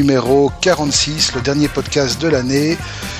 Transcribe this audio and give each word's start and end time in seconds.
numéro 0.00 0.50
46, 0.62 1.34
le 1.34 1.42
dernier 1.42 1.68
podcast 1.68 2.18
de 2.22 2.28
l'année. 2.28 2.78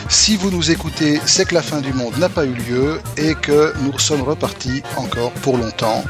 Si 0.08 0.36
vous 0.36 0.50
nous 0.50 0.70
écoutez, 0.70 1.20
c'est 1.26 1.46
que 1.46 1.54
la 1.54 1.60
fin 1.60 1.82
du 1.82 1.92
monde 1.92 2.16
n'a 2.16 2.30
pas 2.30 2.46
eu 2.46 2.54
lieu 2.54 3.02
et 3.18 3.34
que 3.34 3.74
nous 3.82 3.98
sommes 3.98 4.22
repartis 4.22 4.82
encore 4.96 5.30
pour 5.42 5.58
longtemps 5.58 6.02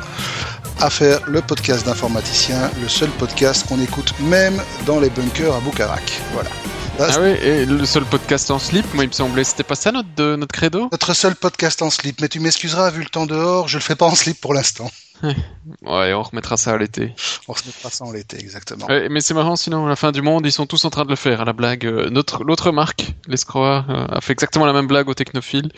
à 0.78 0.88
faire 0.88 1.18
le 1.26 1.42
podcast 1.42 1.84
d'informaticien, 1.84 2.70
le 2.80 2.88
seul 2.88 3.10
podcast 3.10 3.66
qu'on 3.66 3.80
écoute 3.80 4.14
même 4.20 4.62
dans 4.86 5.00
les 5.00 5.10
bunkers 5.10 5.52
à 5.52 5.60
Bukarak. 5.60 6.20
Voilà. 6.34 6.50
Ah 6.98 7.20
oui, 7.20 7.28
et 7.28 7.64
le 7.66 7.84
seul 7.86 8.04
podcast 8.04 8.50
en 8.50 8.58
slip, 8.58 8.84
moi 8.94 9.04
il 9.04 9.08
me 9.08 9.12
semblait, 9.12 9.44
c'était 9.44 9.62
pas 9.62 9.74
ça 9.74 9.92
notre, 9.92 10.36
notre 10.36 10.52
credo 10.52 10.88
Notre 10.92 11.14
seul 11.14 11.34
podcast 11.34 11.82
en 11.82 11.90
slip, 11.90 12.20
mais 12.20 12.28
tu 12.28 12.40
m'excuseras, 12.40 12.90
vu 12.90 13.02
le 13.02 13.08
temps 13.08 13.26
dehors, 13.26 13.68
je 13.68 13.78
le 13.78 13.82
fais 13.82 13.96
pas 13.96 14.06
en 14.06 14.14
slip 14.14 14.40
pour 14.40 14.54
l'instant. 14.54 14.90
ouais, 15.22 16.12
on 16.14 16.22
remettra 16.22 16.56
ça 16.56 16.72
à 16.72 16.78
l'été. 16.78 17.14
On 17.48 17.52
remettra 17.52 17.90
ça 17.90 18.04
en 18.04 18.12
l'été, 18.12 18.38
exactement. 18.38 18.86
mais 18.88 19.20
c'est 19.20 19.34
marrant, 19.34 19.56
sinon, 19.56 19.86
à 19.86 19.88
la 19.88 19.96
fin 19.96 20.12
du 20.12 20.22
monde, 20.22 20.46
ils 20.46 20.52
sont 20.52 20.66
tous 20.66 20.84
en 20.84 20.90
train 20.90 21.04
de 21.04 21.10
le 21.10 21.16
faire, 21.16 21.40
à 21.40 21.44
la 21.44 21.52
blague. 21.52 21.86
Euh, 21.86 22.10
notre, 22.10 22.44
l'autre 22.44 22.72
marque, 22.72 23.12
l'escroix, 23.28 23.84
euh, 23.88 24.06
a 24.08 24.20
fait 24.20 24.32
exactement 24.32 24.66
la 24.66 24.72
même 24.72 24.86
blague 24.86 25.08
au 25.08 25.14
Technophile. 25.14 25.70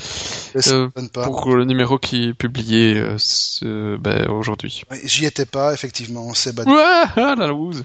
Euh, 0.68 0.88
pour 1.12 1.54
le 1.56 1.64
numéro 1.64 1.98
qui 1.98 2.28
est 2.28 2.34
publié 2.34 3.02
ben, 3.62 4.28
aujourd'hui. 4.30 4.82
J'y 5.04 5.24
étais 5.24 5.46
pas, 5.46 5.72
effectivement, 5.72 6.32
c'est 6.34 6.58
Ouais, 6.58 6.64
ah, 7.16 7.34
la 7.36 7.46
loose. 7.48 7.84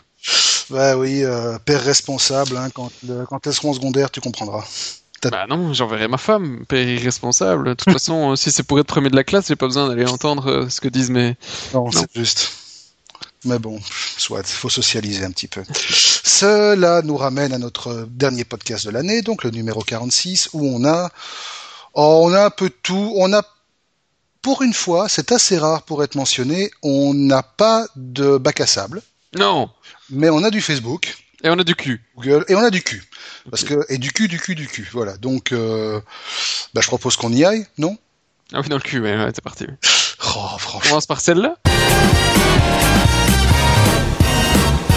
Bah 0.69 0.97
oui, 0.97 1.23
père 1.65 1.83
responsable, 1.83 2.57
hein, 2.57 2.69
quand, 2.73 2.91
quand 3.29 3.47
elles 3.47 3.53
seront 3.53 3.73
secondaires, 3.73 4.11
tu 4.11 4.21
comprendras. 4.21 4.63
Bah 5.23 5.45
non, 5.49 5.73
j'enverrai 5.73 6.07
ma 6.07 6.17
femme, 6.17 6.65
père 6.67 6.87
irresponsable. 6.87 7.69
De 7.69 7.73
toute 7.73 7.91
façon, 7.91 8.31
euh, 8.31 8.35
si 8.35 8.51
c'est 8.51 8.63
pour 8.63 8.79
être 8.79 8.85
premier 8.85 9.09
de 9.09 9.15
la 9.15 9.23
classe, 9.23 9.47
j'ai 9.47 9.55
pas 9.55 9.65
besoin 9.65 9.87
d'aller 9.87 10.05
entendre 10.05 10.49
euh, 10.49 10.69
ce 10.69 10.79
que 10.79 10.87
disent 10.87 11.09
mes. 11.09 11.35
Non, 11.73 11.91
c'est 11.91 12.09
juste. 12.15 12.51
Mais 13.43 13.59
bon, 13.59 13.79
soit, 14.17 14.45
faut 14.45 14.69
socialiser 14.69 15.25
un 15.25 15.31
petit 15.31 15.47
peu. 15.47 15.63
Cela 15.73 17.01
nous 17.01 17.17
ramène 17.17 17.53
à 17.53 17.57
notre 17.57 18.07
dernier 18.09 18.45
podcast 18.45 18.85
de 18.85 18.91
l'année, 18.91 19.21
donc 19.21 19.43
le 19.43 19.51
numéro 19.51 19.81
46, 19.81 20.49
où 20.53 20.65
on 20.65 20.85
a, 20.85 21.09
oh, 21.93 22.21
on 22.25 22.33
a 22.33 22.45
un 22.45 22.49
peu 22.49 22.69
de 22.69 22.75
tout. 22.83 23.13
On 23.15 23.33
a, 23.33 23.43
pour 24.41 24.61
une 24.61 24.73
fois, 24.73 25.09
c'est 25.09 25.31
assez 25.31 25.57
rare 25.57 25.83
pour 25.83 26.03
être 26.03 26.15
mentionné, 26.15 26.71
on 26.83 27.13
n'a 27.13 27.43
pas 27.43 27.87
de 27.95 28.37
bac 28.37 28.61
à 28.61 28.67
sable. 28.67 29.01
Non. 29.37 29.69
Mais 30.09 30.29
on 30.29 30.43
a 30.43 30.49
du 30.49 30.61
Facebook. 30.61 31.17
Et 31.43 31.49
on 31.49 31.59
a 31.59 31.63
du 31.63 31.75
cul. 31.75 32.01
Google, 32.15 32.45
et 32.47 32.55
on 32.55 32.63
a 32.63 32.69
du 32.69 32.81
cul. 32.81 33.03
Parce 33.49 33.63
que, 33.63 33.85
et 33.89 33.97
du 33.97 34.11
cul, 34.11 34.27
du 34.27 34.39
cul, 34.39 34.55
du 34.55 34.67
cul. 34.67 34.89
Voilà. 34.93 35.17
Donc, 35.17 35.51
euh, 35.51 35.99
bah, 36.73 36.81
je 36.81 36.87
propose 36.87 37.15
qu'on 37.15 37.31
y 37.31 37.43
aille, 37.45 37.67
non? 37.77 37.97
Ah 38.53 38.61
oui, 38.61 38.69
dans 38.69 38.77
le 38.77 38.81
cul, 38.81 38.99
ouais, 39.01 39.17
ouais 39.17 39.31
c'est 39.35 39.43
parti. 39.43 39.67
Oh, 40.23 40.57
franchement. 40.57 40.79
On 40.83 40.89
commence 40.89 41.05
par 41.05 41.19
celle-là? 41.19 41.55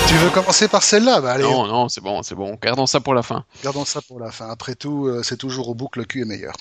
Tu 0.08 0.14
veux 0.14 0.30
commencer 0.30 0.68
par 0.68 0.82
celle-là? 0.82 1.20
Bah, 1.20 1.32
allez. 1.32 1.42
Non, 1.42 1.66
non, 1.66 1.88
c'est 1.88 2.00
bon, 2.00 2.22
c'est 2.22 2.34
bon. 2.34 2.56
Gardons 2.62 2.86
ça 2.86 3.00
pour 3.00 3.14
la 3.14 3.22
fin. 3.22 3.44
Gardons 3.62 3.84
ça 3.84 4.00
pour 4.00 4.20
la 4.20 4.30
fin. 4.30 4.48
Après 4.48 4.76
tout, 4.76 5.06
euh, 5.06 5.22
c'est 5.24 5.36
toujours 5.36 5.68
au 5.68 5.74
bout 5.74 5.88
que 5.88 5.98
le 5.98 6.06
cul 6.06 6.22
est 6.22 6.24
meilleur. 6.24 6.54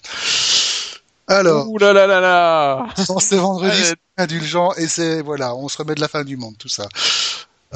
Alors. 1.27 1.69
Ouh 1.69 1.77
là 1.77 1.93
là 1.93 2.07
là 2.07 2.19
là 2.19 2.87
C'est 3.19 3.37
vendredi, 3.37 3.77
c'est 3.83 3.95
indulgent, 4.17 4.73
et 4.73 4.87
c'est, 4.87 5.21
voilà, 5.21 5.55
on 5.55 5.67
se 5.69 5.77
remet 5.77 5.93
de 5.95 6.01
la 6.01 6.07
fin 6.07 6.23
du 6.23 6.37
monde, 6.37 6.55
tout 6.57 6.69
ça. 6.69 6.87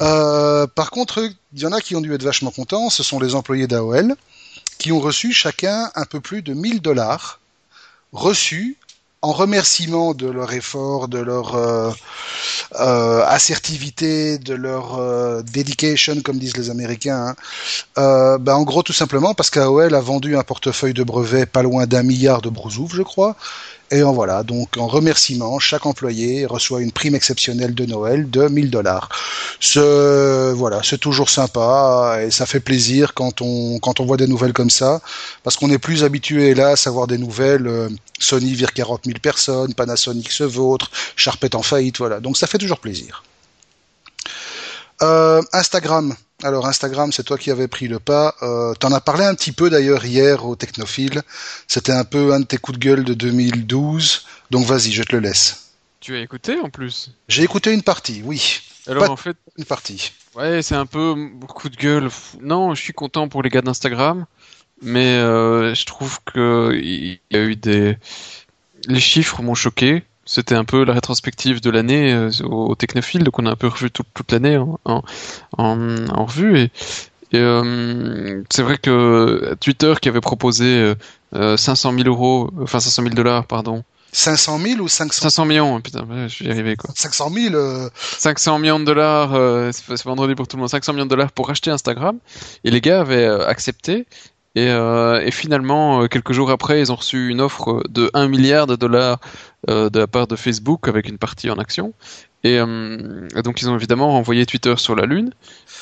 Euh, 0.00 0.66
par 0.66 0.90
contre, 0.90 1.28
il 1.52 1.60
y 1.60 1.66
en 1.66 1.72
a 1.72 1.80
qui 1.80 1.94
ont 1.96 2.00
dû 2.00 2.12
être 2.14 2.22
vachement 2.22 2.50
contents. 2.50 2.90
Ce 2.90 3.02
sont 3.02 3.20
les 3.20 3.34
employés 3.34 3.66
d'AOL 3.66 4.14
qui 4.78 4.92
ont 4.92 5.00
reçu 5.00 5.32
chacun 5.32 5.90
un 5.94 6.04
peu 6.04 6.20
plus 6.20 6.42
de 6.42 6.52
1000 6.52 6.80
dollars 6.80 7.40
reçus 8.12 8.76
en 9.24 9.32
remerciement 9.32 10.12
de 10.12 10.26
leur 10.26 10.52
effort, 10.52 11.08
de 11.08 11.18
leur 11.18 11.54
euh, 11.54 11.90
euh, 12.78 13.24
assertivité, 13.26 14.36
de 14.36 14.52
leur 14.52 14.98
euh, 14.98 15.40
dedication, 15.40 16.20
comme 16.20 16.38
disent 16.38 16.58
les 16.58 16.68
Américains. 16.68 17.34
Hein. 17.96 18.36
Ben, 18.38 18.54
en 18.54 18.64
gros, 18.64 18.82
tout 18.82 18.92
simplement 18.92 19.32
parce 19.32 19.48
qu'AOL 19.48 19.94
a 19.94 20.00
vendu 20.00 20.36
un 20.36 20.42
portefeuille 20.42 20.92
de 20.92 21.02
brevets 21.02 21.46
pas 21.46 21.62
loin 21.62 21.86
d'un 21.86 22.02
milliard 22.02 22.42
de 22.42 22.50
brousouf, 22.50 22.94
je 22.94 23.00
crois, 23.00 23.34
et 23.90 24.02
en 24.02 24.12
voilà, 24.12 24.42
donc 24.42 24.76
en 24.78 24.86
remerciement, 24.86 25.58
chaque 25.58 25.86
employé 25.86 26.46
reçoit 26.46 26.80
une 26.80 26.90
prime 26.90 27.14
exceptionnelle 27.14 27.74
de 27.74 27.84
Noël 27.84 28.30
de 28.30 28.48
1000 28.48 28.70
dollars. 28.70 29.08
Ce, 29.60 30.52
voilà, 30.52 30.80
c'est 30.82 30.98
toujours 30.98 31.28
sympa 31.28 32.18
et 32.22 32.30
ça 32.30 32.46
fait 32.46 32.60
plaisir 32.60 33.14
quand 33.14 33.42
on 33.42 33.78
quand 33.78 34.00
on 34.00 34.06
voit 34.06 34.16
des 34.16 34.26
nouvelles 34.26 34.52
comme 34.54 34.70
ça, 34.70 35.00
parce 35.42 35.56
qu'on 35.56 35.70
est 35.70 35.78
plus 35.78 36.02
habitué 36.02 36.48
hélas 36.48 36.86
à 36.86 36.90
voir 36.90 37.06
des 37.06 37.18
nouvelles. 37.18 37.66
Euh, 37.66 37.88
Sony 38.18 38.54
vire 38.54 38.72
40 38.72 39.02
000 39.04 39.18
personnes, 39.20 39.74
Panasonic 39.74 40.30
se 40.30 40.44
vautre, 40.44 40.90
Sharp 41.16 41.44
en 41.54 41.62
faillite, 41.62 41.98
voilà. 41.98 42.20
Donc 42.20 42.36
ça 42.36 42.46
fait 42.46 42.58
toujours 42.58 42.78
plaisir. 42.78 43.22
Euh, 45.02 45.42
Instagram. 45.52 46.14
Alors 46.44 46.66
Instagram, 46.66 47.10
c'est 47.10 47.22
toi 47.22 47.38
qui 47.38 47.50
avais 47.50 47.68
pris 47.68 47.88
le 47.88 47.98
pas. 47.98 48.34
Euh, 48.42 48.74
T'en 48.74 48.92
as 48.92 49.00
parlé 49.00 49.24
un 49.24 49.34
petit 49.34 49.50
peu 49.50 49.70
d'ailleurs 49.70 50.04
hier 50.04 50.44
au 50.44 50.56
Technophile. 50.56 51.22
C'était 51.68 51.92
un 51.92 52.04
peu 52.04 52.34
un 52.34 52.40
de 52.40 52.44
tes 52.44 52.58
coups 52.58 52.78
de 52.78 52.84
gueule 52.84 53.02
de 53.02 53.14
2012. 53.14 54.26
Donc 54.50 54.66
vas-y, 54.66 54.92
je 54.92 55.02
te 55.04 55.16
le 55.16 55.20
laisse. 55.20 55.70
Tu 56.00 56.14
as 56.14 56.20
écouté 56.20 56.60
en 56.60 56.68
plus? 56.68 57.12
J'ai 57.28 57.44
écouté 57.44 57.72
une 57.72 57.82
partie, 57.82 58.20
oui. 58.26 58.60
Alors 58.86 59.10
en 59.10 59.16
fait, 59.16 59.38
une 59.56 59.64
partie. 59.64 60.12
Ouais, 60.34 60.60
c'est 60.60 60.74
un 60.74 60.84
peu 60.84 61.14
coup 61.48 61.70
de 61.70 61.76
gueule. 61.76 62.10
Non, 62.42 62.74
je 62.74 62.82
suis 62.82 62.92
content 62.92 63.26
pour 63.26 63.42
les 63.42 63.48
gars 63.48 63.62
d'Instagram, 63.62 64.26
mais 64.82 65.14
euh, 65.14 65.74
je 65.74 65.86
trouve 65.86 66.18
que 66.26 66.72
il 66.74 67.20
y 67.30 67.36
a 67.36 67.40
eu 67.40 67.56
des 67.56 67.96
les 68.86 69.00
chiffres 69.00 69.40
m'ont 69.40 69.54
choqué 69.54 70.04
c'était 70.26 70.54
un 70.54 70.64
peu 70.64 70.84
la 70.84 70.94
rétrospective 70.94 71.60
de 71.60 71.70
l'année 71.70 72.12
euh, 72.12 72.30
au 72.44 72.74
Technophile, 72.74 73.24
donc 73.24 73.38
on 73.38 73.46
a 73.46 73.50
un 73.50 73.56
peu 73.56 73.68
revu 73.68 73.90
toute 73.90 74.32
l'année 74.32 74.56
en, 74.56 75.02
en, 75.58 76.24
revue. 76.24 76.58
Et, 76.58 76.70
euh, 77.34 78.42
c'est 78.50 78.62
vrai 78.62 78.78
que 78.78 79.54
Twitter 79.60 79.94
qui 80.00 80.08
avait 80.08 80.20
proposé 80.20 80.94
500 81.32 81.92
euh, 81.92 81.96
000 81.96 82.08
euros, 82.08 82.50
enfin 82.62 82.80
500 82.80 83.02
000 83.02 83.14
dollars, 83.14 83.46
pardon. 83.46 83.82
500 84.12 84.60
000 84.60 84.80
ou 84.80 84.86
500 84.86 85.22
500 85.22 85.44
millions, 85.44 85.80
putain, 85.80 86.06
je 86.28 86.32
suis 86.32 86.48
arrivé 86.48 86.76
quoi. 86.76 86.90
500 86.94 87.30
000 87.30 87.88
500 87.94 88.60
millions 88.60 88.78
de 88.78 88.84
dollars, 88.84 89.72
c'est 89.72 90.04
vendredi 90.04 90.36
pour 90.36 90.46
tout 90.46 90.56
le 90.56 90.60
monde, 90.60 90.70
500 90.70 90.92
millions 90.92 91.06
de 91.06 91.10
dollars 91.10 91.32
pour 91.32 91.50
acheter 91.50 91.70
Instagram. 91.70 92.18
Et 92.62 92.70
les 92.70 92.80
gars 92.80 93.00
avaient 93.00 93.26
accepté. 93.26 94.06
Et, 94.56 94.68
et, 94.68 95.30
finalement, 95.32 96.06
quelques 96.06 96.32
jours 96.32 96.50
après, 96.50 96.80
ils 96.80 96.92
ont 96.92 96.94
reçu 96.94 97.28
une 97.28 97.40
offre 97.40 97.82
de 97.88 98.08
1 98.14 98.28
milliard 98.28 98.68
de 98.68 98.76
dollars 98.76 99.18
euh, 99.70 99.88
de 99.88 99.98
la 99.98 100.06
part 100.06 100.26
de 100.26 100.36
Facebook 100.36 100.88
avec 100.88 101.08
une 101.08 101.16
partie 101.16 101.48
en 101.48 101.56
action. 101.56 101.94
Et 102.42 102.58
euh, 102.58 103.28
donc 103.42 103.62
ils 103.62 103.70
ont 103.70 103.76
évidemment 103.76 104.18
envoyé 104.18 104.44
Twitter 104.44 104.74
sur 104.76 104.94
la 104.94 105.06
Lune. 105.06 105.30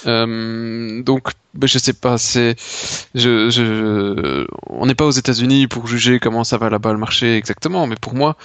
Euh, 0.06 1.03
donc 1.03 1.31
ben, 1.55 1.66
je 1.66 1.78
sais 1.78 1.93
pas, 1.93 2.16
c'est 2.16 2.55
je, 3.16 3.50
je 3.50 4.47
on 4.69 4.87
n'est 4.87 4.94
pas 4.94 5.06
aux 5.06 5.10
États-Unis 5.10 5.66
pour 5.66 5.89
juger 5.89 6.21
comment 6.21 6.44
ça 6.44 6.59
va 6.59 6.71
là-bas 6.71 6.93
le 6.93 6.99
marché 6.99 7.37
exactement, 7.37 7.89
mais 7.89 7.97
pour 8.00 8.15
moi, 8.15 8.37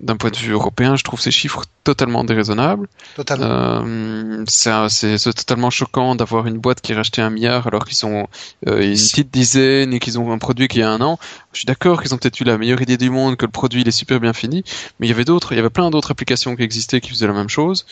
d'un 0.00 0.16
point 0.16 0.30
de 0.30 0.36
vue 0.36 0.52
européen, 0.52 0.96
je 0.96 1.04
trouve 1.04 1.20
ces 1.20 1.30
chiffres 1.30 1.62
totalement 1.84 2.24
déraisonnables. 2.24 2.88
Totalement. 3.14 3.46
Euh, 3.46 4.44
c'est 4.46 5.18
totalement 5.18 5.70
choquant 5.70 6.14
d'avoir 6.14 6.46
une 6.46 6.58
boîte 6.58 6.80
qui 6.80 6.92
a 6.92 6.96
racheté 6.96 7.22
un 7.22 7.30
milliard 7.30 7.66
alors 7.66 7.84
qu'ils 7.84 7.96
sont 7.96 8.28
euh, 8.66 8.82
une 8.82 8.94
petite 8.94 9.30
dizaine 9.30 9.94
et 9.94 10.00
qu'ils 10.00 10.18
ont 10.18 10.32
un 10.32 10.38
produit 10.38 10.68
qui 10.68 10.82
a 10.82 10.90
un 10.90 11.00
an. 11.00 11.18
Je 11.52 11.60
suis 11.60 11.66
d'accord 11.66 12.02
qu'ils 12.02 12.14
ont 12.14 12.18
peut-être 12.18 12.40
eu 12.40 12.44
la 12.44 12.58
meilleure 12.58 12.82
idée 12.82 12.96
du 12.96 13.10
monde, 13.10 13.36
que 13.36 13.46
le 13.46 13.52
produit 13.52 13.82
il 13.82 13.88
est 13.88 13.92
super 13.92 14.20
bien 14.20 14.32
fini, 14.32 14.64
mais 14.98 15.06
il 15.06 15.10
y 15.10 15.12
avait 15.12 15.24
d'autres, 15.24 15.52
il 15.52 15.56
y 15.56 15.58
avait 15.58 15.70
plein 15.70 15.90
d'autres 15.90 16.10
applications 16.10 16.56
qui 16.56 16.62
existaient 16.62 17.00
qui 17.00 17.10
faisaient 17.10 17.26
la 17.26 17.32
même 17.32 17.48
chose. 17.48 17.86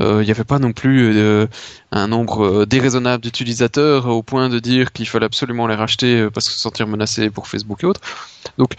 Euh, 0.00 0.22
il 0.22 0.26
n'y 0.26 0.30
avait 0.30 0.44
pas 0.44 0.58
non 0.58 0.72
plus 0.72 1.16
euh, 1.16 1.46
un 1.90 2.08
nombre 2.08 2.44
euh, 2.44 2.66
déraisonnable 2.66 3.22
d'utilisateurs 3.22 4.06
au 4.06 4.22
point 4.22 4.48
de 4.48 4.58
dire 4.58 4.92
qu'il 4.92 5.08
fallait 5.08 5.26
absolument 5.26 5.66
les 5.66 5.74
racheter 5.74 6.20
euh, 6.20 6.30
parce 6.30 6.48
que 6.48 6.54
se 6.54 6.60
sentir 6.60 6.86
menacé 6.86 7.30
pour 7.30 7.48
Facebook 7.48 7.82
et 7.82 7.86
autres. 7.86 8.00
Donc 8.58 8.72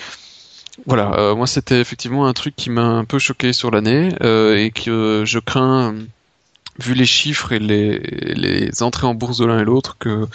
voilà, 0.89 1.13
euh, 1.17 1.35
moi 1.35 1.47
c'était 1.47 1.79
effectivement 1.79 2.25
un 2.27 2.33
truc 2.33 2.55
qui 2.55 2.69
m'a 2.69 2.83
un 2.83 3.05
peu 3.05 3.19
choqué 3.19 3.53
sur 3.53 3.71
l'année 3.71 4.09
et 4.19 4.71
que 4.71 5.23
je 5.25 5.39
crains, 5.39 5.95
vu 6.79 6.93
les 6.95 7.05
chiffres 7.05 7.51
et 7.51 7.59
les, 7.59 7.99
les 7.99 8.83
entrées 8.83 9.07
en 9.07 9.13
bourse 9.13 9.37
de 9.37 9.45
l'un 9.45 9.59
et 9.59 9.63
l'autre, 9.63 9.97
que 9.99 10.27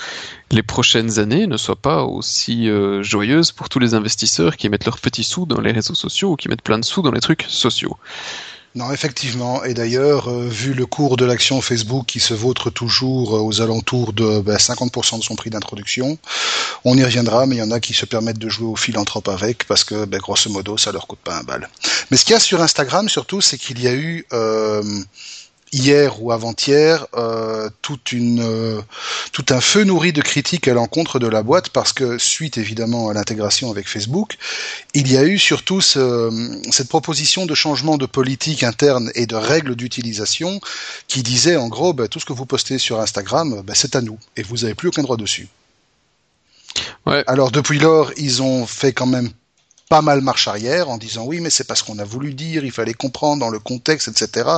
les 0.50 0.62
prochaines 0.62 1.18
années 1.18 1.46
ne 1.46 1.56
soient 1.56 1.76
pas 1.76 2.04
aussi 2.04 2.70
joyeuses 3.02 3.52
pour 3.52 3.68
tous 3.68 3.80
les 3.80 3.94
investisseurs 3.94 4.56
qui 4.56 4.68
mettent 4.68 4.86
leurs 4.86 5.00
petits 5.00 5.24
sous 5.24 5.44
dans 5.44 5.60
les 5.60 5.72
réseaux 5.72 5.94
sociaux 5.94 6.32
ou 6.32 6.36
qui 6.36 6.48
mettent 6.48 6.62
plein 6.62 6.78
de 6.78 6.84
sous 6.84 7.02
dans 7.02 7.12
les 7.12 7.20
trucs 7.20 7.44
sociaux. 7.48 7.96
Non, 8.74 8.90
effectivement. 8.90 9.62
Et 9.62 9.72
d'ailleurs, 9.72 10.28
euh, 10.28 10.48
vu 10.48 10.74
le 10.74 10.84
cours 10.84 11.16
de 11.16 11.24
l'action 11.24 11.60
Facebook 11.60 12.06
qui 12.06 12.18
se 12.18 12.34
vautre 12.34 12.70
toujours 12.70 13.36
euh, 13.36 13.40
aux 13.40 13.60
alentours 13.60 14.12
de 14.12 14.42
50% 14.42 15.12
ben, 15.12 15.18
de 15.18 15.22
son 15.22 15.36
prix 15.36 15.50
d'introduction, 15.50 16.18
on 16.84 16.98
y 16.98 17.04
reviendra, 17.04 17.46
mais 17.46 17.54
il 17.54 17.58
y 17.60 17.62
en 17.62 17.70
a 17.70 17.78
qui 17.78 17.94
se 17.94 18.04
permettent 18.04 18.40
de 18.40 18.48
jouer 18.48 18.66
au 18.66 18.74
philanthrope 18.74 19.28
avec 19.28 19.64
parce 19.68 19.84
que, 19.84 20.06
ben, 20.06 20.18
grosso 20.18 20.50
modo, 20.50 20.76
ça 20.76 20.90
leur 20.90 21.06
coûte 21.06 21.20
pas 21.20 21.36
un 21.36 21.44
bal. 21.44 21.68
Mais 22.10 22.16
ce 22.16 22.24
qu'il 22.24 22.32
y 22.32 22.36
a 22.36 22.40
sur 22.40 22.60
Instagram, 22.62 23.08
surtout, 23.08 23.40
c'est 23.40 23.58
qu'il 23.58 23.80
y 23.80 23.86
a 23.86 23.94
eu... 23.94 24.26
Euh, 24.32 24.82
hier 25.74 26.22
ou 26.22 26.30
avant-hier 26.30 27.06
euh, 27.16 27.68
toute 27.82 28.12
une 28.12 28.40
euh, 28.40 28.80
tout 29.32 29.44
un 29.50 29.60
feu 29.60 29.82
nourri 29.82 30.12
de 30.12 30.22
critiques 30.22 30.68
à 30.68 30.74
l'encontre 30.74 31.18
de 31.18 31.26
la 31.26 31.42
boîte 31.42 31.70
parce 31.70 31.92
que 31.92 32.16
suite 32.16 32.58
évidemment 32.58 33.08
à 33.08 33.14
l'intégration 33.14 33.70
avec 33.70 33.88
Facebook, 33.88 34.36
il 34.94 35.10
y 35.10 35.16
a 35.16 35.24
eu 35.24 35.36
surtout 35.38 35.80
ce, 35.80 36.30
cette 36.70 36.88
proposition 36.88 37.44
de 37.44 37.54
changement 37.54 37.98
de 37.98 38.06
politique 38.06 38.62
interne 38.62 39.10
et 39.16 39.26
de 39.26 39.34
règles 39.34 39.74
d'utilisation 39.74 40.60
qui 41.08 41.22
disait 41.22 41.56
en 41.56 41.68
gros 41.68 41.92
bah, 41.92 42.06
tout 42.06 42.20
ce 42.20 42.24
que 42.24 42.32
vous 42.32 42.46
postez 42.46 42.78
sur 42.78 43.00
Instagram, 43.00 43.62
bah, 43.66 43.74
c'est 43.74 43.96
à 43.96 44.00
nous 44.00 44.18
et 44.36 44.42
vous 44.42 44.58
n'avez 44.58 44.74
plus 44.74 44.88
aucun 44.88 45.02
droit 45.02 45.16
dessus. 45.16 45.48
Ouais. 47.06 47.24
Alors 47.26 47.50
depuis 47.50 47.78
lors, 47.80 48.12
ils 48.16 48.42
ont 48.42 48.66
fait 48.66 48.92
quand 48.92 49.06
même 49.06 49.30
pas 49.88 50.02
mal 50.02 50.20
marche 50.22 50.48
arrière 50.48 50.88
en 50.88 50.96
disant 50.96 51.24
oui 51.24 51.40
mais 51.40 51.50
c'est 51.50 51.64
parce 51.64 51.82
qu'on 51.82 51.98
a 51.98 52.04
voulu 52.04 52.34
dire, 52.34 52.64
il 52.64 52.72
fallait 52.72 52.94
comprendre 52.94 53.40
dans 53.40 53.50
le 53.50 53.58
contexte, 53.58 54.08
etc. 54.08 54.48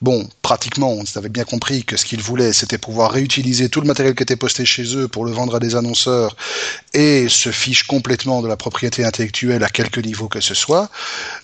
Bon, 0.00 0.28
pratiquement 0.40 0.92
on 0.92 1.04
avait 1.16 1.28
bien 1.28 1.44
compris 1.44 1.84
que 1.84 1.96
ce 1.96 2.04
qu'ils 2.04 2.22
voulaient 2.22 2.52
c'était 2.52 2.78
pouvoir 2.78 3.12
réutiliser 3.12 3.68
tout 3.68 3.80
le 3.80 3.86
matériel 3.86 4.14
qui 4.14 4.22
était 4.22 4.36
posté 4.36 4.64
chez 4.64 4.96
eux 4.96 5.08
pour 5.08 5.24
le 5.24 5.32
vendre 5.32 5.56
à 5.56 5.60
des 5.60 5.76
annonceurs 5.76 6.36
et 6.94 7.28
se 7.28 7.50
fiche 7.50 7.84
complètement 7.84 8.42
de 8.42 8.48
la 8.48 8.56
propriété 8.56 9.04
intellectuelle 9.04 9.62
à 9.62 9.68
quelque 9.68 10.00
niveau 10.00 10.28
que 10.28 10.40
ce 10.40 10.54
soit. 10.54 10.90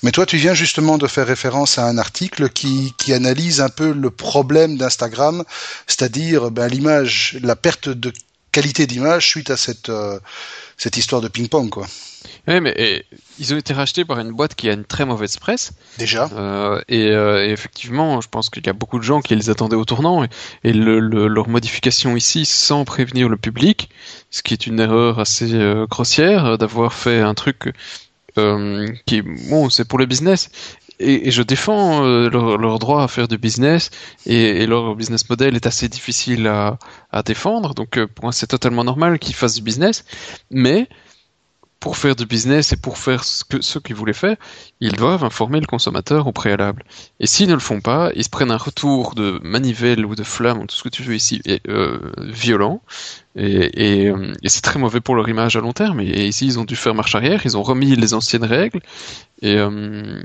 Mais 0.03 0.11
toi 0.11 0.27
tu 0.27 0.37
viens 0.37 0.55
justement 0.55 0.99
de 0.99 1.07
faire 1.07 1.27
référence 1.27 1.79
à 1.79 1.85
un 1.85 1.99
article 1.99 2.49
qui, 2.49 2.95
qui 2.97 3.13
analyse 3.13 3.61
un 3.61 3.69
peu 3.69 3.93
le 3.93 4.11
problème 4.11 4.77
d'Instagram, 4.77 5.45
c'est-à-dire 5.87 6.51
ben, 6.51 6.69
l'image, 6.69 7.39
la 7.43 7.57
perte 7.57 7.89
de 7.89 8.13
qualité 8.53 8.87
d'image 8.87 9.29
suite 9.29 9.51
à 9.51 9.57
cette, 9.57 9.89
euh, 9.89 10.19
cette 10.77 10.97
histoire 10.97 11.21
de 11.21 11.29
ping-pong 11.29 11.69
quoi. 11.71 11.87
Oui, 12.47 12.61
mais 12.61 13.05
ils 13.39 13.55
ont 13.55 13.57
été 13.57 13.73
rachetés 13.73 14.05
par 14.05 14.19
une 14.19 14.33
boîte 14.33 14.55
qui 14.55 14.69
a 14.69 14.73
une 14.73 14.85
très 14.85 15.05
mauvaise 15.05 15.37
presse. 15.37 15.73
Déjà. 15.99 16.29
Euh, 16.33 16.81
et, 16.89 17.09
euh, 17.09 17.47
et, 17.47 17.51
effectivement, 17.51 18.21
je 18.21 18.29
pense 18.29 18.51
qu'il 18.51 18.67
y 18.67 18.69
a 18.69 18.73
beaucoup 18.73 18.99
de 18.99 19.05
gens 19.05 19.21
qui 19.21 19.37
les 19.37 19.51
attendaient 19.51 19.77
au 19.77 19.85
tournant 19.85 20.25
et, 20.25 20.29
et 20.65 20.73
le, 20.73 21.01
le, 21.01 21.29
leur 21.29 21.49
modification 21.49 22.17
ici 22.17 22.45
sans 22.45 22.85
prévenir 22.85 23.29
le 23.29 23.37
public, 23.37 23.91
ce 24.31 24.43
qui 24.43 24.55
est 24.55 24.67
une 24.67 24.81
erreur 24.81 25.19
assez 25.21 25.55
euh, 25.55 25.87
grossière 25.87 26.59
d'avoir 26.59 26.93
fait 26.93 27.21
un 27.21 27.35
truc 27.35 27.73
qui, 29.07 29.23
bon, 29.51 29.69
c'est 29.69 29.85
pour 29.85 29.99
le 29.99 30.07
business. 30.07 30.49
Et, 31.01 31.29
et 31.29 31.31
je 31.31 31.43
défends 31.43 32.05
euh, 32.05 32.29
leur, 32.31 32.59
leur, 32.59 32.79
droit 32.79 33.03
à 33.03 33.09
faire 33.09 33.29
du 33.29 33.39
business 33.39 33.91
et, 34.27 34.63
et, 34.63 34.67
leur 34.67 34.95
business 34.97 35.29
model 35.29 35.55
est 35.55 35.67
assez 35.67 35.89
difficile 35.89 36.47
à, 36.47 36.79
à 37.11 37.23
défendre. 37.23 37.75
Donc 37.75 38.05
pour 38.05 38.25
moi, 38.27 38.33
c'est 38.33 38.47
totalement 38.47 38.85
normal 38.85 39.19
qu'ils 39.19 39.35
fassent 39.35 39.55
du 39.55 39.63
business, 39.63 40.05
mais 40.51 40.89
pour 41.81 41.97
faire 41.97 42.17
du 42.17 42.27
business 42.27 42.73
et 42.73 42.77
pour 42.77 42.99
faire 42.99 43.23
ce 43.25 43.45
que 43.45 43.61
ce 43.63 43.79
qu'ils 43.79 43.95
voulaient 43.95 44.13
faire, 44.13 44.37
ils 44.81 44.93
doivent 44.93 45.25
informer 45.25 45.61
le 45.61 45.67
consommateur 45.67 46.27
au 46.27 46.33
préalable. 46.33 46.85
Et 47.21 47.27
s'ils 47.27 47.49
ne 47.49 47.55
le 47.55 47.61
font 47.61 47.81
pas, 47.81 48.11
ils 48.17 48.25
se 48.25 48.31
prennent 48.31 48.51
un 48.51 48.57
retour 48.57 49.15
de 49.15 49.41
manivelle 49.45 50.05
ou 50.05 50.15
de 50.17 50.25
flamme, 50.25 50.67
tout 50.67 50.75
ce 50.75 50.83
que 50.83 50.89
tu 50.89 51.03
veux 51.03 51.15
ici, 51.15 51.41
euh, 51.69 51.99
violent. 52.19 52.83
Et, 53.37 54.03
et, 54.05 54.11
euh, 54.11 54.35
et 54.43 54.49
c'est 54.49 54.63
très 54.63 54.81
mauvais 54.81 55.01
pour 55.01 55.15
leur 55.15 55.29
image 55.29 55.55
à 55.57 55.61
long 55.61 55.73
terme. 55.73 56.01
Et, 56.01 56.27
ici, 56.27 56.47
ils 56.47 56.59
ont 56.59 56.65
dû 56.65 56.75
faire 56.77 56.95
marche 56.95 57.15
arrière. 57.15 57.43
Ils 57.45 57.57
ont 57.57 57.63
remis 57.63 57.95
les 57.95 58.15
anciennes 58.15 58.45
règles. 58.45 58.81
Et, 59.43 59.57
euh, 59.57 60.21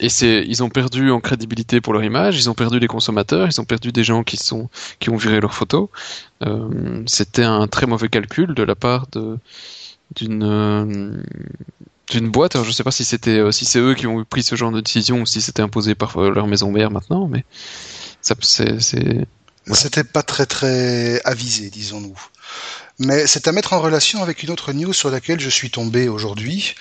et 0.00 0.08
c'est, 0.08 0.44
ils 0.46 0.62
ont 0.62 0.70
perdu 0.70 1.10
en 1.10 1.20
crédibilité 1.20 1.80
pour 1.80 1.92
leur 1.92 2.02
image. 2.02 2.38
Ils 2.38 2.50
ont 2.50 2.54
perdu 2.54 2.78
les 2.78 2.86
consommateurs. 2.86 3.48
Ils 3.48 3.60
ont 3.60 3.64
perdu 3.64 3.92
des 3.92 4.04
gens 4.04 4.24
qui 4.24 4.36
sont 4.38 4.68
qui 4.98 5.10
ont 5.10 5.16
viré 5.16 5.40
leurs 5.40 5.54
photos. 5.54 5.88
Euh, 6.42 7.02
c'était 7.06 7.44
un 7.44 7.68
très 7.68 7.86
mauvais 7.86 8.08
calcul 8.08 8.54
de 8.54 8.62
la 8.62 8.74
part 8.74 9.06
de 9.12 9.38
d'une 10.14 10.42
euh, 10.42 11.22
d'une 12.10 12.30
boîte. 12.30 12.56
Alors, 12.56 12.66
je 12.66 12.72
sais 12.72 12.84
pas 12.84 12.90
si 12.90 13.04
c'était 13.04 13.38
euh, 13.38 13.52
si 13.52 13.64
c'est 13.64 13.78
eux 13.78 13.94
qui 13.94 14.06
ont 14.06 14.24
pris 14.24 14.42
ce 14.42 14.56
genre 14.56 14.72
de 14.72 14.80
décision 14.80 15.22
ou 15.22 15.26
si 15.26 15.40
c'était 15.40 15.62
imposé 15.62 15.94
par 15.94 16.16
euh, 16.18 16.30
leur 16.30 16.46
maison 16.46 16.70
mère 16.70 16.90
maintenant, 16.90 17.26
mais 17.26 17.44
ça 18.20 18.34
c'est 18.40 18.80
c'était 19.72 20.04
pas 20.04 20.22
très 20.22 20.46
très 20.46 21.20
avisé, 21.24 21.70
disons-nous. 21.70 22.18
Mais 23.00 23.26
c'est 23.26 23.48
à 23.48 23.52
mettre 23.52 23.72
en 23.72 23.80
relation 23.80 24.22
avec 24.22 24.44
une 24.44 24.50
autre 24.50 24.72
news 24.72 24.92
sur 24.92 25.10
laquelle 25.10 25.40
je 25.40 25.50
suis 25.50 25.70
tombé 25.70 26.08
aujourd'hui. 26.08 26.76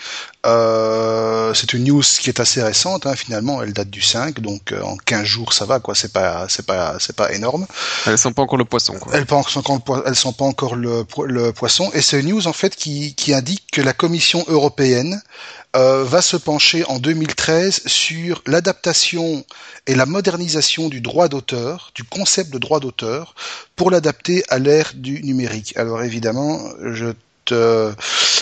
Euh, 0.46 1.54
c'est 1.56 1.74
une 1.74 1.86
news 1.86 2.04
qui 2.04 2.30
est 2.30 2.40
assez 2.40 2.62
récente, 2.62 3.08
hein, 3.08 3.16
finalement, 3.16 3.64
elle 3.64 3.74
date 3.74 3.90
du 3.90 4.02
5, 4.02 4.40
donc 4.40 4.74
euh, 4.74 4.82
en 4.84 4.96
15 4.96 5.24
jours 5.24 5.54
ça 5.54 5.66
va, 5.66 5.80
quoi. 5.80 5.96
C'est 5.96 6.14
pas, 6.14 6.46
c'est 6.50 6.66
pas, 6.66 6.98
c'est 7.00 7.16
pas 7.16 7.32
énorme. 7.34 7.66
Elles 8.06 8.20
sont 8.20 8.32
pas 8.32 8.44
encore 8.44 8.60
le 8.60 8.66
poisson. 8.66 9.00
Quoi. 9.00 9.14
Elles, 9.16 9.26
sont 9.48 9.60
encore, 9.70 10.04
elles 10.06 10.16
sont 10.16 10.34
pas 10.34 10.46
encore 10.46 10.76
le, 10.76 11.04
le 11.26 11.52
poisson. 11.52 11.90
Et 11.94 12.02
c'est 12.02 12.20
une 12.20 12.30
news 12.30 12.48
en 12.48 12.54
fait 12.54 12.76
qui, 12.76 13.16
qui 13.16 13.34
indique 13.34 13.64
que 13.72 13.82
la 13.82 13.94
Commission 13.94 14.46
européenne 14.48 15.22
euh, 15.76 16.04
va 16.04 16.22
se 16.22 16.38
pencher 16.38 16.86
en 16.86 17.00
2013 17.00 17.82
sur 17.88 18.44
l'adaptation 18.46 19.44
et 19.88 19.96
la 19.96 20.06
modernisation 20.06 20.88
du 20.88 21.02
droit 21.02 21.28
d'auteur, 21.28 21.92
du 21.96 22.04
concept 22.04 22.52
de 22.52 22.60
droit 22.60 22.80
d'auteur, 22.80 23.36
pour 23.76 23.90
l'adapter 23.90 24.44
à 24.50 24.60
l'ère 24.60 24.92
du 24.94 25.24
numérique. 25.24 25.76
Alors 25.76 26.04
évidemment, 26.04 26.62
je 26.84 27.08
te, 27.46 27.92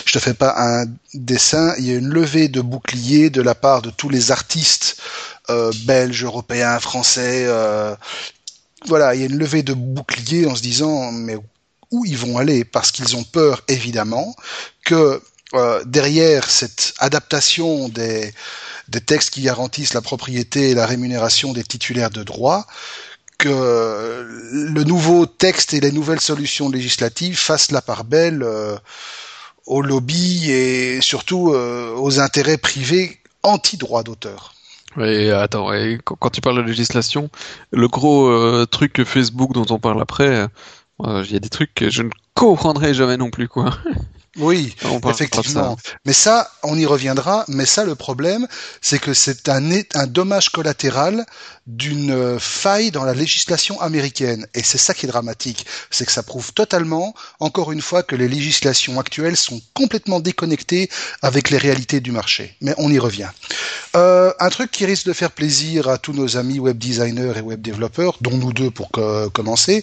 je 0.04 0.12
te 0.12 0.18
fais 0.18 0.34
pas 0.34 0.54
un 0.58 0.84
dessin, 1.14 1.74
il 1.78 1.86
y 1.86 1.90
a 1.90 1.94
une 1.94 2.08
levée 2.08 2.48
de 2.48 2.60
boucliers 2.60 3.30
de 3.30 3.42
la 3.42 3.54
part 3.54 3.82
de 3.82 3.90
tous 3.90 4.08
les 4.08 4.30
artistes 4.30 5.00
euh, 5.50 5.72
belges, 5.84 6.24
européens, 6.24 6.78
français. 6.80 7.44
Euh, 7.46 7.96
voilà, 8.86 9.14
il 9.14 9.20
y 9.20 9.24
a 9.24 9.26
une 9.26 9.38
levée 9.38 9.62
de 9.62 9.74
boucliers 9.74 10.46
en 10.46 10.54
se 10.54 10.62
disant 10.62 11.12
mais 11.12 11.36
où 11.90 12.04
ils 12.04 12.18
vont 12.18 12.38
aller? 12.38 12.64
Parce 12.64 12.90
qu'ils 12.90 13.16
ont 13.16 13.22
peur 13.22 13.62
évidemment 13.68 14.34
que 14.84 15.22
euh, 15.54 15.82
derrière 15.84 16.48
cette 16.48 16.94
adaptation 16.98 17.88
des, 17.88 18.32
des 18.88 19.00
textes 19.00 19.30
qui 19.30 19.42
garantissent 19.42 19.94
la 19.94 20.00
propriété 20.00 20.70
et 20.70 20.74
la 20.74 20.86
rémunération 20.86 21.52
des 21.52 21.62
titulaires 21.62 22.10
de 22.10 22.22
droit, 22.22 22.66
que 23.38 24.24
le 24.52 24.84
nouveau 24.84 25.26
texte 25.26 25.74
et 25.74 25.80
les 25.80 25.92
nouvelles 25.92 26.20
solutions 26.20 26.70
législatives 26.70 27.36
fassent 27.38 27.70
la 27.70 27.82
part 27.82 28.04
belle 28.04 28.42
euh, 28.42 28.76
au 29.66 29.82
lobby 29.82 30.50
et 30.50 31.00
surtout 31.00 31.52
euh, 31.52 31.94
aux 31.96 32.20
intérêts 32.20 32.58
privés 32.58 33.18
anti-droit 33.42 34.02
d'auteur. 34.04 34.54
Oui, 34.96 35.30
attends, 35.30 35.70
quand 36.04 36.30
tu 36.30 36.40
parles 36.40 36.58
de 36.58 36.68
législation, 36.68 37.30
le 37.70 37.88
gros 37.88 38.66
truc 38.66 38.92
que 38.92 39.04
Facebook 39.04 39.52
dont 39.54 39.66
on 39.70 39.78
parle 39.78 40.02
après, 40.02 40.46
il 41.02 41.32
y 41.32 41.36
a 41.36 41.38
des 41.38 41.48
trucs 41.48 41.72
que 41.74 41.88
je 41.88 42.02
ne 42.02 42.10
comprendrai 42.34 42.92
jamais 42.92 43.16
non 43.16 43.30
plus, 43.30 43.48
quoi. 43.48 43.76
Oui, 44.38 44.74
effectivement. 45.08 45.76
Mais 46.06 46.12
ça, 46.12 46.50
on 46.62 46.76
y 46.78 46.86
reviendra. 46.86 47.44
Mais 47.48 47.66
ça, 47.66 47.84
le 47.84 47.94
problème, 47.94 48.46
c'est 48.80 48.98
que 48.98 49.12
c'est 49.12 49.48
un, 49.48 49.62
un 49.94 50.06
dommage 50.06 50.48
collatéral 50.50 51.26
d'une 51.66 52.10
euh, 52.10 52.38
faille 52.38 52.90
dans 52.90 53.04
la 53.04 53.14
législation 53.14 53.80
américaine. 53.80 54.46
Et 54.54 54.62
c'est 54.62 54.78
ça 54.78 54.94
qui 54.94 55.06
est 55.06 55.08
dramatique. 55.08 55.66
C'est 55.90 56.04
que 56.04 56.12
ça 56.12 56.22
prouve 56.22 56.52
totalement, 56.52 57.14
encore 57.40 57.72
une 57.72 57.80
fois, 57.80 58.02
que 58.02 58.16
les 58.16 58.28
législations 58.28 58.98
actuelles 58.98 59.36
sont 59.36 59.60
complètement 59.74 60.20
déconnectées 60.20 60.88
avec 61.22 61.50
les 61.50 61.58
réalités 61.58 62.00
du 62.00 62.12
marché. 62.12 62.56
Mais 62.60 62.74
on 62.78 62.90
y 62.90 62.98
revient. 62.98 63.30
Euh, 63.94 64.32
un 64.40 64.48
truc 64.48 64.70
qui 64.70 64.86
risque 64.86 65.06
de 65.06 65.12
faire 65.12 65.30
plaisir 65.30 65.88
à 65.88 65.98
tous 65.98 66.12
nos 66.12 66.36
amis 66.36 66.58
web 66.58 66.78
designers 66.78 67.34
et 67.36 67.40
web 67.40 67.60
développeurs, 67.60 68.16
dont 68.20 68.36
nous 68.36 68.52
deux 68.52 68.70
pour 68.70 68.90
commencer, 69.32 69.82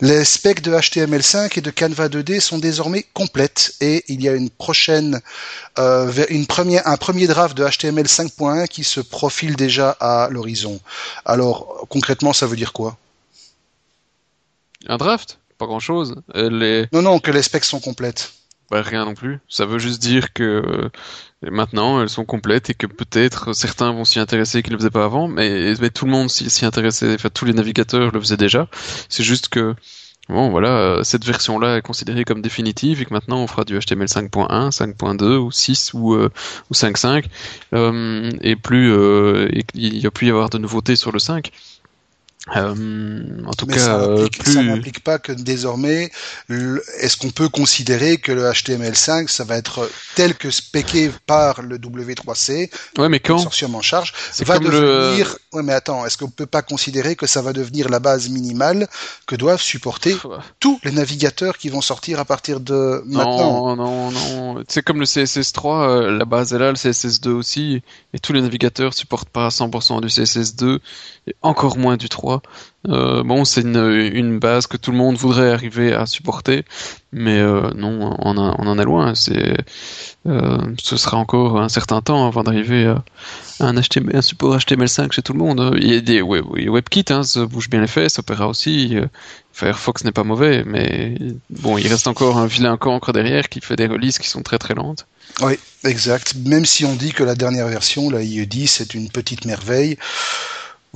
les 0.00 0.24
specs 0.24 0.60
de 0.60 0.72
HTML5 0.72 1.58
et 1.58 1.60
de 1.60 1.70
Canva 1.70 2.08
2D 2.08 2.40
sont 2.40 2.58
désormais 2.58 3.04
complètes 3.14 3.74
et 3.80 4.04
il 4.08 4.22
y 4.22 4.28
a 4.28 4.32
une 4.32 4.50
prochaine, 4.50 5.20
euh, 5.78 6.12
une 6.28 6.46
première, 6.46 6.86
un 6.86 6.96
premier 6.96 7.26
draft 7.26 7.56
de 7.56 7.64
HTML 7.64 8.06
5.1 8.06 8.66
qui 8.68 8.84
se 8.84 9.00
profile 9.00 9.56
déjà 9.56 9.90
à 10.00 10.28
l'horizon. 10.30 10.80
Alors 11.26 11.86
concrètement, 11.90 12.32
ça 12.32 12.46
veut 12.46 12.56
dire 12.56 12.72
quoi? 12.72 12.96
Un 14.86 14.96
draft? 14.96 15.38
Pas 15.58 15.66
grand-chose. 15.66 16.22
Les... 16.34 16.86
Non, 16.92 17.02
non, 17.02 17.18
que 17.18 17.30
les 17.30 17.42
specs 17.42 17.64
sont 17.64 17.80
complètes. 17.80 18.32
Bah, 18.70 18.82
rien 18.82 19.04
non 19.04 19.14
plus. 19.14 19.38
Ça 19.48 19.66
veut 19.66 19.78
juste 19.78 20.00
dire 20.00 20.32
que 20.32 20.42
euh, 20.42 20.90
maintenant 21.42 22.00
elles 22.00 22.08
sont 22.08 22.24
complètes 22.24 22.70
et 22.70 22.74
que 22.74 22.86
peut-être 22.86 23.52
certains 23.52 23.92
vont 23.92 24.04
s'y 24.04 24.18
intéresser 24.18 24.62
qui 24.62 24.70
ne 24.70 24.74
le 24.74 24.80
faisaient 24.80 24.90
pas 24.90 25.04
avant, 25.04 25.28
mais, 25.28 25.74
mais 25.80 25.90
tout 25.90 26.04
le 26.04 26.10
monde 26.10 26.30
s'y 26.30 26.64
intéressait, 26.64 27.14
enfin 27.14 27.28
tous 27.28 27.44
les 27.44 27.52
navigateurs 27.52 28.12
le 28.12 28.20
faisaient 28.20 28.36
déjà. 28.36 28.68
C'est 29.08 29.22
juste 29.22 29.48
que 29.48 29.74
Bon, 30.28 30.50
voilà, 30.50 30.68
euh, 30.70 31.02
cette 31.04 31.24
version-là 31.24 31.76
est 31.76 31.82
considérée 31.82 32.24
comme 32.24 32.42
définitive 32.42 33.00
et 33.00 33.04
que 33.04 33.14
maintenant 33.14 33.38
on 33.38 33.46
fera 33.46 33.64
du 33.64 33.78
HTML 33.78 34.08
5.1, 34.08 34.70
5.2 34.70 35.36
ou 35.36 35.52
6 35.52 35.94
ou, 35.94 36.14
euh, 36.14 36.30
ou 36.68 36.74
5.5 36.74 37.26
euh, 37.74 38.32
et 38.40 38.56
plus 38.56 38.92
euh, 38.92 39.48
et 39.52 39.64
il 39.74 39.98
y 39.98 40.06
a 40.06 40.10
plus 40.10 40.26
y 40.26 40.30
avoir 40.30 40.50
de 40.50 40.58
nouveautés 40.58 40.96
sur 40.96 41.12
le 41.12 41.20
5. 41.20 41.52
Euh, 42.54 43.42
en 43.44 43.52
tout 43.54 43.66
cas, 43.66 43.78
ça 43.78 44.08
plus... 44.38 44.56
n'implique 44.56 45.02
pas 45.02 45.18
que 45.18 45.32
désormais, 45.32 46.12
est-ce 46.48 47.16
qu'on 47.16 47.30
peut 47.30 47.48
considérer 47.48 48.18
que 48.18 48.30
le 48.30 48.44
HTML5, 48.48 49.26
ça 49.26 49.42
va 49.42 49.56
être 49.56 49.90
tel 50.14 50.36
que 50.36 50.52
spéqué 50.52 51.10
par 51.26 51.62
le 51.62 51.76
W3C, 51.76 52.70
ouais, 52.98 53.08
mais 53.08 53.18
quand 53.18 53.34
consortium 53.34 53.74
en 53.74 53.82
charge, 53.82 54.12
va 54.40 54.60
devenir. 54.60 55.36
Le... 55.52 55.56
Ouais, 55.56 55.62
mais 55.64 55.72
attends, 55.72 56.06
est-ce 56.06 56.16
qu'on 56.18 56.30
peut 56.30 56.46
pas 56.46 56.62
considérer 56.62 57.16
que 57.16 57.26
ça 57.26 57.42
va 57.42 57.52
devenir 57.52 57.88
la 57.88 57.98
base 57.98 58.28
minimale 58.28 58.86
que 59.26 59.34
doivent 59.34 59.60
supporter 59.60 60.16
tous 60.60 60.78
les 60.84 60.92
navigateurs 60.92 61.58
qui 61.58 61.68
vont 61.68 61.80
sortir 61.80 62.20
à 62.20 62.24
partir 62.24 62.60
de 62.60 63.02
maintenant? 63.06 63.74
Non, 63.74 64.10
non, 64.10 64.54
non. 64.54 64.64
C'est 64.68 64.82
comme 64.82 65.00
le 65.00 65.06
CSS3, 65.06 65.88
euh, 65.88 66.10
la 66.16 66.24
base 66.24 66.52
est 66.52 66.58
là, 66.58 66.70
le 66.70 66.76
CSS2 66.76 67.28
aussi, 67.30 67.82
et 68.14 68.20
tous 68.20 68.32
les 68.32 68.40
navigateurs 68.40 68.94
supportent 68.94 69.30
pas 69.30 69.48
100% 69.48 70.00
du 70.00 70.06
CSS2 70.06 70.78
encore 71.42 71.78
moins 71.78 71.96
du 71.96 72.08
3 72.08 72.16
3. 72.16 72.42
Euh, 72.88 73.22
bon, 73.24 73.44
c'est 73.44 73.62
une, 73.62 74.38
base 74.38 74.66
que 74.66 74.76
tout 74.76 74.90
le 74.90 74.96
monde 74.96 75.16
voudrait 75.16 75.50
arriver 75.50 75.92
à 75.92 76.06
supporter, 76.06 76.64
mais 77.12 77.38
euh, 77.38 77.70
non, 77.74 78.16
on, 78.20 78.36
en 78.36 78.78
est 78.78 78.84
loin. 78.84 79.14
C'est, 79.14 79.56
euh, 80.26 80.58
ce 80.82 80.96
sera 80.96 81.16
encore 81.16 81.60
un 81.60 81.68
certain 81.68 82.00
temps 82.00 82.26
avant 82.26 82.42
d'arriver 82.42 82.86
à, 82.86 83.04
un 83.60 83.82
support 84.22 84.56
HTML5 84.56 85.12
chez 85.12 85.22
tout 85.22 85.32
le 85.32 85.38
monde. 85.40 85.76
Il 85.78 85.92
y 85.92 85.96
a 85.96 86.00
des 86.00 86.22
web, 86.22 86.44
WebKit, 86.46 87.06
hein, 87.10 87.22
ça 87.22 87.44
bouge 87.44 87.68
bien 87.68 87.80
les 87.80 87.86
fesses, 87.86 88.18
Opera 88.18 88.48
aussi. 88.48 88.96
Firefox 89.52 90.04
n'est 90.04 90.12
pas 90.12 90.24
mauvais, 90.24 90.64
mais 90.64 91.16
bon, 91.50 91.78
il 91.78 91.88
reste 91.88 92.06
encore 92.06 92.38
un 92.38 92.46
vilain 92.46 92.76
cancre 92.76 93.12
derrière 93.12 93.48
qui 93.48 93.60
fait 93.60 93.76
des 93.76 93.86
releases 93.86 94.18
qui 94.18 94.28
sont 94.28 94.42
très 94.42 94.58
très 94.58 94.74
lentes. 94.74 95.06
Oui, 95.42 95.54
exact. 95.84 96.34
Même 96.44 96.64
si 96.64 96.84
on 96.84 96.94
dit 96.94 97.12
que 97.12 97.24
la 97.24 97.34
dernière 97.34 97.66
version, 97.66 98.10
la 98.10 98.22
IE10, 98.22 98.66
c'est 98.66 98.94
une 98.94 99.10
petite 99.10 99.44
merveille. 99.44 99.96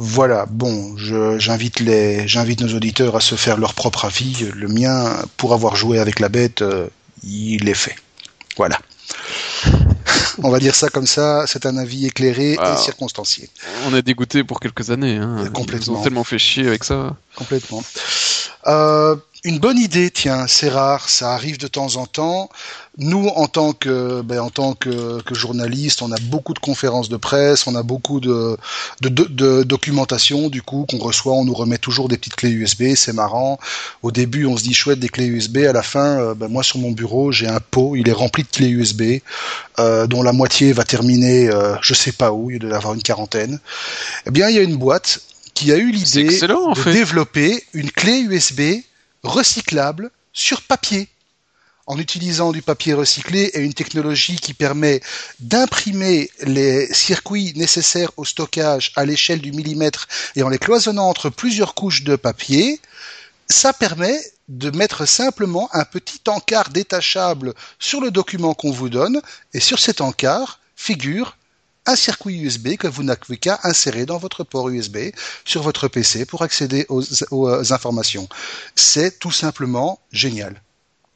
Voilà, 0.03 0.47
bon, 0.47 0.97
j'invite 0.97 1.79
les, 1.81 2.27
j'invite 2.27 2.63
nos 2.63 2.75
auditeurs 2.75 3.17
à 3.17 3.21
se 3.21 3.35
faire 3.35 3.59
leur 3.59 3.75
propre 3.75 4.07
avis. 4.07 4.47
Le 4.55 4.67
mien, 4.67 5.15
pour 5.37 5.53
avoir 5.53 5.77
joué 5.77 5.99
avec 5.99 6.21
la 6.21 6.31
bête, 6.31 6.63
euh, 6.63 6.89
il 7.23 7.69
est 7.69 7.75
fait. 7.75 7.97
Voilà. 8.57 8.79
On 10.43 10.49
va 10.49 10.59
dire 10.59 10.75
ça 10.75 10.89
comme 10.89 11.07
ça, 11.07 11.45
c'est 11.47 11.67
un 11.67 11.77
avis 11.77 12.07
éclairé 12.07 12.53
et 12.53 12.59
ah. 12.59 12.79
circonstancié. 12.79 13.51
On 13.89 13.95
est 13.95 14.01
dégoûté 14.01 14.43
pour 14.43 14.59
quelques 14.59 14.89
années. 14.89 15.19
Hein. 15.19 15.45
Complètement. 15.53 15.97
Ils 15.97 15.99
ont 15.99 16.03
tellement 16.03 16.25
fait 16.25 16.39
chier 16.39 16.67
avec 16.67 16.85
ça. 16.85 17.15
Complètement. 17.37 17.85
Euh, 18.69 19.17
une 19.43 19.59
bonne 19.59 19.79
idée, 19.79 20.11
tiens, 20.11 20.47
c'est 20.47 20.69
rare, 20.69 21.09
ça 21.09 21.33
arrive 21.33 21.59
de 21.59 21.67
temps 21.67 21.97
en 21.97 22.05
temps. 22.05 22.51
Nous, 22.99 23.27
en 23.29 23.47
tant 23.47 23.73
que, 23.73 24.21
ben, 24.21 24.41
en 24.41 24.51
tant 24.51 24.75
que, 24.75 25.23
que 25.23 25.35
journaliste, 25.35 26.03
on 26.03 26.13
a 26.13 26.19
beaucoup 26.25 26.53
de 26.53 26.59
conférences 26.59 27.09
de 27.09 27.17
presse, 27.17 27.67
on 27.67 27.75
a 27.75 27.83
beaucoup 27.83 28.21
de, 28.21 28.59
de, 29.01 29.09
de, 29.09 29.63
documentation, 29.63 30.51
du 30.51 30.61
coup, 30.61 30.85
qu'on 30.91 30.99
reçoit. 30.99 31.33
On 31.33 31.47
nous 31.47 31.55
remet 31.55 31.79
toujours 31.79 32.11
des 32.11 32.19
petites 32.19 32.37
clés 32.37 32.51
USB, 32.51 32.95
c'est 32.97 33.15
marrant. 33.15 33.59
Au 34.03 34.11
début, 34.11 34.45
on 34.45 34.59
se 34.59 34.63
dit 34.63 34.75
chouette 34.75 35.01
des 35.01 35.09
clés 35.09 35.27
USB. 35.27 35.59
À 35.59 35.73
la 35.73 35.83
fin, 35.83 36.21
euh, 36.21 36.35
ben, 36.35 36.49
moi, 36.49 36.63
sur 36.63 36.79
mon 36.79 36.91
bureau, 36.91 37.33
j'ai 37.33 37.49
un 37.49 37.61
pot, 37.61 37.97
il 37.97 38.09
est 38.11 38.13
rempli 38.13 38.43
de 38.43 38.49
clés 38.49 38.69
USB, 38.69 39.21
euh, 39.79 40.07
dont 40.07 40.23
la 40.23 40.33
moitié 40.33 40.75
va 40.75 40.85
terminer, 40.85 41.49
euh, 41.49 41.77
je 41.81 41.95
sais 41.95 42.13
pas 42.13 42.33
où, 42.33 42.51
il 42.51 42.59
doit 42.59 42.71
y 42.71 42.75
avoir 42.75 42.93
une 42.93 43.03
quarantaine. 43.03 43.59
Eh 44.27 44.31
bien, 44.31 44.51
il 44.51 44.57
y 44.57 44.59
a 44.59 44.63
une 44.63 44.77
boîte 44.77 45.21
qui 45.55 45.73
a 45.73 45.77
eu 45.77 45.91
l'idée 45.91 46.41
de 46.41 46.93
développer 46.93 47.65
une 47.73 47.91
clé 47.91 48.21
USB 48.21 48.83
recyclable 49.23 50.11
sur 50.33 50.63
papier. 50.63 51.09
En 51.87 51.99
utilisant 51.99 52.53
du 52.53 52.63
papier 52.63 52.95
recyclé 52.95 53.51
et 53.55 53.61
une 53.61 53.75
technologie 53.75 54.37
qui 54.37 54.55
permet 54.55 55.01
d'imprimer 55.41 56.31
les 56.43 56.87
circuits 56.95 57.53
nécessaires 57.57 58.13
au 58.17 58.25
stockage 58.25 58.93
à 58.95 59.05
l'échelle 59.05 59.41
du 59.41 59.51
millimètre 59.51 60.07
et 60.37 60.45
en 60.45 60.49
les 60.49 60.59
cloisonnant 60.59 61.09
entre 61.09 61.31
plusieurs 61.31 61.75
couches 61.75 62.05
de 62.05 62.15
papier, 62.15 62.81
ça 63.49 63.73
permet 63.73 64.21
de 64.49 64.71
mettre 64.71 65.07
simplement 65.07 65.69
un 65.73 65.85
petit 65.85 66.21
encart 66.29 66.71
détachable 66.71 67.55
sur 67.81 68.01
le 68.01 68.11
document 68.11 68.55
qu'on 68.55 68.73
vous 68.73 68.89
donne 68.89 69.21
et 69.53 69.61
sur 69.61 69.81
cet 69.81 70.01
encart 70.01 70.61
figure 70.77 71.37
un 71.87 71.97
circuit 71.97 72.41
USB 72.41 72.77
que 72.77 72.87
vous 72.87 73.03
n'avez 73.03 73.37
qu'à 73.37 73.61
insérer 73.65 74.07
dans 74.07 74.19
votre 74.19 74.45
port 74.45 74.69
USB 74.69 74.99
sur 75.45 75.63
votre 75.63 75.89
PC 75.89 76.27
pour 76.27 76.43
accéder 76.43 76.87
aux, 76.89 77.03
aux 77.31 77.73
informations. 77.73 78.29
C'est 78.75 79.19
tout 79.19 79.33
simplement 79.33 80.01
génial. 80.13 80.61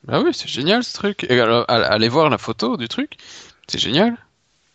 Bah 0.06 0.20
oui, 0.22 0.32
c'est 0.34 0.48
génial 0.48 0.84
ce 0.84 0.92
truc. 0.92 1.26
Et 1.28 1.40
allez 1.40 2.08
voir 2.08 2.28
la 2.28 2.38
photo 2.38 2.76
du 2.76 2.88
truc, 2.88 3.16
c'est 3.68 3.78
génial. 3.78 4.16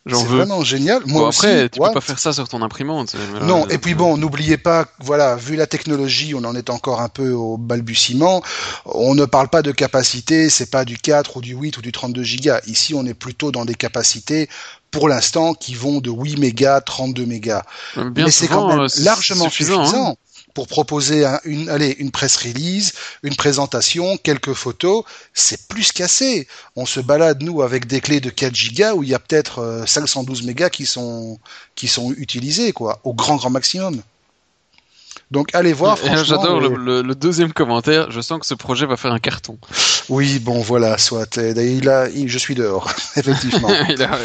C'est 0.08 0.26
vraiment 0.26 0.64
génial. 0.64 1.04
Moi 1.06 1.22
bon, 1.22 1.28
après, 1.28 1.70
tu 1.70 1.80
peux 1.80 1.92
pas 1.92 2.02
faire 2.02 2.20
ça 2.20 2.34
sur 2.34 2.48
ton 2.48 2.62
imprimante. 2.62 3.16
Non, 3.44 3.68
et 3.68 3.78
puis 3.78 3.94
bon, 3.94 4.18
n'oubliez 4.18 4.58
pas, 4.58 4.88
voilà, 5.00 5.36
vu 5.36 5.56
la 5.56 5.68
technologie, 5.68 6.34
on 6.34 6.44
en 6.46 6.56
est 6.56 6.70
encore 6.70 7.02
un 7.02 7.10
peu 7.10 7.32
au 7.32 7.58
balbutiement. 7.58 8.42
On 8.86 9.14
ne 9.14 9.26
parle 9.26 9.50
pas 9.50 9.62
de 9.62 9.72
capacité, 9.72 10.50
c'est 10.50 10.72
pas 10.72 10.86
du 10.86 10.98
4 10.98 11.38
ou 11.38 11.42
du 11.42 11.54
8 11.54 11.78
ou 11.78 11.82
du 11.82 11.92
32 11.92 12.24
gigas. 12.24 12.62
Ici, 12.66 12.94
on 12.96 13.06
est 13.06 13.14
plutôt 13.14 13.52
dans 13.52 13.66
des 13.66 13.76
capacités 13.76 14.50
pour 14.92 15.10
l'instant 15.10 15.54
qui 15.54 15.76
vont 15.76 16.00
de 16.00 16.10
8 16.10 16.38
mégas, 16.38 16.82
32 16.82 17.26
mégas. 17.26 17.64
Mais 18.16 18.32
c'est 18.32 18.48
quand 18.48 18.68
même 18.68 18.80
euh, 18.82 18.88
largement 19.00 19.46
hein. 19.46 19.50
suffisant 19.50 20.18
pour 20.54 20.68
proposer 20.68 21.26
une, 21.46 21.70
allez, 21.70 21.96
une 22.00 22.12
presse 22.12 22.38
release, 22.38 22.94
une 23.24 23.36
présentation, 23.36 24.18
quelques 24.18 24.54
photos, 24.54 25.04
c'est 25.34 25.68
plus 25.68 25.92
qu'assez. 25.92 26.48
On 26.76 26.86
se 26.86 27.00
balade, 27.00 27.44
nous, 27.44 27.62
avec 27.62 27.88
des 27.88 28.02
clés 28.02 28.20
de 28.20 28.30
4 28.30 28.54
gigas 28.54 28.94
où 28.94 29.04
il 29.04 29.10
y 29.10 29.14
a 29.14 29.20
peut-être 29.20 29.86
512 29.88 30.42
euh, 30.42 30.46
mégas 30.48 30.70
qui 30.70 30.86
sont, 30.86 31.40
qui 31.76 31.88
sont 31.88 32.14
utilisés, 32.18 32.74
quoi, 32.74 33.00
au 33.04 33.14
grand, 33.14 33.36
grand 33.36 33.52
maximum. 33.52 34.02
Donc 35.32 35.54
allez 35.54 35.74
voir. 35.74 35.98
J'adore 36.24 36.60
le, 36.60 37.14
deuxième 37.14 37.54
commentaire. 37.54 38.12
Je 38.12 38.22
sens 38.22 38.40
que 38.40 38.46
ce 38.46 38.56
projet 38.56 38.86
va 38.86 38.98
faire 38.98 39.14
un 39.14 39.20
carton. 39.20 39.58
Oui, 40.10 40.40
bon 40.40 40.62
voilà, 40.62 40.98
soit. 40.98 41.38
Il 41.38 41.90
a, 41.90 42.08
je 42.10 42.38
suis 42.38 42.56
dehors, 42.56 42.92
effectivement. 43.16 43.70
il 43.90 44.02
a, 44.02 44.18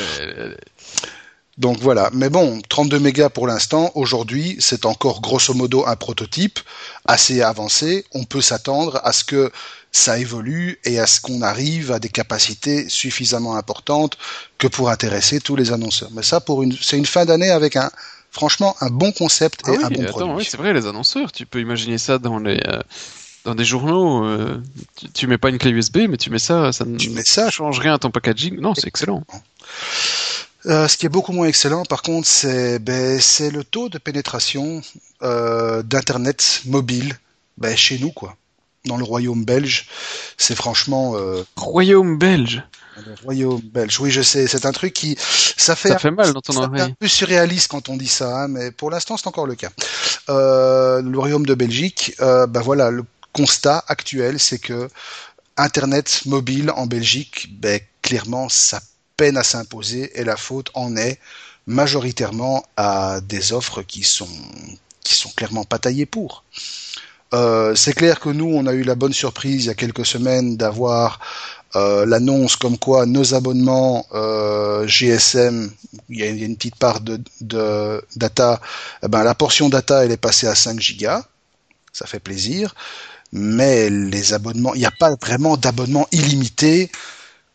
donc 1.56 1.78
voilà, 1.78 2.10
mais 2.12 2.30
bon, 2.30 2.60
32 2.68 2.98
mégas 2.98 3.28
pour 3.28 3.46
l'instant, 3.46 3.92
aujourd'hui, 3.94 4.56
c'est 4.58 4.86
encore 4.86 5.20
grosso 5.20 5.54
modo 5.54 5.86
un 5.86 5.94
prototype 5.94 6.58
assez 7.04 7.42
avancé. 7.42 8.04
On 8.12 8.24
peut 8.24 8.40
s'attendre 8.40 9.00
à 9.04 9.12
ce 9.12 9.22
que 9.22 9.52
ça 9.92 10.18
évolue 10.18 10.80
et 10.84 10.98
à 10.98 11.06
ce 11.06 11.20
qu'on 11.20 11.42
arrive 11.42 11.92
à 11.92 12.00
des 12.00 12.08
capacités 12.08 12.88
suffisamment 12.88 13.54
importantes 13.54 14.18
que 14.58 14.66
pour 14.66 14.90
intéresser 14.90 15.38
tous 15.38 15.54
les 15.54 15.70
annonceurs. 15.70 16.10
Mais 16.12 16.24
ça, 16.24 16.40
pour 16.40 16.64
une, 16.64 16.76
c'est 16.80 16.98
une 16.98 17.06
fin 17.06 17.24
d'année 17.24 17.50
avec 17.50 17.76
un, 17.76 17.92
franchement, 18.34 18.76
un 18.80 18.90
bon 18.90 19.12
concept 19.12 19.66
et 19.68 19.76
ah 19.80 19.86
un 19.86 19.90
bon 19.90 20.04
produit. 20.04 20.34
Oui, 20.34 20.44
c'est 20.46 20.56
vrai, 20.56 20.74
les 20.74 20.86
annonceurs, 20.86 21.32
tu 21.32 21.46
peux 21.46 21.60
imaginer 21.60 21.98
ça 21.98 22.18
dans 22.18 22.40
les, 22.40 22.60
euh, 22.66 22.82
dans 23.44 23.54
des 23.54 23.64
journaux. 23.64 24.24
Euh, 24.24 24.60
tu, 25.14 25.26
mets 25.28 25.38
pas 25.38 25.50
une 25.50 25.58
clé 25.58 25.70
USB, 25.70 25.98
mais 26.08 26.16
tu 26.16 26.30
mets 26.30 26.40
ça, 26.40 26.72
ça 26.72 26.84
ne 26.84 26.98
change 26.98 27.78
rien 27.78 27.94
à 27.94 27.98
ton 27.98 28.10
packaging. 28.10 28.60
Non, 28.60 28.74
c'est 28.74 28.88
excellent. 28.88 29.22
Euh, 30.66 30.88
ce 30.88 30.96
qui 30.96 31.06
est 31.06 31.10
beaucoup 31.10 31.32
moins 31.32 31.46
excellent, 31.46 31.84
par 31.84 32.02
contre, 32.02 32.26
c'est 32.26 32.80
ben, 32.80 33.20
le 33.40 33.62
taux 33.62 33.88
de 33.88 33.98
pénétration 33.98 34.82
d'internet 35.20 36.62
mobile 36.66 37.16
ben, 37.56 37.76
chez 37.76 37.98
nous, 37.98 38.10
quoi. 38.10 38.36
Dans 38.84 38.98
le 38.98 39.04
royaume 39.04 39.44
belge, 39.46 39.86
c'est 40.36 40.54
franchement. 40.54 41.16
Euh... 41.16 41.42
Royaume 41.56 42.18
belge. 42.18 42.62
Le 42.96 43.14
royaume 43.22 43.60
belge, 43.60 43.98
oui, 44.00 44.10
je 44.10 44.22
sais. 44.22 44.46
C'est 44.46 44.66
un 44.66 44.72
truc 44.72 44.92
qui, 44.92 45.16
ça 45.18 45.74
fait. 45.74 45.88
Ça 45.88 45.98
fait 45.98 46.10
mal 46.10 46.32
dans 46.32 46.40
ton 46.40 46.56
oreille. 46.56 46.82
un 46.82 46.90
peu 46.90 47.08
surréaliste 47.08 47.68
quand 47.68 47.88
on 47.88 47.96
dit 47.96 48.08
ça, 48.08 48.42
hein, 48.42 48.48
mais 48.48 48.70
pour 48.70 48.90
l'instant, 48.90 49.16
c'est 49.16 49.26
encore 49.26 49.46
le 49.46 49.54
cas. 49.54 49.70
Euh, 50.28 51.02
le 51.02 51.18
royaume 51.18 51.46
de 51.46 51.54
Belgique, 51.54 52.14
euh, 52.20 52.46
ben 52.46 52.60
voilà, 52.60 52.90
le 52.90 53.04
constat 53.32 53.84
actuel, 53.88 54.38
c'est 54.38 54.58
que 54.58 54.88
Internet 55.56 56.22
mobile 56.26 56.70
en 56.70 56.86
Belgique, 56.86 57.48
ben 57.60 57.80
clairement, 58.02 58.48
ça 58.48 58.80
peine 59.16 59.36
à 59.36 59.44
s'imposer 59.44 60.18
et 60.18 60.24
la 60.24 60.36
faute 60.36 60.70
en 60.74 60.96
est 60.96 61.18
majoritairement 61.66 62.64
à 62.76 63.20
des 63.20 63.52
offres 63.52 63.82
qui 63.82 64.02
sont 64.02 64.28
qui 65.02 65.14
sont 65.14 65.30
clairement 65.36 65.64
pas 65.64 65.78
taillées 65.78 66.06
pour. 66.06 66.44
Euh, 67.34 67.74
c'est 67.74 67.92
clair 67.92 68.20
que 68.20 68.28
nous, 68.28 68.46
on 68.46 68.66
a 68.66 68.72
eu 68.72 68.82
la 68.82 68.94
bonne 68.94 69.12
surprise 69.12 69.64
il 69.64 69.66
y 69.66 69.70
a 69.70 69.74
quelques 69.74 70.06
semaines 70.06 70.56
d'avoir 70.56 71.20
euh, 71.76 72.06
l'annonce 72.06 72.56
comme 72.56 72.78
quoi 72.78 73.06
nos 73.06 73.34
abonnements 73.34 74.06
euh, 74.14 74.86
GSM, 74.86 75.70
il 76.08 76.18
y, 76.18 76.22
a, 76.22 76.26
une 76.26 76.56
petite 76.56 76.76
part 76.76 77.00
de, 77.00 77.20
data, 78.16 78.60
eh 79.02 79.08
ben, 79.08 79.24
la 79.24 79.34
portion 79.34 79.68
data 79.68 80.04
elle 80.04 80.12
est 80.12 80.16
passée 80.16 80.46
à 80.46 80.54
5 80.54 80.78
gigas, 80.78 81.24
ça 81.92 82.06
fait 82.06 82.20
plaisir, 82.20 82.74
mais 83.32 83.90
les 83.90 84.34
abonnements, 84.34 84.74
il 84.74 84.80
n'y 84.80 84.86
a 84.86 84.92
pas 84.98 85.14
vraiment 85.20 85.56
d'abonnement 85.56 86.06
illimité 86.12 86.90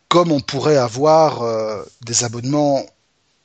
comme 0.08 0.32
on 0.32 0.40
pourrait 0.40 0.76
avoir 0.76 1.42
euh, 1.42 1.82
des 2.04 2.24
abonnements 2.24 2.84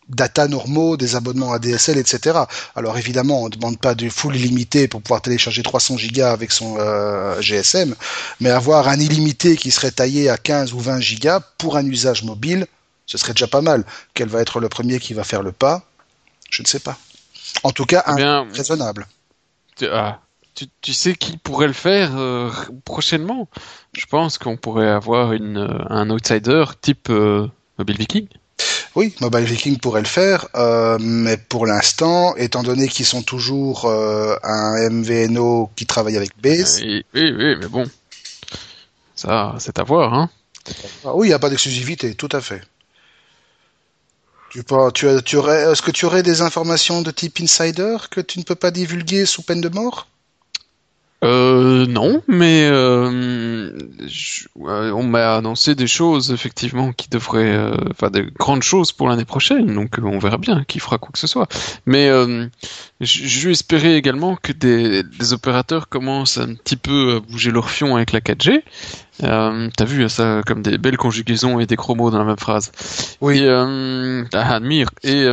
data 0.09 0.47
normaux, 0.47 0.97
des 0.97 1.15
abonnements 1.15 1.53
ADSL, 1.53 1.97
etc. 1.97 2.39
Alors 2.75 2.97
évidemment, 2.97 3.41
on 3.41 3.45
ne 3.45 3.49
demande 3.49 3.79
pas 3.79 3.95
du 3.95 4.09
full 4.09 4.35
illimité 4.35 4.87
pour 4.87 5.01
pouvoir 5.01 5.21
télécharger 5.21 5.63
300 5.63 5.97
gigas 5.97 6.31
avec 6.31 6.51
son 6.51 6.77
euh, 6.79 7.41
GSM, 7.41 7.95
mais 8.39 8.49
avoir 8.49 8.87
un 8.87 8.99
illimité 8.99 9.55
qui 9.57 9.71
serait 9.71 9.91
taillé 9.91 10.29
à 10.29 10.37
15 10.37 10.73
ou 10.73 10.79
20 10.79 10.99
gigas 10.99 11.39
pour 11.57 11.77
un 11.77 11.85
usage 11.85 12.23
mobile, 12.23 12.67
ce 13.05 13.17
serait 13.17 13.33
déjà 13.33 13.47
pas 13.47 13.61
mal. 13.61 13.83
Quel 14.13 14.29
va 14.29 14.41
être 14.41 14.59
le 14.59 14.69
premier 14.69 14.99
qui 14.99 15.13
va 15.13 15.23
faire 15.23 15.41
le 15.43 15.51
pas? 15.51 15.83
Je 16.49 16.61
ne 16.61 16.67
sais 16.67 16.79
pas. 16.79 16.97
En 17.63 17.71
tout 17.71 17.85
cas, 17.85 18.03
un 18.07 18.17
eh 18.17 18.55
raisonnable. 18.55 19.07
Ah, 19.83 20.19
tu, 20.81 20.93
sais 20.93 21.15
qui 21.15 21.37
pourrait 21.37 21.67
le 21.67 21.73
faire 21.73 22.11
euh, 22.15 22.49
prochainement? 22.85 23.49
Je 23.93 24.05
pense 24.05 24.37
qu'on 24.37 24.57
pourrait 24.57 24.89
avoir 24.89 25.33
une, 25.33 25.57
euh, 25.57 25.83
un 25.89 26.09
outsider 26.09 26.63
type 26.81 27.09
euh, 27.09 27.47
Mobile 27.77 27.97
Viking. 27.97 28.27
Oui, 28.95 29.13
Mobile 29.19 29.43
Viking 29.43 29.77
pourrait 29.77 30.01
le 30.01 30.07
faire, 30.07 30.47
mais 30.99 31.35
pour 31.37 31.65
l'instant, 31.65 32.35
étant 32.37 32.63
donné 32.63 32.87
qu'ils 32.87 33.05
sont 33.05 33.23
toujours 33.23 33.85
un 33.91 34.89
MVNO 34.89 35.69
qui 35.75 35.85
travaille 35.85 36.15
avec 36.15 36.31
Base. 36.41 36.81
oui, 36.81 37.03
oui, 37.13 37.55
mais 37.59 37.67
bon, 37.67 37.85
ça, 39.15 39.55
c'est 39.59 39.79
à 39.79 39.83
voir, 39.83 40.13
hein. 40.13 40.29
Ah 41.05 41.15
oui, 41.15 41.27
il 41.27 41.29
n'y 41.29 41.33
a 41.33 41.39
pas 41.39 41.49
d'exclusivité, 41.49 42.15
tout 42.15 42.29
à 42.31 42.41
fait. 42.41 42.61
Tu, 44.49 44.63
tu, 44.93 45.07
tu 45.23 45.35
aurais, 45.37 45.71
est-ce 45.71 45.81
que 45.81 45.91
tu 45.91 46.05
aurais 46.05 46.23
des 46.23 46.41
informations 46.41 47.01
de 47.01 47.11
type 47.11 47.39
insider 47.41 47.97
que 48.09 48.21
tu 48.21 48.39
ne 48.39 48.43
peux 48.43 48.55
pas 48.55 48.71
divulguer 48.71 49.25
sous 49.25 49.41
peine 49.41 49.61
de 49.61 49.69
mort? 49.69 50.07
Euh, 51.23 51.87
non, 51.87 52.21
mais 52.27 52.67
euh, 52.69 53.71
on 54.57 55.03
m'a 55.03 55.37
annoncé 55.37 55.73
des 55.73 55.87
choses 55.87 56.31
effectivement 56.31 56.91
qui 56.91 57.09
devraient, 57.09 57.55
euh, 57.55 57.75
enfin 57.89 58.09
des 58.09 58.23
grandes 58.37 58.63
choses 58.63 58.91
pour 58.91 59.07
l'année 59.07 59.25
prochaine, 59.25 59.73
donc 59.73 59.95
on 60.03 60.19
verra 60.19 60.37
bien 60.37 60.63
qui 60.65 60.79
fera 60.79 60.97
quoi 60.97 61.11
que 61.13 61.19
ce 61.19 61.27
soit. 61.27 61.47
Mais 61.85 62.09
je 63.01 63.49
espérer 63.49 63.95
également 63.95 64.35
que 64.35 64.51
des, 64.51 65.03
des, 65.03 65.33
opérateurs 65.33 65.89
commencent 65.89 66.37
un 66.37 66.53
petit 66.55 66.77
peu 66.77 67.15
à 67.15 67.19
bouger 67.19 67.51
leur 67.51 67.69
fion 67.69 67.95
avec 67.95 68.11
la 68.11 68.19
4G. 68.19 68.61
T'as 69.19 69.85
vu 69.85 70.07
ça 70.09 70.41
comme 70.45 70.61
des 70.61 70.77
belles 70.77 70.97
conjugaisons 70.97 71.59
et 71.59 71.65
des 71.65 71.75
chromos 71.75 72.11
dans 72.11 72.19
la 72.19 72.25
même 72.25 72.39
phrase. 72.39 72.71
Oui. 73.21 73.45
Ah, 73.47 74.55
admire. 74.55 74.89
Et 75.03 75.27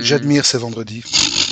j'admire, 0.00 0.44
c'est 0.44 0.58
vendredi 0.58 1.02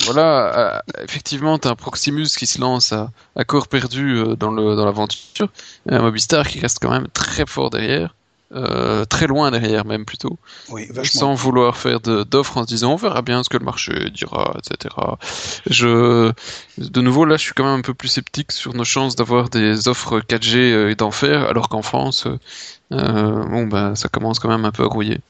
voilà, 0.04 0.58
euh, 0.58 0.80
effectivement, 1.04 1.58
tu 1.58 1.68
as 1.68 1.70
un 1.72 1.74
Proximus 1.74 2.28
qui 2.36 2.46
se 2.46 2.60
lance 2.60 2.92
à, 2.92 3.10
à 3.36 3.44
corps 3.44 3.68
perdu 3.68 4.16
euh, 4.16 4.36
dans 4.36 4.50
le 4.50 4.74
dans 4.76 4.84
l'aventure, 4.84 5.48
et 5.90 5.94
un 5.94 6.02
Mobistar 6.02 6.46
qui 6.46 6.60
reste 6.60 6.78
quand 6.80 6.90
même 6.90 7.08
très 7.12 7.46
fort 7.46 7.70
derrière, 7.70 8.14
euh, 8.54 9.04
très 9.04 9.26
loin 9.26 9.50
derrière 9.50 9.84
même 9.84 10.04
plutôt, 10.04 10.38
oui, 10.68 10.88
sans 11.04 11.34
vouloir 11.34 11.76
faire 11.76 12.00
d'offres 12.00 12.58
en 12.58 12.62
se 12.62 12.68
disant 12.68 12.92
on 12.92 12.96
verra 12.96 13.22
bien 13.22 13.42
ce 13.42 13.48
que 13.48 13.56
le 13.56 13.64
marché 13.64 14.10
dira, 14.10 14.56
etc. 14.58 14.94
Je, 15.68 16.32
de 16.78 17.00
nouveau 17.00 17.24
là, 17.24 17.36
je 17.36 17.42
suis 17.42 17.54
quand 17.54 17.64
même 17.64 17.78
un 17.78 17.82
peu 17.82 17.94
plus 17.94 18.08
sceptique 18.08 18.52
sur 18.52 18.74
nos 18.74 18.84
chances 18.84 19.16
d'avoir 19.16 19.48
des 19.48 19.88
offres 19.88 20.20
4G 20.20 20.90
et 20.90 20.94
d'en 20.94 21.10
faire, 21.10 21.48
alors 21.48 21.68
qu'en 21.68 21.82
France, 21.82 22.26
bon 22.90 23.66
ben 23.66 23.94
ça 23.94 24.08
commence 24.08 24.38
quand 24.38 24.48
même 24.48 24.64
un 24.64 24.72
peu 24.72 24.84
à 24.84 24.88
grouiller. 24.88 25.20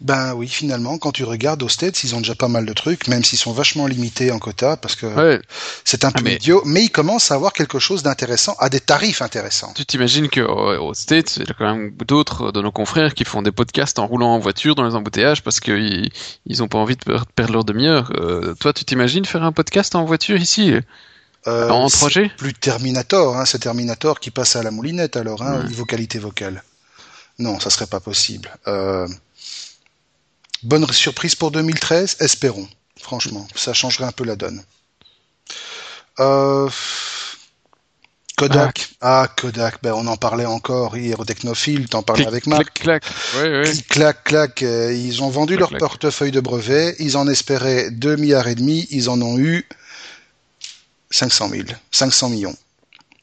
Ben 0.00 0.34
oui, 0.34 0.48
finalement, 0.48 0.96
quand 0.96 1.12
tu 1.12 1.24
regardes 1.24 1.62
aux 1.62 1.68
States, 1.68 2.02
ils 2.04 2.14
ont 2.14 2.18
déjà 2.18 2.34
pas 2.34 2.48
mal 2.48 2.64
de 2.64 2.72
trucs, 2.72 3.06
même 3.08 3.22
s'ils 3.22 3.38
sont 3.38 3.52
vachement 3.52 3.86
limités 3.86 4.30
en 4.30 4.38
quota, 4.38 4.76
parce 4.76 4.96
que 4.96 5.40
c'est 5.84 6.04
un 6.04 6.10
peu 6.10 6.24
ah, 6.26 6.30
idiot, 6.30 6.62
mais 6.64 6.84
ils 6.84 6.90
commencent 6.90 7.30
à 7.30 7.34
avoir 7.34 7.52
quelque 7.52 7.78
chose 7.78 8.02
d'intéressant, 8.02 8.56
à 8.58 8.70
des 8.70 8.80
tarifs 8.80 9.20
intéressants. 9.20 9.72
Tu 9.74 9.84
t'imagines 9.84 10.28
qu'aux 10.28 10.94
States, 10.94 11.36
il 11.36 11.46
y 11.46 11.50
a 11.50 11.54
quand 11.54 11.74
même 11.74 11.92
d'autres 12.06 12.52
de 12.52 12.62
nos 12.62 12.72
confrères 12.72 13.14
qui 13.14 13.24
font 13.24 13.42
des 13.42 13.52
podcasts 13.52 13.98
en 13.98 14.06
roulant 14.06 14.34
en 14.34 14.38
voiture 14.38 14.74
dans 14.74 14.86
les 14.86 14.94
embouteillages 14.94 15.42
parce 15.42 15.60
qu'ils 15.60 16.10
ils 16.46 16.62
ont 16.62 16.68
pas 16.68 16.78
envie 16.78 16.96
de 16.96 17.18
perdre 17.34 17.52
leur 17.52 17.64
demi-heure. 17.64 18.10
Euh, 18.14 18.54
toi, 18.54 18.72
tu 18.72 18.84
t'imagines 18.84 19.24
faire 19.24 19.42
un 19.42 19.52
podcast 19.52 19.94
en 19.94 20.04
voiture 20.04 20.40
ici 20.40 20.74
euh, 21.46 21.68
en 21.70 21.86
3G 21.86 22.30
Plus 22.36 22.52
Terminator, 22.52 23.36
hein, 23.36 23.44
c'est 23.46 23.60
Terminator 23.60 24.20
qui 24.20 24.30
passe 24.30 24.56
à 24.56 24.62
la 24.62 24.70
moulinette 24.70 25.16
alors, 25.16 25.42
hein, 25.42 25.64
niveau 25.64 25.84
qualité 25.86 26.18
vocale. 26.18 26.62
Non, 27.38 27.58
ça 27.58 27.70
serait 27.70 27.86
pas 27.86 28.00
possible. 28.00 28.50
Euh... 28.68 29.08
Bonne 30.62 30.90
surprise 30.92 31.34
pour 31.34 31.50
2013, 31.50 32.16
espérons. 32.20 32.68
Franchement, 32.98 33.46
ça 33.54 33.72
changerait 33.72 34.04
un 34.04 34.12
peu 34.12 34.24
la 34.24 34.36
donne. 34.36 34.62
Euh, 36.18 36.68
Kodak. 38.36 38.90
Ah. 39.00 39.22
ah, 39.22 39.28
Kodak, 39.28 39.82
ben 39.82 39.92
on 39.94 40.06
en 40.06 40.16
parlait 40.16 40.44
encore 40.44 40.96
hier 40.96 41.18
au 41.18 41.24
Technophile, 41.24 41.88
t'en 41.88 42.02
parlais 42.02 42.26
avec 42.26 42.46
Marc. 42.46 42.80
Clac. 42.80 43.04
clac, 43.88 44.24
clac. 44.24 44.62
Euh, 44.62 44.92
ils 44.92 45.22
ont 45.22 45.30
vendu 45.30 45.56
leur 45.56 45.70
portefeuille 45.78 46.30
de 46.30 46.40
brevets, 46.40 46.94
ils 46.98 47.16
en 47.16 47.26
espéraient 47.26 47.90
2 47.90 48.16
milliards 48.16 48.48
et 48.48 48.54
demi, 48.54 48.86
ils 48.90 49.08
en 49.08 49.20
ont 49.22 49.38
eu 49.38 49.66
500 51.10 51.48
000, 51.50 51.64
500 51.90 52.28
millions. 52.30 52.56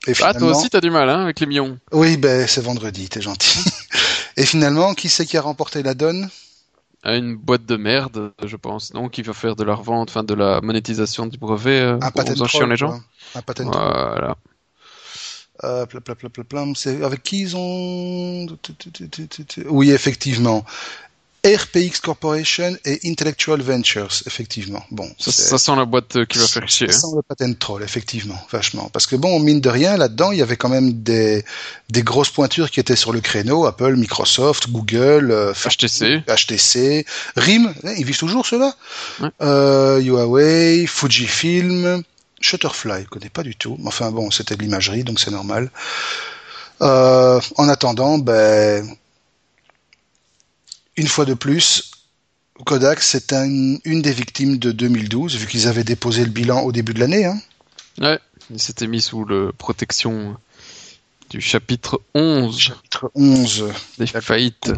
Et 0.08 0.13
ah, 0.22 0.34
toi 0.34 0.56
aussi 0.56 0.70
t'as 0.70 0.82
du 0.82 0.89
mal 0.89 1.10
hein, 1.10 1.24
avec 1.24 1.39
les 1.39 1.46
millions. 1.46 1.77
Oui, 1.91 2.17
ben 2.17 2.48
c'est 2.48 2.62
vendredi, 2.62 3.10
t'es 3.10 3.22
gentil. 3.22 3.60
et 4.38 4.46
finalement, 4.46 4.94
qui 4.94 5.10
c'est 5.10 5.25
qui 5.25 5.38
a 5.38 5.41
remporté 5.41 5.84
la 5.84 5.94
donne? 5.94 6.29
Une 7.16 7.36
boîte 7.36 7.66
de 7.66 7.78
merde, 7.78 8.34
je 8.44 8.56
pense, 8.58 8.94
non, 8.94 9.10
qui 9.10 9.22
va 9.22 9.34
faire 9.34 9.56
de 9.56 9.64
la 9.64 9.76
revente, 9.76 10.10
enfin 10.10 10.24
de 10.24 10.34
la 10.34 10.62
monétisation 10.62 11.26
du 11.26 11.38
brevet 11.38 11.80
euh, 11.80 12.00
un 12.02 12.12
patent 12.12 12.36
troll, 12.36 12.70
les 12.70 12.78
gens. 12.78 13.00
Un 13.36 13.42
patent 13.42 13.62
voilà. 13.62 14.36
Euh, 15.64 15.86
c'est 16.76 17.04
avec 17.04 17.24
qui 17.24 17.42
ils 17.42 17.58
ont 17.58 18.46
Oui, 19.70 19.92
effectivement. 19.92 20.64
RPX 21.48 22.01
Corporation 22.01 22.77
et 22.84 23.00
Intellectual 23.06 23.62
Ventures, 23.62 24.12
effectivement. 24.25 24.84
Bon, 24.92 25.10
ça, 25.18 25.58
sent 25.58 25.75
la 25.75 25.86
boîte 25.86 26.25
qui 26.25 26.38
va 26.38 26.48
faire 26.48 26.68
chier. 26.68 26.91
Ça 26.91 27.00
sent 27.00 27.15
le 27.15 27.21
patent 27.21 27.58
troll, 27.58 27.84
effectivement, 27.84 28.39
vachement. 28.52 28.89
Parce 28.91 29.08
que 29.08 29.15
bon, 29.15 29.39
mine 29.39 29.62
de 29.62 29.69
rien, 29.69 29.95
là-dedans, 29.95 30.32
il 30.32 30.39
y 30.39 30.41
avait 30.41 30.58
quand 30.58 30.69
même 30.69 30.91
des, 30.91 31.45
des 31.89 32.04
grosses 32.04 32.30
pointures 32.30 32.69
qui 32.69 32.80
étaient 32.80 32.95
sur 32.95 33.13
le 33.13 33.21
créneau. 33.21 33.65
Apple, 33.65 33.95
Microsoft, 33.95 34.69
Google, 34.69 35.54
HTC, 35.54 36.24
euh, 36.28 36.36
HTC, 36.36 37.06
RIM, 37.38 37.74
hein, 37.84 37.93
ils 37.98 38.06
vivent 38.06 38.17
toujours 38.17 38.45
ceux-là. 38.45 38.74
Euh, 39.41 40.00
Huawei, 40.00 40.86
Fujifilm, 40.86 42.04
Shutterfly, 42.41 43.04
je 43.04 43.10
connais 43.10 43.30
pas 43.30 43.43
du 43.43 43.56
tout. 43.56 43.78
Enfin 43.86 44.12
bon, 44.12 44.32
c'était 44.32 44.56
de 44.56 44.62
l'imagerie, 44.62 45.04
donc 45.04 45.19
c'est 45.19 45.32
normal. 45.32 45.71
Euh, 46.82 47.39
en 47.56 47.69
attendant, 47.69 48.17
ben 48.17 48.88
une 50.97 51.07
fois 51.07 51.25
de 51.25 51.33
plus, 51.33 51.91
Kodak, 52.65 53.01
c'est 53.01 53.31
une 53.31 54.01
des 54.01 54.12
victimes 54.12 54.57
de 54.57 54.71
2012, 54.71 55.38
vu 55.38 55.47
qu'ils 55.47 55.67
avaient 55.67 55.83
déposé 55.83 56.23
le 56.23 56.31
bilan 56.31 56.62
au 56.62 56.71
début 56.71 56.93
de 56.93 56.99
l'année. 56.99 57.25
Hein. 57.25 57.39
Ouais, 57.99 58.19
ils 58.51 58.60
s'étaient 58.60 58.88
mis 58.88 59.01
sous 59.01 59.25
la 59.25 59.51
protection 59.53 60.36
du 61.29 61.41
chapitre 61.41 62.01
11. 62.15 62.57
Chapitre 62.57 63.12
11. 63.15 63.65
Des 63.99 64.07
faillites. 64.07 64.71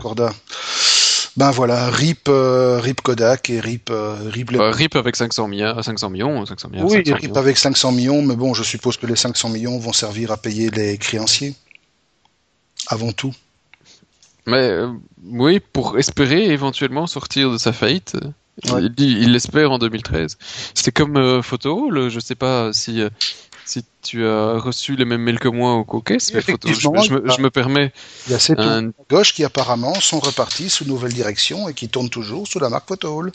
Ben 1.37 1.51
voilà, 1.51 1.89
RIP, 1.89 2.27
euh, 2.27 2.79
RIP 2.81 2.99
Kodak 2.99 3.49
et 3.49 3.61
RIP... 3.61 3.91
Euh, 3.91 4.29
RIP, 4.29 4.51
bah, 4.51 4.71
RIP 4.71 4.97
avec 4.97 5.15
500 5.15 5.47
millions, 5.47 5.81
500 5.81 6.09
millions, 6.09 6.45
500 6.45 6.69
millions. 6.69 6.87
Oui, 6.87 7.01
RIP 7.09 7.37
avec 7.37 7.57
500 7.57 7.93
millions, 7.93 8.21
mais 8.21 8.35
bon, 8.35 8.53
je 8.53 8.63
suppose 8.63 8.97
que 8.97 9.05
les 9.05 9.15
500 9.15 9.47
millions 9.49 9.77
vont 9.79 9.93
servir 9.93 10.31
à 10.31 10.37
payer 10.37 10.69
les 10.69 10.97
créanciers. 10.97 11.55
Avant 12.87 13.13
tout. 13.13 13.33
Mais 14.49 14.69
euh, 14.69 14.89
oui, 15.23 15.59
pour 15.59 15.97
espérer 15.97 16.45
éventuellement 16.45 17.07
sortir 17.07 17.51
de 17.51 17.57
sa 17.57 17.73
faillite. 17.73 18.17
Il 18.97 19.31
l'espère 19.31 19.71
en 19.71 19.79
2013. 19.79 20.37
C'était 20.73 20.91
comme 20.91 21.15
euh, 21.15 21.41
Photo, 21.41 21.89
le, 21.89 22.09
je 22.09 22.19
sais 22.19 22.35
pas 22.35 22.73
si 22.73 23.01
euh, 23.01 23.09
si 23.63 23.85
tu 24.01 24.25
as 24.25 24.57
reçu 24.57 24.95
les 24.95 25.05
mêmes 25.05 25.21
mails 25.21 25.39
que 25.39 25.47
moi 25.47 25.75
au 25.75 25.85
COCAS, 25.85 26.31
mais 26.33 26.41
Photo, 26.41 26.67
je, 26.67 27.41
me, 27.41 27.49
permets. 27.49 27.93
Il 28.27 28.31
y 28.31 28.35
a 28.35 28.39
ces 28.39 28.53
un... 28.57 28.89
gauche 29.09 29.33
qui 29.33 29.45
apparemment 29.45 29.93
sont 29.93 30.19
repartis 30.19 30.69
sous 30.69 30.85
nouvelle 30.85 31.13
direction 31.13 31.69
et 31.69 31.73
qui 31.75 31.87
tournent 31.87 32.09
toujours 32.09 32.47
sous 32.47 32.59
la 32.59 32.69
marque 32.69 32.87
Photo. 32.87 33.27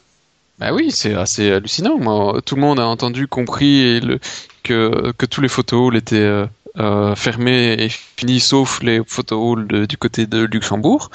Bah 0.59 0.73
oui, 0.73 0.91
c'est 0.91 1.15
assez 1.15 1.53
hallucinant. 1.53 1.99
Moi, 1.99 2.41
tout 2.45 2.57
le 2.57 2.61
monde 2.61 2.81
a 2.81 2.87
entendu, 2.87 3.29
compris 3.29 4.01
le, 4.01 4.19
que, 4.65 5.13
que 5.17 5.27
tous 5.27 5.41
les 5.41 5.49
photos 5.49 5.95
étaient 5.95 6.45
euh, 6.79 7.15
fermé 7.15 7.75
et 7.79 7.89
fini 7.89 8.41
sauf 8.41 8.83
les 8.83 9.01
photo 9.07 9.53
halls 9.53 9.87
du 9.87 9.97
côté 9.97 10.27
de 10.27 10.45
Luxembourg. 10.45 11.11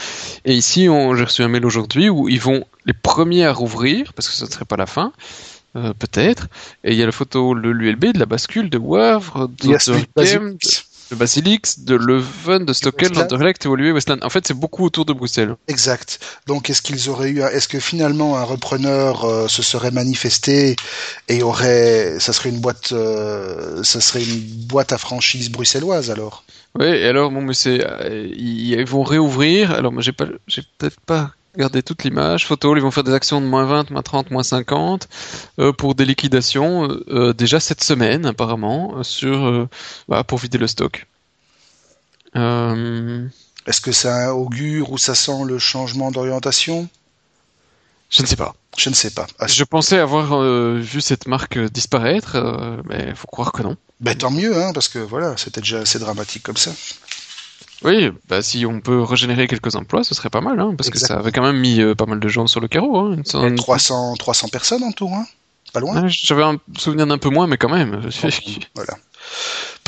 Et 0.45 0.55
ici, 0.55 0.83
j'ai 0.83 1.23
reçu 1.23 1.43
un 1.43 1.47
mail 1.47 1.65
aujourd'hui 1.65 2.09
où 2.09 2.29
ils 2.29 2.39
vont 2.39 2.65
les 2.85 2.93
premiers 2.93 3.45
à 3.45 3.53
rouvrir, 3.53 4.13
parce 4.13 4.29
que 4.29 4.35
ce 4.35 4.45
ne 4.45 4.49
serait 4.49 4.65
pas 4.65 4.77
la 4.77 4.85
fin, 4.85 5.11
euh, 5.75 5.93
peut-être. 5.93 6.47
Et 6.83 6.93
il 6.93 6.97
y 6.97 7.03
a 7.03 7.05
le 7.05 7.11
photo 7.11 7.49
hall 7.49 7.61
de 7.61 7.69
l'ULB, 7.69 8.13
de 8.13 8.19
la 8.19 8.25
bascule, 8.25 8.69
de 8.69 8.77
Wavre, 8.77 9.47
de, 9.49 9.67
de, 9.67 10.05
de 10.15 10.57
Basilix, 11.15 11.79
de 11.79 11.95
Leuven, 11.95 12.65
de 12.65 12.73
Stockel, 12.73 13.11
d'Anderlecht, 13.11 13.65
Evolué, 13.65 13.91
Westland. 13.91 14.19
En 14.23 14.29
fait, 14.29 14.45
c'est 14.47 14.53
beaucoup 14.53 14.85
autour 14.85 15.05
de 15.05 15.13
Bruxelles. 15.13 15.55
Exact. 15.67 16.19
Donc, 16.47 16.69
est-ce 16.69 16.81
qu'ils 16.81 17.09
auraient 17.09 17.29
eu, 17.29 17.41
est-ce 17.41 17.67
que 17.67 17.79
finalement 17.79 18.37
un 18.37 18.43
repreneur 18.43 19.25
euh, 19.25 19.47
se 19.47 19.61
serait 19.61 19.91
manifesté 19.91 20.75
et 21.27 21.43
aurait, 21.43 22.19
ça 22.19 22.33
serait 22.33 22.49
une 22.49 22.59
boîte, 22.59 22.91
euh, 22.91 23.83
ça 23.83 24.01
serait 24.01 24.23
une 24.23 24.39
boîte 24.67 24.93
à 24.93 24.97
franchise 24.97 25.49
bruxelloise 25.49 26.11
alors? 26.11 26.43
Oui, 26.77 26.85
et 26.85 27.05
alors, 27.05 27.31
bon, 27.31 27.41
mais 27.41 27.55
c'est, 27.55 27.83
euh, 27.83 28.27
ils 28.35 28.85
vont 28.85 29.03
réouvrir. 29.03 29.71
Alors, 29.71 29.91
moi, 29.91 30.01
j'ai 30.01 30.11
pas, 30.11 30.27
j'ai 30.47 30.61
peut-être 30.77 30.99
pas 30.99 31.31
Regardez 31.59 31.83
toute 31.83 32.05
l'image. 32.05 32.47
Photo, 32.47 32.73
ils 32.77 32.81
vont 32.81 32.89
faire 32.89 33.03
des 33.03 33.13
actions 33.13 33.41
de 33.41 33.45
moins 33.45 33.65
20, 33.65 33.91
moins 33.91 34.01
30, 34.01 34.31
moins 34.31 34.43
50 34.43 35.09
euh, 35.59 35.73
pour 35.73 35.93
des 35.93 36.05
liquidations 36.05 36.85
euh, 36.85 37.03
euh, 37.09 37.33
déjà 37.33 37.59
cette 37.59 37.83
semaine 37.83 38.25
apparemment 38.25 39.03
sur 39.03 39.67
bah, 40.07 40.23
pour 40.23 40.37
vider 40.37 40.57
le 40.57 40.67
stock. 40.67 41.05
Est-ce 42.33 43.81
que 43.81 43.91
ça 43.91 44.33
augure 44.33 44.93
ou 44.93 44.97
ça 44.97 45.15
sent 45.15 45.43
le 45.45 45.59
changement 45.59 46.11
d'orientation? 46.11 46.87
Je 48.09 48.21
ne 48.21 48.27
sais 48.27 48.37
pas. 48.37 48.55
Je 48.77 48.89
ne 48.89 48.95
sais 48.95 49.09
pas. 49.09 49.27
Ah, 49.39 49.47
je 49.47 49.65
pensais 49.65 49.99
avoir 49.99 50.41
vu 50.79 51.01
cette 51.01 51.27
marque 51.27 51.59
disparaître, 51.59 52.37
mais 52.85 53.07
il 53.09 53.15
faut 53.17 53.27
croire 53.27 53.51
que 53.51 53.63
non. 53.63 53.75
Ben, 53.99 54.17
tant 54.17 54.31
mieux, 54.31 54.55
hein, 54.63 54.71
parce 54.73 54.87
que 54.87 54.99
voilà, 54.99 55.35
c'était 55.35 55.59
déjà 55.59 55.79
assez 55.79 55.99
dramatique 55.99 56.43
comme 56.43 56.55
ça. 56.55 56.71
Oui, 57.83 58.11
bah 58.27 58.41
si 58.41 58.65
on 58.65 58.81
peut 58.81 59.01
régénérer 59.01 59.47
quelques 59.47 59.75
emplois, 59.75 60.03
ce 60.03 60.13
serait 60.13 60.29
pas 60.29 60.41
mal, 60.41 60.59
hein, 60.59 60.73
parce 60.77 60.89
que 60.89 60.99
ça 60.99 61.17
avait 61.17 61.31
quand 61.31 61.41
même 61.41 61.59
mis 61.59 61.81
euh, 61.81 61.95
pas 61.95 62.05
mal 62.05 62.19
de 62.19 62.27
gens 62.27 62.45
sur 62.47 62.59
le 62.59 62.67
carreau. 62.67 62.97
Hein, 62.97 63.21
300, 63.55 64.15
300 64.17 64.49
personnes 64.49 64.83
en 64.83 64.91
tout, 64.91 65.09
hein 65.13 65.25
Pas 65.71 65.79
loin. 65.79 66.03
J'avais 66.07 66.43
un 66.43 66.57
souvenir 66.77 67.07
d'un 67.07 67.17
peu 67.17 67.29
moins, 67.29 67.47
mais 67.47 67.57
quand 67.57 67.69
même. 67.69 68.09
voilà. 68.75 68.93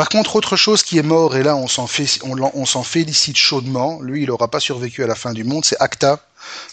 Par 0.01 0.09
contre, 0.09 0.35
autre 0.35 0.55
chose 0.55 0.81
qui 0.81 0.97
est 0.97 1.03
mort, 1.03 1.35
et 1.35 1.43
là 1.43 1.55
on 1.55 1.67
s'en 1.67 1.85
félicite 1.85 3.37
chaudement, 3.37 4.01
lui 4.01 4.23
il 4.23 4.29
n'aura 4.29 4.47
pas 4.47 4.59
survécu 4.59 5.03
à 5.03 5.05
la 5.05 5.13
fin 5.13 5.31
du 5.31 5.43
monde, 5.43 5.63
c'est 5.63 5.79
ACTA. 5.79 6.17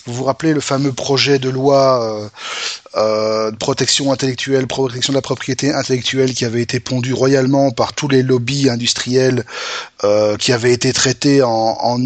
Vous 0.06 0.14
vous 0.14 0.24
rappelez 0.24 0.54
le 0.54 0.62
fameux 0.62 0.94
projet 0.94 1.38
de 1.38 1.50
loi 1.50 2.02
euh, 2.02 2.28
euh, 2.96 3.50
de 3.50 3.56
protection 3.56 4.12
intellectuelle, 4.12 4.66
protection 4.66 5.12
de 5.12 5.18
la 5.18 5.20
propriété 5.20 5.74
intellectuelle 5.74 6.32
qui 6.32 6.46
avait 6.46 6.62
été 6.62 6.80
pondu 6.80 7.12
royalement 7.12 7.70
par 7.70 7.92
tous 7.92 8.08
les 8.08 8.22
lobbies 8.22 8.70
industriels, 8.70 9.44
euh, 10.04 10.38
qui 10.38 10.54
avait 10.54 10.72
été 10.72 10.94
traité 10.94 11.42
en, 11.42 11.50
en, 11.50 11.98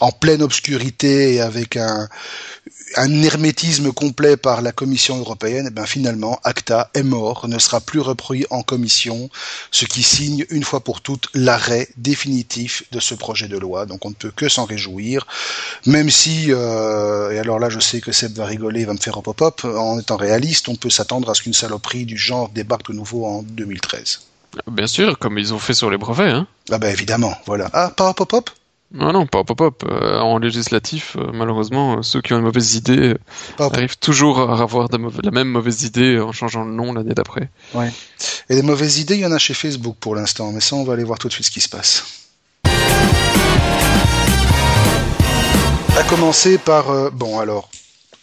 en 0.00 0.12
pleine 0.12 0.42
obscurité 0.42 1.34
et 1.34 1.40
avec 1.40 1.76
un, 1.76 2.08
un 2.96 3.22
hermétisme 3.22 3.92
complet 3.92 4.36
par 4.36 4.62
la 4.62 4.72
Commission 4.72 5.18
européenne, 5.18 5.66
et 5.66 5.68
eh 5.68 5.70
ben 5.70 5.86
finalement, 5.86 6.40
ACTA 6.44 6.90
est 6.94 7.02
mort, 7.02 7.48
ne 7.48 7.58
sera 7.58 7.80
plus 7.80 8.00
repris 8.00 8.44
en 8.50 8.62
commission, 8.62 9.30
ce 9.70 9.84
qui 9.84 10.02
signe 10.02 10.44
une 10.50 10.64
fois 10.64 10.80
pour 10.80 11.00
toutes 11.00 11.28
l'arrêt 11.34 11.88
définitif 11.96 12.84
de 12.92 13.00
ce 13.00 13.14
projet 13.14 13.48
de 13.48 13.58
loi. 13.58 13.86
Donc 13.86 14.04
on 14.04 14.10
ne 14.10 14.14
peut 14.14 14.32
que 14.34 14.48
s'en 14.48 14.64
réjouir, 14.64 15.26
même 15.86 16.10
si, 16.10 16.46
euh, 16.48 17.30
et 17.32 17.38
alors 17.38 17.58
là 17.58 17.68
je 17.68 17.80
sais 17.80 18.00
que 18.00 18.12
Seb 18.12 18.34
va 18.34 18.46
rigoler, 18.46 18.84
va 18.84 18.92
me 18.92 18.98
faire 18.98 19.18
un 19.18 19.22
pop-up, 19.22 19.64
en 19.64 19.98
étant 19.98 20.16
réaliste, 20.16 20.68
on 20.68 20.76
peut 20.76 20.90
s'attendre 20.90 21.30
à 21.30 21.34
ce 21.34 21.42
qu'une 21.42 21.54
saloperie 21.54 22.04
du 22.04 22.16
genre 22.16 22.48
débarque 22.48 22.90
de 22.90 22.96
nouveau 22.96 23.26
en 23.26 23.42
2013. 23.42 24.20
Bien 24.70 24.86
sûr, 24.86 25.18
comme 25.18 25.38
ils 25.38 25.52
ont 25.52 25.58
fait 25.58 25.74
sur 25.74 25.90
les 25.90 25.98
brevets. 25.98 26.30
Hein. 26.30 26.46
Ah 26.70 26.78
ben 26.78 26.88
évidemment, 26.88 27.34
voilà. 27.44 27.68
Ah, 27.72 27.90
pas 27.90 28.08
un 28.08 28.12
pop-up 28.12 28.50
non, 28.94 29.12
non, 29.12 29.26
pas 29.26 29.42
pop-up. 29.42 29.82
Euh, 29.84 30.20
en 30.20 30.38
législatif, 30.38 31.16
euh, 31.16 31.26
malheureusement, 31.34 32.02
ceux 32.02 32.22
qui 32.22 32.32
ont 32.32 32.38
une 32.38 32.44
mauvaise 32.44 32.76
idée 32.76 33.14
arrivent 33.58 33.98
toujours 33.98 34.38
à 34.38 34.62
avoir 34.62 34.88
la 34.90 35.30
même 35.32 35.48
mauvaise 35.48 35.82
idée 35.82 36.20
en 36.20 36.30
changeant 36.30 36.64
le 36.64 36.70
nom 36.70 36.92
l'année 36.92 37.14
d'après. 37.14 37.50
Ouais. 37.74 37.90
Et 38.48 38.54
des 38.54 38.62
mauvaises 38.62 39.00
idées, 39.00 39.16
il 39.16 39.20
y 39.20 39.26
en 39.26 39.32
a 39.32 39.38
chez 39.38 39.52
Facebook 39.52 39.96
pour 39.98 40.14
l'instant, 40.14 40.52
mais 40.52 40.60
ça, 40.60 40.76
on 40.76 40.84
va 40.84 40.92
aller 40.92 41.02
voir 41.02 41.18
tout 41.18 41.26
de 41.26 41.32
suite 41.32 41.46
ce 41.46 41.50
qui 41.50 41.60
se 41.60 41.68
passe. 41.68 42.04
À 45.96 46.02
commencer 46.08 46.58
par, 46.58 46.90
euh, 46.90 47.10
bon 47.10 47.40
alors, 47.40 47.68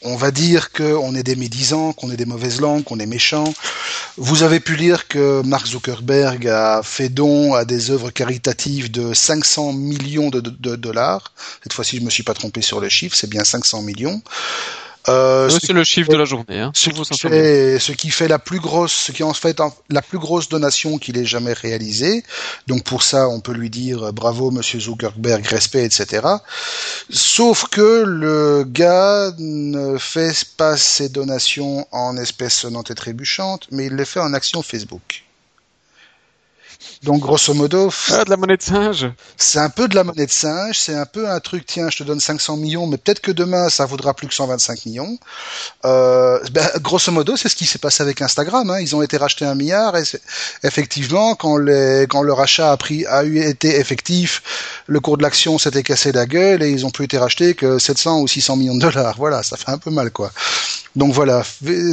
on 0.03 0.15
va 0.15 0.31
dire 0.31 0.71
qu'on 0.71 1.15
est 1.15 1.23
des 1.23 1.35
médisants, 1.35 1.93
qu'on 1.93 2.09
est 2.11 2.17
des 2.17 2.25
mauvaises 2.25 2.59
langues, 2.59 2.83
qu'on 2.83 2.99
est 2.99 3.05
méchants. 3.05 3.53
Vous 4.17 4.43
avez 4.43 4.59
pu 4.59 4.75
lire 4.75 5.07
que 5.07 5.41
Mark 5.43 5.67
Zuckerberg 5.67 6.47
a 6.47 6.81
fait 6.83 7.09
don 7.09 7.53
à 7.53 7.65
des 7.65 7.91
œuvres 7.91 8.09
caritatives 8.09 8.91
de 8.91 9.13
500 9.13 9.73
millions 9.73 10.29
de, 10.29 10.39
dollars. 10.75 11.33
Cette 11.63 11.73
fois-ci, 11.73 11.97
je 11.97 12.03
me 12.03 12.09
suis 12.09 12.23
pas 12.23 12.33
trompé 12.33 12.61
sur 12.61 12.79
le 12.79 12.89
chiffre, 12.89 13.15
c'est 13.15 13.29
bien 13.29 13.43
500 13.43 13.83
millions. 13.83 14.21
Euh, 15.09 15.49
c'est 15.49 15.73
le 15.73 15.83
chiffre 15.83 16.11
de 16.11 16.17
la 16.17 16.25
journée. 16.25 16.59
Hein, 16.59 16.71
ce, 16.75 16.89
qui 16.89 17.17
fait, 17.17 17.79
ce, 17.79 17.91
qui 17.91 18.09
fait, 18.11 18.27
la 18.27 18.39
plus 18.39 18.59
grosse, 18.59 18.93
ce 18.93 19.11
qui 19.11 19.23
en 19.23 19.33
fait 19.33 19.59
la 19.89 20.01
plus 20.01 20.19
grosse 20.19 20.49
donation 20.49 20.97
qu'il 20.97 21.17
ait 21.17 21.25
jamais 21.25 21.53
réalisée. 21.53 22.23
Donc 22.67 22.83
pour 22.83 23.03
ça, 23.03 23.27
on 23.27 23.39
peut 23.39 23.53
lui 23.53 23.69
dire 23.69 24.03
euh, 24.03 24.11
bravo, 24.11 24.51
Monsieur 24.51 24.79
Zuckerberg, 24.79 25.45
respect, 25.45 25.85
etc. 25.85 26.27
Sauf 27.09 27.67
que 27.67 28.03
le 28.05 28.63
gars 28.67 29.31
ne 29.39 29.97
fait 29.97 30.45
pas 30.57 30.77
ses 30.77 31.09
donations 31.09 31.87
en 31.91 32.17
espèces 32.17 32.55
sonnantes 32.55 32.91
et 32.91 32.95
trébuchantes, 32.95 33.67
mais 33.71 33.87
il 33.87 33.95
les 33.95 34.05
fait 34.05 34.19
en 34.19 34.33
action 34.33 34.61
Facebook. 34.61 35.23
Donc 37.03 37.19
grosso 37.21 37.55
modo, 37.55 37.91
ah, 38.11 38.23
de 38.25 38.29
la 38.29 38.37
monnaie 38.37 38.57
de 38.57 38.61
singe. 38.61 39.11
C'est 39.35 39.57
un 39.57 39.69
peu 39.69 39.87
de 39.87 39.95
la 39.95 40.03
monnaie 40.03 40.27
de 40.27 40.31
singe, 40.31 40.77
c'est 40.77 40.93
un 40.93 41.07
peu 41.07 41.27
un 41.27 41.39
truc. 41.39 41.65
Tiens, 41.65 41.89
je 41.89 41.97
te 41.97 42.03
donne 42.03 42.19
500 42.19 42.57
millions, 42.57 42.85
mais 42.85 42.97
peut-être 42.97 43.21
que 43.21 43.31
demain 43.31 43.69
ça 43.69 43.87
vaudra 43.87 44.13
plus 44.13 44.27
que 44.27 44.35
125 44.35 44.85
millions. 44.85 45.17
Euh, 45.83 46.39
ben, 46.51 46.69
grosso 46.79 47.11
modo, 47.11 47.35
c'est 47.35 47.49
ce 47.49 47.55
qui 47.55 47.65
s'est 47.65 47.79
passé 47.79 48.03
avec 48.03 48.21
Instagram. 48.21 48.69
Hein. 48.69 48.81
Ils 48.81 48.95
ont 48.95 49.01
été 49.01 49.17
rachetés 49.17 49.45
un 49.45 49.55
milliard 49.55 49.97
et 49.97 50.03
effectivement, 50.61 51.33
quand, 51.33 51.57
les, 51.57 52.05
quand 52.07 52.21
le 52.21 52.33
rachat 52.33 52.71
a 52.71 52.77
pris 52.77 53.03
a 53.07 53.23
eu 53.23 53.39
été 53.39 53.79
effectif, 53.79 54.83
le 54.85 54.99
cours 54.99 55.17
de 55.17 55.23
l'action 55.23 55.57
s'était 55.57 55.81
cassé 55.81 56.11
la 56.11 56.27
gueule 56.27 56.61
et 56.61 56.69
ils 56.69 56.85
ont 56.85 56.91
plus 56.91 57.05
été 57.05 57.17
rachetés 57.17 57.55
que 57.55 57.79
700 57.79 58.19
ou 58.19 58.27
600 58.27 58.57
millions 58.57 58.75
de 58.75 58.81
dollars. 58.81 59.15
Voilà, 59.17 59.41
ça 59.41 59.57
fait 59.57 59.71
un 59.71 59.79
peu 59.79 59.89
mal 59.89 60.11
quoi. 60.11 60.31
Donc 60.95 61.13
voilà, 61.13 61.41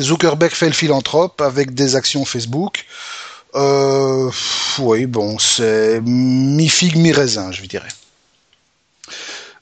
Zuckerberg 0.00 0.52
fait 0.52 0.66
le 0.66 0.72
philanthrope 0.72 1.40
avec 1.40 1.72
des 1.72 1.96
actions 1.96 2.26
Facebook. 2.26 2.84
Euh, 3.54 4.30
oui, 4.78 5.06
bon, 5.06 5.38
c'est 5.38 6.00
mi-figue, 6.02 6.96
mi-raisin, 6.96 7.52
je 7.52 7.64
dirais. 7.64 7.88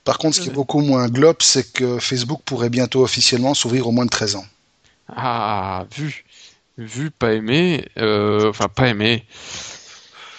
Par 0.04 0.18
contre, 0.18 0.36
ce 0.36 0.40
qui 0.40 0.48
est 0.48 0.52
beaucoup 0.52 0.80
moins 0.80 1.08
globe, 1.08 1.38
c'est 1.40 1.72
que 1.72 1.98
Facebook 1.98 2.40
pourrait 2.44 2.70
bientôt 2.70 3.02
officiellement 3.02 3.54
s'ouvrir 3.54 3.88
au 3.88 3.92
moins 3.92 4.04
de 4.04 4.10
13 4.10 4.36
ans. 4.36 4.46
Ah, 5.08 5.86
vu. 5.96 6.24
Vu, 6.78 7.10
pas 7.10 7.32
aimé. 7.32 7.88
Euh, 7.98 8.50
enfin, 8.50 8.68
pas 8.68 8.88
aimé. 8.88 9.24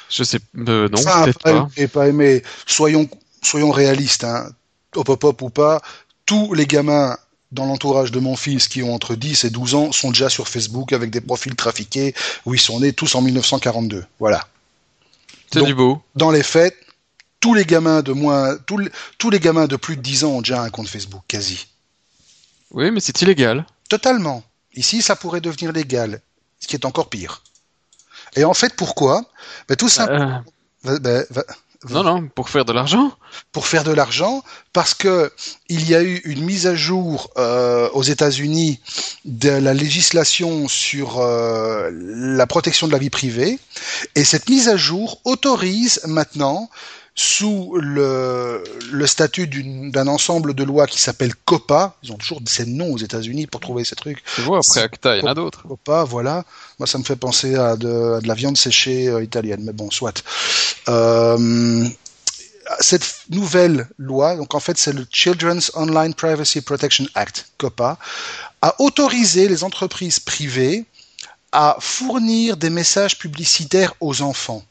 Je 0.09 0.23
sais. 0.23 0.39
Euh, 0.57 0.87
non, 0.87 1.03
peut-être 1.23 1.39
pas. 1.39 1.67
Et 1.75 1.87
pas 1.87 2.07
aimé. 2.07 2.43
Soyons, 2.65 3.09
soyons 3.41 3.71
réalistes, 3.71 4.23
hein. 4.23 4.49
Au 4.95 5.03
pop-up 5.03 5.41
ou 5.41 5.49
pas, 5.49 5.81
tous 6.25 6.53
les 6.53 6.65
gamins 6.65 7.17
dans 7.51 7.65
l'entourage 7.65 8.11
de 8.11 8.19
mon 8.19 8.35
fils 8.35 8.67
qui 8.67 8.83
ont 8.83 8.93
entre 8.93 9.15
10 9.15 9.45
et 9.45 9.49
12 9.49 9.75
ans 9.75 9.91
sont 9.91 10.11
déjà 10.11 10.29
sur 10.29 10.47
Facebook 10.47 10.93
avec 10.93 11.09
des 11.11 11.21
profils 11.21 11.55
trafiqués 11.55 12.13
où 12.45 12.53
ils 12.53 12.59
sont 12.59 12.79
nés 12.79 12.93
tous 12.93 13.15
en 13.15 13.21
1942. 13.21 14.05
Voilà. 14.19 14.47
C'est 15.51 15.63
du 15.63 15.73
beau. 15.73 16.01
Dans 16.15 16.31
les 16.31 16.43
faits, 16.43 16.75
tous 17.39 17.53
les 17.53 17.65
gamins 17.65 18.01
de 18.01 18.11
moins, 18.11 18.57
tous, 18.65 18.89
tous 19.17 19.29
les 19.29 19.39
gamins 19.39 19.67
de 19.67 19.75
plus 19.75 19.95
de 19.95 20.01
10 20.01 20.23
ans 20.25 20.31
ont 20.31 20.41
déjà 20.41 20.61
un 20.61 20.69
compte 20.69 20.89
Facebook, 20.89 21.21
quasi. 21.27 21.67
Oui, 22.71 22.91
mais 22.91 22.99
c'est 22.99 23.21
illégal. 23.21 23.65
Totalement. 23.89 24.43
Ici, 24.75 25.01
ça 25.01 25.15
pourrait 25.15 25.41
devenir 25.41 25.71
légal, 25.71 26.21
ce 26.59 26.67
qui 26.67 26.75
est 26.75 26.85
encore 26.85 27.09
pire. 27.09 27.43
Et 28.35 28.43
en 28.43 28.53
fait, 28.53 28.75
pourquoi? 28.75 29.23
Ben, 29.69 29.75
Tout 29.75 29.89
simplement. 29.89 30.43
Euh... 30.85 30.99
Ben, 30.99 31.25
non, 31.89 32.03
non, 32.03 32.27
pour 32.27 32.49
faire 32.49 32.65
de 32.65 32.73
l'argent. 32.73 33.11
Pour 33.51 33.67
faire 33.67 33.83
de 33.83 33.91
l'argent, 33.91 34.43
parce 34.73 34.93
que 34.93 35.31
il 35.69 35.87
y 35.87 35.95
a 35.95 36.01
eu 36.01 36.21
une 36.25 36.43
mise 36.43 36.65
à 36.65 36.75
jour 36.75 37.29
euh, 37.37 37.89
aux 37.93 38.03
États-Unis 38.03 38.79
de 39.25 39.49
la 39.49 39.73
législation 39.73 40.67
sur 40.67 41.19
euh, 41.19 41.89
la 41.91 42.47
protection 42.47 42.87
de 42.87 42.91
la 42.91 42.97
vie 42.97 43.09
privée, 43.09 43.59
et 44.15 44.23
cette 44.23 44.49
mise 44.49 44.69
à 44.69 44.77
jour 44.77 45.21
autorise 45.23 46.01
maintenant 46.05 46.69
sous 47.19 47.75
le, 47.81 48.63
le 48.91 49.07
statut 49.07 49.47
d'un 49.47 50.07
ensemble 50.07 50.53
de 50.53 50.63
lois 50.63 50.85
qui 50.85 51.01
s'appelle 51.01 51.33
COPA. 51.45 51.95
Ils 52.03 52.11
ont 52.11 52.17
toujours 52.17 52.39
ces 52.45 52.67
noms 52.67 52.93
aux 52.93 52.97
États-Unis 52.99 53.47
pour 53.47 53.59
trouver 53.59 53.83
ces 53.83 53.95
trucs. 53.95 54.23
Tu 54.35 54.41
vois, 54.41 54.59
après 54.59 54.81
ACTA, 54.81 55.17
il 55.17 55.23
y 55.23 55.23
en 55.23 55.31
a 55.31 55.33
d'autres. 55.33 55.63
COPA, 55.67 56.03
voilà. 56.03 56.45
Moi, 56.77 56.85
ça 56.85 56.99
me 56.99 57.03
fait 57.03 57.15
penser 57.15 57.55
à 57.55 57.75
de, 57.75 58.21
de 58.21 58.27
la 58.27 58.35
viande 58.35 58.55
séchée 58.55 59.07
euh, 59.07 59.23
italienne, 59.23 59.61
mais 59.63 59.73
bon, 59.73 59.89
soit. 59.89 60.23
Euh, 60.89 61.87
cette 62.81 63.21
nouvelle 63.31 63.87
loi, 63.97 64.35
donc 64.35 64.53
en 64.53 64.59
fait 64.59 64.77
c'est 64.77 64.93
le 64.93 65.07
Children's 65.09 65.71
Online 65.73 66.13
Privacy 66.13 66.61
Protection 66.61 67.05
Act, 67.15 67.47
COPA, 67.57 67.97
a 68.61 68.75
autorisé 68.79 69.47
les 69.47 69.63
entreprises 69.63 70.19
privées 70.19 70.85
à 71.51 71.77
fournir 71.79 72.57
des 72.57 72.69
messages 72.69 73.17
publicitaires 73.17 73.93
aux 74.01 74.21
enfants. 74.21 74.63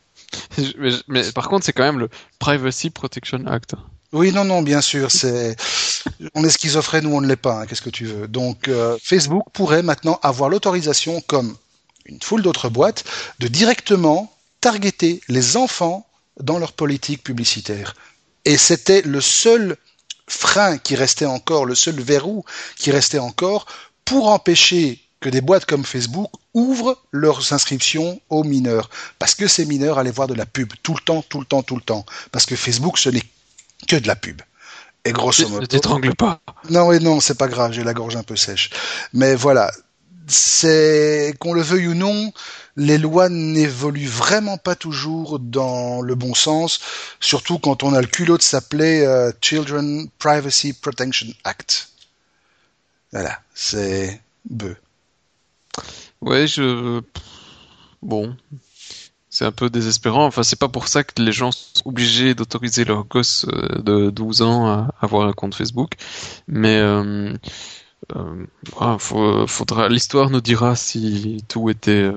Mais, 1.09 1.31
par 1.33 1.49
contre, 1.49 1.65
c'est 1.65 1.73
quand 1.73 1.85
même 1.85 1.99
le 1.99 2.09
Privacy 2.39 2.91
Protection 2.91 3.47
Act. 3.47 3.75
Oui, 4.13 4.33
non, 4.33 4.45
non, 4.45 4.63
bien 4.63 4.81
sûr, 4.81 5.11
c'est 5.11 5.57
on 6.35 6.45
est 6.45 6.51
schizophrène 6.51 7.07
ou 7.07 7.17
on 7.17 7.21
ne 7.21 7.27
l'est 7.27 7.37
pas. 7.37 7.61
Hein, 7.61 7.67
qu'est-ce 7.67 7.83
que 7.83 7.91
tu 7.91 8.07
veux 8.07 8.29
Donc, 8.29 8.69
euh, 8.69 8.97
Facebook 9.03 9.45
pourrait 9.53 9.83
maintenant 9.83 10.19
avoir 10.23 10.49
l'autorisation, 10.49 11.21
comme 11.27 11.57
une 12.07 12.21
foule 12.23 12.43
d'autres 12.43 12.69
boîtes, 12.69 13.05
de 13.41 13.49
directement 13.49 14.33
targeter 14.61 15.21
les 15.29 15.57
enfants 15.57 16.07
dans 16.41 16.59
leur 16.59 16.73
politique 16.73 17.23
publicitaire. 17.23 17.95
Et 18.45 18.59
c'était 18.59 19.03
le 19.03 19.21
seul 19.21 19.77
frein 20.29 20.79
qui 20.79 20.95
restait 20.97 21.27
encore, 21.27 21.67
le 21.67 21.75
seul 21.75 22.01
verrou 22.01 22.45
qui 22.77 22.91
restait 22.91 23.19
encore 23.19 23.67
pour 24.05 24.29
empêcher 24.29 25.01
que 25.27 25.31
des 25.33 25.41
boîtes 25.41 25.67
comme 25.67 25.85
Facebook 25.85 26.31
ouvrent 26.55 26.97
leurs 27.11 27.53
inscriptions 27.53 28.21
aux 28.31 28.45
mineurs. 28.45 28.89
Parce 29.19 29.35
que 29.35 29.49
ces 29.49 29.67
mineurs 29.67 29.99
allaient 29.99 30.13
voir 30.13 30.29
de 30.29 30.35
la 30.35 30.47
pub 30.47 30.73
tout 30.85 30.95
le 30.95 31.01
temps, 31.01 31.21
tout 31.29 31.41
le 31.41 31.45
temps, 31.45 31.65
tout 31.65 31.75
le 31.75 31.83
temps. 31.83 32.07
Parce 32.31 32.47
que 32.47 32.55
Facebook, 32.55 32.97
ce 32.97 33.09
n'est 33.09 33.25
que 33.89 33.97
de 33.97 34.07
la 34.07 34.15
pub. 34.15 34.41
Et 35.05 35.11
grosso 35.11 35.49
modo. 35.49 35.63
Ne 35.63 35.67
t'étrangle 35.67 36.15
pas. 36.15 36.41
Non, 36.71 36.87
oui, 36.87 37.03
non, 37.03 37.19
c'est 37.19 37.37
pas 37.37 37.49
grave, 37.49 37.73
j'ai 37.73 37.83
la 37.83 37.93
gorge 37.93 38.15
un 38.15 38.23
peu 38.23 38.37
sèche. 38.37 38.71
Mais 39.13 39.35
voilà. 39.35 39.73
C'est, 40.29 41.35
qu'on 41.41 41.53
le 41.53 41.63
veuille 41.63 41.89
ou 41.89 41.95
non, 41.95 42.33
les 42.77 42.99
lois 42.99 43.29
n'évoluent 43.29 44.07
vraiment 44.07 44.59
pas 44.59 44.77
toujours 44.77 45.41
dans 45.41 46.03
le 46.03 46.15
bon 46.15 46.35
sens, 46.35 46.81
surtout 47.19 47.59
quand 47.59 47.83
on 47.83 47.95
a 47.95 48.01
le 48.01 48.07
culot 48.07 48.39
de 48.39 48.43
s'appeler 48.43 49.05
euh, 49.05 49.33
Children 49.41 50.07
Privacy 50.21 50.73
Protection 50.73 51.27
Act. 51.43 51.89
Voilà, 53.11 53.41
c'est 53.55 54.21
bœuf. 54.49 54.77
Ouais, 56.21 56.47
je. 56.47 57.01
Bon. 58.03 58.37
C'est 59.29 59.45
un 59.45 59.53
peu 59.53 59.69
désespérant. 59.69 60.25
Enfin, 60.25 60.43
c'est 60.43 60.59
pas 60.59 60.69
pour 60.69 60.89
ça 60.89 61.05
que 61.05 61.21
les 61.21 61.31
gens 61.31 61.53
sont 61.53 61.83
obligés 61.85 62.35
d'autoriser 62.35 62.85
leurs 62.87 63.05
gosses 63.05 63.45
euh, 63.53 63.83
de 63.83 64.09
12 64.09 64.41
ans 64.41 64.67
à 64.67 64.95
avoir 65.03 65.29
un 65.29 65.35
compte 65.35 65.55
Facebook. 65.55 65.93
Mais 66.49 66.79
euh, 66.79 67.35
euh, 68.17 68.97
faudra, 69.47 69.91
l'histoire 69.91 70.31
nous 70.31 70.41
dira 70.41 70.75
si 70.75 71.45
tout 71.49 71.69
était 71.69 72.11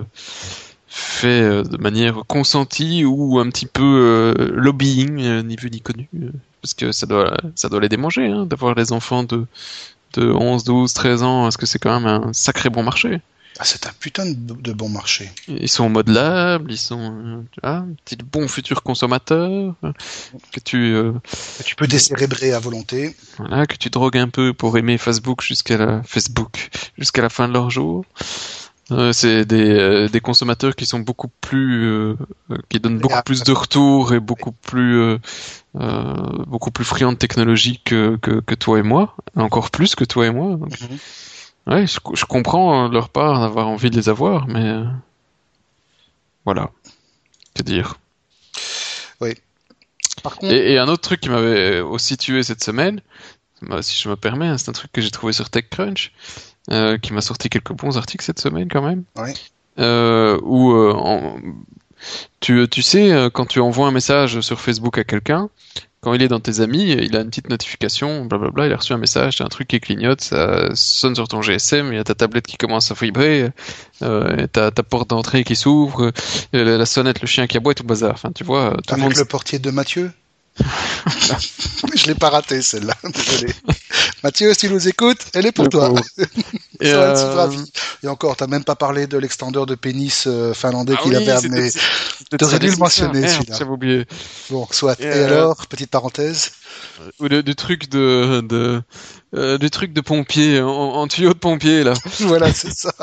fait 0.87 1.63
de 1.63 1.77
manière 1.77 2.23
consentie 2.25 3.03
ou 3.03 3.37
un 3.39 3.49
petit 3.49 3.65
peu 3.65 4.33
lobbying, 4.53 5.43
ni 5.43 5.55
vu 5.57 5.69
ni 5.71 5.81
connu, 5.81 6.09
parce 6.61 6.73
que 6.73 6.93
ça 6.93 7.05
doit, 7.05 7.35
ça 7.55 7.67
doit 7.67 7.81
les 7.81 7.89
démanger 7.89 8.27
hein, 8.27 8.45
d'avoir 8.45 8.75
les 8.75 8.93
enfants 8.93 9.23
de, 9.23 9.45
de 10.13 10.31
11, 10.31 10.63
12, 10.63 10.93
13 10.93 11.23
ans, 11.23 11.47
est-ce 11.47 11.57
que 11.57 11.65
c'est 11.65 11.79
quand 11.79 11.99
même 11.99 12.07
un 12.07 12.33
sacré 12.33 12.69
bon 12.69 12.83
marché? 12.83 13.19
Ah, 13.61 13.65
c'est 13.65 13.87
un 13.87 13.91
putain 13.99 14.25
de, 14.25 14.71
bon 14.71 14.87
marché. 14.87 15.29
Ils 15.49 15.67
sont 15.67 15.89
modelables, 15.89 16.71
ils 16.71 16.77
sont 16.77 17.45
tu 17.51 17.59
vois, 17.61 17.85
petit 18.05 18.15
bon 18.15 18.47
futur 18.47 18.83
consommateur 18.83 19.75
que 20.53 20.61
tu 20.61 20.95
euh, 20.95 21.11
tu 21.65 21.75
peux 21.75 21.85
décérébrer 21.85 22.53
à 22.53 22.59
volonté. 22.59 23.17
Voilà, 23.37 23.67
que 23.67 23.75
tu 23.75 23.89
drogues 23.89 24.17
un 24.17 24.29
peu 24.29 24.53
pour 24.53 24.77
aimer 24.77 24.97
Facebook 24.97 25.43
jusqu'à 25.43 25.77
la 25.77 26.01
Facebook 26.03 26.69
jusqu'à 26.97 27.21
la 27.21 27.29
fin 27.29 27.49
de 27.49 27.53
leur 27.53 27.69
jour. 27.69 28.05
Euh, 28.91 29.13
c'est 29.13 29.45
des, 29.45 29.69
euh, 29.69 30.07
des 30.07 30.19
consommateurs 30.19 30.75
qui 30.75 30.85
sont 30.85 30.99
beaucoup 30.99 31.27
plus 31.41 31.85
euh, 31.85 32.15
qui 32.69 32.79
donnent 32.79 32.97
beaucoup 32.97 33.21
plus 33.23 33.43
de 33.43 33.51
retours 33.51 34.13
et 34.13 34.19
beaucoup 34.19 34.51
plus 34.51 35.17
beaucoup 36.47 36.71
plus 36.71 36.85
friands 36.85 37.11
de 37.11 37.17
technologie 37.17 37.81
que, 37.83 38.17
que, 38.17 38.39
que 38.39 38.55
toi 38.55 38.79
et 38.79 38.83
moi, 38.83 39.15
encore 39.35 39.69
plus 39.69 39.95
que 39.95 40.05
toi 40.05 40.27
et 40.27 40.31
moi. 40.31 40.57
Mhm. 40.57 40.97
Ouais, 41.69 41.85
je, 41.85 41.99
je, 42.13 42.25
comprends 42.25 42.85
euh, 42.85 42.89
leur 42.89 43.09
part 43.09 43.41
d'avoir 43.41 43.67
envie 43.67 43.91
de 43.91 43.95
les 43.95 44.09
avoir, 44.09 44.47
mais 44.47 44.65
euh, 44.65 44.85
voilà. 46.43 46.71
Que 47.53 47.61
dire? 47.61 47.99
Oui. 49.21 49.35
Par 50.23 50.35
contre... 50.35 50.51
et, 50.51 50.79
un 50.79 50.87
autre 50.87 51.01
truc 51.01 51.21
qui 51.21 51.29
m'avait 51.29 51.79
aussi 51.79 52.17
tué 52.17 52.41
cette 52.41 52.63
semaine, 52.63 53.01
bah, 53.61 53.83
si 53.83 54.01
je 54.01 54.09
me 54.09 54.15
permets, 54.15 54.47
hein, 54.47 54.57
c'est 54.57 54.69
un 54.69 54.73
truc 54.73 54.91
que 54.91 55.01
j'ai 55.01 55.11
trouvé 55.11 55.31
sur 55.31 55.49
TechCrunch, 55.51 56.11
euh, 56.71 56.97
qui 56.97 57.13
m'a 57.13 57.21
sorti 57.21 57.49
quelques 57.49 57.73
bons 57.73 57.97
articles 57.97 58.25
cette 58.25 58.39
semaine 58.39 58.67
quand 58.67 58.81
même. 58.81 59.03
Oui. 59.17 59.33
Euh, 59.77 60.39
où 60.41 60.73
en... 60.73 61.37
tu, 62.39 62.67
tu 62.67 62.81
sais, 62.81 63.29
quand 63.31 63.45
tu 63.45 63.59
envoies 63.59 63.87
un 63.87 63.91
message 63.91 64.41
sur 64.41 64.59
Facebook 64.59 64.97
à 64.97 65.03
quelqu'un, 65.03 65.49
quand 66.01 66.13
il 66.13 66.21
est 66.21 66.27
dans 66.27 66.39
tes 66.39 66.61
amis, 66.61 66.91
il 66.91 67.15
a 67.17 67.21
une 67.21 67.29
petite 67.29 67.49
notification, 67.49 68.25
blablabla, 68.25 68.67
il 68.67 68.73
a 68.73 68.77
reçu 68.77 68.93
un 68.93 68.97
message, 68.97 69.37
t'as 69.37 69.45
un 69.45 69.49
truc 69.49 69.67
qui 69.67 69.79
clignote, 69.79 70.21
ça 70.21 70.69
sonne 70.73 71.15
sur 71.15 71.27
ton 71.27 71.41
GSM, 71.41 71.91
il 71.91 71.95
y 71.95 71.99
a 71.99 72.03
ta 72.03 72.15
tablette 72.15 72.47
qui 72.47 72.55
commence 72.55 72.91
à 72.91 72.93
vibrer, 72.93 73.49
euh, 74.01 74.47
t'as 74.51 74.71
ta 74.71 74.83
porte 74.83 75.09
d'entrée 75.09 75.43
qui 75.43 75.57
s'ouvre, 75.57 76.11
euh, 76.55 76.77
la 76.77 76.85
sonnette, 76.85 77.21
le 77.21 77.27
chien 77.27 77.47
qui 77.47 77.57
aboie, 77.57 77.73
tout 77.73 77.83
le 77.83 77.89
bazar. 77.89 78.11
Enfin, 78.13 78.31
tu 78.33 78.45
vois, 78.45 78.77
tout 78.87 78.95
le 78.95 79.01
monde. 79.01 79.15
le 79.15 79.25
portier 79.25 79.59
de 79.59 79.71
Mathieu? 79.71 80.11
Je 81.95 82.07
l'ai 82.07 82.15
pas 82.15 82.29
raté 82.29 82.61
celle-là, 82.61 82.95
désolé. 83.03 83.53
Mathieu, 84.23 84.53
si 84.53 84.61
tu 84.61 84.69
nous 84.69 84.87
écoutes, 84.87 85.25
elle 85.33 85.45
est 85.45 85.51
pour 85.51 85.69
toi. 85.69 85.93
Et, 86.81 86.93
euh... 86.93 87.49
Et 88.03 88.07
encore, 88.07 88.37
t'as 88.37 88.47
même 88.47 88.63
pas 88.63 88.75
parlé 88.75 89.07
de 89.07 89.17
l'extendeur 89.17 89.65
de 89.65 89.75
pénis 89.75 90.25
euh, 90.27 90.53
finlandais 90.53 90.93
ah 90.97 91.01
qu'il 91.03 91.15
avait 91.15 91.31
amené. 91.31 91.69
T'aurais 92.37 92.59
dû 92.59 92.69
le 92.69 92.77
mentionner 92.77 93.27
celui-là. 93.27 93.55
J'avais 93.57 93.71
oublié. 93.71 94.05
Bon, 94.49 94.65
soit. 94.71 94.99
Et, 95.01 95.05
euh, 95.05 95.25
alors, 95.25 95.67
petite 95.67 95.89
parenthèse. 95.89 96.51
Ou 97.19 97.27
du 97.27 97.55
truc 97.55 97.89
de, 97.89 98.41
de 98.47 98.81
euh, 99.35 99.57
du 99.57 99.69
truc 99.69 99.91
de 99.93 100.01
pompier 100.01 100.61
en, 100.61 100.69
en 100.69 101.07
tuyau 101.07 101.33
de 101.33 101.39
pompier 101.39 101.83
là. 101.83 101.93
voilà, 102.21 102.53
c'est 102.53 102.73
ça. 102.73 102.93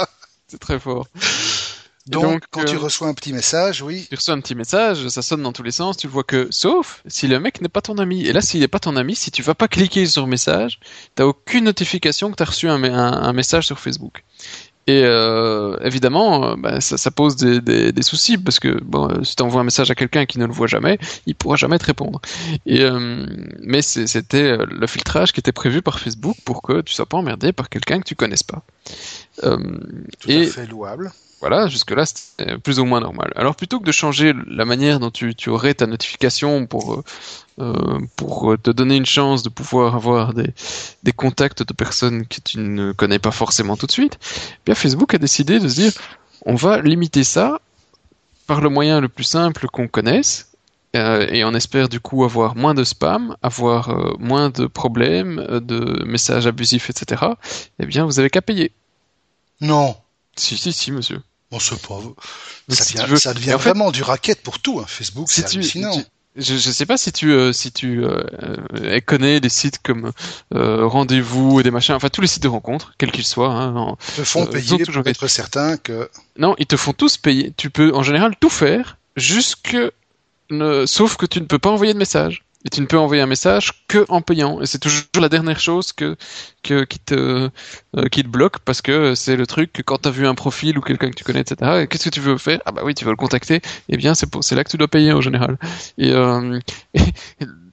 c'est 0.49 0.59
très 0.59 0.79
fort. 0.79 1.07
Donc, 2.09 2.45
quand 2.51 2.65
tu 2.65 2.77
euh, 2.77 2.79
reçois 2.79 3.09
un 3.09 3.15
petit 3.15 3.33
message, 3.33 3.83
oui. 3.83 4.07
Tu 4.09 4.15
reçois 4.15 4.35
un 4.35 4.41
petit 4.41 4.55
message, 4.55 5.09
ça 5.09 5.23
sonne 5.23 5.43
dans 5.43 5.53
tous 5.53 5.65
les 5.65 5.73
sens, 5.73 5.97
tu 5.97 6.07
vois 6.07 6.23
que, 6.23 6.47
sauf 6.51 7.03
si 7.07 7.27
le 7.27 7.41
mec 7.41 7.61
n'est 7.61 7.69
pas 7.69 7.81
ton 7.81 7.99
ami. 7.99 8.25
Et 8.27 8.33
là, 8.33 8.41
s'il 8.41 8.61
n'est 8.61 8.69
pas 8.69 8.79
ton 8.79 8.95
ami, 8.97 9.17
si 9.17 9.31
tu 9.33 9.43
vas 9.43 9.55
pas 9.55 9.67
cliquer 9.67 10.07
sur 10.07 10.27
message, 10.27 10.79
t'as 11.17 11.25
aucune 11.25 11.65
notification 11.65 12.31
que 12.31 12.37
tu 12.37 12.43
as 12.45 12.47
reçu 12.47 12.69
un, 12.69 12.83
un, 12.85 13.33
message 13.33 13.67
sur 13.67 13.81
Facebook. 13.81 14.23
Et 14.89 15.03
euh, 15.03 15.77
évidemment, 15.83 16.53
euh, 16.53 16.55
bah, 16.57 16.81
ça, 16.81 16.97
ça, 16.97 17.11
pose 17.11 17.35
des, 17.35 17.61
des, 17.61 17.91
des, 17.91 18.03
soucis 18.03 18.39
parce 18.39 18.61
que 18.61 18.81
bon, 18.85 19.25
si 19.25 19.35
tu 19.35 19.43
envoies 19.43 19.61
un 19.61 19.65
message 19.65 19.91
à 19.91 19.97
quelqu'un 19.97 20.27
qui 20.27 20.39
ne 20.39 20.47
le 20.47 20.53
voit 20.53 20.69
jamais, 20.69 21.01
il 21.27 21.35
pourra 21.35 21.57
jamais 21.57 21.77
te 21.81 21.87
répondre. 21.87 22.21
Et, 22.67 22.83
euh, 22.83 23.27
mais 23.59 23.83
c'était 23.83 24.57
le 24.59 24.87
filtrage 24.87 25.33
qui 25.33 25.41
était 25.41 25.51
prévu 25.51 25.83
par 25.83 25.99
Facebook 25.99 26.37
pour 26.45 26.63
que 26.63 26.83
tu 26.83 26.95
sois 26.95 27.07
pas 27.07 27.17
emmerdé 27.17 27.53
par 27.53 27.69
quelqu'un 27.69 27.99
que 27.99 28.05
tu 28.05 28.15
connaisses 28.15 28.45
pas. 28.45 28.63
Tout 29.43 29.51
et, 30.29 30.47
à 30.47 30.51
fait 30.51 30.67
louable. 30.67 31.11
Voilà, 31.41 31.67
jusque-là, 31.67 32.05
c'est 32.07 32.59
plus 32.59 32.79
ou 32.79 32.87
moins 32.87 33.01
normal. 33.01 33.33
Alors 33.37 33.57
plutôt 33.57 33.79
que 33.79 33.85
de 33.85 33.93
changer 33.93 34.33
la 34.47 34.65
manière 34.65 35.01
dont 35.01 35.11
tu, 35.11 35.35
aurais 35.49 35.75
ta 35.75 35.87
notification 35.87 36.67
pour, 36.67 36.95
euh, 36.95 37.05
euh 37.61 37.99
pour 38.17 38.57
te 38.63 38.71
donner 38.71 38.97
une 38.97 39.07
chance 39.07 39.43
de 39.43 39.51
pouvoir 39.51 39.95
avoir 39.95 40.33
des, 40.33 40.55
des 41.03 41.13
contacts 41.13 41.63
de 41.63 41.73
personnes 41.75 42.27
que 42.27 42.41
tu 42.41 42.59
ne 42.59 42.93
connais 42.93 43.19
pas 43.19 43.33
forcément 43.33 43.77
tout 43.77 43.87
de 43.87 43.93
suite, 43.93 44.19
eh 44.23 44.61
bien 44.65 44.75
Facebook 44.75 45.13
a 45.15 45.19
décidé 45.19 45.59
de 45.61 45.69
se 45.69 45.75
dire 45.75 45.93
on 46.47 46.55
va 46.55 46.81
limiter 46.81 47.23
ça 47.23 47.61
par 48.47 48.61
le 48.63 48.71
moyen 48.71 49.01
le 49.01 49.09
plus 49.09 49.25
simple 49.25 49.67
qu'on 49.67 49.89
connaisse, 49.89 50.53
euh, 50.95 51.27
et 51.29 51.45
on 51.45 51.53
espère 51.53 51.89
du 51.89 52.01
coup 52.01 52.25
avoir 52.25 52.57
moins 52.57 52.73
de 52.73 52.85
spam, 52.85 53.37
avoir 53.43 54.19
moins 54.19 54.49
de 54.49 54.67
problèmes, 54.67 55.45
de 55.61 56.05
messages 56.05 56.47
abusifs, 56.47 56.89
etc. 56.89 57.25
Eh 57.79 57.87
bien, 57.87 58.05
vous 58.05 58.21
avez 58.21 58.31
qu'à 58.31 58.41
payer. 58.41 58.73
Non. 59.61 59.97
Si, 60.37 60.57
si, 60.57 60.73
si, 60.73 60.93
monsieur. 60.93 61.21
Bon, 61.51 61.59
c'est 61.59 61.81
pas. 61.81 62.01
Ça, 62.69 63.05
devient, 63.05 63.19
ça 63.19 63.35
devient 63.35 63.57
vraiment 63.59 63.91
du 63.91 64.03
racket 64.03 64.43
pour 64.43 64.59
tout, 64.59 64.81
hein. 64.81 64.85
Facebook, 64.87 65.29
c'est 65.31 65.47
hallucinant. 65.47 66.03
je, 66.37 66.57
je 66.57 66.71
sais 66.71 66.87
pas 66.87 66.97
si 66.97 67.13
tu 67.13 67.33
euh, 67.33 67.53
si 67.53 67.71
tu 67.71 68.05
euh, 68.05 68.25
euh, 68.75 69.01
connais 69.05 69.41
des 69.41 69.49
sites 69.49 69.81
comme 69.83 70.13
Rendez-vous 70.51 71.61
et 71.61 71.63
des 71.63 71.71
machins, 71.71 71.95
enfin 71.95 72.09
tous 72.09 72.21
les 72.21 72.27
sites 72.27 72.43
de 72.43 72.49
rencontres, 72.49 72.95
quels 72.99 73.13
qu'ils 73.13 73.27
soient. 73.27 73.53
Hein, 73.53 73.97
te 74.17 74.25
font 74.25 74.47
payer 74.47 74.85
pour 74.85 75.07
être 75.07 75.29
certain 75.29 75.77
que. 75.77 76.11
Non, 76.37 76.57
ils 76.59 76.67
te 76.67 76.77
font 76.77 76.93
tous 76.93 77.17
payer. 77.17 77.53
Tu 77.57 77.71
peux 77.71 77.95
en 77.95 78.03
général 78.03 78.35
tout 78.39 78.51
faire, 78.51 78.99
jusque 79.17 79.77
sauf 80.87 81.17
que 81.17 81.27
tu 81.27 81.41
ne 81.41 81.47
peux 81.47 81.59
pas 81.59 81.71
envoyer 81.71 81.93
de 81.93 81.99
message 81.99 82.46
et 82.67 82.69
tu 82.69 82.81
ne 82.81 82.87
peux 82.87 82.99
envoyer 82.99 83.23
un 83.23 83.27
message 83.27 83.73
que 83.87 84.05
en 84.09 84.21
payant. 84.21 84.61
Et 84.61 84.67
c'est 84.67 84.81
toujours 84.81 85.05
la 85.21 85.29
dernière 85.29 85.61
chose 85.61 85.93
que, 85.93 86.17
que 86.65 86.83
qui 86.85 86.99
te 86.99 87.49
euh, 87.97 88.09
qui 88.11 88.25
te 88.25 88.29
bloque 88.29 88.59
parce 88.59 88.83
que 88.83 89.15
c'est 89.15 89.37
le 89.37 89.47
truc 89.47 89.73
que 89.73 89.83
quand 89.83 89.99
tu 89.99 90.09
as 90.09 90.11
vu 90.11 90.27
un 90.27 90.35
profil 90.35 90.77
ou 90.77 90.81
quelqu'un 90.81 91.11
que 91.11 91.15
tu 91.15 91.23
connais, 91.23 91.41
etc. 91.41 91.87
Qu'est-ce 91.89 92.05
que 92.05 92.11
tu 92.11 92.21
veux 92.21 92.39
faire? 92.39 92.61
Ah 92.67 92.73
bah 92.73 92.83
oui, 92.85 92.95
tu 92.95 93.05
veux 93.05 93.13
le 93.13 93.17
contacter. 93.17 93.63
Eh 93.89 93.97
bien, 93.97 94.15
c'est 94.15 94.27
c'est 94.41 94.57
là 94.57 94.65
que 94.65 94.71
tu 94.71 94.77
dois 94.77 94.89
payer 94.89 95.13
en 95.13 95.21
général. 95.21 95.59
Et, 95.97 96.11
euh, 96.11 96.59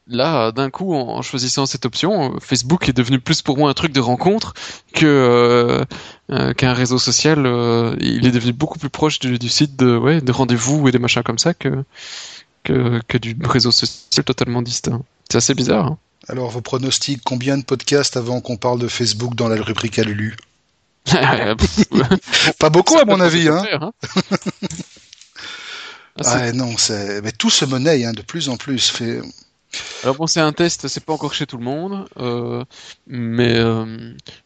là, 0.07 0.51
d'un 0.51 0.69
coup, 0.69 0.93
en, 0.93 1.21
choisissant 1.21 1.65
cette 1.65 1.85
option, 1.85 2.39
Facebook 2.39 2.87
est 2.89 2.93
devenu 2.93 3.19
plus 3.19 3.41
pour 3.41 3.57
moi 3.57 3.69
un 3.69 3.73
truc 3.73 3.91
de 3.93 3.99
rencontre 3.99 4.53
que 4.93 5.05
euh, 5.05 5.85
euh 6.31 6.53
qu'un 6.53 6.73
réseau 6.73 6.99
social. 6.99 7.45
Euh, 7.45 7.95
il 7.99 8.27
est 8.27 8.31
devenu 8.31 8.53
beaucoup 8.53 8.77
plus 8.79 8.89
proche 8.89 9.19
du, 9.19 9.39
du 9.39 9.49
site 9.49 9.75
de 9.75 9.97
ouais 9.97 10.21
de 10.21 10.31
rendez-vous 10.31 10.87
et 10.87 10.91
des 10.91 10.99
machins 10.99 11.23
comme 11.23 11.39
ça 11.39 11.53
que 11.53 11.83
que, 12.63 13.01
que 13.07 13.17
du 13.17 13.35
réseau 13.43 13.71
social 13.71 14.23
totalement 14.25 14.61
distinct. 14.61 15.03
C'est 15.29 15.37
assez 15.37 15.53
bizarre. 15.53 15.85
Hein. 15.87 15.97
Alors, 16.29 16.49
vos 16.49 16.61
pronostics, 16.61 17.21
combien 17.23 17.57
de 17.57 17.63
podcasts 17.63 18.17
avant 18.17 18.39
qu'on 18.39 18.57
parle 18.57 18.79
de 18.79 18.87
Facebook 18.87 19.35
dans 19.35 19.49
la 19.49 19.61
rubrique 19.61 19.99
à 19.99 20.03
Lulu 20.03 20.37
Pas 22.59 22.69
beaucoup, 22.69 22.97
à 22.97 23.05
mon 23.05 23.19
avis. 23.19 23.49
Hein. 23.49 23.65
hein. 23.73 23.91
ah, 26.23 26.51
non, 26.53 26.73
mais 27.23 27.31
tout 27.33 27.49
se 27.49 27.65
monnaie 27.65 28.05
hein, 28.05 28.13
de 28.13 28.21
plus 28.21 28.47
en 28.49 28.55
plus. 28.55 28.89
Fait... 28.89 29.21
Alors 30.03 30.15
bon, 30.15 30.27
c'est 30.27 30.41
un 30.41 30.51
test, 30.51 30.87
c'est 30.87 31.03
pas 31.03 31.13
encore 31.13 31.33
chez 31.33 31.45
tout 31.45 31.57
le 31.57 31.63
monde, 31.63 32.05
euh, 32.19 32.63
mais, 33.07 33.57
euh, 33.57 33.85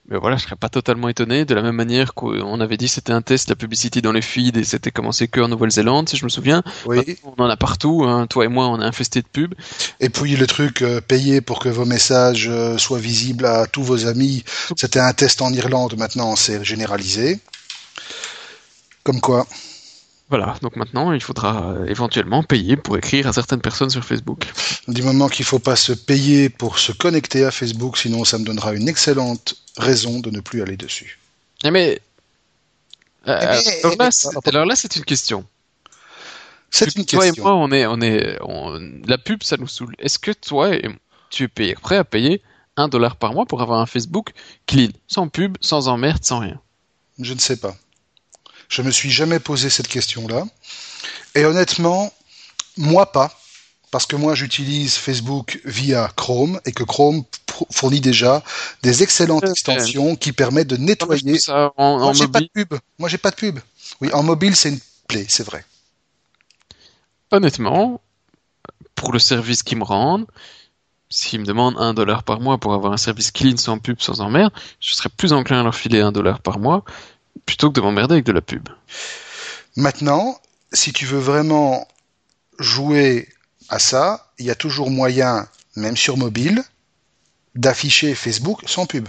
mais 0.07 0.17
voilà, 0.17 0.37
je 0.37 0.43
serais 0.43 0.55
pas 0.55 0.69
totalement 0.69 1.09
étonné. 1.09 1.45
De 1.45 1.55
la 1.55 1.61
même 1.61 1.75
manière 1.75 2.13
qu'on 2.13 2.61
avait 2.61 2.77
dit, 2.77 2.87
c'était 2.87 3.11
un 3.11 3.21
test, 3.21 3.49
la 3.49 3.55
publicité 3.55 4.01
dans 4.01 4.11
les 4.11 4.21
feeds, 4.21 4.57
et 4.59 4.63
c'était 4.63 4.91
commencé 4.91 5.27
que 5.27 5.41
en 5.41 5.47
Nouvelle-Zélande, 5.47 6.09
si 6.09 6.17
je 6.17 6.25
me 6.25 6.29
souviens. 6.29 6.63
Oui. 6.85 7.17
On 7.23 7.43
en 7.43 7.49
a 7.49 7.57
partout. 7.57 8.03
Hein. 8.05 8.27
Toi 8.27 8.45
et 8.45 8.47
moi, 8.47 8.67
on 8.67 8.79
est 8.81 8.85
infesté 8.85 9.21
de 9.21 9.27
pubs. 9.27 9.55
Et 9.99 10.09
puis 10.09 10.35
le 10.35 10.47
truc 10.47 10.81
euh, 10.81 11.01
payer 11.01 11.41
pour 11.41 11.59
que 11.59 11.69
vos 11.69 11.85
messages 11.85 12.47
euh, 12.49 12.77
soient 12.77 12.99
visibles 12.99 13.45
à 13.45 13.65
tous 13.65 13.83
vos 13.83 14.05
amis, 14.05 14.43
c'était 14.75 14.99
un 14.99 15.13
test 15.13 15.41
en 15.41 15.51
Irlande. 15.51 15.95
Maintenant, 15.97 16.35
c'est 16.35 16.63
généralisé. 16.63 17.39
Comme 19.03 19.21
quoi. 19.21 19.47
Voilà, 20.29 20.55
donc 20.61 20.75
maintenant 20.75 21.13
il 21.13 21.21
faudra 21.21 21.71
euh, 21.71 21.85
éventuellement 21.85 22.43
payer 22.43 22.75
pour 22.75 22.97
écrire 22.97 23.27
à 23.27 23.33
certaines 23.33 23.61
personnes 23.61 23.89
sur 23.89 24.03
Facebook. 24.03 24.45
Du 24.89 25.01
moment 25.01 25.29
qu'il 25.29 25.43
ne 25.43 25.47
faut 25.47 25.59
pas 25.59 25.77
se 25.77 25.93
payer 25.93 26.49
pour 26.49 26.79
se 26.79 26.91
connecter 26.91 27.45
à 27.45 27.51
Facebook, 27.51 27.97
sinon 27.97 28.25
ça 28.25 28.37
me 28.37 28.43
donnera 28.43 28.73
une 28.73 28.89
excellente 28.89 29.55
raison 29.77 30.19
de 30.19 30.29
ne 30.29 30.41
plus 30.41 30.61
aller 30.61 30.75
dessus. 30.75 31.17
Eh 31.63 31.71
mais, 31.71 32.01
euh, 33.27 33.39
eh 33.41 33.85
alors, 34.45 34.65
là, 34.65 34.75
c'est 34.75 34.95
une 34.95 35.05
question. 35.05 35.45
C'est 36.69 36.95
une 36.95 37.05
question. 37.05 37.19
Toi 37.19 37.27
et 37.27 37.41
moi, 37.41 37.55
on 37.55 37.71
est, 37.71 37.85
on 37.85 38.01
est, 38.01 38.37
la 39.07 39.17
pub, 39.17 39.43
ça 39.43 39.57
nous 39.57 39.67
saoule. 39.67 39.95
Est-ce 39.99 40.19
que 40.19 40.31
toi, 40.31 40.71
tu 41.29 41.43
es 41.43 41.47
payé, 41.47 41.75
prêt 41.75 41.97
à 41.97 42.03
payer 42.03 42.41
un 42.75 42.87
dollar 42.87 43.15
par 43.15 43.33
mois 43.33 43.45
pour 43.45 43.61
avoir 43.61 43.79
un 43.79 43.85
Facebook 43.85 44.31
clean, 44.65 44.89
sans 45.07 45.27
pub, 45.29 45.57
sans 45.61 45.87
emmerde, 45.87 46.23
sans 46.23 46.39
rien? 46.39 46.59
Je 47.19 47.33
ne 47.33 47.39
sais 47.39 47.57
pas. 47.57 47.75
Je 48.69 48.81
me 48.81 48.91
suis 48.91 49.09
jamais 49.09 49.39
posé 49.39 49.69
cette 49.69 49.87
question-là. 49.87 50.45
Et 51.35 51.45
honnêtement, 51.45 52.13
moi 52.77 53.11
pas. 53.11 53.31
Parce 53.89 54.05
que 54.05 54.17
moi, 54.17 54.35
j'utilise 54.35 54.95
Facebook 54.95 55.61
via 55.63 56.11
Chrome 56.17 56.59
et 56.65 56.73
que 56.73 56.83
Chrome 56.83 57.23
fournit 57.71 58.01
déjà 58.01 58.43
des 58.83 59.01
excellentes 59.01 59.45
extensions 59.45 60.15
qui 60.15 60.33
permettent 60.33 60.67
de 60.67 60.77
nettoyer. 60.77 61.39
Ça 61.39 61.71
en, 61.77 61.99
moi, 61.99 62.13
j'ai 62.13 62.27
pas 62.27 62.41
de 62.41 62.49
pub. 62.53 62.73
Moi, 62.99 63.07
j'ai 63.07 63.17
pas 63.17 63.31
de 63.31 63.35
pub. 63.35 63.59
Oui, 64.01 64.11
en 64.13 64.23
mobile, 64.23 64.55
c'est 64.55 64.69
une 64.69 64.79
plaît, 65.07 65.25
c'est 65.29 65.45
vrai. 65.45 65.63
Honnêtement, 67.31 68.01
pour 68.95 69.13
le 69.13 69.19
service 69.19 69.63
qu'ils 69.63 69.77
me 69.77 69.85
rendent, 69.85 70.27
s'ils 71.09 71.39
me 71.39 71.45
demandent 71.45 71.77
un 71.77 71.93
dollar 71.93 72.23
par 72.23 72.41
mois 72.41 72.57
pour 72.57 72.73
avoir 72.73 72.91
un 72.91 72.97
service 72.97 73.31
clean 73.31 73.55
sans 73.55 73.79
pub, 73.79 74.01
sans 74.01 74.19
emmerde, 74.19 74.51
je 74.81 74.93
serais 74.93 75.09
plus 75.09 75.31
enclin 75.31 75.61
à 75.61 75.63
leur 75.63 75.75
filer 75.75 76.01
un 76.01 76.11
dollar 76.11 76.41
par 76.41 76.59
mois 76.59 76.83
plutôt 77.45 77.69
que 77.69 77.75
de 77.75 77.81
m'emmerder 77.81 78.13
avec 78.15 78.25
de 78.25 78.31
la 78.31 78.41
pub. 78.41 78.67
Maintenant, 79.75 80.39
si 80.73 80.93
tu 80.93 81.05
veux 81.05 81.19
vraiment 81.19 81.87
jouer 82.59 83.29
à 83.69 83.79
ça, 83.79 84.31
il 84.39 84.45
y 84.45 84.51
a 84.51 84.55
toujours 84.55 84.89
moyen, 84.89 85.47
même 85.75 85.97
sur 85.97 86.17
mobile, 86.17 86.63
d'afficher 87.55 88.15
Facebook 88.15 88.61
sans 88.65 88.85
pub. 88.85 89.07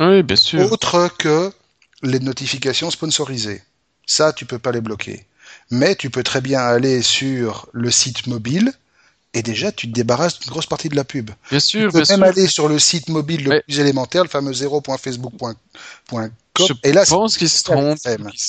Oui, 0.00 0.22
bien 0.22 0.36
sûr. 0.36 0.70
Autre 0.72 1.08
que 1.18 1.52
les 2.02 2.20
notifications 2.20 2.90
sponsorisées. 2.90 3.62
Ça, 4.06 4.32
tu 4.32 4.44
peux 4.44 4.58
pas 4.58 4.72
les 4.72 4.80
bloquer. 4.80 5.26
Mais 5.70 5.94
tu 5.96 6.10
peux 6.10 6.22
très 6.22 6.40
bien 6.40 6.60
aller 6.60 7.02
sur 7.02 7.68
le 7.72 7.90
site 7.90 8.26
mobile 8.26 8.72
et 9.34 9.42
déjà 9.42 9.72
tu 9.72 9.88
te 9.88 9.92
débarrasses 9.94 10.38
d'une 10.38 10.50
grosse 10.50 10.66
partie 10.66 10.88
de 10.88 10.96
la 10.96 11.04
pub. 11.04 11.30
Bien 11.50 11.60
sûr, 11.60 11.90
tu 11.90 11.98
peux 11.98 12.02
bien 12.02 12.16
même 12.18 12.32
sûr. 12.32 12.38
aller 12.38 12.46
sur 12.48 12.68
le 12.68 12.78
site 12.78 13.08
mobile 13.08 13.44
le 13.44 13.50
Mais- 13.50 13.62
plus 13.62 13.78
élémentaire, 13.80 14.22
le 14.22 14.28
fameux 14.28 14.52
0.facebook.com. 14.52 16.30
Je 16.58 16.72
Et 16.84 16.92
là, 16.92 17.04
pense 17.04 17.36
qu'ils 17.36 17.48
se 17.48 17.62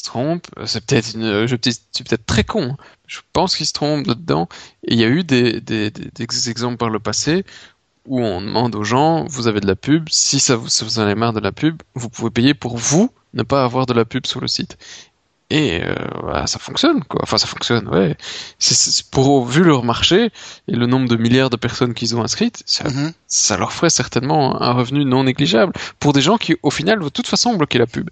trompent. 0.04 0.48
C'est 0.66 0.86
peut-être 0.86 1.14
une, 1.16 1.48
je 1.48 1.56
peut-être, 1.56 1.80
je 1.94 1.98
suis 1.98 2.04
peut-être 2.04 2.26
très 2.26 2.44
con. 2.44 2.72
hein. 2.72 2.78
Je 3.08 3.20
pense 3.34 3.56
qu'ils 3.56 3.66
se 3.66 3.74
trompent 3.74 4.08
là-dedans. 4.08 4.48
Et 4.88 4.94
il 4.94 5.00
y 5.00 5.04
a 5.04 5.08
eu 5.08 5.24
des, 5.24 5.62
des, 5.62 5.92
des, 5.92 6.12
des 6.12 6.50
exemples 6.50 6.78
par 6.78 6.90
le 6.90 7.00
passé 7.00 7.46
où 8.06 8.22
on 8.22 8.42
demande 8.42 8.76
aux 8.76 8.84
gens, 8.84 9.26
vous 9.28 9.48
avez 9.48 9.60
de 9.60 9.68
la 9.68 9.76
pub. 9.76 10.08
Si 10.10 10.40
ça 10.40 10.56
vous, 10.56 10.70
si 10.70 10.84
vous 10.84 11.00
en 11.00 11.04
avez 11.04 11.16
marre 11.16 11.34
de 11.34 11.40
la 11.42 11.52
pub, 11.52 11.82
vous 11.96 12.10
pouvez 12.10 12.32
payer 12.32 12.54
pour 12.54 12.78
vous 12.78 13.12
ne 13.34 13.44
pas 13.44 13.64
avoir 13.64 13.86
de 13.86 13.94
la 13.94 14.06
pub 14.06 14.26
sur 14.26 14.40
le 14.42 14.48
site. 14.48 14.78
Et 15.50 15.82
euh, 15.82 16.46
ça 16.46 16.60
fonctionne, 16.60 17.04
quoi. 17.06 17.22
Enfin, 17.24 17.38
ça 17.38 17.48
fonctionne, 17.48 17.88
ouais. 17.88 18.18
C'est, 18.60 18.74
c'est- 18.74 19.10
pour 19.10 19.46
vu 19.46 19.64
leur 19.64 19.84
marché 19.84 20.30
et 20.68 20.72
le 20.76 20.88
nombre 20.88 21.08
de 21.08 21.16
milliards 21.16 21.50
de 21.50 21.56
personnes 21.56 21.94
qu'ils 21.94 22.16
ont 22.18 22.22
inscrites, 22.24 22.64
ça, 22.66 22.84
Mhm. 22.90 23.14
ça 23.28 23.56
leur 23.56 23.72
ferait 23.72 23.90
certainement 23.90 24.62
un 24.62 24.74
revenu 24.74 25.06
non 25.06 25.24
négligeable 25.24 25.72
pour 26.00 26.12
des 26.12 26.22
gens 26.22 26.38
qui, 26.38 26.58
au 26.64 26.70
final, 26.72 27.00
vont 27.00 27.06
de 27.06 27.10
toute 27.10 27.28
façon 27.28 27.56
bloquer 27.56 27.78
la 27.78 27.88
pub 27.88 28.10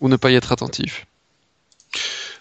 ou 0.00 0.08
ne 0.08 0.16
pas 0.16 0.32
y 0.32 0.34
être 0.34 0.50
attentifs. 0.50 1.06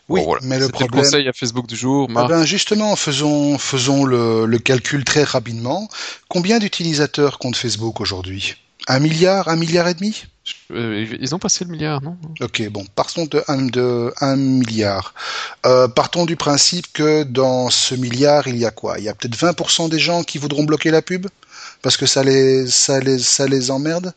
Oui, 0.08 0.22
Bon, 0.22 0.26
voilà. 0.26 0.42
mais 0.44 0.58
le 0.58 0.70
problème. 0.70 1.04
conseil 1.04 1.28
à 1.28 1.34
Facebook 1.34 1.68
du 1.68 1.76
jour. 1.76 2.08
Ah 2.10 2.14
Marc. 2.14 2.30
ben 2.30 2.44
justement, 2.46 2.96
faisons, 2.96 3.60
faisons 3.60 4.06
le, 4.06 4.48
le 4.48 4.58
calcul 4.58 5.04
très 5.04 5.24
rapidement. 5.24 5.88
Combien 6.30 6.58
d'utilisateurs 6.58 7.38
compte 7.38 7.56
Facebook 7.56 8.02
aujourd'hui? 8.02 8.56
Un 8.88 8.98
milliard, 9.00 9.50
un 9.50 9.56
milliard 9.56 9.88
et 9.88 9.94
demi? 9.94 10.24
Ils 10.70 11.36
ont 11.36 11.40
passé 11.40 11.66
le 11.66 11.72
milliard, 11.72 12.02
non? 12.02 12.18
Ok, 12.42 12.68
bon, 12.70 12.86
partons 12.96 13.26
de 13.26 13.44
un, 13.48 13.66
de 13.66 14.14
un 14.22 14.36
milliard. 14.36 15.14
Euh, 15.66 15.88
partons 15.88 16.26
du 16.26 16.36
principe 16.36 16.88
que 16.94 17.24
dans 17.24 17.70
ce 17.70 17.96
milliard, 17.96 18.48
il 18.48 18.58
y 18.58 18.66
a 18.66 18.72
quoi? 18.72 19.00
Il 19.00 19.04
y 19.06 19.10
a 19.10 19.14
peut-être 19.16 19.36
20% 19.38 19.90
des 19.90 20.00
gens 20.00 20.24
qui 20.24 20.38
voudront 20.38 20.64
bloquer 20.64 20.92
la 20.92 21.02
pub 21.02 21.28
parce 21.82 21.98
que 21.98 22.06
ça 22.06 22.24
les, 22.24 22.68
ça 22.68 23.00
les, 23.00 23.20
ça 23.20 23.48
les 23.48 23.72
emmerde. 23.72 24.14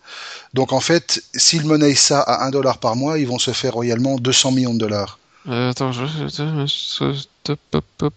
Donc 0.55 0.73
en 0.73 0.81
fait, 0.81 1.23
s'ils 1.35 1.65
monnaient 1.65 1.95
ça 1.95 2.21
à 2.21 2.45
un 2.45 2.51
dollar 2.51 2.79
par 2.79 2.97
mois, 2.97 3.19
ils 3.19 3.27
vont 3.27 3.39
se 3.39 3.53
faire 3.53 3.75
royalement 3.75 4.17
200 4.17 4.53
millions 4.53 4.75
de 4.75 4.79
dollars. 4.79 5.19
euh, 5.49 5.71
Attends, 5.71 5.93
je... 5.93 6.05
hop. 8.01 8.15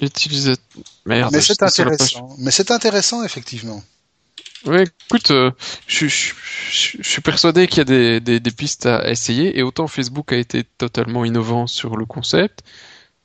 Utilisateur... 0.00 0.64
Merde. 1.04 1.32
Mais 1.32 1.40
c'est 1.40 1.62
intéressant. 1.62 2.34
Mais 2.38 2.50
c'est 2.50 2.70
intéressant, 2.70 3.22
effectivement. 3.22 3.82
Ouais, 4.66 4.84
écoute, 5.08 5.30
euh, 5.30 5.50
je, 5.86 6.06
je- 6.06 6.34
je- 6.70 6.98
je 7.00 7.08
suis 7.08 7.22
persuadé 7.22 7.66
qu'il 7.66 7.78
y 7.78 7.80
a 7.80 7.84
des, 7.84 8.20
des, 8.20 8.40
des 8.40 8.50
pistes 8.50 8.86
à 8.86 9.08
essayer 9.10 9.58
et 9.58 9.62
autant 9.62 9.86
Facebook 9.86 10.32
a 10.32 10.36
été 10.36 10.64
totalement 10.64 11.24
innovant 11.24 11.66
sur 11.66 11.96
le 11.96 12.04
concept. 12.04 12.62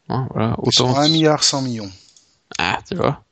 Hein, 0.09 0.27
voilà, 0.33 0.55
autant... 0.59 0.95
à 0.95 1.03
1 1.03 1.09
milliard 1.09 1.43
100 1.43 1.61
millions. 1.61 1.91
Ah, 2.57 2.79
tu 2.87 2.95
vois. 2.95 3.23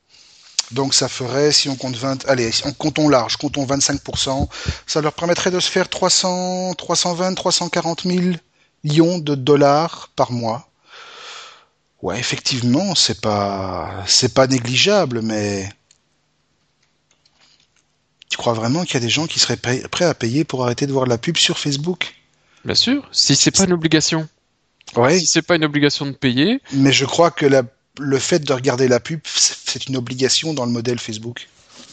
Donc 0.72 0.94
ça 0.94 1.08
ferait, 1.08 1.52
si 1.52 1.68
on 1.68 1.76
compte 1.76 1.96
20, 1.96 2.26
allez, 2.26 2.50
si 2.52 2.66
on 2.66 2.72
comptons 2.72 3.08
large, 3.08 3.36
comptons 3.36 3.64
25%, 3.64 4.48
ça 4.86 5.00
leur 5.00 5.12
permettrait 5.12 5.50
de 5.50 5.60
se 5.60 5.70
faire 5.70 5.88
300, 5.88 6.74
320, 6.74 7.34
340 7.34 8.04
000 8.06 8.36
millions 8.82 9.18
de 9.18 9.34
dollars 9.34 10.10
par 10.16 10.32
mois. 10.32 10.68
Ouais, 12.02 12.18
effectivement, 12.18 12.94
c'est 12.94 13.20
pas, 13.20 13.90
c'est 14.06 14.34
pas 14.34 14.46
négligeable, 14.46 15.22
mais 15.22 15.68
tu 18.34 18.38
crois 18.38 18.52
vraiment 18.52 18.82
qu'il 18.82 18.94
y 18.94 18.96
a 18.96 19.00
des 19.00 19.08
gens 19.08 19.28
qui 19.28 19.38
seraient 19.38 19.56
prêts 19.56 20.04
à 20.04 20.12
payer 20.12 20.42
pour 20.42 20.64
arrêter 20.64 20.88
de 20.88 20.92
voir 20.92 21.06
la 21.06 21.18
pub 21.18 21.36
sur 21.36 21.56
Facebook? 21.56 22.16
Bien 22.64 22.74
sûr, 22.74 23.08
si 23.12 23.36
c'est 23.36 23.52
pas 23.52 23.62
une 23.62 23.72
obligation. 23.72 24.26
Ouais, 24.96 25.20
Si 25.20 25.26
c'est 25.28 25.42
pas 25.42 25.54
une 25.54 25.64
obligation 25.64 26.04
de 26.04 26.10
payer, 26.10 26.60
mais 26.72 26.90
je 26.90 27.04
crois 27.04 27.30
que 27.30 27.46
la- 27.46 27.62
le 28.00 28.18
fait 28.18 28.40
de 28.40 28.52
regarder 28.52 28.88
la 28.88 28.98
pub, 28.98 29.20
c'est 29.24 29.54
c'est 29.70 29.86
une 29.86 29.96
obligation 29.96 30.52
dans 30.52 30.66
le 30.66 30.72
modèle 30.72 30.98
Facebook. 30.98 31.48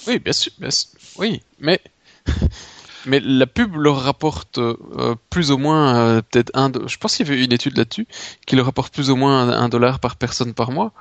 oui, 0.07 0.17
bien 0.17 0.33
sûr, 0.33 0.51
bien 0.57 0.71
sûr, 0.71 0.89
oui, 1.17 1.43
mais 1.59 1.79
mais 3.05 3.19
la 3.19 3.45
pub 3.45 3.75
leur 3.75 4.01
rapporte 4.01 4.57
euh, 4.57 5.15
plus 5.29 5.51
ou 5.51 5.57
moins 5.59 5.95
euh, 5.95 6.21
peut-être 6.23 6.51
un. 6.55 6.69
do- 6.71 6.87
Je 6.87 6.97
pense 6.97 7.15
qu'il 7.15 7.27
y 7.27 7.31
avait 7.31 7.43
une 7.45 7.53
étude 7.53 7.77
là-dessus 7.77 8.07
qui 8.47 8.55
leur 8.55 8.65
rapporte 8.65 8.91
plus 8.93 9.11
ou 9.11 9.15
moins 9.15 9.47
un, 9.49 9.63
un 9.63 9.69
dollar 9.69 9.99
par 9.99 10.15
personne 10.15 10.53
par 10.55 10.71
mois, 10.71 10.91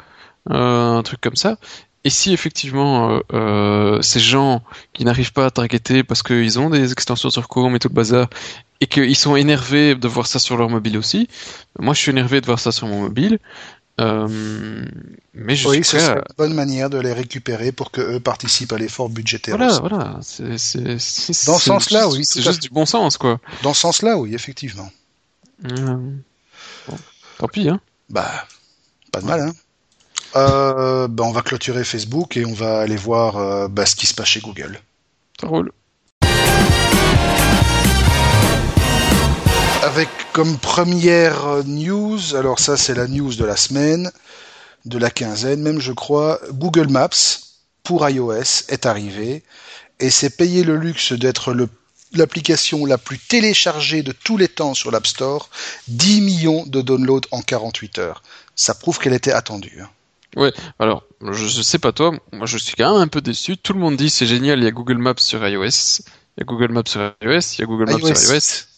euh, 0.50 0.96
un 0.98 1.02
truc 1.02 1.20
comme 1.20 1.36
ça. 1.36 1.58
Et 2.04 2.10
si 2.10 2.32
effectivement 2.32 3.10
euh, 3.10 3.20
euh, 3.34 4.02
ces 4.02 4.20
gens 4.20 4.62
qui 4.94 5.04
n'arrivent 5.04 5.32
pas 5.32 5.46
à 5.46 5.50
targeter 5.50 6.02
parce 6.02 6.22
qu'ils 6.22 6.58
ont 6.58 6.70
des 6.70 6.92
extensions 6.92 7.28
sur 7.30 7.46
Chrome 7.48 7.76
et 7.76 7.78
tout 7.78 7.88
le 7.88 7.94
bazar 7.94 8.28
et 8.80 8.86
qu'ils 8.86 9.16
sont 9.16 9.36
énervés 9.36 9.94
de 9.94 10.08
voir 10.08 10.26
ça 10.26 10.38
sur 10.38 10.56
leur 10.56 10.70
mobile 10.70 10.96
aussi, 10.96 11.28
moi 11.78 11.92
je 11.92 12.00
suis 12.00 12.10
énervé 12.10 12.40
de 12.40 12.46
voir 12.46 12.58
ça 12.58 12.72
sur 12.72 12.86
mon 12.86 13.00
mobile. 13.02 13.38
Euh, 14.00 14.82
mais 15.34 15.54
je 15.56 15.68
Oui, 15.68 15.74
suis 15.76 15.84
ce 15.84 15.96
prêt 15.96 16.04
à- 16.04 16.08
serait 16.08 16.16
une 16.20 16.34
bonne 16.38 16.54
manière 16.54 16.88
de 16.88 16.98
les 16.98 17.12
récupérer 17.12 17.70
pour 17.70 17.90
que 17.90 18.00
eux 18.00 18.20
participent 18.20 18.72
à 18.72 18.78
l'effort 18.78 19.10
budgétaire. 19.10 19.58
Voilà, 19.58 19.72
aussi. 19.72 19.80
voilà. 19.80 20.18
c'est- 20.22 20.56
c'est- 20.56 20.98
c'est- 20.98 21.46
Dans 21.46 21.58
ce 21.58 21.64
c'est 21.64 21.66
sens-là, 21.68 22.08
oui, 22.08 22.24
C'est 22.24 22.40
juste 22.40 22.62
du 22.62 22.70
bon 22.70 22.86
sens, 22.86 23.18
quoi. 23.18 23.40
Dans 23.62 23.74
ce 23.74 23.80
sens-là, 23.82 24.16
oui, 24.16 24.34
effectivement. 24.34 24.90
Euh, 25.66 25.96
bon, 26.88 26.96
tant 27.36 27.48
pis, 27.48 27.68
hein. 27.68 27.78
Bah, 28.08 28.30
pas 29.12 29.20
de 29.20 29.26
mal, 29.26 29.40
hein. 29.40 29.52
Euh, 30.36 31.08
bah, 31.08 31.24
on 31.24 31.32
va 31.32 31.42
clôturer 31.42 31.84
Facebook 31.84 32.36
et 32.36 32.44
on 32.44 32.52
va 32.52 32.80
aller 32.80 32.96
voir 32.96 33.36
euh, 33.36 33.68
bah, 33.68 33.86
ce 33.86 33.96
qui 33.96 34.06
se 34.06 34.14
passe 34.14 34.28
chez 34.28 34.40
Google. 34.40 34.80
Ça 35.40 35.48
roule. 35.48 35.72
Avec 39.82 40.08
comme 40.32 40.58
première 40.58 41.64
news, 41.64 42.36
alors 42.36 42.60
ça 42.60 42.76
c'est 42.76 42.94
la 42.94 43.08
news 43.08 43.34
de 43.34 43.44
la 43.44 43.56
semaine, 43.56 44.12
de 44.84 44.98
la 44.98 45.10
quinzaine 45.10 45.62
même 45.62 45.80
je 45.80 45.92
crois, 45.92 46.38
Google 46.52 46.88
Maps 46.88 47.08
pour 47.82 48.08
iOS 48.08 48.68
est 48.68 48.86
arrivé 48.86 49.42
et 49.98 50.10
c'est 50.10 50.36
payer 50.36 50.64
le 50.64 50.76
luxe 50.76 51.12
d'être 51.12 51.54
l'application 52.12 52.84
la 52.86 52.98
plus 52.98 53.18
téléchargée 53.18 54.02
de 54.02 54.12
tous 54.12 54.36
les 54.36 54.48
temps 54.48 54.74
sur 54.74 54.90
l'App 54.90 55.06
Store, 55.06 55.48
10 55.88 56.20
millions 56.20 56.66
de 56.66 56.82
downloads 56.82 57.28
en 57.30 57.40
48 57.40 57.98
heures. 57.98 58.22
Ça 58.54 58.74
prouve 58.74 58.98
qu'elle 58.98 59.14
était 59.14 59.32
attendue. 59.32 59.82
Hein. 60.36 60.50
Alors, 60.78 61.04
je, 61.20 61.46
je 61.46 61.62
sais 61.62 61.78
pas 61.78 61.92
toi, 61.92 62.12
moi 62.32 62.46
je 62.46 62.58
suis 62.58 62.74
quand 62.74 62.92
même 62.92 63.02
un 63.02 63.08
peu 63.08 63.20
déçu. 63.20 63.56
Tout 63.56 63.72
le 63.72 63.80
monde 63.80 63.96
dit 63.96 64.10
c'est 64.10 64.26
génial, 64.26 64.58
il 64.60 64.64
y 64.64 64.68
a 64.68 64.70
Google 64.70 64.98
Maps 64.98 65.14
sur 65.18 65.46
iOS. 65.46 66.02
Il 66.36 66.40
y 66.40 66.42
a 66.42 66.44
Google 66.44 66.72
Maps 66.72 66.82
sur 66.86 67.00
iOS, 67.22 67.54
il 67.56 67.60
y 67.60 67.62
a 67.62 67.66
Google 67.66 67.90
Maps 67.90 67.98
iOS 67.98 68.14
sur 68.14 68.34
iOS. 68.34 68.40
6. 68.40 68.68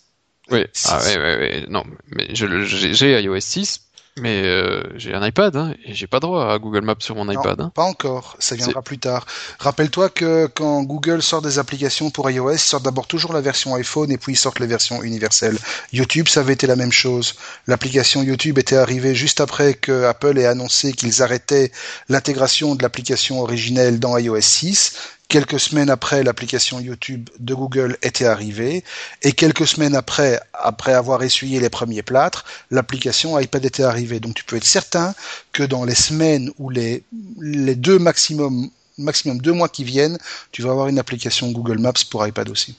Oui, 0.51 0.65
ah 0.87 0.99
ouais, 1.05 1.17
ouais, 1.17 1.37
ouais. 1.39 1.67
Non, 1.69 1.85
mais 2.09 2.29
j'ai 2.35 3.23
iOS 3.23 3.41
6, 3.41 3.89
mais 4.21 4.43
euh, 4.45 4.83
j'ai 4.97 5.15
un 5.15 5.27
iPad, 5.27 5.57
hein, 5.57 5.73
et 5.87 5.95
j'ai 5.95 6.07
pas 6.07 6.21
droit 6.21 6.53
à 6.53 6.59
Google 6.59 6.83
Maps 6.83 6.97
sur 6.99 7.17
mon 7.17 7.25
Non, 7.25 7.33
iPad. 7.33 7.61
Hein. 7.61 7.73
Pas 7.75 7.85
encore, 7.85 8.37
ça 8.39 8.55
viendra 8.55 8.83
plus 8.83 8.99
tard. 8.99 9.25
Rappelle-toi 9.59 10.11
que 10.11 10.47
quand 10.55 10.83
Google 10.83 11.23
sort 11.23 11.41
des 11.41 11.59
applications 11.59 12.11
pour 12.11 12.31
iOS, 12.31 12.53
ils 12.53 12.59
sortent 12.59 12.85
d'abord 12.85 13.07
toujours 13.07 13.33
la 13.33 13.41
version 13.41 13.75
iPhone 13.75 14.11
et 14.13 14.19
puis 14.19 14.35
ils 14.35 14.37
sortent 14.37 14.61
les 14.61 14.67
versions 14.67 15.03
universelles. 15.03 15.57
YouTube, 15.95 16.29
ça 16.29 16.41
avait 16.41 16.53
été 16.53 16.67
la 16.67 16.77
même 16.77 16.93
chose. 16.93 17.37
L'application 17.67 18.23
YouTube 18.23 18.59
était 18.59 18.77
arrivée 18.77 19.15
juste 19.15 19.41
après 19.41 19.73
que 19.73 20.05
Apple 20.05 20.39
ait 20.39 20.47
annoncé 20.47 20.93
qu'ils 20.93 21.23
arrêtaient 21.23 21.73
l'intégration 22.11 22.75
de 22.75 22.83
l'application 22.83 23.41
originelle 23.41 23.99
dans 23.99 24.19
iOS 24.19 24.41
6. 24.43 24.93
Quelques 25.33 25.61
semaines 25.61 25.89
après, 25.89 26.23
l'application 26.23 26.79
YouTube 26.79 27.31
de 27.39 27.55
Google 27.55 27.97
était 28.03 28.27
arrivée. 28.27 28.85
Et 29.23 29.33
quelques 29.33 29.67
semaines 29.67 29.95
après, 29.95 30.39
après 30.53 30.93
avoir 30.93 31.23
essuyé 31.23 31.59
les 31.59 31.71
premiers 31.71 32.03
plâtres, 32.03 32.45
l'application 32.71 33.39
iPad 33.39 33.65
était 33.65 33.83
arrivée. 33.83 34.21
Donc 34.21 34.35
tu 34.35 34.45
peux 34.45 34.57
être 34.57 34.67
certain 34.67 35.15
que 35.53 35.63
dans 35.63 35.87
les 35.87 35.95
semaines 35.95 36.51
ou 36.59 36.69
les, 36.69 37.03
deux 37.41 37.99
maximum, 37.99 38.69
maximum 38.99 39.41
deux 39.41 39.55
mois 39.55 39.71
qui 39.71 39.85
viennent, 39.85 40.19
tu 40.51 40.61
vas 40.61 40.71
avoir 40.71 40.89
une 40.89 40.99
application 40.99 41.51
Google 41.51 41.79
Maps 41.79 42.05
pour 42.11 42.27
iPad 42.27 42.51
aussi. 42.51 42.77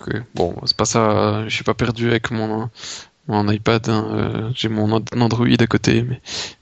Ok, 0.00 0.12
Bon, 0.34 0.56
c'est 0.66 0.76
pas 0.76 0.86
ça, 0.86 1.44
je 1.46 1.54
suis 1.54 1.62
pas 1.62 1.74
perdu 1.74 2.10
avec 2.10 2.32
mon, 2.32 2.68
iPad, 3.28 3.88
hein, 3.88 4.08
euh, 4.10 4.50
j'ai 4.56 4.68
mon 4.68 4.90
An- 4.90 5.04
Android 5.20 5.46
à 5.56 5.66
côté. 5.68 6.04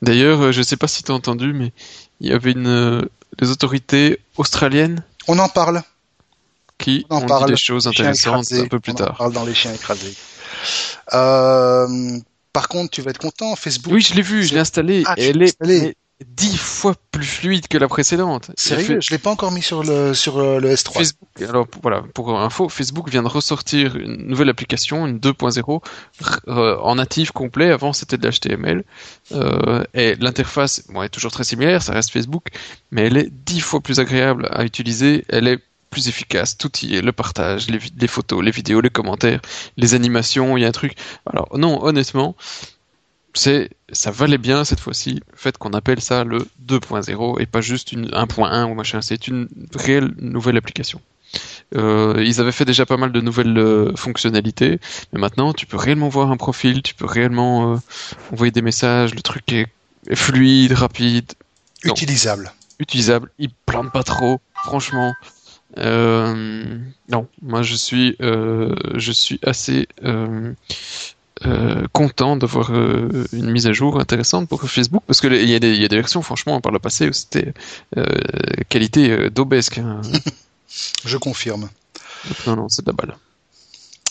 D'ailleurs, 0.02 0.42
euh, 0.42 0.52
je 0.52 0.60
sais 0.60 0.76
pas 0.76 0.86
si 0.86 1.02
tu 1.02 1.12
as 1.12 1.14
entendu, 1.14 1.54
mais 1.54 1.72
il 2.20 2.28
y 2.28 2.32
avait 2.32 2.52
une, 2.52 3.08
les 3.40 3.50
autorités 3.50 4.20
australiennes 4.36 5.02
On 5.28 5.38
en 5.38 5.48
parle. 5.48 5.82
qui 6.78 7.06
On 7.10 7.16
en 7.16 7.22
ont 7.22 7.26
parle. 7.26 7.46
dit 7.46 7.52
des 7.52 7.56
choses 7.58 7.86
intéressantes 7.86 8.44
écrasés. 8.50 8.60
un 8.62 8.66
peu 8.68 8.80
plus 8.80 8.92
On 8.92 8.96
tard. 8.96 9.16
parle 9.16 9.32
dans 9.32 9.44
les 9.44 9.54
chiens 9.54 9.72
écrasés. 9.72 10.14
Euh, 11.14 12.18
par 12.52 12.68
contre, 12.68 12.90
tu 12.90 13.02
vas 13.02 13.10
être 13.10 13.18
content. 13.18 13.54
Facebook. 13.56 13.92
Oui, 13.94 14.00
je 14.00 14.14
l'ai 14.14 14.22
vu, 14.22 14.42
je 14.44 14.54
l'ai 14.54 14.60
installé. 14.60 15.02
Ah, 15.06 15.14
elle 15.16 15.42
est 15.42 15.46
installé. 15.60 15.96
Dix 16.26 16.56
fois 16.56 16.94
plus 17.12 17.24
fluide 17.24 17.68
que 17.68 17.78
la 17.78 17.86
précédente. 17.86 18.50
Sérieux, 18.56 18.98
je 19.00 19.10
l'ai 19.10 19.18
pas 19.18 19.30
encore 19.30 19.52
mis 19.52 19.62
sur 19.62 19.84
le 19.84 20.14
sur 20.14 20.38
euh, 20.38 20.58
le 20.58 20.74
S3. 20.74 20.92
Facebook, 20.92 21.28
alors 21.48 21.66
pour- 21.68 21.80
voilà, 21.82 22.02
pour 22.14 22.38
info, 22.40 22.68
Facebook 22.68 23.08
vient 23.08 23.22
de 23.22 23.28
ressortir 23.28 23.94
une 23.96 24.26
nouvelle 24.26 24.48
application, 24.48 25.06
une 25.06 25.18
2.0, 25.18 25.80
euh, 26.48 26.76
en 26.78 26.94
natif 26.96 27.30
complet. 27.30 27.70
Avant, 27.70 27.92
c'était 27.92 28.16
de 28.16 28.26
l'HTML. 28.28 28.84
Euh, 29.32 29.84
et 29.94 30.16
l'interface 30.16 30.84
bon, 30.88 31.02
est 31.02 31.08
toujours 31.08 31.30
très 31.32 31.44
similaire, 31.44 31.82
ça 31.82 31.92
reste 31.92 32.10
Facebook, 32.10 32.46
mais 32.90 33.02
elle 33.06 33.16
est 33.16 33.30
dix 33.30 33.60
fois 33.60 33.80
plus 33.80 34.00
agréable 34.00 34.48
à 34.50 34.64
utiliser. 34.64 35.24
Elle 35.28 35.46
est 35.46 35.58
plus 35.90 36.08
efficace, 36.08 36.58
tout 36.58 36.70
y 36.82 36.96
est, 36.96 37.00
le 37.00 37.12
partage, 37.12 37.70
les, 37.70 37.78
les 37.98 38.08
photos, 38.08 38.44
les 38.44 38.50
vidéos, 38.50 38.82
les 38.82 38.90
commentaires, 38.90 39.40
les 39.78 39.94
animations, 39.94 40.56
il 40.58 40.60
y 40.60 40.64
a 40.66 40.68
un 40.68 40.72
truc. 40.72 40.92
Alors 41.24 41.48
non, 41.56 41.82
honnêtement, 41.82 42.36
c'est 43.34 43.70
ça 43.92 44.10
valait 44.10 44.38
bien 44.38 44.64
cette 44.64 44.80
fois-ci 44.80 45.14
le 45.14 45.36
fait 45.36 45.56
qu'on 45.56 45.70
appelle 45.70 46.00
ça 46.00 46.24
le 46.24 46.46
2.0 46.66 47.40
et 47.40 47.46
pas 47.46 47.60
juste 47.60 47.92
une 47.92 48.06
1.1 48.08 48.64
ou 48.70 48.74
machin. 48.74 49.00
C'est 49.00 49.28
une 49.28 49.48
réelle 49.74 50.12
nouvelle 50.18 50.56
application. 50.56 51.00
Euh, 51.76 52.22
ils 52.24 52.40
avaient 52.40 52.52
fait 52.52 52.64
déjà 52.64 52.86
pas 52.86 52.96
mal 52.96 53.12
de 53.12 53.20
nouvelles 53.20 53.58
euh, 53.58 53.94
fonctionnalités, 53.94 54.80
mais 55.12 55.20
maintenant 55.20 55.52
tu 55.52 55.66
peux 55.66 55.76
réellement 55.76 56.08
voir 56.08 56.30
un 56.30 56.38
profil, 56.38 56.82
tu 56.82 56.94
peux 56.94 57.04
réellement 57.04 57.74
euh, 57.74 57.76
envoyer 58.32 58.50
des 58.50 58.62
messages, 58.62 59.14
le 59.14 59.20
truc 59.20 59.52
est, 59.52 59.66
est 60.08 60.16
fluide, 60.16 60.72
rapide, 60.72 61.32
non. 61.84 61.92
Utilisable. 61.92 62.52
utilisable, 62.78 63.30
il 63.38 63.50
plante 63.66 63.92
pas 63.92 64.02
trop, 64.02 64.40
franchement. 64.64 65.14
Non, 65.76 67.28
moi 67.42 67.62
je 67.62 67.74
suis, 67.74 68.16
je 68.18 69.12
suis 69.12 69.38
assez 69.42 69.86
euh, 71.46 71.86
content 71.92 72.36
d'avoir 72.36 72.72
euh, 72.72 73.26
une 73.32 73.50
mise 73.50 73.66
à 73.66 73.72
jour 73.72 74.00
intéressante 74.00 74.48
pour 74.48 74.62
Facebook 74.62 75.02
parce 75.06 75.20
que 75.20 75.28
il 75.28 75.48
y, 75.48 75.54
a 75.54 75.58
des- 75.58 75.74
il 75.74 75.80
y 75.80 75.84
a 75.84 75.88
des 75.88 75.96
versions, 75.96 76.22
franchement, 76.22 76.60
par 76.60 76.72
le 76.72 76.78
passé 76.78 77.08
où 77.08 77.12
c'était 77.12 77.52
euh, 77.96 78.04
qualité 78.68 79.30
daubesque. 79.30 79.78
hein. 79.78 80.00
Je 81.04 81.16
confirme. 81.16 81.68
Non, 82.46 82.56
non, 82.56 82.68
c'est 82.68 82.84
de 82.84 82.90
la 82.90 82.94
balle. 82.94 83.14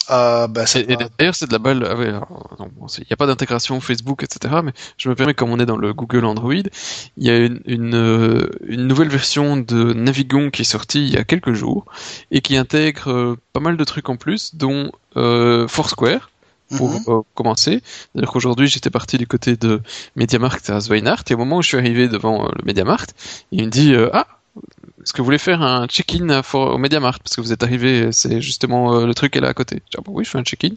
Ah 0.09 0.47
bah 0.47 0.63
Et, 0.75 0.95
d'ailleurs, 1.19 1.35
c'est 1.35 1.47
de 1.47 1.51
la 1.51 1.59
balle. 1.59 1.85
Ah 1.85 1.95
ouais, 1.95 2.07
il 2.07 3.01
n'y 3.01 3.11
a 3.11 3.17
pas 3.17 3.27
d'intégration 3.27 3.81
Facebook, 3.81 4.23
etc. 4.23 4.61
Mais 4.63 4.71
je 4.97 5.09
me 5.09 5.15
permets, 5.15 5.33
comme 5.33 5.51
on 5.51 5.59
est 5.59 5.65
dans 5.65 5.75
le 5.75 5.93
Google 5.93 6.23
Android, 6.23 6.53
il 6.53 7.27
y 7.27 7.29
a 7.29 7.37
une, 7.37 7.59
une, 7.65 8.47
une 8.67 8.87
nouvelle 8.87 9.09
version 9.09 9.57
de 9.57 9.91
Navigon 9.91 10.49
qui 10.49 10.61
est 10.61 10.65
sortie 10.65 11.05
il 11.05 11.13
y 11.13 11.17
a 11.17 11.25
quelques 11.25 11.51
jours 11.51 11.83
et 12.31 12.39
qui 12.39 12.55
intègre 12.55 13.35
pas 13.51 13.59
mal 13.59 13.75
de 13.75 13.83
trucs 13.83 14.07
en 14.07 14.15
plus, 14.15 14.55
dont 14.55 14.93
euh, 15.17 15.67
Foursquare 15.67 16.29
pour 16.75 16.89
Mhm. 16.91 16.99
euh, 17.07 17.21
commencer. 17.33 17.81
C'est-à-dire 18.13 18.31
qu'aujourd'hui, 18.31 18.67
j'étais 18.67 18.89
parti 18.89 19.17
du 19.17 19.27
côté 19.27 19.55
de 19.55 19.81
MediaMarkt 20.15 20.69
à 20.69 20.79
Zweinart 20.79 21.23
et 21.29 21.33
au 21.33 21.37
moment 21.37 21.57
où 21.57 21.61
je 21.61 21.67
suis 21.69 21.77
arrivé 21.77 22.07
devant 22.09 22.45
euh, 22.45 22.51
le 22.57 22.63
MediaMarkt, 22.65 23.13
il 23.51 23.65
me 23.65 23.69
dit 23.69 23.93
euh, 23.93 24.09
ah 24.13 24.27
est-ce 25.03 25.13
que 25.13 25.19
vous 25.21 25.25
voulez 25.25 25.37
faire 25.37 25.61
un 25.61 25.87
check-in 25.87 26.41
au 26.53 26.77
MediaMarkt? 26.77 27.21
Parce 27.23 27.35
que 27.35 27.41
vous 27.41 27.53
êtes 27.53 27.63
arrivé, 27.63 28.11
c'est 28.11 28.41
justement 28.41 28.95
euh, 28.95 29.05
le 29.05 29.13
truc 29.13 29.35
est 29.35 29.39
là 29.39 29.49
à 29.49 29.53
côté. 29.53 29.75
Je 29.85 29.91
dis, 29.91 29.97
ah, 29.97 30.01
bah 30.05 30.11
oui, 30.13 30.25
je 30.25 30.29
fais 30.29 30.39
un 30.39 30.43
check-in. 30.43 30.71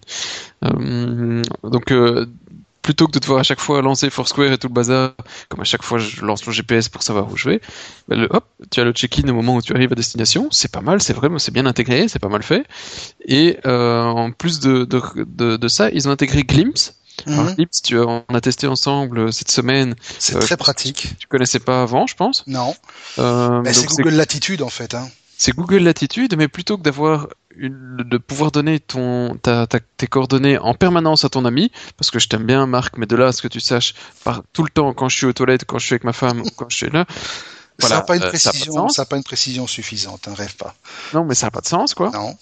Euh, 0.64 1.42
donc 1.64 1.90
euh, 1.90 2.26
plutôt 2.82 3.06
que 3.06 3.12
de 3.12 3.18
devoir 3.18 3.40
à 3.40 3.42
chaque 3.42 3.60
fois 3.60 3.82
lancer 3.82 4.10
Foursquare 4.10 4.52
et 4.52 4.58
tout 4.58 4.68
le 4.68 4.72
bazar, 4.74 5.12
comme 5.48 5.60
à 5.60 5.64
chaque 5.64 5.82
fois 5.82 5.98
je 5.98 6.22
lance 6.24 6.44
le 6.46 6.52
GPS 6.52 6.88
pour 6.88 7.02
savoir 7.02 7.30
où 7.30 7.36
je 7.36 7.48
vais, 7.50 7.60
ben 8.08 8.18
le, 8.20 8.28
hop, 8.30 8.44
tu 8.70 8.80
as 8.80 8.84
le 8.84 8.92
check-in 8.92 9.28
au 9.28 9.34
moment 9.34 9.56
où 9.56 9.62
tu 9.62 9.74
arrives 9.74 9.92
à 9.92 9.94
destination. 9.94 10.48
C'est 10.50 10.70
pas 10.70 10.80
mal, 10.80 11.02
c'est 11.02 11.12
vraiment, 11.12 11.38
c'est 11.38 11.52
bien 11.52 11.66
intégré, 11.66 12.08
c'est 12.08 12.18
pas 12.18 12.28
mal 12.28 12.42
fait. 12.42 12.64
Et 13.24 13.58
euh, 13.66 14.02
en 14.04 14.32
plus 14.32 14.60
de, 14.60 14.84
de, 14.84 15.00
de, 15.16 15.56
de 15.56 15.68
ça, 15.68 15.90
ils 15.90 16.08
ont 16.08 16.12
intégré 16.12 16.42
Glimpse. 16.44 16.94
Alors, 17.26 17.50
Mhm. 17.50 17.54
Glimpse, 17.56 17.82
tu 17.82 17.98
as, 17.98 18.06
on 18.06 18.24
a 18.34 18.40
testé 18.40 18.66
ensemble 18.66 19.18
euh, 19.18 19.30
cette 19.30 19.50
semaine. 19.50 19.94
C'est 20.18 20.36
euh, 20.36 20.40
très 20.40 20.56
pense 20.56 20.56
pratique. 20.56 21.14
Tu 21.18 21.26
connaissais 21.28 21.60
pas 21.60 21.82
avant, 21.82 22.06
je 22.06 22.14
pense. 22.14 22.44
Non, 22.46 22.74
Euh, 23.18 23.60
mais 23.62 23.72
c'est 23.74 23.86
Google 23.86 24.14
Latitude 24.14 24.62
en 24.62 24.70
fait. 24.70 24.94
Hein. 24.94 25.08
c'est 25.36 25.52
Google 25.54 25.78
Latitude, 25.78 26.34
mais 26.36 26.48
plutôt 26.48 26.76
que 26.78 26.82
d'avoir 26.82 27.28
une- 27.56 27.96
de 27.98 28.18
pouvoir 28.18 28.50
donner 28.50 28.80
ton 28.80 29.36
ta, 29.42 29.66
ta- 29.66 29.80
tes 29.96 30.06
coordonnées 30.06 30.58
en 30.58 30.74
permanence 30.74 31.24
à 31.24 31.28
ton 31.28 31.44
ami, 31.44 31.70
parce 31.96 32.10
que 32.10 32.18
je 32.18 32.28
t'aime 32.28 32.44
bien, 32.44 32.66
Marc, 32.66 32.96
mais 32.96 33.06
de 33.06 33.16
là 33.16 33.28
à 33.28 33.32
ce 33.32 33.42
que 33.42 33.48
tu 33.48 33.60
saches 33.60 33.94
par 34.24 34.42
tout 34.52 34.62
le 34.62 34.70
temps 34.70 34.92
quand 34.94 35.08
je 35.08 35.16
suis 35.16 35.26
aux 35.26 35.32
toilettes, 35.32 35.64
quand 35.64 35.78
je 35.78 35.86
suis 35.86 35.94
avec 35.94 36.04
ma 36.04 36.12
femme, 36.12 36.40
ou 36.40 36.50
quand 36.56 36.68
je 36.68 36.76
suis 36.76 36.90
là, 36.90 37.06
ça 37.78 37.88
n'a 37.88 38.02
pas 38.02 38.16
une 38.16 38.22
euh, 38.22 38.28
précision, 38.28 38.88
ça 38.88 39.06
pas 39.06 39.16
une 39.16 39.24
précision 39.24 39.66
suffisante. 39.66 40.28
Hein, 40.28 40.34
rêve 40.34 40.54
pas. 40.56 40.74
non, 41.14 41.24
mais 41.24 41.34
ça 41.34 41.46
n'a 41.46 41.50
pas 41.50 41.60
de 41.62 41.66
sens, 41.66 41.94
quoi. 41.94 42.10
Non. 42.10 42.36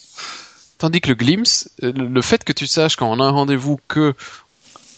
Tandis 0.78 1.00
que 1.00 1.09
le 1.09 1.14
Glimpse, 1.14 1.68
euh, 1.82 1.92
le 1.92 2.22
fait 2.22 2.44
que 2.44 2.52
tu 2.52 2.66
saches 2.66 2.96
quand 2.96 3.11
on 3.11 3.20
a 3.20 3.24
un 3.24 3.30
rendez-vous 3.30 3.78
que 3.88 4.14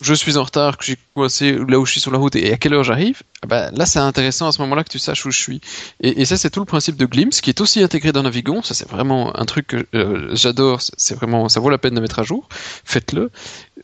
je 0.00 0.14
suis 0.14 0.36
en 0.36 0.44
retard, 0.44 0.78
que 0.78 0.84
suis 0.84 0.96
coincé 1.14 1.52
là 1.52 1.78
où 1.78 1.86
je 1.86 1.92
suis 1.92 2.00
sur 2.00 2.10
la 2.10 2.18
route 2.18 2.36
et 2.36 2.52
à 2.52 2.56
quelle 2.56 2.74
heure 2.74 2.84
j'arrive, 2.84 3.22
ah 3.42 3.46
ben, 3.46 3.70
là 3.74 3.86
c'est 3.86 3.98
intéressant 3.98 4.48
à 4.48 4.52
ce 4.52 4.60
moment-là 4.62 4.84
que 4.84 4.90
tu 4.90 4.98
saches 4.98 5.24
où 5.26 5.30
je 5.30 5.38
suis. 5.38 5.60
Et, 6.00 6.20
et 6.20 6.24
ça 6.24 6.36
c'est 6.36 6.50
tout 6.50 6.60
le 6.60 6.66
principe 6.66 6.96
de 6.96 7.06
Glimpse 7.06 7.40
qui 7.40 7.50
est 7.50 7.60
aussi 7.60 7.82
intégré 7.82 8.12
dans 8.12 8.22
Navigon. 8.22 8.62
Ça 8.62 8.74
c'est 8.74 8.88
vraiment 8.88 9.38
un 9.38 9.44
truc 9.44 9.68
que 9.68 9.86
euh, 9.94 10.30
j'adore. 10.34 10.80
C'est 10.96 11.14
vraiment, 11.14 11.48
ça 11.48 11.60
vaut 11.60 11.70
la 11.70 11.78
peine 11.78 11.94
de 11.94 12.00
mettre 12.00 12.18
à 12.18 12.22
jour. 12.22 12.48
Faites-le. 12.84 13.30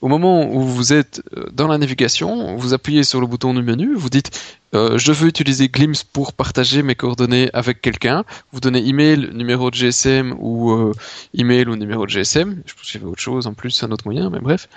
Au 0.02 0.08
moment 0.08 0.52
où 0.52 0.60
vous 0.60 0.92
êtes 0.92 1.22
euh, 1.36 1.46
dans 1.52 1.68
la 1.68 1.78
navigation, 1.78 2.56
vous 2.56 2.74
appuyez 2.74 3.02
sur 3.02 3.20
le 3.20 3.26
bouton 3.26 3.54
du 3.54 3.62
menu, 3.62 3.94
vous 3.94 4.10
dites 4.10 4.30
euh, 4.74 4.98
je 4.98 5.12
veux 5.12 5.28
utiliser 5.28 5.68
Glimpse 5.68 6.04
pour 6.04 6.32
partager 6.32 6.82
mes 6.82 6.94
coordonnées 6.94 7.48
avec 7.54 7.80
quelqu'un. 7.80 8.24
Vous 8.52 8.60
donnez 8.60 8.86
email, 8.86 9.30
numéro 9.32 9.70
de 9.70 9.76
GSM 9.76 10.36
ou 10.38 10.72
euh, 10.72 10.92
email 11.34 11.68
ou 11.68 11.76
numéro 11.76 12.04
de 12.04 12.10
GSM. 12.10 12.62
Je 12.66 12.74
pense 12.74 12.82
qu'il 12.82 13.00
y 13.00 13.02
avait 13.02 13.10
autre 13.10 13.22
chose 13.22 13.46
en 13.46 13.54
plus, 13.54 13.82
un 13.82 13.90
autre 13.90 14.04
moyen, 14.06 14.28
mais 14.28 14.40
bref. 14.40 14.68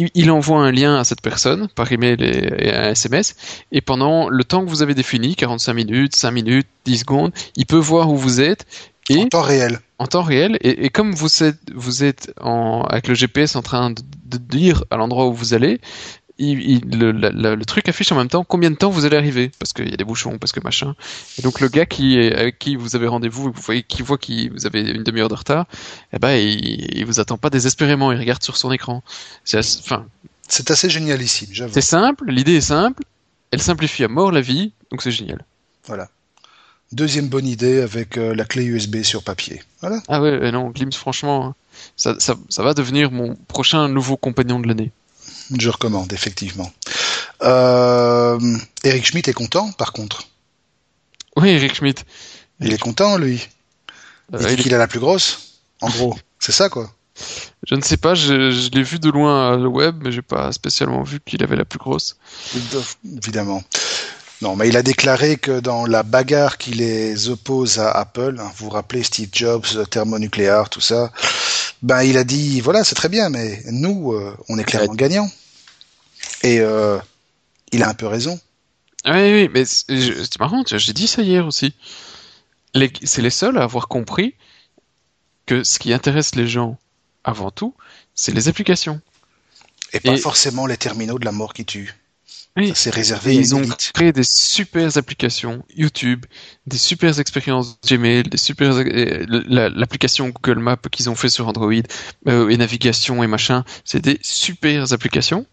Il, 0.00 0.10
il 0.14 0.30
envoie 0.30 0.60
un 0.60 0.72
lien 0.72 0.96
à 0.96 1.04
cette 1.04 1.20
personne 1.20 1.68
par 1.74 1.90
email 1.92 2.16
et, 2.20 2.68
et 2.68 2.74
un 2.74 2.90
SMS. 2.90 3.34
Et 3.72 3.80
pendant 3.80 4.28
le 4.28 4.44
temps 4.44 4.64
que 4.64 4.70
vous 4.70 4.82
avez 4.82 4.94
défini, 4.94 5.36
45 5.36 5.74
minutes, 5.74 6.16
5 6.16 6.30
minutes, 6.30 6.68
10 6.86 6.98
secondes, 6.98 7.32
il 7.56 7.66
peut 7.66 7.76
voir 7.76 8.10
où 8.10 8.16
vous 8.16 8.40
êtes. 8.40 8.66
Et 9.08 9.18
En 9.18 9.26
temps 9.26 9.42
réel. 9.42 9.80
en 9.98 10.06
temps 10.06 10.22
réel. 10.22 10.56
Et, 10.60 10.86
et 10.86 10.90
comme 10.90 11.12
vous 11.12 11.42
êtes, 11.42 11.58
vous 11.74 12.04
êtes 12.04 12.32
en, 12.40 12.82
avec 12.88 13.08
le 13.08 13.14
GPS 13.14 13.56
en 13.56 13.62
train 13.62 13.90
de, 13.90 14.02
de 14.26 14.38
dire 14.38 14.84
à 14.90 14.96
l'endroit 14.96 15.26
où 15.26 15.34
vous 15.34 15.52
allez, 15.54 15.80
il, 16.40 16.60
il- 16.70 16.98
le, 16.98 17.64
truc 17.64 17.88
affiche 17.88 18.10
en 18.12 18.16
même 18.16 18.28
temps 18.28 18.42
combien 18.44 18.70
de 18.70 18.76
temps 18.76 18.90
vous 18.90 19.04
allez 19.04 19.16
arriver, 19.16 19.50
parce 19.58 19.72
qu'il 19.72 19.88
y 19.88 19.94
a 19.94 19.96
des 19.96 20.04
bouchons, 20.04 20.38
parce 20.38 20.52
que 20.52 20.60
machin. 20.60 20.94
Et 21.38 21.42
donc 21.42 21.60
le 21.60 21.68
gars 21.68 21.86
qui 21.86 22.18
est, 22.18 22.34
avec 22.34 22.58
qui 22.58 22.74
vous 22.76 22.96
avez 22.96 23.06
rendez-vous, 23.06 23.52
vous 23.52 23.62
voyez, 23.62 23.82
qui 23.82 24.02
voit 24.02 24.18
que 24.18 24.50
vous 24.52 24.66
avez 24.66 24.80
une 24.80 25.02
demi-heure 25.04 25.28
de 25.28 25.34
retard, 25.34 25.66
eh 26.12 26.18
ben 26.18 26.32
il, 26.32 26.96
il 26.98 27.04
vous 27.06 27.20
attend 27.20 27.38
pas 27.38 27.50
désespérément, 27.50 28.10
il 28.12 28.18
regarde 28.18 28.42
sur 28.42 28.56
son 28.56 28.72
écran. 28.72 29.02
C'est, 29.44 29.58
assez- 29.58 29.78
enfin, 29.82 30.06
C'est 30.48 30.70
assez 30.70 30.90
génialissime, 30.90 31.48
j'avoue. 31.52 31.72
c'est 31.74 31.80
simple, 31.80 32.24
l'idée 32.30 32.54
est 32.56 32.60
simple, 32.60 33.02
elle 33.52 33.62
simplifie 33.62 34.04
à 34.04 34.08
mort 34.08 34.32
la 34.32 34.40
vie, 34.40 34.72
donc 34.90 35.02
c'est 35.02 35.10
génial. 35.12 35.44
Voilà. 35.86 36.08
Deuxième 36.92 37.28
bonne 37.28 37.46
idée 37.46 37.80
avec 37.82 38.16
euh, 38.18 38.34
la 38.34 38.44
clé 38.44 38.64
USB 38.64 39.02
sur 39.02 39.22
papier. 39.22 39.62
Voilà. 39.80 40.02
Ah 40.08 40.20
ouais, 40.20 40.50
non, 40.50 40.70
Glimpse, 40.70 40.96
franchement, 40.96 41.54
ça, 41.96 42.16
ça, 42.18 42.34
ça 42.48 42.62
va 42.64 42.74
devenir 42.74 43.12
mon 43.12 43.36
prochain 43.46 43.88
nouveau 43.88 44.16
compagnon 44.16 44.58
de 44.58 44.66
l'année. 44.66 44.90
Je 45.58 45.68
recommande, 45.68 46.12
effectivement. 46.12 46.70
Euh, 47.42 48.38
Eric 48.84 49.06
Schmidt 49.06 49.28
est 49.30 49.34
content, 49.34 49.72
par 49.72 49.92
contre. 49.92 50.28
Oui, 51.36 51.48
Eric 51.50 51.74
Schmidt. 51.74 52.02
Il 52.60 52.72
est 52.72 52.78
content, 52.78 53.16
lui. 53.16 53.48
Il 54.32 54.36
Euh, 54.36 54.48
dit 54.48 54.54
il 54.54 54.62
qu'il 54.62 54.74
a 54.74 54.78
la 54.78 54.86
plus 54.86 55.00
grosse. 55.00 55.58
En 55.80 55.88
gros, 55.88 56.16
c'est 56.38 56.52
ça, 56.52 56.68
quoi. 56.68 56.92
Je 57.66 57.74
ne 57.74 57.82
sais 57.82 57.96
pas, 57.96 58.14
je, 58.14 58.50
je 58.50 58.70
l'ai 58.70 58.82
vu 58.82 58.98
de 58.98 59.10
loin 59.10 59.52
à 59.52 59.56
le 59.56 59.66
web, 59.68 59.96
mais 60.02 60.12
j'ai 60.12 60.22
pas 60.22 60.52
spécialement 60.52 61.02
vu 61.02 61.20
qu'il 61.20 61.42
avait 61.42 61.56
la 61.56 61.64
plus 61.64 61.78
grosse. 61.78 62.16
Évidemment. 63.04 63.62
Non, 64.42 64.56
mais 64.56 64.68
il 64.68 64.76
a 64.78 64.82
déclaré 64.82 65.36
que 65.36 65.60
dans 65.60 65.84
la 65.84 66.02
bagarre 66.02 66.56
qui 66.56 66.70
les 66.70 67.28
oppose 67.28 67.78
à 67.78 67.90
Apple, 67.90 68.36
hein, 68.40 68.50
vous 68.56 68.66
vous 68.66 68.70
rappelez 68.70 69.02
Steve 69.02 69.28
Jobs, 69.32 69.66
thermonucléaire, 69.90 70.70
tout 70.70 70.80
ça, 70.80 71.12
ben 71.82 72.02
il 72.02 72.16
a 72.16 72.24
dit 72.24 72.62
voilà 72.62 72.82
c'est 72.82 72.94
très 72.94 73.10
bien, 73.10 73.28
mais 73.28 73.62
nous 73.66 74.12
euh, 74.12 74.34
on 74.48 74.58
est 74.58 74.64
clairement 74.64 74.94
gagnants. 74.94 75.30
Et 76.42 76.60
euh, 76.60 76.98
il 77.72 77.82
a 77.82 77.88
un 77.88 77.94
peu 77.94 78.06
raison. 78.06 78.38
Ah 79.04 79.12
Oui, 79.14 79.32
oui, 79.32 79.50
mais 79.52 79.64
c'est 79.64 80.38
marrant, 80.38 80.62
j'ai 80.66 80.92
dit 80.92 81.06
ça 81.06 81.22
hier 81.22 81.46
aussi. 81.46 81.74
C'est 83.02 83.22
les 83.22 83.30
seuls 83.30 83.58
à 83.58 83.62
avoir 83.62 83.88
compris 83.88 84.34
que 85.46 85.64
ce 85.64 85.78
qui 85.78 85.92
intéresse 85.92 86.34
les 86.34 86.46
gens 86.46 86.78
avant 87.24 87.50
tout, 87.50 87.74
c'est 88.14 88.32
les 88.32 88.48
applications. 88.48 89.00
Et 89.92 90.00
pas 90.00 90.12
Et- 90.14 90.18
forcément 90.18 90.66
les 90.66 90.76
terminaux 90.76 91.18
de 91.18 91.24
la 91.24 91.32
mort 91.32 91.52
qui 91.52 91.64
tuent. 91.64 91.94
Oui. 92.56 92.68
Ça, 92.68 92.74
C'est 92.74 92.90
réservé 92.90 93.34
ils 93.34 93.54
ont 93.54 93.62
élite. 93.62 93.92
créé 93.94 94.12
des 94.12 94.24
super 94.24 94.96
applications 94.96 95.64
YouTube, 95.74 96.26
des 96.66 96.78
super 96.78 97.18
expériences 97.20 97.78
Gmail, 97.86 98.24
des 98.24 98.36
super 98.36 98.72
euh, 98.76 99.24
la- 99.28 99.68
l'application 99.68 100.28
Google 100.30 100.58
Maps 100.58 100.76
qu'ils 100.90 101.08
ont 101.08 101.14
fait 101.14 101.28
sur 101.28 101.46
Android 101.48 101.72
euh, 102.26 102.48
et 102.48 102.56
navigation 102.56 103.22
et 103.22 103.28
machin, 103.28 103.64
c'est 103.84 104.00
des 104.00 104.18
super 104.22 104.92
applications. 104.92 105.46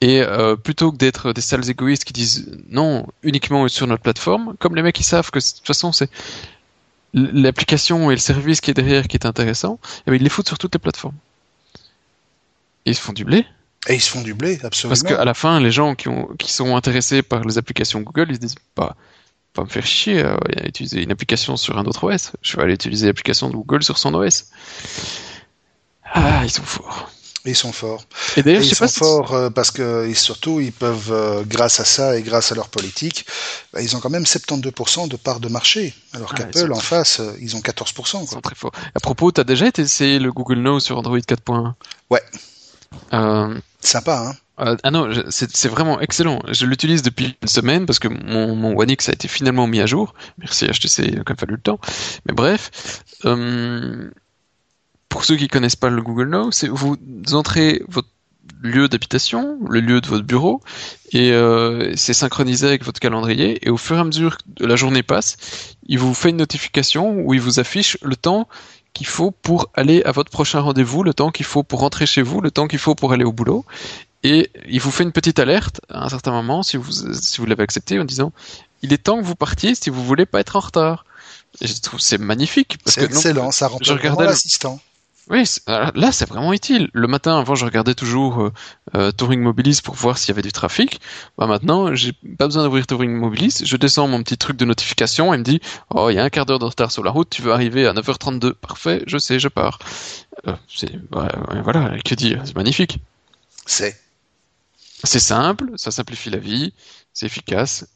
Et 0.00 0.22
euh, 0.22 0.56
plutôt 0.56 0.92
que 0.92 0.96
d'être 0.96 1.32
des 1.32 1.42
sales 1.42 1.68
égoïstes 1.68 2.04
qui 2.04 2.14
disent 2.14 2.50
non 2.68 3.06
uniquement 3.22 3.68
sur 3.68 3.86
notre 3.86 4.02
plateforme, 4.02 4.54
comme 4.58 4.74
les 4.74 4.82
mecs 4.82 4.94
qui 4.94 5.02
savent 5.02 5.30
que 5.30 5.38
de 5.38 5.44
toute 5.44 5.66
façon 5.66 5.92
c'est 5.92 6.10
l'application 7.12 8.10
et 8.10 8.14
le 8.14 8.20
service 8.20 8.60
qui 8.60 8.70
est 8.70 8.74
derrière 8.74 9.08
qui 9.08 9.16
est 9.16 9.26
intéressant, 9.26 9.78
eh 10.06 10.10
ben, 10.10 10.16
ils 10.16 10.22
les 10.22 10.30
foutent 10.30 10.48
sur 10.48 10.58
toutes 10.58 10.74
les 10.74 10.78
plateformes. 10.78 11.16
Et 12.86 12.90
ils 12.90 12.94
se 12.94 13.00
font 13.00 13.12
du 13.12 13.24
blé. 13.24 13.44
Et 13.88 13.94
ils 13.94 14.00
se 14.00 14.10
font 14.10 14.22
du 14.22 14.32
blé, 14.32 14.58
absolument. 14.62 14.90
Parce 14.90 15.02
qu'à 15.02 15.24
la 15.24 15.34
fin, 15.34 15.60
les 15.60 15.70
gens 15.70 15.94
qui, 15.94 16.08
ont, 16.08 16.28
qui 16.38 16.52
sont 16.52 16.76
intéressés 16.76 17.22
par 17.22 17.44
les 17.44 17.58
applications 17.58 18.00
Google, 18.00 18.26
ils 18.30 18.36
se 18.36 18.40
disent 18.40 18.54
pas, 18.74 18.96
pas 19.52 19.64
me 19.64 19.68
faire 19.68 19.86
chier 19.86 20.22
à 20.22 20.38
utiliser 20.64 21.02
une 21.02 21.10
application 21.10 21.56
sur 21.56 21.78
un 21.78 21.84
autre 21.84 22.04
OS. 22.04 22.32
Je 22.42 22.56
vais 22.56 22.62
aller 22.62 22.74
utiliser 22.74 23.06
l'application 23.06 23.48
de 23.48 23.54
Google 23.54 23.82
sur 23.82 23.98
son 23.98 24.14
OS. 24.14 24.46
Ah, 26.04 26.42
ils 26.44 26.50
sont 26.50 26.62
forts. 26.62 27.10
Ils 27.46 27.56
sont 27.56 27.72
forts. 27.72 28.04
Et 28.36 28.42
d'ailleurs, 28.42 28.62
ils 28.62 28.74
sont 28.74 28.88
forts 28.88 29.34
euh, 29.34 29.50
parce 29.50 29.70
que 29.70 30.12
surtout, 30.14 30.60
ils 30.60 30.72
peuvent, 30.72 31.12
euh, 31.12 31.42
grâce 31.46 31.80
à 31.80 31.84
ça 31.84 32.16
et 32.16 32.22
grâce 32.22 32.52
à 32.52 32.54
leur 32.54 32.68
politique, 32.68 33.26
bah, 33.72 33.82
ils 33.82 33.96
ont 33.96 34.00
quand 34.00 34.10
même 34.10 34.24
72% 34.24 35.08
de 35.08 35.16
part 35.16 35.40
de 35.40 35.48
marché. 35.48 35.94
Alors 36.12 36.32
ah, 36.34 36.36
qu'Apple, 36.36 36.72
en 36.72 36.80
face, 36.80 37.20
euh, 37.20 37.32
ils 37.40 37.56
ont 37.56 37.60
14%. 37.60 37.94
Quoi. 37.94 38.20
Ils 38.22 38.28
sont 38.28 38.40
très 38.40 38.54
forts. 38.54 38.72
À 38.94 39.00
propos, 39.00 39.32
tu 39.32 39.40
as 39.40 39.44
déjà 39.44 39.66
essayé 39.76 40.18
le 40.18 40.32
Google 40.32 40.58
Now 40.58 40.80
sur 40.80 40.98
Android 40.98 41.18
4.1 41.18 41.74
Ouais. 42.10 42.22
Sympa, 43.80 44.18
hein 44.18 44.36
ah 44.62 44.90
non, 44.90 45.08
c'est 45.30 45.68
vraiment 45.68 46.02
excellent. 46.02 46.42
Je 46.46 46.66
l'utilise 46.66 47.00
depuis 47.00 47.34
une 47.40 47.48
semaine 47.48 47.86
parce 47.86 47.98
que 47.98 48.08
mon, 48.08 48.54
mon 48.54 48.78
One 48.78 48.90
X 48.90 49.08
a 49.08 49.12
été 49.12 49.26
finalement 49.26 49.66
mis 49.66 49.80
à 49.80 49.86
jour. 49.86 50.12
Merci 50.36 50.66
HTC, 50.66 51.04
il 51.04 51.14
a 51.20 51.22
quand 51.22 51.30
même 51.30 51.38
fallu 51.38 51.54
le 51.54 51.62
temps. 51.62 51.80
Mais 52.26 52.34
bref, 52.34 52.70
pour 55.10 55.24
ceux 55.24 55.36
qui 55.36 55.48
connaissent 55.48 55.76
pas 55.76 55.90
le 55.90 56.00
Google 56.00 56.30
Now, 56.30 56.50
c'est 56.52 56.68
vous 56.68 56.96
entrez 57.32 57.82
votre 57.88 58.08
lieu 58.62 58.88
d'habitation, 58.88 59.58
le 59.68 59.80
lieu 59.80 60.00
de 60.00 60.06
votre 60.06 60.24
bureau, 60.24 60.60
et 61.12 61.32
euh, 61.32 61.92
c'est 61.96 62.12
synchronisé 62.12 62.66
avec 62.66 62.84
votre 62.84 63.00
calendrier. 63.00 63.66
Et 63.66 63.70
au 63.70 63.76
fur 63.76 63.96
et 63.96 64.00
à 64.00 64.04
mesure 64.04 64.38
que 64.38 64.64
la 64.64 64.76
journée 64.76 65.02
passe, 65.02 65.36
il 65.86 65.98
vous 65.98 66.14
fait 66.14 66.30
une 66.30 66.36
notification 66.36 67.20
où 67.20 67.34
il 67.34 67.40
vous 67.40 67.58
affiche 67.60 67.96
le 68.02 68.16
temps 68.16 68.48
qu'il 68.92 69.06
faut 69.06 69.30
pour 69.30 69.70
aller 69.74 70.02
à 70.04 70.12
votre 70.12 70.30
prochain 70.30 70.60
rendez-vous, 70.60 71.02
le 71.02 71.14
temps 71.14 71.30
qu'il 71.30 71.46
faut 71.46 71.62
pour 71.62 71.80
rentrer 71.80 72.06
chez 72.06 72.22
vous, 72.22 72.40
le 72.40 72.50
temps 72.50 72.66
qu'il 72.66 72.78
faut 72.78 72.94
pour 72.94 73.12
aller 73.12 73.24
au 73.24 73.32
boulot. 73.32 73.64
Et 74.22 74.50
il 74.68 74.80
vous 74.80 74.90
fait 74.90 75.04
une 75.04 75.12
petite 75.12 75.38
alerte 75.38 75.80
à 75.88 76.04
un 76.04 76.08
certain 76.08 76.32
moment, 76.32 76.62
si 76.62 76.76
vous, 76.76 76.92
si 76.92 77.40
vous 77.40 77.46
l'avez 77.46 77.62
accepté, 77.62 77.98
en 77.98 78.04
disant 78.04 78.32
il 78.82 78.92
est 78.92 78.98
temps 78.98 79.18
que 79.18 79.24
vous 79.24 79.34
partiez 79.34 79.74
si 79.74 79.90
vous 79.90 80.04
voulez 80.04 80.26
pas 80.26 80.40
être 80.40 80.56
en 80.56 80.60
retard. 80.60 81.04
Et 81.60 81.66
je 81.66 81.80
trouve 81.80 82.00
c'est 82.00 82.18
magnifique. 82.18 82.78
C'est 82.86 83.04
excellent, 83.04 83.50
ça 83.50 83.68
remplace 83.68 84.02
l'assistant. 84.18 84.80
Oui, 85.30 85.44
là 85.68 86.10
c'est 86.10 86.28
vraiment 86.28 86.52
utile. 86.52 86.90
Le 86.92 87.06
matin, 87.06 87.38
avant, 87.38 87.54
je 87.54 87.64
regardais 87.64 87.94
toujours 87.94 88.42
euh, 88.42 88.52
euh, 88.96 89.12
Touring 89.12 89.40
Mobilis 89.40 89.80
pour 89.82 89.94
voir 89.94 90.18
s'il 90.18 90.30
y 90.30 90.32
avait 90.32 90.42
du 90.42 90.50
trafic. 90.50 91.00
Bah 91.38 91.46
maintenant, 91.46 91.94
j'ai 91.94 92.12
pas 92.36 92.46
besoin 92.46 92.64
d'ouvrir 92.64 92.84
Touring 92.84 93.12
Mobilis. 93.12 93.62
Je 93.64 93.76
descends 93.76 94.08
mon 94.08 94.24
petit 94.24 94.36
truc 94.36 94.56
de 94.56 94.64
notification 94.64 95.32
et 95.32 95.38
me 95.38 95.44
dit 95.44 95.60
oh 95.94 96.10
il 96.10 96.14
y 96.14 96.18
a 96.18 96.24
un 96.24 96.30
quart 96.30 96.46
d'heure 96.46 96.58
de 96.58 96.64
retard 96.64 96.90
sur 96.90 97.04
la 97.04 97.12
route. 97.12 97.30
Tu 97.30 97.42
veux 97.42 97.52
arriver 97.52 97.86
à 97.86 97.92
9h32. 97.92 98.54
Parfait, 98.54 99.04
je 99.06 99.18
sais, 99.18 99.38
je 99.38 99.46
pars. 99.46 99.78
Euh, 100.48 100.56
c'est 100.68 100.90
voilà, 101.12 101.96
que 102.04 102.14
dire, 102.16 102.42
c'est 102.44 102.56
magnifique. 102.56 102.98
C'est. 103.66 103.96
C'est 105.04 105.20
simple, 105.20 105.70
ça 105.76 105.90
simplifie 105.90 106.28
la 106.28 106.38
vie, 106.38 106.74
c'est 107.14 107.24
efficace 107.24 107.86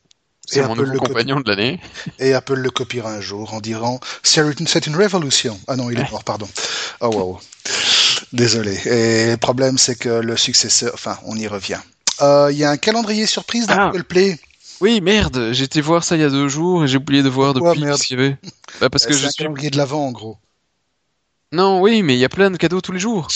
c'est 0.47 0.67
mon 0.67 0.77
nouveau 0.77 0.99
compagnon 0.99 1.41
de 1.41 1.49
l'année. 1.49 1.81
Et 2.19 2.35
Apple 2.35 2.55
le 2.55 2.71
copiera 2.71 3.13
un 3.13 3.21
jour 3.21 3.55
en 3.55 3.61
disant 3.61 4.01
c'est 4.23 4.87
une 4.87 4.97
révolution. 4.97 5.59
Ah 5.67 5.77
non, 5.77 5.91
il 5.91 5.99
est 5.99 6.11
mort, 6.11 6.25
pardon. 6.25 6.49
Oh 7.01 7.09
wow. 7.09 7.41
Désolé. 8.33 8.79
Et 8.87 9.31
le 9.31 9.37
problème, 9.37 9.79
c'est 9.79 9.97
que 9.97 10.09
le 10.09 10.37
successeur, 10.37 10.93
enfin, 10.95 11.19
on 11.25 11.37
y 11.37 11.47
revient. 11.47 11.81
Euh, 12.21 12.49
il 12.51 12.59
y 12.59 12.65
a 12.65 12.71
un 12.71 12.77
calendrier 12.77 13.27
surprise 13.27 13.67
d'Apple 13.67 13.99
ah. 14.01 14.05
Play. 14.05 14.39
Oui, 14.81 15.01
merde, 15.01 15.51
j'étais 15.53 15.81
voir 15.81 16.05
ça 16.05 16.17
il 16.17 16.21
y 16.21 16.25
a 16.25 16.31
deux 16.31 16.49
jours 16.49 16.85
et 16.85 16.89
j'ai 16.89 16.99
oublié 16.99 17.23
de 17.23 17.29
voir 17.29 17.55
depuis 17.55 17.81
ce 17.81 18.03
qu'il 18.03 18.19
y 18.19 18.23
avait. 18.23 18.37
Bah, 18.81 18.91
parce 18.91 19.07
que 19.07 19.13
je 19.13 19.27
un 19.27 19.31
calendrier 19.31 19.71
de 19.71 19.77
l'avant, 19.77 20.07
en 20.07 20.13
gros. 20.13 20.37
Non, 21.53 21.81
oui, 21.81 22.03
mais 22.03 22.15
il 22.15 22.19
y 22.19 22.25
a 22.25 22.29
plein 22.29 22.51
de 22.51 22.57
cadeaux 22.57 22.81
tous 22.81 22.93
les 22.93 22.99
jours. 22.99 23.29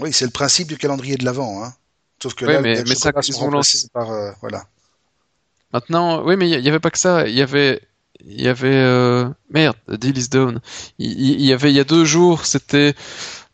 Oui, 0.00 0.12
c'est 0.12 0.24
le 0.24 0.30
principe 0.30 0.68
du 0.68 0.76
calendrier 0.76 1.16
de 1.16 1.24
l'avant, 1.24 1.64
hein. 1.64 1.74
Sauf 2.22 2.34
que 2.34 2.44
là, 2.44 2.60
mais, 2.60 2.82
mais 2.86 2.94
ça, 2.94 3.10
ils 3.26 3.34
sont 3.34 3.50
lancés 3.50 3.88
par, 3.92 4.10
euh, 4.10 4.30
voilà. 4.40 4.64
Maintenant, 5.74 6.22
oui, 6.24 6.36
mais 6.36 6.48
il 6.48 6.60
y, 6.60 6.68
avait 6.68 6.78
pas 6.78 6.92
que 6.92 6.98
ça. 6.98 7.26
Il 7.26 7.34
y 7.34 7.42
avait, 7.42 7.80
il 8.24 8.40
y 8.40 8.46
avait 8.46 8.68
euh... 8.68 9.28
merde, 9.50 9.76
Deal 9.88 10.16
is 10.16 10.28
Down. 10.28 10.60
Il, 11.00 11.44
y 11.44 11.52
avait 11.52 11.70
il 11.70 11.74
y 11.74 11.80
a 11.80 11.84
deux 11.84 12.04
jours, 12.04 12.46
c'était 12.46 12.94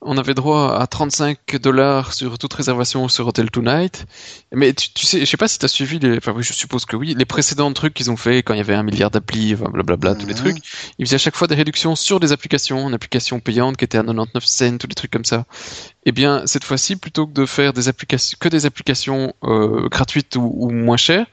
on 0.02 0.18
avait 0.18 0.34
droit 0.34 0.78
à 0.78 0.86
35 0.86 1.56
dollars 1.62 2.12
sur 2.12 2.36
toute 2.38 2.52
réservation 2.52 3.08
sur 3.08 3.26
Hotel 3.26 3.50
Tonight. 3.50 4.04
Mais 4.52 4.74
tu, 4.74 4.92
tu 4.92 5.06
sais, 5.06 5.20
je 5.20 5.24
sais 5.24 5.38
pas 5.38 5.48
si 5.48 5.58
tu 5.58 5.64
as 5.64 5.68
suivi 5.68 5.98
les, 5.98 6.18
enfin 6.18 6.34
oui, 6.36 6.42
je 6.42 6.52
suppose 6.52 6.84
que 6.84 6.94
oui, 6.94 7.14
les 7.16 7.24
précédents 7.24 7.72
trucs 7.72 7.94
qu'ils 7.94 8.10
ont 8.10 8.18
fait 8.18 8.42
quand 8.42 8.52
il 8.52 8.58
y 8.58 8.60
avait 8.60 8.74
un 8.74 8.82
milliard 8.82 9.10
d'applis, 9.10 9.54
blablabla, 9.54 10.14
tous 10.14 10.26
les 10.26 10.34
trucs. 10.34 10.58
Ils 10.98 11.06
faisaient 11.06 11.16
à 11.16 11.18
chaque 11.18 11.36
fois 11.36 11.48
des 11.48 11.54
réductions 11.54 11.96
sur 11.96 12.20
des 12.20 12.32
applications, 12.32 12.86
une 12.86 12.94
application 12.94 13.40
payante 13.40 13.78
qui 13.78 13.86
était 13.86 13.96
à 13.96 14.02
99 14.02 14.44
cents, 14.44 14.76
tous 14.76 14.88
les 14.88 14.94
trucs 14.94 15.10
comme 15.10 15.24
ça. 15.24 15.46
Eh 16.04 16.12
bien, 16.12 16.42
cette 16.44 16.64
fois-ci, 16.64 16.96
plutôt 16.96 17.26
que 17.26 17.32
de 17.32 17.46
faire 17.46 17.72
des 17.72 17.88
applications, 17.88 18.36
que 18.38 18.50
des 18.50 18.66
applications 18.66 19.32
euh, 19.42 19.88
gratuites 19.88 20.36
ou, 20.36 20.52
ou 20.54 20.70
moins 20.70 20.98
chères, 20.98 21.26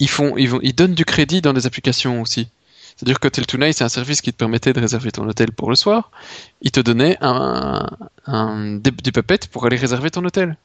ils 0.00 0.08
font, 0.08 0.36
ils, 0.36 0.48
vont, 0.48 0.58
ils 0.62 0.74
donnent 0.74 0.94
du 0.94 1.04
crédit 1.04 1.40
dans 1.40 1.52
des 1.52 1.66
applications 1.66 2.20
aussi. 2.20 2.48
C'est-à-dire 2.96 3.20
que 3.20 3.28
Hotel 3.28 3.46
Tonight, 3.46 3.76
c'est 3.76 3.84
un 3.84 3.88
service 3.88 4.20
qui 4.20 4.32
te 4.32 4.36
permettait 4.36 4.72
de 4.72 4.80
réserver 4.80 5.10
ton 5.10 5.26
hôtel 5.28 5.52
pour 5.52 5.70
le 5.70 5.76
soir. 5.76 6.10
Il 6.60 6.70
te 6.70 6.80
donnait 6.80 7.16
un, 7.20 7.88
un, 8.26 8.74
des, 8.74 8.90
des 8.90 9.12
pour 9.50 9.64
aller 9.64 9.76
réserver 9.76 10.10
ton 10.10 10.24
hôtel. 10.24 10.56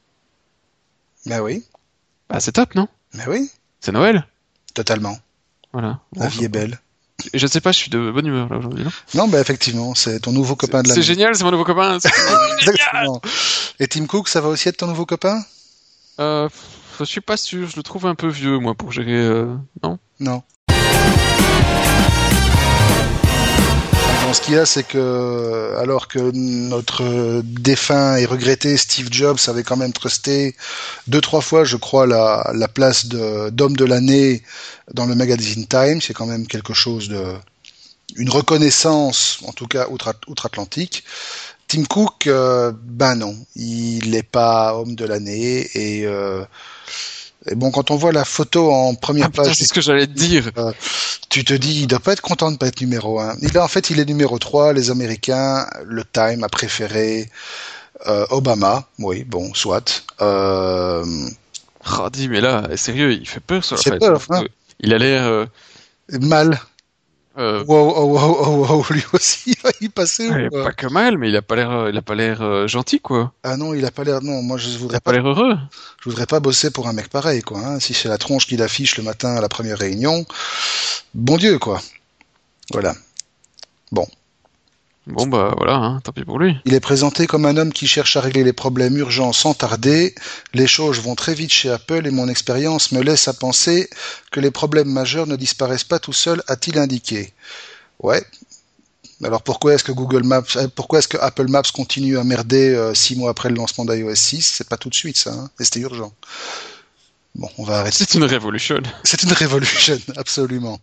Ben 1.24 1.40
oui. 1.40 1.64
Bah 2.28 2.40
c'est 2.40 2.52
top, 2.52 2.74
non? 2.74 2.88
Ben 3.14 3.24
oui. 3.28 3.50
C'est 3.80 3.92
Noël? 3.92 4.26
Totalement. 4.74 5.16
Voilà. 5.72 6.00
La 6.14 6.28
vie 6.28 6.44
est 6.44 6.48
belle. 6.48 6.78
Je 7.32 7.44
ne 7.44 7.50
sais 7.50 7.60
pas, 7.60 7.72
je 7.72 7.78
suis 7.78 7.90
de 7.90 8.10
bonne 8.10 8.26
humeur 8.26 8.48
là 8.50 8.58
aujourd'hui, 8.58 8.84
non? 8.84 8.90
Non, 9.14 9.28
ben 9.28 9.40
effectivement, 9.40 9.94
c'est 9.94 10.20
ton 10.20 10.32
nouveau 10.32 10.54
copain 10.54 10.82
de 10.82 10.88
la 10.88 10.94
C'est 10.94 11.02
génial, 11.02 11.34
c'est 11.34 11.44
mon 11.44 11.50
nouveau 11.50 11.64
copain. 11.64 11.98
Exactement. 12.60 13.22
Et 13.80 13.88
Tim 13.88 14.06
Cook, 14.06 14.28
ça 14.28 14.40
va 14.40 14.48
aussi 14.48 14.68
être 14.68 14.76
ton 14.76 14.86
nouveau 14.86 15.06
copain? 15.06 15.42
Euh, 16.20 16.48
je 17.04 17.10
suis 17.10 17.20
pas 17.20 17.36
sûr, 17.36 17.68
je 17.68 17.76
le 17.76 17.82
trouve 17.82 18.06
un 18.06 18.14
peu 18.14 18.28
vieux, 18.28 18.58
moi, 18.58 18.74
pour 18.74 18.92
gérer. 18.92 19.12
Euh... 19.12 19.54
Non? 19.82 19.98
Non. 20.20 20.42
Bon, 24.26 24.32
ce 24.32 24.40
qu'il 24.40 24.54
y 24.54 24.58
a, 24.58 24.66
c'est 24.66 24.82
que 24.82 25.74
alors 25.78 26.08
que 26.08 26.18
notre 26.32 27.42
défunt 27.42 28.16
et 28.16 28.24
regretté 28.26 28.76
Steve 28.76 29.08
Jobs 29.10 29.38
avait 29.46 29.62
quand 29.62 29.76
même 29.76 29.92
trusté 29.92 30.56
deux 31.06 31.20
trois 31.20 31.40
fois, 31.40 31.64
je 31.64 31.76
crois, 31.76 32.06
la, 32.06 32.50
la 32.54 32.66
place 32.66 33.06
d'homme 33.06 33.76
de, 33.76 33.84
l'année 33.84 34.42
dans 34.92 35.06
le 35.06 35.14
magazine 35.14 35.66
Time, 35.66 36.00
c'est 36.00 36.14
quand 36.14 36.26
même 36.26 36.46
quelque 36.46 36.74
chose 36.74 37.08
de 37.08 37.22
une 38.16 38.30
reconnaissance, 38.30 39.38
en 39.46 39.52
tout 39.52 39.66
cas 39.66 39.86
outre-Atlantique. 39.88 41.04
Tim 41.68 41.84
Cook, 41.84 42.26
euh, 42.26 42.72
ben 42.82 43.16
non, 43.16 43.36
il 43.56 44.10
n'est 44.10 44.22
pas 44.22 44.74
homme 44.76 44.94
de 44.94 45.04
l'année 45.04 45.68
et 45.74 46.06
euh, 46.06 46.44
et 47.48 47.54
bon, 47.54 47.70
quand 47.70 47.90
on 47.90 47.96
voit 47.96 48.12
la 48.12 48.24
photo 48.24 48.72
en 48.72 48.94
première 48.94 49.26
ah, 49.26 49.42
page, 49.42 49.54
c'est 49.54 49.66
ce 49.66 49.72
que 49.72 49.80
j'allais 49.80 50.06
te 50.06 50.12
dire. 50.12 50.50
Euh, 50.58 50.72
tu 51.28 51.44
te 51.44 51.54
dis, 51.54 51.82
il 51.82 51.86
doit 51.86 52.00
pas 52.00 52.12
être 52.12 52.20
content 52.20 52.50
de 52.50 52.56
pas 52.56 52.66
être 52.66 52.80
numéro 52.80 53.20
un. 53.20 53.36
Il 53.40 53.56
en 53.58 53.68
fait, 53.68 53.90
il 53.90 54.00
est 54.00 54.04
numéro 54.04 54.38
3. 54.38 54.72
Les 54.72 54.90
Américains, 54.90 55.66
le 55.84 56.04
Time 56.04 56.42
a 56.42 56.48
préféré 56.48 57.30
euh, 58.08 58.26
Obama. 58.30 58.88
Oui, 58.98 59.24
bon, 59.24 59.54
soit. 59.54 60.04
Euh... 60.20 61.04
Oh, 61.98 62.08
dis, 62.10 62.28
mais 62.28 62.40
là, 62.40 62.64
sérieux, 62.76 63.12
il 63.12 63.28
fait 63.28 63.40
peur 63.40 63.64
sur 63.64 63.76
la 63.76 63.82
fait 63.82 63.98
peur, 63.98 64.20
hein. 64.30 64.44
Il 64.80 64.92
a 64.92 64.98
l'air 64.98 65.24
euh, 65.26 65.46
mal. 66.20 66.60
Euh... 67.38 67.62
Wow, 67.64 67.92
wow, 67.92 68.16
wow, 68.16 68.66
wow, 68.66 68.84
lui 68.90 69.04
aussi, 69.12 69.50
il 69.50 69.56
va 69.62 69.70
y 69.80 69.88
passer. 69.88 70.30
pas 70.50 70.72
que 70.72 70.86
mal, 70.86 71.18
mais 71.18 71.28
il 71.28 71.36
a 71.36 71.42
pas 71.42 71.56
l'air, 71.56 71.88
il 71.90 71.96
a 71.96 72.02
pas 72.02 72.14
l'air 72.14 72.40
euh, 72.40 72.66
gentil, 72.66 73.00
quoi. 73.00 73.32
Ah 73.42 73.56
non, 73.56 73.74
il 73.74 73.84
a 73.84 73.90
pas 73.90 74.04
l'air, 74.04 74.22
non, 74.22 74.42
moi 74.42 74.56
je 74.56 74.68
voudrais 74.78 74.96
il 74.96 74.98
a 74.98 75.00
pas, 75.00 75.12
l'air 75.12 75.26
heureux. 75.26 75.56
Je 76.02 76.08
voudrais 76.08 76.26
pas 76.26 76.40
bosser 76.40 76.70
pour 76.70 76.88
un 76.88 76.94
mec 76.94 77.08
pareil, 77.08 77.42
quoi. 77.42 77.60
Hein. 77.60 77.80
Si 77.80 77.92
c'est 77.92 78.08
la 78.08 78.16
tronche 78.18 78.46
qu'il 78.46 78.62
affiche 78.62 78.96
le 78.96 79.02
matin 79.02 79.36
à 79.36 79.40
la 79.40 79.48
première 79.48 79.78
réunion, 79.78 80.24
bon 81.14 81.36
Dieu, 81.36 81.58
quoi. 81.58 81.82
Voilà. 82.72 82.94
Bon. 83.92 84.06
Bon 85.06 85.28
bah 85.28 85.54
voilà, 85.56 85.76
hein, 85.76 86.00
tant 86.02 86.10
pis 86.10 86.24
pour 86.24 86.40
lui. 86.40 86.56
Il 86.64 86.74
est 86.74 86.80
présenté 86.80 87.28
comme 87.28 87.46
un 87.46 87.56
homme 87.56 87.72
qui 87.72 87.86
cherche 87.86 88.16
à 88.16 88.20
régler 88.20 88.42
les 88.42 88.52
problèmes 88.52 88.96
urgents 88.96 89.32
sans 89.32 89.54
tarder. 89.54 90.16
Les 90.52 90.66
choses 90.66 90.98
vont 90.98 91.14
très 91.14 91.34
vite 91.34 91.52
chez 91.52 91.70
Apple 91.70 92.08
et 92.08 92.10
mon 92.10 92.28
expérience 92.28 92.90
me 92.90 93.00
laisse 93.00 93.28
à 93.28 93.32
penser 93.32 93.88
que 94.32 94.40
les 94.40 94.50
problèmes 94.50 94.90
majeurs 94.90 95.28
ne 95.28 95.36
disparaissent 95.36 95.84
pas 95.84 96.00
tout 96.00 96.12
seuls, 96.12 96.42
a-t-il 96.48 96.76
indiqué. 96.78 97.32
Ouais. 98.00 98.24
Alors 99.22 99.42
pourquoi 99.42 99.74
est-ce 99.74 99.84
que 99.84 99.92
Google 99.92 100.24
Maps, 100.24 100.42
euh, 100.56 100.66
pourquoi 100.74 100.98
est-ce 100.98 101.08
que 101.08 101.16
Apple 101.18 101.48
Maps 101.48 101.62
continue 101.72 102.18
à 102.18 102.24
merder 102.24 102.74
euh, 102.74 102.92
six 102.92 103.16
mois 103.16 103.30
après 103.30 103.48
le 103.48 103.54
lancement 103.54 103.84
d'iOS 103.84 104.14
6 104.14 104.54
C'est 104.56 104.68
pas 104.68 104.76
tout 104.76 104.90
de 104.90 104.94
suite 104.94 105.16
ça, 105.16 105.32
hein, 105.32 105.50
c'était 105.58 105.80
urgent. 105.80 106.12
Bon, 107.36 107.50
on 107.58 107.64
va 107.64 107.80
arrêter. 107.80 107.98
C'est 107.98 108.14
une 108.14 108.24
révolution. 108.24 108.80
C'est 109.04 109.22
une 109.22 109.32
révolution, 109.32 109.98
absolument. 110.16 110.80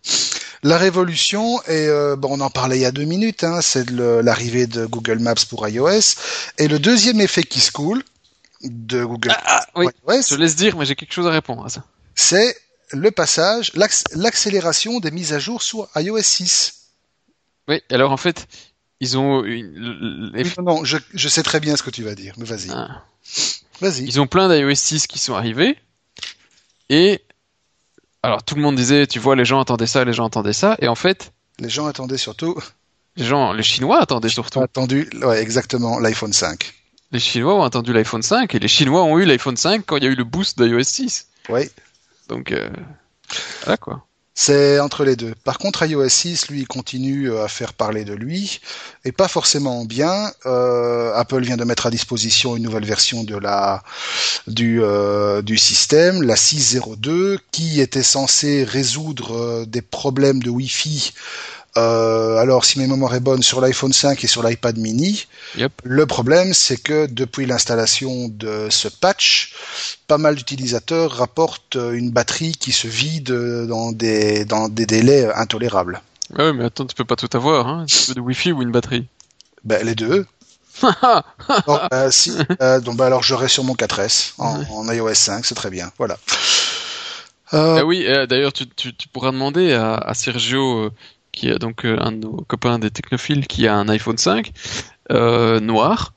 La 0.62 0.78
révolution, 0.78 1.60
et 1.64 1.88
euh, 1.88 2.16
bon, 2.16 2.30
on 2.32 2.42
en 2.42 2.52
parlait 2.52 2.78
il 2.78 2.82
y 2.82 2.86
a 2.86 2.92
deux 2.92 3.06
minutes, 3.06 3.44
hein, 3.44 3.60
c'est 3.62 3.90
l'arrivée 3.90 4.68
de 4.68 4.86
Google 4.86 5.20
Maps 5.20 5.34
pour 5.50 5.68
iOS. 5.68 6.16
Et 6.60 6.68
le 6.68 6.78
deuxième 6.78 7.20
effet 7.22 7.44
qui 7.44 7.60
se 7.60 7.72
coule 7.72 8.04
de 8.62 9.04
Google 9.04 9.32
ah, 9.32 9.42
ah, 9.46 9.68
oui. 9.76 9.88
iOS, 10.08 10.22
je 10.30 10.36
laisse 10.36 10.56
dire, 10.56 10.78
mais 10.78 10.86
j'ai 10.86 10.96
quelque 10.96 11.14
chose 11.14 11.26
à 11.26 11.32
répondre 11.32 11.66
à 11.66 11.70
ça. 11.70 11.84
C'est 12.14 12.56
le 12.92 13.10
passage, 13.10 13.72
l'accélération 14.14 15.00
des 15.00 15.10
mises 15.10 15.34
à 15.34 15.40
jour 15.40 15.64
sur 15.64 15.90
iOS 15.96 16.22
6. 16.22 16.76
Oui, 17.68 17.82
alors 17.90 18.12
en 18.12 18.18
fait, 18.18 18.48
ils 19.00 19.18
ont... 19.18 19.44
Une... 19.44 20.32
Non, 20.58 20.64
non 20.64 20.86
je, 20.86 20.98
je, 21.16 21.28
sais 21.28 21.42
très 21.42 21.60
bien 21.60 21.76
ce 21.76 21.82
que 21.82 21.90
tu 21.90 22.04
vas 22.04 22.14
dire, 22.14 22.36
mais 22.38 22.46
vas-y. 22.46 22.70
Ah. 22.70 23.04
Vas-y. 23.82 24.04
Ils 24.04 24.22
ont 24.22 24.28
plein 24.28 24.48
d'iOS 24.48 24.76
6 24.76 25.08
qui 25.08 25.18
sont 25.18 25.34
arrivés. 25.34 25.78
Et 26.94 27.22
alors 28.22 28.44
tout 28.44 28.54
le 28.54 28.62
monde 28.62 28.76
disait, 28.76 29.08
tu 29.08 29.18
vois, 29.18 29.36
les 29.36 29.46
gens 29.46 29.60
attendaient 29.60 29.88
ça, 29.88 30.06
les 30.06 30.14
gens 30.14 30.28
attendaient 30.28 30.54
ça. 30.54 30.78
Et 30.80 30.88
en 30.88 30.94
fait, 30.94 31.34
Les 31.60 31.70
gens 31.70 31.88
attendaient 31.88 32.20
surtout. 32.20 32.56
les 33.16 33.26
gens, 33.26 33.52
les 33.52 33.64
Chinois 33.64 34.00
attendaient 34.00 34.30
surtout. 34.30 34.62
Attendu, 34.62 35.10
ouais, 35.24 35.42
exactement, 35.42 35.98
l'iPhone 35.98 36.34
5. 36.34 36.72
Les 37.12 37.20
Chinois 37.20 37.56
ont 37.56 37.64
attendu 37.64 37.94
l'iPhone 37.94 38.22
5 38.22 38.54
et 38.54 38.60
les 38.60 38.68
Chinois 38.68 39.04
ont 39.04 39.18
eu 39.18 39.26
l'iPhone 39.26 39.58
5 39.58 39.84
quand 39.88 39.98
il 39.98 40.04
y 40.04 40.08
a 40.08 40.12
eu 40.12 40.16
le 40.16 40.24
boost 40.24 40.62
d'iOS 40.62 40.84
6. 40.84 41.28
Oui. 41.50 41.70
Donc 42.30 42.52
euh, 42.52 42.70
voilà 43.64 43.78
quoi. 43.78 44.06
C'est 44.36 44.80
entre 44.80 45.04
les 45.04 45.16
deux. 45.16 45.36
Par 45.44 45.60
contre, 45.60 45.86
iOS 45.86 46.10
6, 46.10 46.48
lui, 46.50 46.66
continue 46.66 47.30
euh, 47.30 47.44
à 47.44 47.48
faire 47.48 47.74
parler 47.74 48.04
de 48.04 48.14
lui, 48.14 48.62
et 49.06 49.12
pas 49.12 49.28
forcément 49.28 49.86
bien. 49.86 50.32
Euh, 50.48 51.14
Apple 51.14 51.42
vient 51.44 51.58
de 51.58 51.64
mettre 51.64 51.86
à 51.86 51.92
disposition 51.92 52.56
une 52.56 52.64
nouvelle 52.64 52.86
version 52.86 53.24
de 53.24 53.38
la 53.38 53.84
du 54.48 54.82
euh, 54.82 55.44
du 55.44 55.58
système, 55.58 56.24
la 56.24 56.36
6.02, 56.36 57.38
qui 57.52 57.80
était 57.80 58.02
censée 58.02 58.64
résoudre 58.64 59.36
euh, 59.36 59.66
des 59.66 59.84
problèmes 59.84 60.42
de 60.42 60.50
Wi-Fi. 60.50 61.14
Euh, 61.76 62.38
alors, 62.38 62.66
si 62.66 62.78
mes 62.80 62.86
mémoires 62.88 63.16
est 63.16 63.20
bonne, 63.20 63.42
sur 63.42 63.60
l'iPhone 63.60 63.94
5 63.94 64.24
et 64.24 64.28
sur 64.28 64.44
l'iPad 64.44 64.78
mini, 64.78 65.26
Yep. 65.58 65.72
le 65.84 66.06
problème, 66.06 66.54
c'est 66.54 66.78
que 66.78 67.08
depuis 67.08 67.46
l'installation 67.48 68.28
de 68.30 68.68
ce 68.70 68.88
patch, 68.88 69.54
pas 70.08 70.20
mal 70.20 70.36
d'utilisateurs 70.36 71.12
rapportent 71.12 71.76
euh, 71.78 71.94
une 71.94 72.12
batterie 72.12 72.52
qui 72.52 72.72
se 72.72 72.88
vide 72.88 73.32
euh, 73.32 73.66
dans 73.66 73.92
des, 73.92 74.46
dans 74.46 74.70
des 74.70 74.86
délais 74.86 75.34
intolérables. 75.34 76.02
Ouais, 76.38 76.54
mais 76.54 76.66
attends, 76.66 76.86
tu 76.86 76.94
peux 76.96 77.06
pas 77.06 77.16
tout 77.16 77.30
avoir, 77.36 77.68
hein. 77.68 77.86
Tu 77.88 77.98
veux 78.10 78.14
du 78.16 78.22
Wi-Fi 78.22 78.52
ou 78.52 78.62
une 78.62 78.72
batterie. 78.72 79.08
Ben, 79.64 79.84
les 79.86 79.96
deux. 79.96 80.26
Donc, 80.84 81.80
euh, 81.92 82.10
si, 82.12 82.34
euh, 82.62 82.80
donc, 82.80 82.98
ben, 82.98 83.06
alors 83.06 83.22
j'aurai 83.24 83.48
sur 83.48 83.64
mon 83.64 83.76
4S 83.76 84.34
en, 84.40 84.60
Ouais. 84.60 84.66
en 84.72 84.92
iOS 84.92 85.14
5, 85.14 85.46
c'est 85.46 85.54
très 85.56 85.70
bien. 85.70 85.92
Voilà. 86.00 86.18
Euh, 87.54 87.78
Ah 87.82 87.86
oui, 87.86 88.06
d'ailleurs, 88.28 88.52
tu, 88.54 88.68
tu, 88.68 88.96
tu 88.96 89.08
pourras 89.08 89.32
demander 89.32 89.74
à, 89.74 89.94
à 89.96 90.14
Sergio, 90.16 90.90
qui 91.34 91.50
est 91.50 91.60
donc 91.60 91.86
euh, 91.86 91.98
un 92.00 92.14
de 92.14 92.18
nos 92.20 92.38
copains 92.48 92.80
des 92.80 92.92
technophiles, 92.92 93.48
qui 93.48 93.68
a 93.68 93.76
un 93.76 93.90
iPhone 93.90 94.18
5 94.18 94.54
euh, 95.12 95.60
noir. 95.60 96.14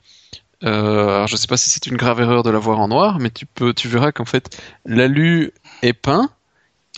Euh, 0.65 1.09
alors, 1.17 1.27
je 1.27 1.37
sais 1.37 1.49
pas 1.49 1.57
si 1.57 1.69
c'est 1.71 1.87
une 1.87 1.97
grave 1.97 2.21
erreur 2.21 2.43
de 2.43 2.51
l'avoir 2.51 2.79
en 2.79 2.89
noir, 2.89 3.19
mais 3.19 3.31
tu 3.31 3.45
peux, 3.47 3.75
tu 3.75 3.89
verras 3.89 4.13
qu'en 4.13 4.25
fait, 4.25 4.59
l'alu 4.85 5.53
est 5.83 5.93
peint. 5.93 6.31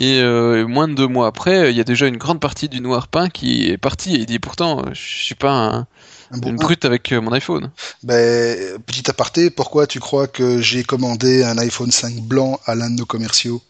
Et 0.01 0.21
euh, 0.21 0.65
moins 0.69 0.87
de 0.87 0.95
deux 0.95 1.09
mois 1.09 1.27
après, 1.27 1.73
il 1.73 1.77
y 1.77 1.81
a 1.81 1.85
déjà 1.85 2.07
une 2.07 2.19
grande 2.19 2.39
partie 2.39 2.69
du 2.69 2.81
noir 2.81 3.09
peint 3.09 3.29
qui 3.29 3.69
est 3.69 3.79
partie. 3.79 4.15
Et 4.15 4.21
il 4.21 4.27
dit 4.27 4.39
pourtant, 4.39 4.85
je 4.93 5.01
suis 5.25 5.35
pas 5.35 5.51
un- 5.51 5.87
un 6.31 6.39
bon 6.39 6.51
une 6.51 6.57
brute 6.57 6.85
avec 6.85 7.11
mon 7.11 7.33
iPhone. 7.33 7.73
Ben, 8.05 8.79
petit 8.87 9.11
aparté, 9.11 9.51
pourquoi 9.51 9.89
tu 9.89 9.99
crois 9.99 10.29
que 10.29 10.61
j'ai 10.61 10.85
commandé 10.85 11.43
un 11.43 11.59
iPhone 11.59 11.91
5 11.91 12.15
blanc 12.21 12.61
à 12.65 12.77
l'un 12.77 12.91
de 12.91 12.95
nos 12.97 13.07
commerciaux? 13.07 13.61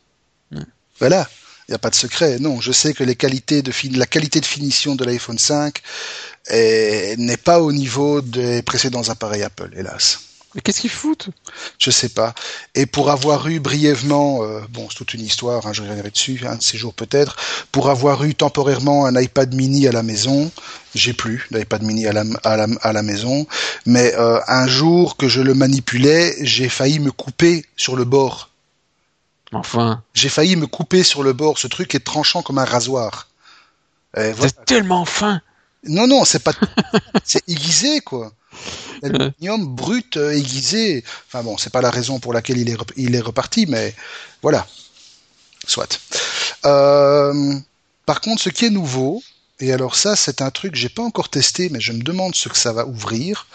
Ouais. 0.53 0.61
Voilà, 0.99 1.27
il 1.69 1.73
n'y 1.73 1.75
a 1.75 1.79
pas 1.79 1.91
de 1.91 1.95
secret. 1.95 2.39
Non, 2.41 2.61
je 2.61 2.73
sais 2.73 2.95
que 2.95 3.05
les 3.05 3.15
qualités 3.15 3.61
de 3.61 3.71
fin- 3.71 3.89
la 3.93 4.07
qualité 4.07 4.41
de 4.41 4.47
finition 4.47 4.95
de 4.95 5.05
l'iPhone 5.05 5.39
5 5.39 5.83
est- 6.49 7.17
n'est 7.19 7.37
pas 7.37 7.61
au 7.61 7.73
niveau 7.73 8.23
des 8.23 8.63
précédents 8.63 9.07
appareils 9.09 9.43
Apple, 9.43 9.71
hélas. 9.77 10.21
Mais 10.55 10.63
qu'est-ce 10.63 10.81
qu'ils 10.81 10.89
foutent? 10.89 11.29
Je 11.79 11.91
sais 11.91 12.09
pas. 12.09 12.35
Et 12.75 12.87
pour 12.87 13.11
avoir 13.11 13.47
eu 13.49 13.61
brièvement, 13.61 14.43
euh, 14.43 14.61
bon, 14.71 14.89
c'est 14.89 14.97
toute 14.97 15.13
une 15.13 15.21
histoire, 15.21 15.67
hein, 15.67 15.75
je 15.75 15.83
reviendrai 15.83 16.11
dessus, 16.11 16.41
un 16.49 16.57
de 16.57 16.63
ces 16.63 16.79
jours 16.79 16.95
peut-être, 16.95 17.37
pour 17.71 17.91
avoir 17.91 18.25
eu 18.25 18.35
temporairement 18.35 19.05
un 19.05 19.21
iPad 19.21 19.55
mini 19.55 19.87
à 19.87 19.93
la 19.93 20.03
maison, 20.03 20.51
j'ai 20.95 21.13
plus 21.13 21.47
d'iPad 21.51 21.83
mini 21.83 22.07
à 22.07 22.15
la, 22.15 22.25
à 22.45 22.57
la, 22.57 22.67
à 22.81 22.95
la 22.95 23.03
maison, 23.03 23.47
mais 23.85 24.15
euh, 24.15 24.41
un 24.49 24.67
jour 24.67 25.19
que 25.19 25.29
je 25.29 25.43
le 25.43 25.53
manipulais, 25.53 26.35
j'ai 26.41 26.71
failli 26.71 26.99
me 26.99 27.13
couper 27.13 27.67
sur 27.77 27.95
le 27.95 28.05
bord. 28.07 28.48
Enfin, 29.53 30.03
J'ai 30.15 30.29
failli 30.29 30.57
me 30.57 30.67
couper 30.67 31.03
sur 31.03 31.23
le 31.23 31.33
bord, 31.33 31.59
ce 31.59 31.67
truc 31.67 31.95
est 31.95 32.05
tranchant 32.05 32.43
comme 32.43 32.59
un 32.59 32.65
rasoir. 32.65 33.29
Et 34.17 34.33
voilà. 34.33 34.53
c'est 34.57 34.65
tellement 34.65 35.05
fin. 35.05 35.41
Non, 35.85 36.07
non, 36.07 36.25
c'est 36.25 36.43
pas. 36.43 36.53
c'est 37.25 37.49
aiguisé, 37.49 38.01
quoi. 38.01 38.33
L'aluminium 39.03 39.67
brut 39.75 40.17
euh, 40.17 40.33
aiguisé. 40.33 41.05
Enfin 41.29 41.43
bon, 41.43 41.57
c'est 41.57 41.73
pas 41.73 41.81
la 41.81 41.91
raison 41.91 42.19
pour 42.19 42.33
laquelle 42.33 42.59
il 42.59 42.69
est, 42.69 42.75
rep- 42.75 42.93
il 42.97 43.15
est 43.15 43.21
reparti, 43.21 43.67
mais 43.67 43.95
voilà. 44.43 44.67
Soit. 45.67 46.01
Euh, 46.67 47.55
par 48.07 48.21
contre, 48.21 48.43
ce 48.43 48.49
qui 48.51 48.65
est 48.67 48.71
nouveau, 48.71 49.23
et 49.61 49.73
alors 49.73 49.95
ça, 49.97 50.17
c'est 50.17 50.43
un 50.43 50.51
truc 50.51 50.73
que 50.73 50.79
j'ai 50.79 50.89
pas 50.89 51.03
encore 51.03 51.29
testé, 51.29 51.69
mais 51.69 51.81
je 51.81 51.93
me 51.93 52.03
demande 52.03 52.35
ce 52.35 52.49
que 52.49 52.57
ça 52.57 52.73
va 52.73 52.87
ouvrir. 52.87 53.47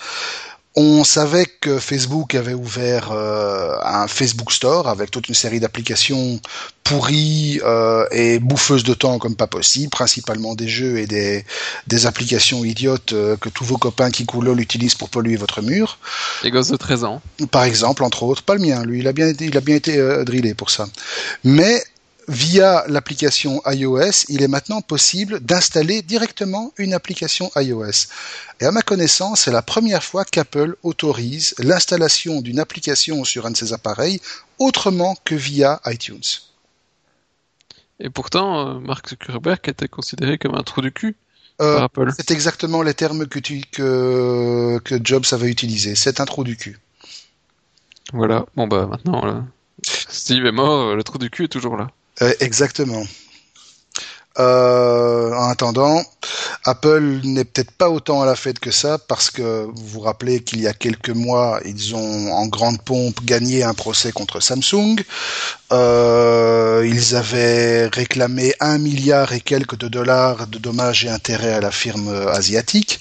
On 0.76 1.04
savait 1.04 1.46
que 1.46 1.78
Facebook 1.78 2.34
avait 2.34 2.56
ouvert 2.56 3.12
euh, 3.12 3.76
un 3.84 4.08
Facebook 4.08 4.52
Store 4.52 4.88
avec 4.88 5.12
toute 5.12 5.30
une 5.30 5.36
série 5.36 5.60
d'applications 5.60 6.40
pourries 6.84 7.62
euh, 7.64 8.06
et 8.12 8.40
bouffeuses 8.40 8.84
de 8.84 8.94
temps 8.94 9.18
comme 9.20 9.36
pas 9.36 9.48
possible, 9.48 9.90
principalement 9.90 10.56
des 10.56 10.68
jeux 10.68 10.98
et 10.98 11.08
des, 11.08 11.46
des 11.88 12.06
applications 12.06 12.64
idiotes 12.64 13.14
euh, 13.14 13.38
que 13.38 13.50
tous 13.50 13.64
vos 13.64 13.78
copains 13.78 14.12
qui 14.12 14.26
coulent 14.26 14.60
utilisent 14.60 14.96
pour 14.96 15.10
polluer 15.10 15.36
votre 15.36 15.62
mur. 15.62 15.98
Les 16.44 16.52
gosses 16.52 16.70
de 16.70 16.76
13 16.76 17.04
ans. 17.06 17.22
Par 17.52 17.64
exemple, 17.64 18.04
entre 18.04 18.24
autres, 18.24 18.44
pas 18.44 18.56
le 18.56 18.62
mien, 18.62 18.84
lui, 18.84 19.00
il 19.00 19.08
a 19.08 19.14
bien 19.14 19.28
été, 19.28 19.46
il 19.46 19.58
a 19.58 19.62
bien 19.62 19.76
été 19.76 19.98
euh, 19.98 20.24
drillé 20.24 20.54
pour 20.54 20.70
ça. 20.70 20.88
Mais 21.44 21.84
via 22.28 22.86
l'application 22.88 23.62
iOS, 23.66 24.26
il 24.30 24.42
est 24.42 24.48
maintenant 24.48 24.82
possible 24.82 25.40
d'installer 25.40 26.02
directement 26.02 26.72
une 26.78 26.94
application 26.94 27.52
iOS. 27.56 28.08
Et 28.60 28.66
à 28.66 28.72
ma 28.72 28.82
connaissance, 28.82 29.42
c'est 29.42 29.52
la 29.52 29.62
première 29.62 30.04
fois 30.04 30.26
qu'Apple 30.26 30.76
autorise 30.84 31.56
l'installation 31.60 32.42
d'une 32.42 32.60
application 32.60 33.24
sur 33.24 33.46
un 33.46 33.52
de 33.52 33.58
ses 33.58 33.74
appareils 33.74 34.22
autrement 34.60 35.16
que 35.26 35.36
via 35.36 35.82
iTunes. 35.86 36.22
Et 38.00 38.10
pourtant, 38.10 38.68
euh, 38.68 38.80
Mark 38.80 39.10
Zuckerberg 39.10 39.60
était 39.68 39.88
considéré 39.88 40.38
comme 40.38 40.56
un 40.56 40.64
trou 40.64 40.82
du 40.82 40.92
cul 40.92 41.16
Euh, 41.62 41.88
c'est 42.18 42.32
exactement 42.32 42.82
les 42.82 42.96
termes 42.96 43.28
que, 43.28 43.40
tu, 43.40 43.62
que, 43.72 44.80
que 44.84 45.00
Jobs 45.04 45.26
avait 45.34 45.50
utilisés. 45.50 45.96
C'est 45.96 46.20
un 46.20 46.26
trou 46.26 46.44
du 46.44 46.58
cul. 46.58 46.80
Voilà. 48.12 48.46
Bon 48.56 48.68
bah 48.68 48.88
maintenant, 48.88 49.24
là, 49.24 49.46
Steve 49.84 50.46
est 50.46 50.52
mort, 50.52 50.90
euh, 50.90 50.96
le 50.96 51.04
trou 51.04 51.18
du 51.18 51.30
cul 51.30 51.46
est 51.46 51.50
toujours 51.50 51.78
là. 51.78 51.92
Euh, 52.22 52.34
exactement. 52.39 53.03
Euh, 54.39 55.32
en 55.32 55.49
attendant, 55.49 56.01
Apple 56.66 57.20
n'est 57.24 57.45
peut-être 57.45 57.72
pas 57.72 57.91
autant 57.91 58.24
à 58.24 58.26
la 58.26 58.36
fête 58.36 58.57
que 58.57 58.72
ça 58.72 58.97
parce 58.97 59.30
que 59.30 59.66
vous 59.66 59.86
vous 59.86 59.99
rappelez 59.99 60.41
qu'il 60.41 60.59
y 60.59 60.68
a 60.68 60.74
quelques 60.74 61.11
mois, 61.11 61.59
ils 61.66 61.93
ont 61.95 62.32
en 62.34 62.47
grande 62.47 62.82
pompe 62.82 63.24
gagné 63.24 63.61
un 63.64 63.76
procès 63.76 64.11
contre 64.11 64.39
Samsung. 64.39 65.03
Euh, 65.72 66.84
ils 66.84 67.16
avaient 67.16 67.86
réclamé 67.88 68.55
un 68.59 68.80
milliard 68.80 69.34
et 69.34 69.41
quelques 69.41 69.78
de 69.78 69.88
dollars 69.88 70.47
de 70.47 70.57
dommages 70.57 71.05
et 71.05 71.09
intérêts 71.09 71.53
à 71.53 71.61
la 71.61 71.72
firme 71.72 72.09
asiatique. 72.30 72.99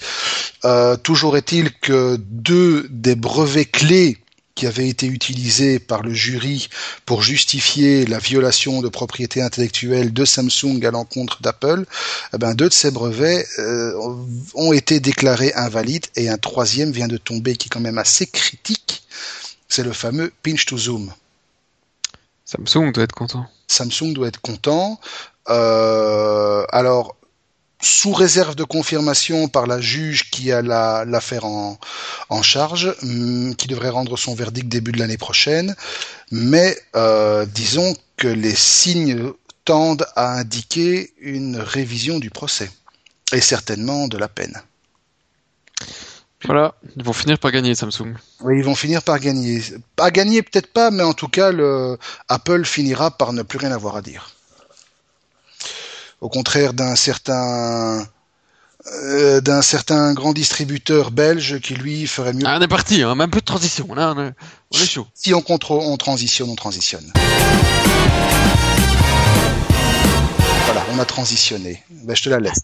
Euh, 0.67 0.97
toujours 0.97 1.39
est-il 1.39 1.73
que 1.73 2.17
deux 2.21 2.87
des 2.91 3.17
brevets 3.17 3.71
clés 3.71 4.19
qui 4.55 4.67
avaient 4.67 4.89
été 4.89 5.07
utilisés 5.07 5.79
par 5.79 6.03
le 6.03 6.13
jury 6.13 6.69
pour 7.07 7.23
justifier 7.23 8.07
la 8.07 8.19
violation 8.19 8.83
de 8.83 8.89
propriété 8.89 9.41
intellectuelle 9.41 10.13
de 10.13 10.25
Samsung 10.25 10.85
à 10.85 10.91
l'encontre 10.91 11.41
d'Apple, 11.43 11.85
eh 12.35 12.39
ben 12.39 12.55
deux 12.55 12.69
de 12.69 12.75
ces 12.75 12.91
brevets 12.91 13.47
euh, 13.59 13.93
ont 14.55 14.73
été 14.73 15.01
déclarés 15.01 15.53
invalides 15.55 16.07
et 16.17 16.29
un 16.29 16.39
troisième 16.39 16.93
vient 16.93 17.09
de 17.09 17.17
tomber 17.17 17.57
qui 17.57 17.69
est 17.69 17.71
quand 17.71 17.81
même 17.81 17.99
assez 17.99 18.27
critique. 18.27 19.05
C'est 19.69 19.85
le 19.85 19.93
fameux 19.93 20.33
pinch 20.43 20.67
to 20.67 20.77
zoom. 20.77 21.13
Samsung 22.45 22.93
doit 22.93 23.05
être 23.05 23.15
content. 23.15 23.47
Samsung 23.69 24.13
doit 24.13 24.29
être 24.29 24.41
content. 24.41 25.01
Euh, 25.49 26.65
alors, 26.71 27.17
sous 27.83 28.13
réserve 28.13 28.55
de 28.55 28.65
confirmation 28.65 29.49
par 29.49 29.67
la 29.67 29.81
juge 29.81 30.31
qui 30.31 30.53
a 30.53 30.63
la- 30.63 31.05
l'affaire 31.05 31.45
en, 31.45 31.79
en 32.29 32.43
charge, 32.43 32.95
hum, 33.03 33.55
qui 33.57 33.67
devrait 33.67 33.91
rendre 33.91 34.17
son 34.17 34.35
verdict 34.35 34.69
début 34.69 34.93
de 34.93 34.99
l'année 35.01 35.19
prochaine, 35.19 35.75
mais 36.31 36.79
euh, 36.97 37.45
disons 37.45 37.95
que 38.17 38.29
les 38.29 38.55
signes 38.55 39.33
tendent 39.65 40.07
à 40.17 40.39
indiquer 40.39 41.13
une 41.21 41.57
révision 41.57 42.19
du 42.19 42.31
procès, 42.31 42.71
et 43.33 43.41
certainement 43.41 44.09
de 44.09 44.17
la 44.17 44.29
peine. 44.29 44.63
Voilà, 46.45 46.75
ils 46.97 47.05
vont 47.05 47.13
finir 47.13 47.39
par 47.39 47.53
gagner 47.53 47.75
Samsung. 47.75 48.15
Oui, 48.41 48.59
ils 48.59 48.65
vont 48.65 48.75
finir 48.75 49.03
par 49.03 49.21
gagner. 49.21 49.63
Pas 49.95 50.11
gagner 50.11 50.43
peut-être 50.43 50.73
pas, 50.73 50.91
mais 50.91 51.05
en 51.05 51.13
tout 51.15 51.29
cas, 51.29 51.53
le 51.53 51.97
Apple 52.29 52.65
finira 52.65 53.13
par 53.13 53.33
ne 53.33 53.43
plus 53.43 53.59
rien 53.59 53.71
avoir 53.71 53.95
à 53.97 54.03
dire. 54.03 54.35
Au 56.23 56.29
contraire 56.29 56.73
d'un 56.73 56.95
certain 56.95 58.07
euh, 58.95 59.41
d'un 59.41 59.61
certain 59.61 60.15
grand 60.15 60.33
distributeur 60.33 61.11
belge 61.11 61.59
qui 61.61 61.75
lui 61.75 62.07
ferait 62.07 62.33
mieux. 62.33 62.45
Ah, 62.47 62.57
on 62.59 62.63
est 62.63 62.69
parti, 62.69 63.03
hein, 63.03 63.15
même 63.17 63.31
peu 63.31 63.41
de 63.41 63.45
transition, 63.45 63.93
là, 63.93 64.15
on 64.17 64.21
est, 64.29 64.33
on 64.73 64.79
est 64.79 64.87
chaud. 64.87 65.07
Si 65.15 65.35
on 65.35 65.43
contrôle, 65.43 65.81
on 65.83 65.97
transitionne, 65.97 66.49
on 66.49 66.55
transitionne. 66.55 67.13
Voilà, 70.67 70.85
on 70.95 70.99
a 71.01 71.05
transitionné. 71.05 71.83
Ben, 71.91 72.15
je 72.15 72.23
te 72.23 72.29
la 72.29 72.39
laisse. 72.39 72.61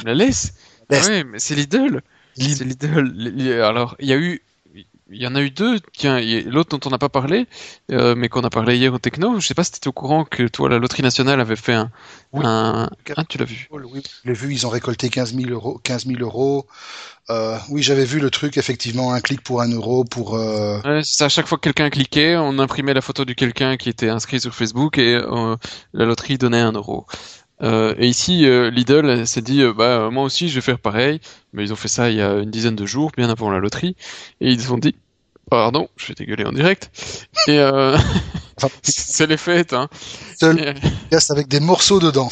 Me 0.00 0.04
la 0.06 0.14
laisses? 0.14 0.52
Laisse. 0.90 1.08
Oui, 1.08 1.24
mais 1.24 1.38
c'est 1.38 1.54
Lidl. 1.54 2.02
Lidl. 2.36 2.56
C'est 2.58 2.64
Lidl. 2.64 3.12
Li- 3.14 3.30
li- 3.32 3.52
Alors, 3.54 3.96
il 4.00 4.08
y 4.08 4.12
a 4.12 4.16
eu 4.16 4.42
il 5.10 5.22
y 5.22 5.26
en 5.26 5.34
a 5.34 5.40
eu 5.40 5.50
deux. 5.50 5.78
Tiens, 5.92 6.20
l'autre 6.46 6.76
dont 6.76 6.88
on 6.88 6.90
n'a 6.90 6.98
pas 6.98 7.08
parlé, 7.08 7.46
euh, 7.92 8.14
mais 8.16 8.28
qu'on 8.28 8.42
a 8.42 8.50
parlé 8.50 8.76
hier 8.76 8.92
au 8.92 8.98
Techno. 8.98 9.38
Je 9.38 9.46
sais 9.46 9.54
pas 9.54 9.62
si 9.62 9.70
tu 9.70 9.76
étais 9.76 9.88
au 9.88 9.92
courant 9.92 10.24
que 10.24 10.48
toi, 10.48 10.68
la 10.68 10.78
loterie 10.78 11.02
nationale 11.02 11.40
avait 11.40 11.56
fait 11.56 11.74
un. 11.74 11.90
Oui. 12.32 12.42
un... 12.44 12.90
Ah, 13.16 13.24
tu 13.24 13.38
l'as 13.38 13.44
vu 13.44 13.68
Oui, 13.70 14.02
je 14.24 14.28
l'ai 14.28 14.34
vu. 14.34 14.52
Ils 14.52 14.66
ont 14.66 14.70
récolté 14.70 15.08
15 15.08 15.34
000 15.34 15.50
euros. 15.50 15.80
15 15.82 16.06
000 16.06 16.20
euros. 16.20 16.66
Euh, 17.30 17.56
oui, 17.70 17.82
j'avais 17.82 18.04
vu 18.04 18.18
le 18.18 18.30
truc. 18.30 18.56
Effectivement, 18.56 19.12
un 19.12 19.20
clic 19.20 19.42
pour 19.42 19.60
un 19.60 19.68
euro 19.68 20.04
pour. 20.04 20.34
Euh... 20.34 20.80
Ouais, 20.82 21.00
c'est 21.04 21.24
à 21.24 21.28
chaque 21.28 21.46
fois 21.46 21.58
que 21.58 21.62
quelqu'un 21.62 21.90
cliquait, 21.90 22.36
on 22.36 22.58
imprimait 22.58 22.94
la 22.94 23.00
photo 23.00 23.24
de 23.24 23.32
quelqu'un 23.32 23.76
qui 23.76 23.88
était 23.88 24.08
inscrit 24.08 24.40
sur 24.40 24.54
Facebook 24.54 24.98
et 24.98 25.14
euh, 25.14 25.56
la 25.92 26.04
loterie 26.04 26.38
donnait 26.38 26.60
un 26.60 26.72
euro. 26.72 27.06
Euh, 27.62 27.94
et 27.98 28.06
ici, 28.06 28.46
euh, 28.46 28.70
Lidl 28.70 29.26
s'est 29.26 29.42
dit, 29.42 29.62
euh, 29.62 29.72
bah 29.72 30.10
moi 30.10 30.24
aussi, 30.24 30.48
je 30.48 30.56
vais 30.56 30.60
faire 30.60 30.78
pareil. 30.78 31.20
Mais 31.52 31.64
ils 31.64 31.72
ont 31.72 31.76
fait 31.76 31.88
ça 31.88 32.10
il 32.10 32.16
y 32.16 32.22
a 32.22 32.34
une 32.34 32.50
dizaine 32.50 32.76
de 32.76 32.86
jours, 32.86 33.12
bien 33.16 33.30
avant 33.30 33.50
la 33.50 33.58
loterie, 33.58 33.96
et 34.40 34.50
ils 34.50 34.72
ont 34.72 34.78
dit, 34.78 34.94
pardon, 35.50 35.88
je 35.96 36.08
vais 36.08 36.14
dégueuler 36.14 36.44
en 36.44 36.52
direct. 36.52 36.90
Et 37.48 37.58
c'est 38.82 39.26
les 39.26 39.36
fêtes, 39.36 39.72
hein. 39.72 39.88
Seul 40.38 40.74
avec 41.30 41.48
des 41.48 41.60
morceaux 41.60 42.00
dedans. 42.00 42.30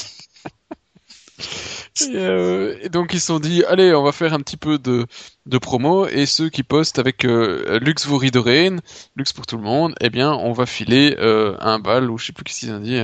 Et, 2.00 2.88
donc 2.88 3.12
ils 3.12 3.20
se 3.20 3.26
sont 3.26 3.38
dit, 3.38 3.62
allez, 3.64 3.94
on 3.94 4.02
va 4.02 4.10
faire 4.10 4.34
un 4.34 4.40
petit 4.40 4.56
peu 4.56 4.78
de, 4.78 5.06
de 5.46 5.58
promo, 5.58 6.06
et 6.06 6.26
ceux 6.26 6.48
qui 6.48 6.64
postent 6.64 6.98
avec 6.98 7.24
euh, 7.24 7.78
Lux 7.78 8.06
vous 8.06 8.18
Lux 8.20 9.32
pour 9.32 9.46
tout 9.46 9.56
le 9.56 9.62
monde, 9.62 9.94
eh 10.00 10.10
bien, 10.10 10.32
on 10.32 10.52
va 10.52 10.66
filer 10.66 11.16
un 11.18 11.78
bal, 11.78 12.10
ou 12.10 12.18
je 12.18 12.26
sais 12.26 12.32
plus 12.32 12.44
ce 12.52 12.60
qu'ils 12.60 12.72
ont 12.72 12.80
dit, 12.80 13.00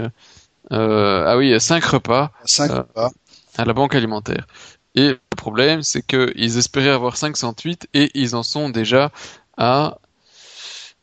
ah 0.71 1.37
oui, 1.37 1.59
5 1.61 1.85
repas. 1.85 2.33
Cinq 2.45 2.71
euh, 2.71 2.79
repas. 2.79 3.11
À 3.57 3.65
la 3.65 3.73
banque 3.73 3.95
alimentaire. 3.95 4.47
Et 4.95 5.09
le 5.09 5.19
problème, 5.37 5.83
c'est 5.83 6.03
qu'ils 6.03 6.59
espéraient 6.59 6.91
avoir 6.91 7.17
508 7.17 7.89
et 7.95 8.11
ils 8.15 8.35
en 8.35 8.43
sont 8.43 8.71
déjà 8.71 9.11
à... 9.57 9.99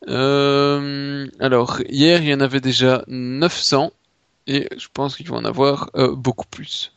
Euh, 0.08 1.26
alors, 1.40 1.80
hier, 1.88 2.22
il 2.22 2.28
y 2.28 2.34
en 2.34 2.40
avait 2.40 2.60
déjà 2.60 3.04
900 3.08 3.92
et 4.46 4.68
je 4.76 4.86
pense 4.92 5.16
qu'ils 5.16 5.28
vont 5.28 5.36
en 5.36 5.44
avoir 5.44 5.90
beaucoup 6.16 6.46
plus. 6.46 6.92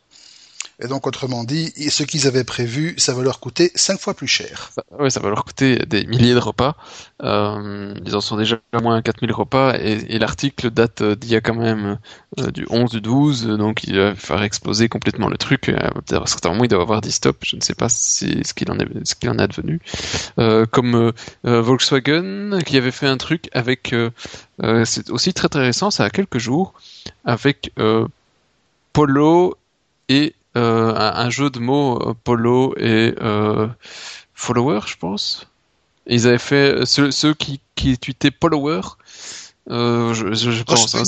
Et 0.81 0.87
donc, 0.87 1.05
autrement 1.05 1.43
dit, 1.43 1.71
ce 1.89 2.03
qu'ils 2.03 2.25
avaient 2.27 2.43
prévu, 2.43 2.95
ça 2.97 3.13
va 3.13 3.21
leur 3.21 3.39
coûter 3.39 3.71
cinq 3.75 3.99
fois 3.99 4.15
plus 4.15 4.27
cher. 4.27 4.71
Oui, 4.99 5.11
ça 5.11 5.19
va 5.19 5.29
leur 5.29 5.45
coûter 5.45 5.77
des 5.85 6.05
milliers 6.05 6.33
de 6.33 6.39
repas. 6.39 6.75
Euh, 7.21 7.93
ils 8.03 8.15
en 8.15 8.21
sont 8.21 8.35
déjà 8.35 8.57
à 8.73 8.81
moins 8.81 8.99
4000 9.01 9.31
repas 9.31 9.75
et, 9.75 10.17
l'article 10.17 10.71
date 10.71 11.03
d'il 11.03 11.31
y 11.31 11.35
a 11.35 11.41
quand 11.41 11.53
même 11.53 11.99
euh, 12.39 12.49
du 12.51 12.65
11 12.69 12.89
du 12.89 13.01
12, 13.01 13.45
donc 13.45 13.83
il 13.83 13.95
va 13.95 14.15
faire 14.15 14.41
exploser 14.41 14.89
complètement 14.89 15.29
le 15.29 15.37
truc. 15.37 15.69
Euh, 15.69 15.77
à 16.11 16.25
certains 16.25 16.49
moments, 16.49 16.63
il 16.63 16.67
doit 16.67 16.81
avoir 16.81 17.01
dit 17.01 17.11
stop. 17.11 17.37
Je 17.43 17.55
ne 17.55 17.61
sais 17.61 17.75
pas 17.75 17.89
ce 17.89 18.53
qu'il 18.53 18.71
en 18.71 18.79
est, 18.79 18.87
ce 19.03 19.15
qu'il 19.15 19.29
en 19.29 19.37
est 19.37 19.43
advenu. 19.43 19.79
Euh, 20.39 20.65
comme 20.65 20.95
euh, 20.95 21.61
Volkswagen 21.61 22.59
qui 22.65 22.77
avait 22.77 22.91
fait 22.91 23.07
un 23.07 23.17
truc 23.17 23.49
avec, 23.53 23.95
c'est 24.85 25.09
aussi 25.09 25.33
très 25.33 25.49
très 25.49 25.61
récent, 25.61 25.91
ça 25.91 26.05
a 26.05 26.09
quelques 26.09 26.37
jours, 26.37 26.73
avec 27.25 27.71
Polo 28.93 29.57
et 30.09 30.35
euh, 30.57 30.93
un, 30.95 31.29
jeu 31.29 31.49
de 31.49 31.59
mots 31.59 31.97
euh, 32.01 32.13
Polo 32.25 32.75
et 32.77 33.15
euh, 33.21 33.67
follower, 34.33 34.81
je 34.85 34.97
pense. 34.97 35.47
ils 36.07 36.27
avaient 36.27 36.37
fait 36.37 36.85
ceux, 36.85 37.09
ceux 37.11 37.33
qui, 37.33 37.61
qui 37.75 37.97
tweetaient 37.97 38.33
follower, 38.39 38.81
je, 39.69 40.33
je, 40.33 40.51
je 40.51 40.63
pense. 40.63 40.93
Hein. 40.95 41.03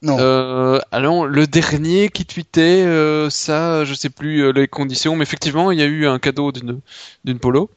Non. 0.00 0.18
Euh, 0.18 0.78
alors 0.90 1.26
le 1.26 1.46
dernier 1.46 2.08
qui 2.08 2.24
tweetait 2.24 2.86
ça, 3.30 3.84
je 3.84 3.94
sais 3.94 4.10
plus 4.10 4.52
les 4.52 4.68
conditions, 4.68 5.16
mais 5.16 5.22
effectivement 5.22 5.70
il 5.70 5.78
y 5.78 5.82
a 5.82 5.86
eu 5.86 6.06
un 6.06 6.18
cadeau 6.18 6.50
d'une 6.52 6.80
d'une 7.24 7.38
polo. 7.38 7.70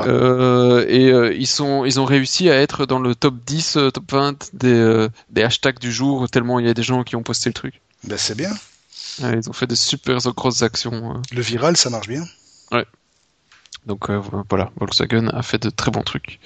Euh, 0.00 0.84
et 0.88 1.36
ils 1.36 1.46
sont 1.46 1.84
ils 1.84 2.00
ont 2.00 2.04
réussi 2.04 2.50
à 2.50 2.60
être 2.60 2.86
dans 2.86 2.98
le 2.98 3.14
top 3.14 3.34
10, 3.46 3.78
top 3.94 4.12
20 4.12 4.50
des 4.54 5.06
des 5.30 5.42
hashtags 5.42 5.78
du 5.78 5.92
jour 5.92 6.28
tellement 6.28 6.58
il 6.58 6.66
y 6.66 6.68
a 6.68 6.74
des 6.74 6.82
gens 6.82 7.02
qui 7.02 7.16
ont 7.16 7.22
posté 7.22 7.48
le 7.48 7.54
truc. 7.54 7.80
Ben 8.04 8.18
c'est 8.18 8.36
bien 8.36 8.50
ils 9.20 9.48
ont 9.48 9.52
fait 9.52 9.66
des 9.66 9.76
super 9.76 10.18
grosses 10.34 10.62
actions. 10.62 11.16
Euh. 11.16 11.20
Le 11.32 11.42
viral, 11.42 11.76
ça 11.76 11.90
marche 11.90 12.08
bien. 12.08 12.24
Ouais. 12.72 12.86
Donc 13.86 14.10
euh, 14.10 14.20
voilà, 14.48 14.70
Volkswagen 14.76 15.28
a 15.28 15.42
fait 15.42 15.58
de 15.62 15.70
très 15.70 15.90
bons 15.90 16.02
trucs. 16.02 16.40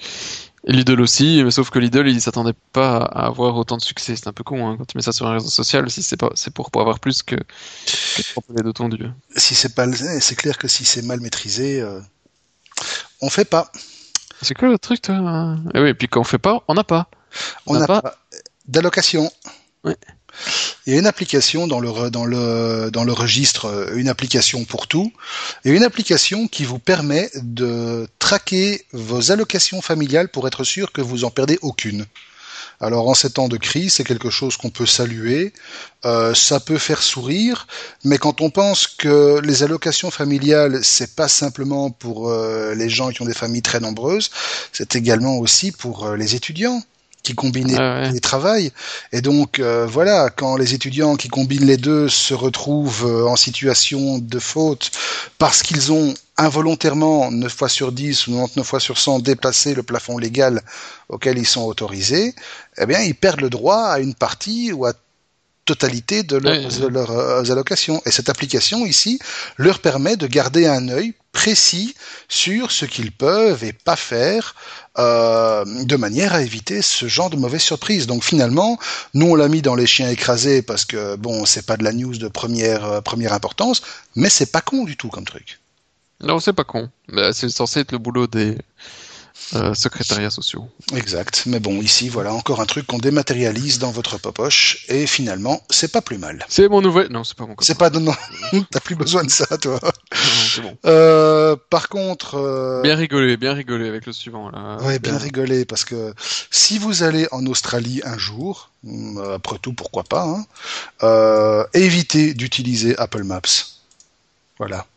Et 0.67 0.71
Lidl 0.71 0.99
aussi, 0.99 1.43
mais 1.43 1.51
sauf 1.51 1.69
que 1.69 1.77
Lidl, 1.77 2.07
il 2.07 2.19
s'attendait 2.21 2.55
pas 2.73 2.97
à 2.97 3.27
avoir 3.27 3.55
autant 3.55 3.77
de 3.77 3.81
succès. 3.81 4.15
C'est 4.15 4.27
un 4.27 4.33
peu 4.33 4.43
con 4.43 4.67
hein, 4.67 4.75
quand 4.77 4.85
tu 4.85 4.97
mets 4.97 5.03
ça 5.03 5.11
sur 5.11 5.27
un 5.27 5.33
réseau 5.33 5.49
social. 5.49 5.89
Si 5.91 6.01
c'est 6.01 6.17
pas, 6.17 6.31
c'est 6.33 6.51
pour, 6.51 6.71
pour 6.71 6.81
avoir 6.81 6.99
plus 6.99 7.21
que, 7.21 7.35
que 7.35 8.63
de 8.63 8.71
tondu. 8.71 9.05
Si 9.35 9.53
c'est 9.53 9.75
pas, 9.75 9.85
c'est 9.91 10.35
clair 10.35 10.57
que 10.57 10.67
si 10.67 10.85
c'est 10.85 11.03
mal 11.03 11.19
maîtrisé, 11.19 11.81
euh, 11.81 11.99
on 13.21 13.29
fait 13.29 13.45
pas. 13.45 13.71
C'est 14.41 14.55
quoi 14.55 14.69
le 14.69 14.79
truc, 14.79 15.01
toi 15.01 15.57
Et 15.67 15.77
eh 15.77 15.81
oui, 15.81 15.89
et 15.89 15.93
puis 15.93 16.07
quand 16.07 16.21
on 16.21 16.25
fait 16.25 16.39
pas, 16.39 16.63
on 16.67 16.73
n'a 16.73 16.83
pas. 16.83 17.09
On 17.67 17.77
n'a 17.77 17.85
pas, 17.85 18.01
pas 18.01 18.17
d'allocation. 18.67 19.31
Ouais. 19.83 19.97
Il 20.85 20.93
y 20.93 20.95
a 20.95 20.99
une 20.99 21.07
application 21.07 21.67
dans 21.67 21.79
le, 21.79 23.11
registre, 23.11 23.65
euh, 23.65 23.95
une 23.95 24.09
application 24.09 24.65
pour 24.65 24.87
tout, 24.87 25.11
et 25.63 25.71
une 25.71 25.83
application 25.83 26.47
qui 26.47 26.63
vous 26.63 26.79
permet 26.79 27.29
de 27.35 28.07
traquer 28.19 28.85
vos 28.93 29.31
allocations 29.31 29.81
familiales 29.81 30.29
pour 30.29 30.47
être 30.47 30.63
sûr 30.63 30.91
que 30.91 31.01
vous 31.01 31.23
en 31.23 31.31
perdez 31.31 31.57
aucune. 31.61 32.05
Alors 32.81 33.07
en 33.07 33.13
ces 33.13 33.29
temps 33.29 33.47
de 33.47 33.55
crise, 33.55 33.93
c'est 33.93 34.03
quelque 34.03 34.29
chose 34.29 34.57
qu'on 34.57 34.69
peut 34.69 34.85
saluer, 34.85 35.53
euh, 36.03 36.33
ça 36.33 36.59
peut 36.59 36.77
faire 36.77 37.01
sourire, 37.01 37.67
mais 38.03 38.17
quand 38.17 38.41
on 38.41 38.49
pense 38.49 38.85
que 38.85 39.39
les 39.41 39.63
allocations 39.63 40.11
familiales, 40.11 40.83
c'est 40.83 41.15
pas 41.15 41.29
simplement 41.29 41.89
pour 41.89 42.29
euh, 42.29 42.75
les 42.75 42.89
gens 42.89 43.11
qui 43.11 43.21
ont 43.21 43.25
des 43.25 43.33
familles 43.33 43.61
très 43.61 43.79
nombreuses, 43.79 44.29
c'est 44.73 44.95
également 44.97 45.37
aussi 45.37 45.71
pour 45.71 46.09
les 46.15 46.35
étudiants 46.35 46.83
qui 47.25 47.35
combinent 47.35 47.75
ah 47.77 48.09
les 48.09 48.21
travails. 48.21 48.71
Et 49.11 49.21
donc 49.21 49.59
euh, 49.59 49.85
voilà, 49.85 50.29
quand 50.29 50.55
les 50.55 50.73
étudiants 50.73 51.15
qui 51.17 51.27
combinent 51.27 51.65
les 51.65 51.77
deux 51.77 52.07
se 52.07 52.33
retrouvent 52.33 53.05
euh, 53.05 53.27
en 53.27 53.35
situation 53.35 54.19
de 54.19 54.39
faute 54.39 54.91
parce 55.37 55.63
qu'ils 55.63 55.91
ont 55.91 56.13
involontairement 56.37 57.31
9 57.31 57.53
fois 57.53 57.69
sur 57.69 57.91
10 57.91 58.27
ou 58.27 58.31
99 58.31 58.65
fois 58.65 58.79
sur 58.79 58.97
100 58.97 59.19
déplacé 59.19 59.73
le 59.73 59.83
plafond 59.83 60.17
légal 60.17 60.61
auquel 61.09 61.37
ils 61.37 61.47
sont 61.47 61.63
autorisés, 61.63 62.35
eh 62.77 62.85
bien 62.85 63.01
ils 63.01 63.15
perdent 63.15 63.41
le 63.41 63.49
droit 63.49 63.83
à 63.87 63.99
une 63.99 64.13
partie 64.13 64.71
ou 64.71 64.85
à 64.85 64.93
totalité 65.65 66.21
de 66.23 66.37
leurs, 66.37 67.11
euh, 67.11 67.51
allocations. 67.51 68.01
Et 68.05 68.11
cette 68.11 68.29
application 68.29 68.85
ici 68.85 69.19
leur 69.57 69.79
permet 69.79 70.15
de 70.15 70.27
garder 70.27 70.67
un 70.67 70.87
œil 70.89 71.13
précis 71.31 71.95
sur 72.29 72.71
ce 72.71 72.85
qu'ils 72.85 73.11
peuvent 73.11 73.63
et 73.63 73.73
pas 73.73 73.95
faire 73.95 74.55
euh, 74.97 75.65
de 75.65 75.95
manière 75.95 76.33
à 76.33 76.41
éviter 76.41 76.81
ce 76.81 77.07
genre 77.07 77.29
de 77.29 77.35
mauvaise 77.35 77.61
surprise. 77.61 78.07
Donc 78.07 78.23
finalement, 78.23 78.77
nous 79.13 79.27
on 79.27 79.35
l'a 79.35 79.47
mis 79.47 79.61
dans 79.61 79.75
les 79.75 79.87
chiens 79.87 80.09
écrasés 80.09 80.61
parce 80.61 80.85
que 80.85 81.15
bon, 81.15 81.45
c'est 81.45 81.65
pas 81.65 81.77
de 81.77 81.83
la 81.83 81.91
news 81.91 82.17
de 82.17 82.27
première 82.27 82.85
euh, 82.85 83.01
première 83.01 83.33
importance, 83.33 83.81
mais 84.15 84.29
c'est 84.29 84.51
pas 84.51 84.61
con 84.61 84.83
du 84.83 84.95
tout 84.97 85.09
comme 85.09 85.25
truc. 85.25 85.59
Non, 86.21 86.39
c'est 86.39 86.53
pas 86.53 86.63
con. 86.63 86.89
C'est 87.33 87.49
censé 87.49 87.81
être 87.81 87.91
le 87.91 87.97
boulot 87.97 88.27
des 88.27 88.57
euh, 89.53 89.73
secrétariats 89.73 90.29
sociaux. 90.31 90.67
Exact. 90.95 91.43
Mais 91.45 91.59
bon, 91.59 91.81
ici, 91.81 92.09
voilà 92.09 92.33
encore 92.33 92.61
un 92.61 92.65
truc 92.65 92.87
qu'on 92.87 92.97
dématérialise 92.97 93.79
dans 93.79 93.91
votre 93.91 94.17
poche 94.17 94.85
et 94.89 95.05
finalement, 95.05 95.61
c'est 95.69 95.91
pas 95.91 96.01
plus 96.01 96.17
mal. 96.17 96.45
C'est 96.49 96.67
mon 96.67 96.81
nouvel. 96.81 97.11
Non, 97.11 97.23
c'est 97.23 97.37
pas 97.37 97.45
mon. 97.45 97.55
C'est 97.59 97.77
pas. 97.77 97.89
Non, 97.89 98.13
t'as 98.71 98.79
plus 98.79 98.95
besoin 98.95 99.23
de 99.23 99.29
ça, 99.29 99.45
toi. 99.57 99.79
Non, 100.57 100.63
bon. 100.63 100.77
euh, 100.85 101.55
par 101.69 101.89
contre. 101.89 102.35
Euh... 102.35 102.81
Bien 102.81 102.95
rigolé, 102.95 103.37
bien 103.37 103.53
rigolé 103.53 103.87
avec 103.87 104.05
le 104.05 104.13
suivant. 104.13 104.49
Là. 104.49 104.77
Ouais, 104.81 104.99
bien, 104.99 105.17
rigolé 105.17 105.65
parce 105.65 105.85
que 105.85 106.13
si 106.49 106.79
vous 106.79 107.03
allez 107.03 107.27
en 107.31 107.45
Australie 107.45 108.01
un 108.03 108.17
jour, 108.17 108.71
hum, 108.85 109.21
après 109.35 109.59
tout, 109.59 109.73
pourquoi 109.73 110.03
pas, 110.03 110.23
hein, 110.23 110.45
euh, 111.03 111.65
évitez 111.73 112.33
d'utiliser 112.33 112.97
Apple 112.97 113.23
Maps. 113.23 113.41
Voilà. 114.57 114.87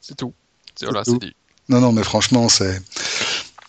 C'est 0.00 0.16
tout. 0.16 0.34
Voilà, 0.82 1.04
c'est 1.04 1.18
dit. 1.18 1.34
Non, 1.68 1.80
non, 1.80 1.92
mais 1.92 2.04
franchement, 2.04 2.48
c'est. 2.48 2.82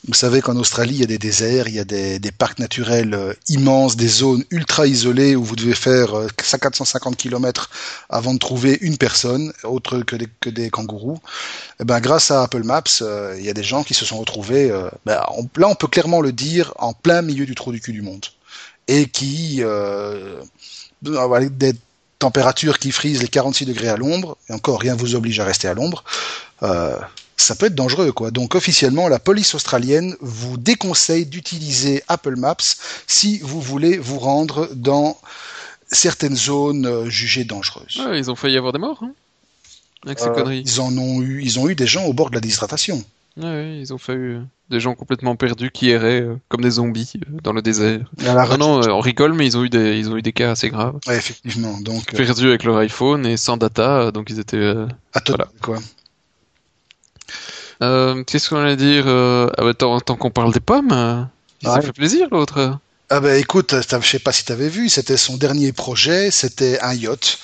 Vous 0.07 0.13
savez 0.13 0.41
qu'en 0.41 0.55
Australie, 0.57 0.95
il 0.95 1.01
y 1.01 1.03
a 1.03 1.07
des 1.07 1.17
déserts, 1.17 1.67
il 1.67 1.73
y 1.73 1.79
a 1.79 1.83
des, 1.83 2.19
parcs 2.37 2.59
naturels 2.59 3.15
euh, 3.15 3.33
immenses, 3.47 3.95
des 3.95 4.07
zones 4.07 4.43
ultra 4.51 4.85
isolées 4.85 5.35
où 5.35 5.43
vous 5.43 5.55
devez 5.55 5.73
faire 5.73 6.13
450 6.37 7.13
euh, 7.13 7.15
km 7.15 7.71
avant 8.09 8.35
de 8.35 8.39
trouver 8.39 8.77
une 8.81 8.97
personne, 8.97 9.51
autre 9.63 10.01
que 10.01 10.15
des, 10.49 10.69
kangourous. 10.69 11.15
Et 11.15 11.81
eh 11.81 11.85
ben, 11.85 11.99
grâce 12.01 12.29
à 12.29 12.43
Apple 12.43 12.63
Maps, 12.63 12.83
euh, 13.01 13.35
il 13.39 13.45
y 13.45 13.49
a 13.49 13.53
des 13.53 13.63
gens 13.63 13.83
qui 13.83 13.95
se 13.95 14.05
sont 14.05 14.17
retrouvés, 14.17 14.69
ben, 15.05 15.19
là 15.55 15.69
on 15.69 15.75
peut 15.75 15.87
clairement 15.87 16.21
le 16.21 16.31
dire, 16.31 16.71
en 16.77 16.93
plein 16.93 17.23
milieu 17.23 17.47
du 17.47 17.55
trou 17.55 17.71
du 17.71 17.81
cul 17.81 17.93
du 17.93 18.03
monde. 18.03 18.25
Et 18.87 19.07
qui, 19.07 19.63
des 21.01 21.73
températures 22.19 22.77
qui 22.77 22.91
frisent 22.91 23.23
les 23.23 23.27
46 23.27 23.65
degrés 23.65 23.89
à 23.89 23.97
l'ombre, 23.97 24.37
et 24.49 24.53
encore 24.53 24.79
rien 24.79 24.95
vous 24.95 25.15
oblige 25.15 25.39
à 25.39 25.45
rester 25.45 25.67
à 25.67 25.73
l'ombre, 25.73 26.03
ça 27.37 27.55
peut 27.55 27.67
être 27.67 27.75
dangereux, 27.75 28.11
quoi. 28.11 28.31
Donc 28.31 28.55
officiellement, 28.55 29.07
la 29.07 29.19
police 29.19 29.55
australienne 29.55 30.15
vous 30.21 30.57
déconseille 30.57 31.25
d'utiliser 31.25 32.03
Apple 32.07 32.35
Maps 32.35 32.55
si 33.07 33.39
vous 33.39 33.61
voulez 33.61 33.97
vous 33.97 34.19
rendre 34.19 34.69
dans 34.73 35.17
certaines 35.87 36.35
zones 36.35 36.85
euh, 36.85 37.09
jugées 37.09 37.43
dangereuses. 37.43 38.01
ils 38.13 38.31
ont 38.31 38.35
failli 38.35 38.57
avoir 38.57 38.73
des 38.73 38.79
morts, 38.79 39.03
hein, 39.03 39.11
avec 40.05 40.19
ces 40.19 40.27
euh, 40.27 40.33
conneries. 40.33 40.63
Ils 40.65 40.81
en 40.81 40.97
ont 40.97 41.21
eu, 41.21 41.41
ils 41.43 41.59
ont 41.59 41.69
eu 41.69 41.75
des 41.75 41.87
gens 41.87 42.05
au 42.05 42.13
bord 42.13 42.29
de 42.29 42.35
la 42.35 42.41
déshydratation. 42.41 43.03
Ouais, 43.37 43.79
ils 43.79 43.93
ont 43.93 43.97
failli. 43.97 44.39
des 44.69 44.79
gens 44.79 44.95
complètement 44.95 45.35
perdus 45.35 45.69
qui 45.69 45.89
erraient 45.89 46.21
euh, 46.21 46.39
comme 46.47 46.61
des 46.61 46.71
zombies 46.71 47.13
euh, 47.17 47.37
dans 47.43 47.51
le 47.51 47.61
désert. 47.61 48.09
Non, 48.23 48.57
non, 48.57 48.89
on 48.89 48.99
rigole, 49.01 49.33
mais 49.33 49.45
ils 49.45 49.57
ont 49.57 49.63
eu 49.65 49.69
des, 49.69 49.99
ils 49.99 50.09
ont 50.09 50.15
eu 50.15 50.21
des 50.21 50.31
cas 50.31 50.51
assez 50.51 50.69
graves. 50.69 50.99
Ouais, 51.05 51.17
effectivement. 51.17 51.79
Donc 51.81 52.13
perdus 52.13 52.47
avec 52.47 52.63
leur 52.63 52.77
iPhone 52.77 53.25
et 53.25 53.35
sans 53.35 53.57
data, 53.57 54.11
donc 54.11 54.29
ils 54.29 54.39
étaient. 54.39 54.73
à 55.13 55.21
voilà. 55.27 55.47
quoi. 55.61 55.79
Qu'est-ce 57.79 58.49
qu'on 58.49 58.57
allait 58.57 58.75
dire 58.75 59.05
ah 59.07 59.49
bah, 59.57 59.73
tant, 59.73 59.99
qu'on 59.99 60.31
parle 60.31 60.53
des 60.53 60.59
pommes, 60.59 61.27
ça 61.63 61.81
fait 61.81 61.93
plaisir 61.93 62.27
l'autre. 62.31 62.77
Ah 63.11 63.19
ben 63.19 63.39
écoute, 63.39 63.75
je 63.87 64.07
sais 64.07 64.17
pas 64.17 64.31
si 64.31 64.45
tu 64.45 64.51
avais 64.51 64.67
vu, 64.67 64.89
c'était 64.89 65.15
son 65.15 65.37
dernier 65.37 65.71
projet, 65.71 66.31
c'était 66.31 66.79
un 66.81 66.93
yacht, 66.95 67.37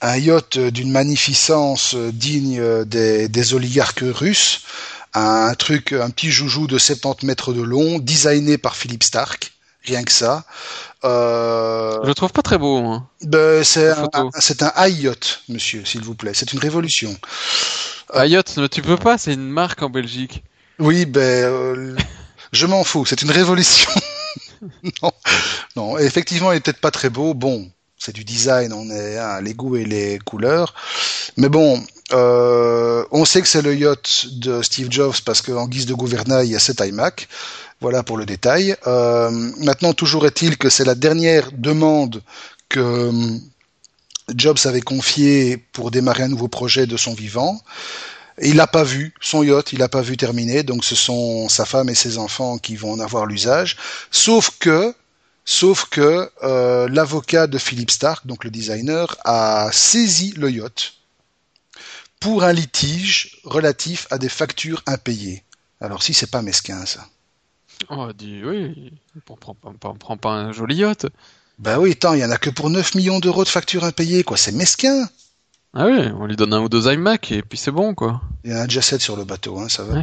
un 0.00 0.16
yacht 0.16 0.58
d'une 0.58 0.90
magnificence 0.90 1.94
digne 1.94 2.84
des, 2.84 3.28
des 3.28 3.54
oligarques 3.54 4.02
russes, 4.02 4.62
un 5.14 5.54
truc, 5.54 5.92
un 5.92 6.10
petit 6.10 6.30
joujou 6.30 6.66
de 6.66 6.78
70 6.78 7.26
mètres 7.26 7.52
de 7.52 7.62
long, 7.62 8.00
designé 8.00 8.58
par 8.58 8.74
Philippe 8.74 9.04
Stark, 9.04 9.52
rien 9.84 10.02
que 10.02 10.10
ça. 10.10 10.44
Euh... 11.04 11.98
Je 12.02 12.08
le 12.08 12.14
trouve 12.14 12.32
pas 12.32 12.42
très 12.42 12.58
beau. 12.58 12.78
Hein, 12.78 13.06
ben, 13.22 13.62
c'est 13.62 13.90
un, 13.90 14.30
c'est 14.38 14.62
un 14.62 14.72
high 14.76 14.98
yacht, 14.98 15.42
monsieur, 15.48 15.84
s'il 15.84 16.02
vous 16.02 16.14
plaît. 16.14 16.32
C'est 16.34 16.52
une 16.52 16.58
révolution. 16.58 17.16
Yacht, 18.22 18.70
tu 18.70 18.82
peux 18.82 18.96
pas, 18.96 19.18
c'est 19.18 19.34
une 19.34 19.48
marque 19.48 19.82
en 19.82 19.90
Belgique. 19.90 20.44
Oui, 20.78 21.06
ben, 21.06 21.20
euh, 21.20 21.96
je 22.52 22.66
m'en 22.66 22.84
fous, 22.84 23.04
c'est 23.06 23.22
une 23.22 23.30
révolution. 23.30 23.90
non, 25.02 25.12
non, 25.76 25.98
effectivement, 25.98 26.52
il 26.52 26.56
est 26.56 26.60
peut-être 26.60 26.80
pas 26.80 26.90
très 26.90 27.10
beau. 27.10 27.34
Bon, 27.34 27.68
c'est 27.98 28.14
du 28.14 28.24
design, 28.24 28.72
on 28.72 28.90
est 28.90 29.18
hein, 29.18 29.40
les 29.40 29.54
goûts 29.54 29.76
et 29.76 29.84
les 29.84 30.18
couleurs. 30.18 30.74
Mais 31.36 31.48
bon, 31.48 31.82
euh, 32.12 33.04
on 33.10 33.24
sait 33.24 33.42
que 33.42 33.48
c'est 33.48 33.62
le 33.62 33.74
yacht 33.74 34.26
de 34.38 34.62
Steve 34.62 34.88
Jobs 34.90 35.14
parce 35.24 35.42
qu'en 35.42 35.66
guise 35.66 35.86
de 35.86 35.94
gouvernail, 35.94 36.46
il 36.46 36.52
y 36.52 36.56
a 36.56 36.60
cet 36.60 36.80
iMac. 36.80 37.28
Voilà 37.80 38.02
pour 38.02 38.16
le 38.16 38.26
détail. 38.26 38.76
Euh, 38.86 39.30
maintenant, 39.58 39.92
toujours 39.92 40.26
est-il 40.26 40.56
que 40.56 40.70
c'est 40.70 40.84
la 40.84 40.94
dernière 40.94 41.50
demande 41.52 42.22
que 42.68 43.10
Jobs 44.34 44.58
avait 44.64 44.80
confiée 44.80 45.56
pour 45.56 45.90
démarrer 45.90 46.22
un 46.22 46.28
nouveau 46.28 46.48
projet 46.48 46.86
de 46.86 46.96
son 46.96 47.14
vivant. 47.14 47.60
Il 48.42 48.56
n'a 48.56 48.66
pas 48.66 48.84
vu 48.84 49.14
son 49.20 49.42
yacht, 49.42 49.72
il 49.72 49.78
n'a 49.78 49.88
pas 49.88 50.02
vu 50.02 50.16
terminer, 50.16 50.62
donc 50.62 50.84
ce 50.84 50.96
sont 50.96 51.48
sa 51.48 51.64
femme 51.64 51.88
et 51.88 51.94
ses 51.94 52.18
enfants 52.18 52.58
qui 52.58 52.74
vont 52.74 52.92
en 52.92 53.00
avoir 53.00 53.26
l'usage. 53.26 53.76
Sauf 54.10 54.50
que, 54.58 54.94
sauf 55.44 55.84
que 55.88 56.30
euh, 56.42 56.88
l'avocat 56.88 57.46
de 57.46 57.58
Philip 57.58 57.90
Stark, 57.90 58.26
donc 58.26 58.44
le 58.44 58.50
designer, 58.50 59.16
a 59.24 59.68
saisi 59.72 60.32
le 60.36 60.50
yacht 60.50 60.94
pour 62.18 62.42
un 62.42 62.52
litige 62.52 63.38
relatif 63.44 64.06
à 64.10 64.18
des 64.18 64.30
factures 64.30 64.82
impayées. 64.86 65.44
Alors 65.80 66.02
si 66.02 66.14
c'est 66.14 66.30
pas 66.30 66.42
mesquin 66.42 66.86
ça. 66.86 67.06
Oh, 67.90 68.12
dit 68.12 68.42
oui, 68.44 68.92
on 69.28 69.36
on 69.64 69.94
prend 69.94 70.16
pas 70.16 70.32
un 70.32 70.52
joli 70.52 70.76
yacht. 70.76 71.06
Ben 71.58 71.78
oui, 71.78 71.94
tant, 71.96 72.14
il 72.14 72.20
y 72.20 72.24
en 72.24 72.30
a 72.30 72.36
que 72.36 72.50
pour 72.50 72.70
9 72.70 72.94
millions 72.94 73.20
d'euros 73.20 73.44
de 73.44 73.48
factures 73.48 73.84
impayées, 73.84 74.24
quoi, 74.24 74.36
c'est 74.36 74.52
mesquin. 74.52 75.08
Ah 75.72 75.86
oui, 75.86 76.08
on 76.18 76.26
lui 76.26 76.36
donne 76.36 76.52
un 76.54 76.60
ou 76.60 76.68
deux 76.68 76.92
iMac 76.92 77.32
et 77.32 77.42
puis 77.42 77.58
c'est 77.58 77.70
bon, 77.70 77.94
quoi. 77.94 78.20
Il 78.44 78.50
y 78.50 78.54
a 78.54 78.62
un 78.62 78.66
déjà 78.66 78.82
7 78.82 79.00
sur 79.00 79.16
le 79.16 79.24
bateau, 79.24 79.58
hein, 79.58 79.68
ça 79.68 79.84
va. 79.84 80.02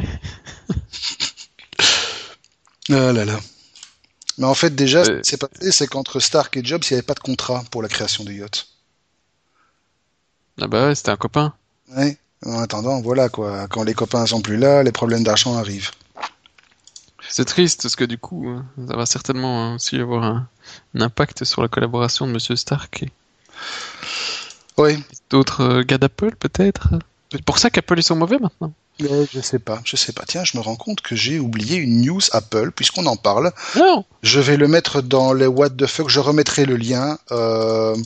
ah 2.90 3.12
là 3.12 3.24
là. 3.24 3.38
Mais 4.38 4.46
en 4.46 4.54
fait, 4.54 4.74
déjà, 4.74 5.04
ce 5.04 5.10
qui 5.20 5.30
s'est 5.30 5.36
passé, 5.36 5.72
c'est 5.72 5.86
qu'entre 5.86 6.20
Stark 6.20 6.56
et 6.56 6.64
Jobs, 6.64 6.82
il 6.90 6.92
n'y 6.92 6.98
avait 6.98 7.06
pas 7.06 7.14
de 7.14 7.20
contrat 7.20 7.64
pour 7.70 7.82
la 7.82 7.88
création 7.88 8.24
du 8.24 8.38
yacht. 8.38 8.66
Ah 10.60 10.66
bah 10.66 10.86
ouais, 10.86 10.94
c'était 10.94 11.10
un 11.10 11.16
copain. 11.16 11.54
Ouais. 11.94 12.16
En 12.44 12.58
attendant, 12.58 13.00
voilà 13.00 13.28
quoi. 13.28 13.68
Quand 13.68 13.84
les 13.84 13.94
copains 13.94 14.26
sont 14.26 14.40
plus 14.40 14.56
là, 14.56 14.82
les 14.82 14.92
problèmes 14.92 15.22
d'argent 15.22 15.56
arrivent. 15.56 15.90
C'est 17.32 17.46
triste 17.46 17.80
parce 17.80 17.96
que 17.96 18.04
du 18.04 18.18
coup, 18.18 18.46
ça 18.86 18.94
va 18.94 19.06
certainement 19.06 19.76
aussi 19.76 19.96
avoir 19.96 20.22
un, 20.22 20.48
impact 20.94 21.44
sur 21.44 21.62
la 21.62 21.68
collaboration 21.68 22.26
de 22.26 22.32
Monsieur 22.32 22.56
Stark. 22.56 23.06
Oui. 24.76 25.02
D'autres 25.30 25.62
euh, 25.62 25.82
gars 25.82 25.96
d'Apple, 25.96 26.36
peut-être 26.36 26.88
C'est 27.32 27.42
pour 27.42 27.56
ça 27.56 27.70
qu'Apple, 27.70 27.98
ils 27.98 28.02
sont 28.02 28.16
mauvais 28.16 28.38
maintenant 28.38 28.74
Je 29.00 29.40
sais 29.40 29.58
pas, 29.58 29.80
je 29.82 29.96
sais 29.96 30.12
pas. 30.12 30.24
Tiens, 30.28 30.44
je 30.44 30.58
me 30.58 30.62
rends 30.62 30.76
compte 30.76 31.00
que 31.00 31.16
j'ai 31.16 31.38
oublié 31.38 31.78
une 31.78 32.02
news 32.02 32.20
Apple, 32.32 32.70
puisqu'on 32.70 33.06
en 33.06 33.16
parle. 33.16 33.50
Non 33.76 34.04
Je 34.22 34.38
vais 34.38 34.58
le 34.58 34.68
mettre 34.68 35.00
dans 35.00 35.32
les 35.32 35.46
What 35.46 35.70
the 35.70 35.86
fuck, 35.86 36.10
je 36.10 36.20
remettrai 36.20 36.66
le 36.66 36.76
lien. 36.76 37.18
Euh, 37.30 37.96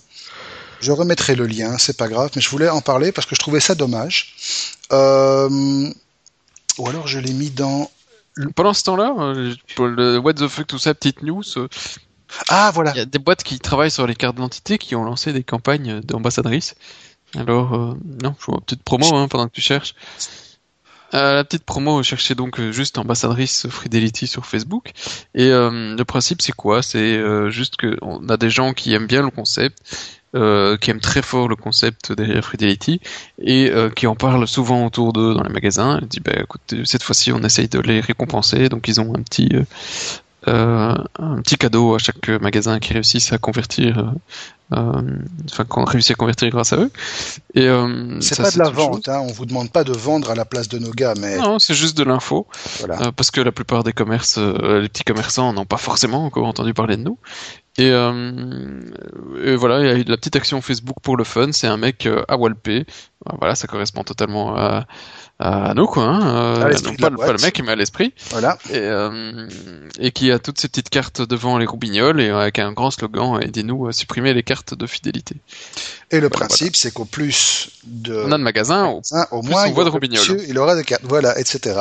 je 0.79 0.93
remettrai 0.93 1.35
le 1.35 1.49
lien, 1.49 1.79
c'est 1.79 1.97
pas 1.97 2.07
grave, 2.07 2.31
mais 2.37 2.43
je 2.43 2.49
voulais 2.49 2.69
en 2.69 2.81
parler 2.81 3.11
parce 3.11 3.27
que 3.27 3.35
je 3.35 3.41
trouvais 3.41 3.59
ça 3.59 3.75
dommage. 3.75 4.37
Euh, 4.93 5.91
ou 6.79 6.89
alors 6.89 7.09
je 7.09 7.19
l'ai 7.19 7.33
mis 7.33 7.51
dans... 7.51 7.91
Pendant 8.55 8.75
ce 8.75 8.83
temps-là, 8.85 9.15
pour 9.75 9.87
le 9.87 10.19
What 10.19 10.35
the 10.35 10.49
fuck, 10.49 10.67
tout 10.67 10.79
ça, 10.79 10.95
petite 10.95 11.23
news, 11.23 11.43
ah, 12.49 12.71
voilà. 12.75 12.93
Il 12.93 12.99
y 12.99 13.01
a 13.01 13.07
des 13.07 13.19
boîtes 13.19 13.43
qui 13.43 13.59
travaillent 13.59 13.91
sur 13.91 14.07
les 14.07 14.15
cartes 14.15 14.37
d'identité 14.37 14.79
qui 14.79 14.95
ont 14.95 15.05
lancé 15.05 15.33
des 15.33 15.43
campagnes 15.43 16.01
d'ambassadrices. 16.01 16.75
Alors, 17.37 17.75
euh, 17.75 17.95
non, 18.23 18.35
je 18.39 18.47
vois 18.47 18.57
une 18.57 18.63
petite 18.63 18.83
promo 18.83 19.15
hein, 19.15 19.29
pendant 19.29 19.47
que 19.47 19.53
tu 19.53 19.61
cherches. 19.61 19.95
Euh, 21.15 21.37
la 21.37 21.45
petite 21.45 21.65
promo, 21.65 22.03
cherchez 22.03 22.35
donc 22.35 22.59
euh, 22.59 22.73
juste 22.73 22.99
ambassadrice 22.99 23.69
Fidelity 23.69 24.27
sur 24.27 24.45
Facebook. 24.45 24.91
Et 25.35 25.51
le 25.51 26.03
principe, 26.05 26.43
c'est 26.43 26.53
quoi? 26.53 26.83
C'est 26.83 27.21
juste 27.51 27.77
qu'on 27.77 28.29
a 28.29 28.37
des 28.37 28.51
gens 28.51 28.73
qui 28.73 28.93
aiment 28.93 29.07
bien 29.07 29.23
le 29.23 29.31
concept, 29.31 29.79
qui 30.81 30.91
aiment 30.91 31.01
très 31.01 31.23
fort 31.23 31.49
le 31.49 31.57
concept 31.57 32.13
derrière 32.13 32.47
Fidelity, 32.47 33.01
et 33.41 33.71
qui 33.95 34.07
en 34.07 34.15
parlent 34.15 34.47
souvent 34.47 34.87
autour 34.87 35.13
d'eux 35.13 35.35
dans 35.35 35.43
les 35.43 35.53
magasins. 35.53 35.99
Ils 36.03 36.09
disent, 36.09 36.23
bah, 36.23 36.33
écoute, 36.43 36.75
cette 36.85 37.03
fois-ci, 37.03 37.33
on 37.33 37.43
essaye 37.43 37.69
de 37.69 37.81
les 37.81 38.01
récompenser. 38.01 38.69
Donc, 38.69 38.89
ils 38.89 39.01
ont 39.01 39.15
un 39.15 39.23
petit 39.23 39.51
euh, 40.49 40.95
un 41.19 41.43
petit 41.43 41.57
cadeau 41.57 41.97
à 41.97 41.99
chaque 41.99 42.29
magasin 42.29 42.79
qui 42.79 42.93
réussisse 42.93 43.33
à 43.33 43.39
convertir, 43.39 43.99
euh, 43.99 44.03
euh, 44.03 44.11
enfin 44.73 45.65
qu'on 45.69 45.85
réussit 45.85 46.13
à 46.13 46.15
convertir 46.15 46.51
grâce 46.51 46.73
à 46.73 46.77
eux. 46.77 46.91
Et 47.55 47.69
c'est 48.21 48.41
pas 48.41 48.51
de 48.51 48.59
la 48.59 48.71
vente, 48.71 49.09
hein, 49.09 49.21
on 49.21 49.33
vous 49.33 49.47
demande 49.47 49.71
pas 49.71 49.85
de 49.85 49.93
vendre 49.93 50.31
à 50.31 50.35
la 50.35 50.45
place 50.45 50.69
de 50.69 50.79
nos 50.79 50.91
gars, 50.91 51.15
mais 51.19 51.39
non, 51.39 51.59
c'est 51.59 51.75
juste 51.75 51.97
de 51.97 52.05
l'info, 52.05 52.47
voilà. 52.79 53.13
parce 53.13 53.31
que 53.31 53.41
la 53.41 53.53
plupart 53.53 53.85
des 53.85 53.93
commerces, 53.93 54.39
les 54.39 54.89
petits 54.89 55.05
commerçants 55.05 55.53
n'ont 55.53 55.67
pas 55.67 55.77
forcément 55.77 56.25
encore 56.25 56.47
entendu 56.47 56.75
parler 56.75 56.97
de 56.97 57.03
nous. 57.03 57.19
Et, 57.79 57.89
et, 57.89 59.57
voilà, 59.57 59.81
il 59.81 59.87
y 59.87 59.91
a 59.91 59.95
eu 59.95 60.05
la 60.05 60.17
petite 60.17 60.37
action 60.37 60.61
Facebook 60.63 60.97
pour 61.03 61.17
le 61.17 61.25
fun, 61.25 61.53
c'est 61.53 61.67
un 61.67 61.77
mec 61.77 62.09
à 62.29 62.37
Walpé. 62.37 62.87
Voilà, 63.39 63.55
ça 63.55 63.67
correspond 63.67 64.03
totalement 64.05 64.57
à, 64.57 64.87
à 65.39 65.75
nous 65.75 65.87
quoi 65.87 66.05
hein, 66.05 66.65
euh, 66.65 66.97
pas, 66.99 67.11
le 67.11 67.43
mec 67.43 67.63
mais 67.63 67.73
à 67.73 67.77
l'esprit. 67.77 68.15
Voilà. 68.31 68.57
Et, 68.71 68.79
euh, 68.79 69.47
et 69.99 70.11
qui 70.11 70.31
a 70.33 70.39
toutes 70.39 70.59
ces 70.59 70.69
petites 70.69 70.89
cartes 70.89 71.21
devant 71.21 71.59
les 71.59 71.67
roubignoles 71.67 72.21
et 72.21 72.31
avec 72.31 72.59
un 72.59 72.73
grand 72.73 72.91
slogan 72.91 73.41
et 73.43 73.49
dit-nous 73.49 73.93
supprimer 73.93 74.33
les 74.33 74.43
cartes 74.43 74.75
de 74.75 74.87
fidélité. 74.87 75.37
Et 76.11 76.21
le 76.21 76.31
principe 76.31 76.75
c'est 76.77 76.93
qu'au 76.93 77.05
plus 77.05 77.71
de 77.85 78.25
on 78.27 78.33
a 78.33 78.39
de 78.39 78.43
magasins 78.43 78.87
au, 79.31 79.43
moins 79.43 79.67
on 79.67 79.73
voit 79.73 79.85
de 79.85 79.91
roubignoles. 79.91 80.41
il 80.49 80.59
aura 80.59 80.75
des 80.75 80.85
cartes. 80.85 81.03
Voilà 81.05 81.39
etc 81.39 81.81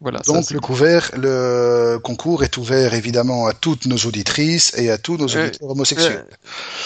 donc 0.00 0.50
le 0.50 0.60
couvert, 0.60 1.10
le 1.16 1.98
concours 1.98 2.44
est 2.44 2.56
ouvert 2.56 2.94
évidemment 2.94 3.46
à 3.46 3.52
toutes 3.52 3.86
nos 3.86 3.96
auditrices 3.96 4.72
et 4.78 4.90
à 4.90 4.98
tous 4.98 5.16
nos 5.16 5.26
auditeurs 5.26 5.70
homosexuels. 5.70 6.24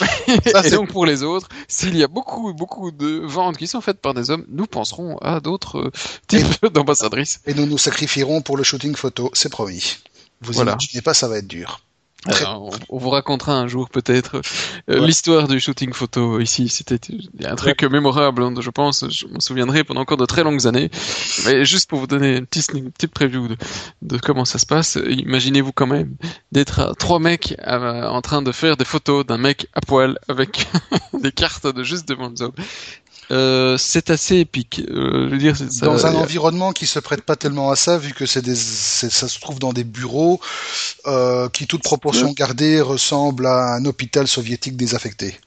et 0.65 0.71
donc 0.71 0.91
pour 0.91 1.05
les 1.05 1.23
autres, 1.23 1.49
s'il 1.69 1.97
y 1.97 2.03
a 2.03 2.09
beaucoup 2.09 2.55
beaucoup 2.55 2.91
de 2.91 3.21
ventes 3.25 3.59
qui 3.59 3.67
sont 3.67 3.83
faites 3.83 4.01
par 4.01 4.15
des 4.15 4.31
hommes, 4.31 4.47
nous 4.49 4.67
penserons 4.67 5.19
à 5.19 5.41
d'autres 5.41 5.79
euh, 5.79 5.93
types 6.27 6.67
d'ambassadrices. 6.73 7.41
Et 7.47 7.55
nous 7.55 7.67
nous 7.67 7.79
sacrifierons 7.79 8.41
pour 8.41 8.57
le 8.57 8.63
shooting 8.63 8.97
photo, 8.97 9.31
c'est 9.35 9.51
promis. 9.51 9.99
Vous 10.41 10.61
imaginez 10.61 11.03
pas, 11.03 11.15
ça 11.15 11.29
va 11.29 11.39
être 11.39 11.47
dur 11.47 11.81
on, 12.89 12.99
vous 12.99 13.11
racontera 13.11 13.55
un 13.55 13.67
jour 13.67 13.89
peut-être 13.89 14.41
euh, 14.89 15.05
l'histoire 15.05 15.49
du 15.49 15.59
shooting 15.59 15.93
photo 15.93 16.41
ici. 16.41 16.69
C'était 16.69 17.01
un 17.45 17.57
truc 17.57 17.83
mémorable, 17.83 18.43
hein, 18.43 18.55
je 18.61 18.71
pense. 18.71 19.05
Je 19.11 19.27
m'en 19.27 19.41
souviendrai 19.41 19.83
pendant 19.85 20.03
encore 20.03 20.17
de 20.17 20.27
très 20.27 20.45
longues 20.45 20.67
années. 20.67 20.91
Mais 21.47 21.65
juste 21.65 21.91
pour 21.91 21.99
vous 21.99 22.07
donner 22.07 22.37
une 22.37 22.47
petite, 22.47 22.73
une 22.75 22.93
petite 22.93 23.13
preview 23.13 23.49
de, 24.03 24.19
comment 24.19 24.45
ça 24.45 24.59
se 24.59 24.67
passe, 24.67 24.99
imaginez-vous 25.07 25.73
quand 25.73 25.87
même 25.87 26.15
d'être 26.53 26.95
trois 26.99 27.19
mecs 27.19 27.57
en 27.67 28.23
train 28.23 28.43
de 28.43 28.53
faire 28.53 28.77
des 28.77 28.85
photos 28.85 29.27
d'un 29.27 29.39
mec 29.39 29.67
à 29.75 29.81
poil 29.81 30.19
avec 30.29 30.67
des 31.15 31.33
cartes 31.33 31.67
de 31.67 31.83
juste 31.83 32.09
devant 32.09 32.29
le 32.29 32.37
zoo. 32.37 32.53
Euh, 33.33 33.79
c'est 33.79 34.11
assez 34.11 34.37
épique. 34.37 34.83
Euh, 34.91 35.27
je 35.29 35.33
veux 35.33 35.39
dire, 35.39 35.57
ça, 35.57 35.87
dans 35.87 36.07
un 36.07 36.15
environnement 36.15 36.73
qui 36.73 36.87
se 36.87 36.99
prête 36.99 37.23
pas 37.23 37.37
tellement 37.37 37.71
à 37.71 37.77
ça, 37.77 37.99
vu 37.99 38.13
que 38.13 38.27
c'est 38.27 38.43
des, 38.43 38.55
ça 38.55 39.29
se 39.29 39.41
trouve 39.41 39.59
dans 39.59 39.73
des 39.73 39.85
bureaux 39.85 40.41
euh, 41.07 41.49
qui, 41.49 41.67
toute 41.67 41.83
proportion 41.83 42.33
gardée, 42.33 42.81
ressemblent 42.81 43.47
à 43.47 43.75
un 43.75 43.85
hôpital 43.87 44.29
soviétique 44.29 44.77
désaffecté. 44.77 45.39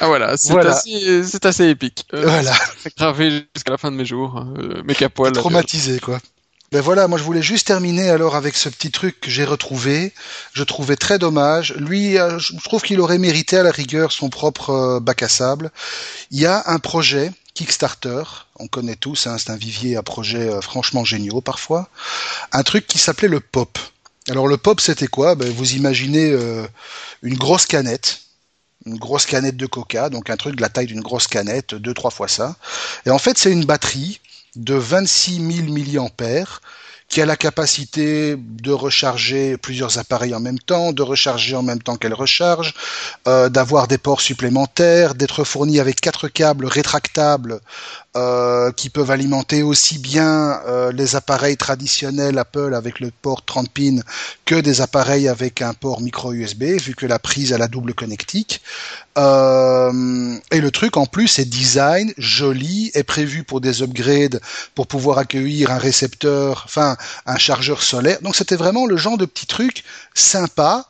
Ah 0.00 0.06
voilà, 0.06 0.36
c'est 0.36 1.44
assez, 1.44 1.68
épique. 1.68 2.06
Euh, 2.14 2.22
voilà. 2.22 2.52
C'est 2.78 2.96
gravé 2.96 3.46
jusqu'à 3.54 3.72
la 3.72 3.78
fin 3.78 3.90
de 3.90 3.96
mes 3.96 4.04
jours. 4.04 4.44
Euh, 4.58 4.82
mes 4.84 4.94
capoils. 4.94 5.32
Traumatisé 5.32 5.98
quoi. 6.00 6.20
Ben 6.72 6.80
voilà, 6.80 7.08
moi 7.08 7.18
je 7.18 7.24
voulais 7.24 7.42
juste 7.42 7.66
terminer 7.66 8.10
alors 8.10 8.36
avec 8.36 8.54
ce 8.54 8.68
petit 8.68 8.92
truc 8.92 9.20
que 9.20 9.28
j'ai 9.28 9.44
retrouvé. 9.44 10.12
Je 10.52 10.62
trouvais 10.62 10.94
très 10.94 11.18
dommage. 11.18 11.74
Lui, 11.74 12.14
je 12.14 12.56
trouve 12.62 12.82
qu'il 12.82 13.00
aurait 13.00 13.18
mérité 13.18 13.56
à 13.56 13.64
la 13.64 13.72
rigueur 13.72 14.12
son 14.12 14.28
propre 14.28 15.00
bac 15.00 15.24
à 15.24 15.28
sable. 15.28 15.72
Il 16.30 16.38
y 16.38 16.46
a 16.46 16.62
un 16.66 16.78
projet 16.78 17.32
Kickstarter, 17.54 18.22
on 18.60 18.68
connaît 18.68 18.94
tous, 18.94 19.26
hein, 19.26 19.36
c'est 19.36 19.50
un 19.50 19.56
vivier 19.56 19.96
à 19.96 20.02
projets 20.02 20.48
euh, 20.48 20.60
franchement 20.60 21.04
géniaux 21.04 21.40
parfois, 21.40 21.88
un 22.52 22.62
truc 22.62 22.86
qui 22.86 22.98
s'appelait 22.98 23.28
le 23.28 23.40
pop. 23.40 23.78
Alors 24.28 24.46
le 24.46 24.56
pop 24.56 24.80
c'était 24.80 25.08
quoi? 25.08 25.34
Ben, 25.34 25.52
Vous 25.52 25.74
imaginez 25.74 26.30
euh, 26.30 26.66
une 27.22 27.36
grosse 27.36 27.66
canette, 27.66 28.20
une 28.86 28.96
grosse 28.96 29.26
canette 29.26 29.56
de 29.56 29.66
coca, 29.66 30.08
donc 30.08 30.30
un 30.30 30.36
truc 30.36 30.56
de 30.56 30.62
la 30.62 30.68
taille 30.68 30.86
d'une 30.86 31.02
grosse 31.02 31.26
canette, 31.26 31.74
deux, 31.74 31.94
trois 31.94 32.10
fois 32.10 32.28
ça. 32.28 32.56
Et 33.06 33.10
en 33.10 33.18
fait 33.18 33.36
c'est 33.36 33.50
une 33.50 33.64
batterie 33.64 34.20
de 34.56 34.74
26 34.74 35.36
000 35.64 35.72
milliampères 35.72 36.60
qui 37.10 37.20
a 37.20 37.26
la 37.26 37.36
capacité 37.36 38.36
de 38.38 38.70
recharger 38.70 39.56
plusieurs 39.56 39.98
appareils 39.98 40.34
en 40.34 40.38
même 40.40 40.60
temps, 40.60 40.92
de 40.92 41.02
recharger 41.02 41.56
en 41.56 41.62
même 41.62 41.82
temps 41.82 41.96
qu'elle 41.96 42.14
recharge, 42.14 42.72
euh, 43.26 43.48
d'avoir 43.48 43.88
des 43.88 43.98
ports 43.98 44.20
supplémentaires, 44.20 45.16
d'être 45.16 45.42
fourni 45.42 45.80
avec 45.80 46.00
quatre 46.00 46.28
câbles 46.28 46.66
rétractables 46.66 47.60
euh, 48.16 48.72
qui 48.72 48.90
peuvent 48.90 49.12
alimenter 49.12 49.62
aussi 49.62 49.98
bien 49.98 50.60
euh, 50.66 50.90
les 50.90 51.14
appareils 51.14 51.56
traditionnels 51.56 52.38
Apple 52.38 52.74
avec 52.74 52.98
le 52.98 53.12
port 53.22 53.44
30 53.44 53.70
pins 53.70 54.00
que 54.44 54.56
des 54.56 54.80
appareils 54.80 55.28
avec 55.28 55.62
un 55.62 55.74
port 55.74 56.00
micro 56.00 56.32
USB, 56.32 56.64
vu 56.80 56.96
que 56.96 57.06
la 57.06 57.20
prise 57.20 57.52
a 57.52 57.58
la 57.58 57.68
double 57.68 57.94
connectique. 57.94 58.62
Euh, 59.16 60.34
et 60.50 60.60
le 60.60 60.70
truc 60.72 60.96
en 60.96 61.06
plus 61.06 61.38
est 61.38 61.44
design, 61.44 62.12
joli, 62.18 62.90
est 62.94 63.04
prévu 63.04 63.44
pour 63.44 63.60
des 63.60 63.80
upgrades, 63.82 64.40
pour 64.74 64.88
pouvoir 64.88 65.18
accueillir 65.18 65.70
un 65.70 65.78
récepteur, 65.78 66.62
enfin 66.64 66.96
un 67.26 67.38
chargeur 67.38 67.82
solaire. 67.82 68.20
Donc 68.22 68.36
c'était 68.36 68.56
vraiment 68.56 68.86
le 68.86 68.96
genre 68.96 69.18
de 69.18 69.26
petit 69.26 69.46
truc 69.46 69.84
sympa. 70.14 70.86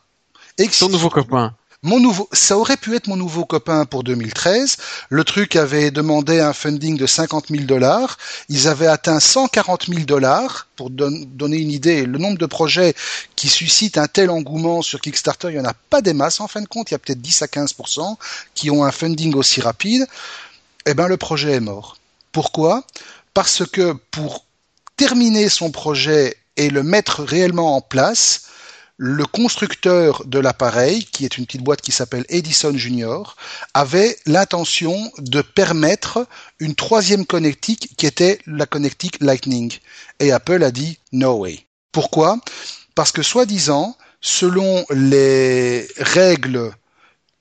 Ton 0.78 0.90
nouveau 0.90 1.08
copain. 1.08 1.54
Mon 1.82 1.98
nouveau, 1.98 2.28
ça 2.32 2.58
aurait 2.58 2.76
pu 2.76 2.94
être 2.94 3.06
mon 3.06 3.16
nouveau 3.16 3.46
copain 3.46 3.86
pour 3.86 4.04
2013. 4.04 4.76
Le 5.08 5.24
truc 5.24 5.56
avait 5.56 5.90
demandé 5.90 6.38
un 6.38 6.52
funding 6.52 6.98
de 6.98 7.06
50 7.06 7.46
000 7.48 7.64
dollars. 7.64 8.18
Ils 8.50 8.68
avaient 8.68 8.86
atteint 8.86 9.18
140 9.18 9.86
000 9.86 10.00
dollars. 10.00 10.68
Pour 10.76 10.90
donner 10.90 11.56
une 11.56 11.70
idée, 11.70 12.04
le 12.04 12.18
nombre 12.18 12.36
de 12.36 12.44
projets 12.44 12.94
qui 13.34 13.48
suscitent 13.48 13.96
un 13.96 14.08
tel 14.08 14.28
engouement 14.28 14.82
sur 14.82 15.00
Kickstarter, 15.00 15.48
il 15.48 15.54
y 15.54 15.60
en 15.60 15.64
a 15.64 15.72
pas 15.72 16.02
des 16.02 16.12
masses 16.12 16.40
en 16.40 16.48
fin 16.48 16.60
de 16.60 16.68
compte. 16.68 16.90
Il 16.90 16.94
y 16.94 16.96
a 16.96 16.98
peut-être 16.98 17.22
10 17.22 17.40
à 17.40 17.46
15% 17.46 18.16
qui 18.54 18.70
ont 18.70 18.84
un 18.84 18.92
funding 18.92 19.34
aussi 19.34 19.62
rapide. 19.62 20.06
Eh 20.84 20.92
ben, 20.92 21.08
le 21.08 21.16
projet 21.16 21.52
est 21.52 21.60
mort. 21.60 21.96
Pourquoi? 22.30 22.84
Parce 23.32 23.64
que 23.64 23.94
pour 24.10 24.44
terminer 25.00 25.48
son 25.48 25.70
projet 25.70 26.36
et 26.58 26.68
le 26.68 26.82
mettre 26.82 27.22
réellement 27.22 27.74
en 27.74 27.80
place, 27.80 28.42
le 28.98 29.24
constructeur 29.24 30.26
de 30.26 30.38
l'appareil, 30.38 31.06
qui 31.06 31.24
est 31.24 31.38
une 31.38 31.46
petite 31.46 31.62
boîte 31.62 31.80
qui 31.80 31.90
s'appelle 31.90 32.26
Edison 32.28 32.76
Junior, 32.76 33.34
avait 33.72 34.18
l'intention 34.26 35.10
de 35.16 35.40
permettre 35.40 36.26
une 36.58 36.74
troisième 36.74 37.24
connectique 37.24 37.96
qui 37.96 38.04
était 38.04 38.40
la 38.46 38.66
connectique 38.66 39.16
Lightning. 39.22 39.72
Et 40.18 40.32
Apple 40.32 40.62
a 40.62 40.70
dit 40.70 40.98
no 41.12 41.32
way. 41.32 41.64
Pourquoi? 41.92 42.38
Parce 42.94 43.10
que 43.10 43.22
soi-disant, 43.22 43.96
selon 44.20 44.84
les 44.90 45.88
règles 45.96 46.72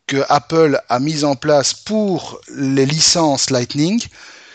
que 0.08 0.24
Apple 0.30 0.80
a 0.88 1.00
mises 1.00 1.26
en 1.26 1.36
place 1.36 1.74
pour 1.74 2.40
les 2.56 2.86
licences 2.86 3.50
Lightning, 3.50 4.02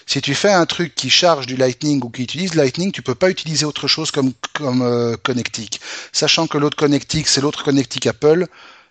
si 0.06 0.20
tu 0.20 0.34
fais 0.34 0.52
un 0.52 0.66
truc 0.66 0.94
qui 0.94 1.10
charge 1.10 1.46
du 1.46 1.56
Lightning 1.56 2.02
ou 2.04 2.10
qui 2.10 2.22
utilise 2.22 2.54
Lightning, 2.54 2.92
tu 2.92 3.02
peux 3.02 3.14
pas 3.14 3.30
utiliser 3.30 3.64
autre 3.64 3.88
chose 3.88 4.10
comme 4.10 4.32
comme 4.52 4.82
euh, 4.82 5.16
connectique. 5.16 5.80
Sachant 6.12 6.46
que 6.46 6.58
l'autre 6.58 6.76
connectique, 6.76 7.26
c'est 7.28 7.40
l'autre 7.40 7.64
connectique 7.64 8.06
Apple, 8.06 8.46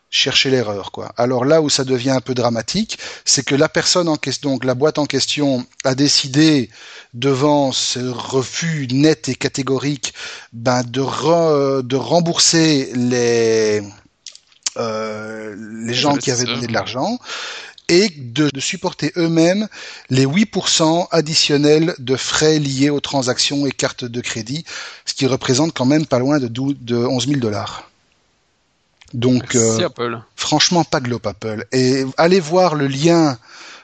chercher 0.09 0.49
l'erreur 0.49 0.91
quoi. 0.91 1.13
Alors 1.17 1.45
là 1.45 1.61
où 1.61 1.69
ça 1.69 1.83
devient 1.83 2.11
un 2.11 2.21
peu 2.21 2.33
dramatique, 2.33 2.97
c'est 3.25 3.45
que 3.45 3.55
la 3.55 3.69
personne 3.69 4.07
en 4.07 4.17
question, 4.17 4.51
donc 4.51 4.65
la 4.65 4.75
boîte 4.75 4.97
en 4.97 5.05
question, 5.05 5.65
a 5.83 5.95
décidé 5.95 6.69
devant 7.13 7.71
ce 7.71 7.99
refus 7.99 8.87
net 8.91 9.29
et 9.29 9.35
catégorique, 9.35 10.13
ben 10.51 10.83
de 10.83 11.81
de 11.81 11.95
rembourser 11.95 12.91
les 12.95 13.83
euh, 14.77 15.55
les 15.85 15.93
gens 15.93 16.15
qui 16.15 16.31
avaient 16.31 16.45
donné 16.45 16.65
de 16.65 16.73
l'argent 16.73 17.19
et 17.93 18.09
de, 18.09 18.49
supporter 18.59 19.11
eux-mêmes 19.17 19.67
les 20.09 20.25
8% 20.25 21.07
additionnels 21.11 21.93
de 21.99 22.15
frais 22.15 22.57
liés 22.57 22.89
aux 22.89 22.99
transactions 22.99 23.67
et 23.67 23.71
cartes 23.71 24.05
de 24.05 24.21
crédit, 24.21 24.65
ce 25.05 25.13
qui 25.13 25.27
représente 25.27 25.73
quand 25.73 25.85
même 25.85 26.05
pas 26.05 26.19
loin 26.19 26.39
de, 26.39 26.47
12, 26.47 26.75
de 26.81 26.95
11 26.95 27.27
000 27.27 27.39
dollars. 27.39 27.89
Donc, 29.13 29.55
euh, 29.55 29.87
franchement, 30.35 30.83
pas 30.83 30.99
de 30.99 31.13
Apple. 31.13 31.65
Et 31.71 32.03
allez 32.17 32.39
voir 32.39 32.73
le 32.73 32.87
lien 32.87 33.37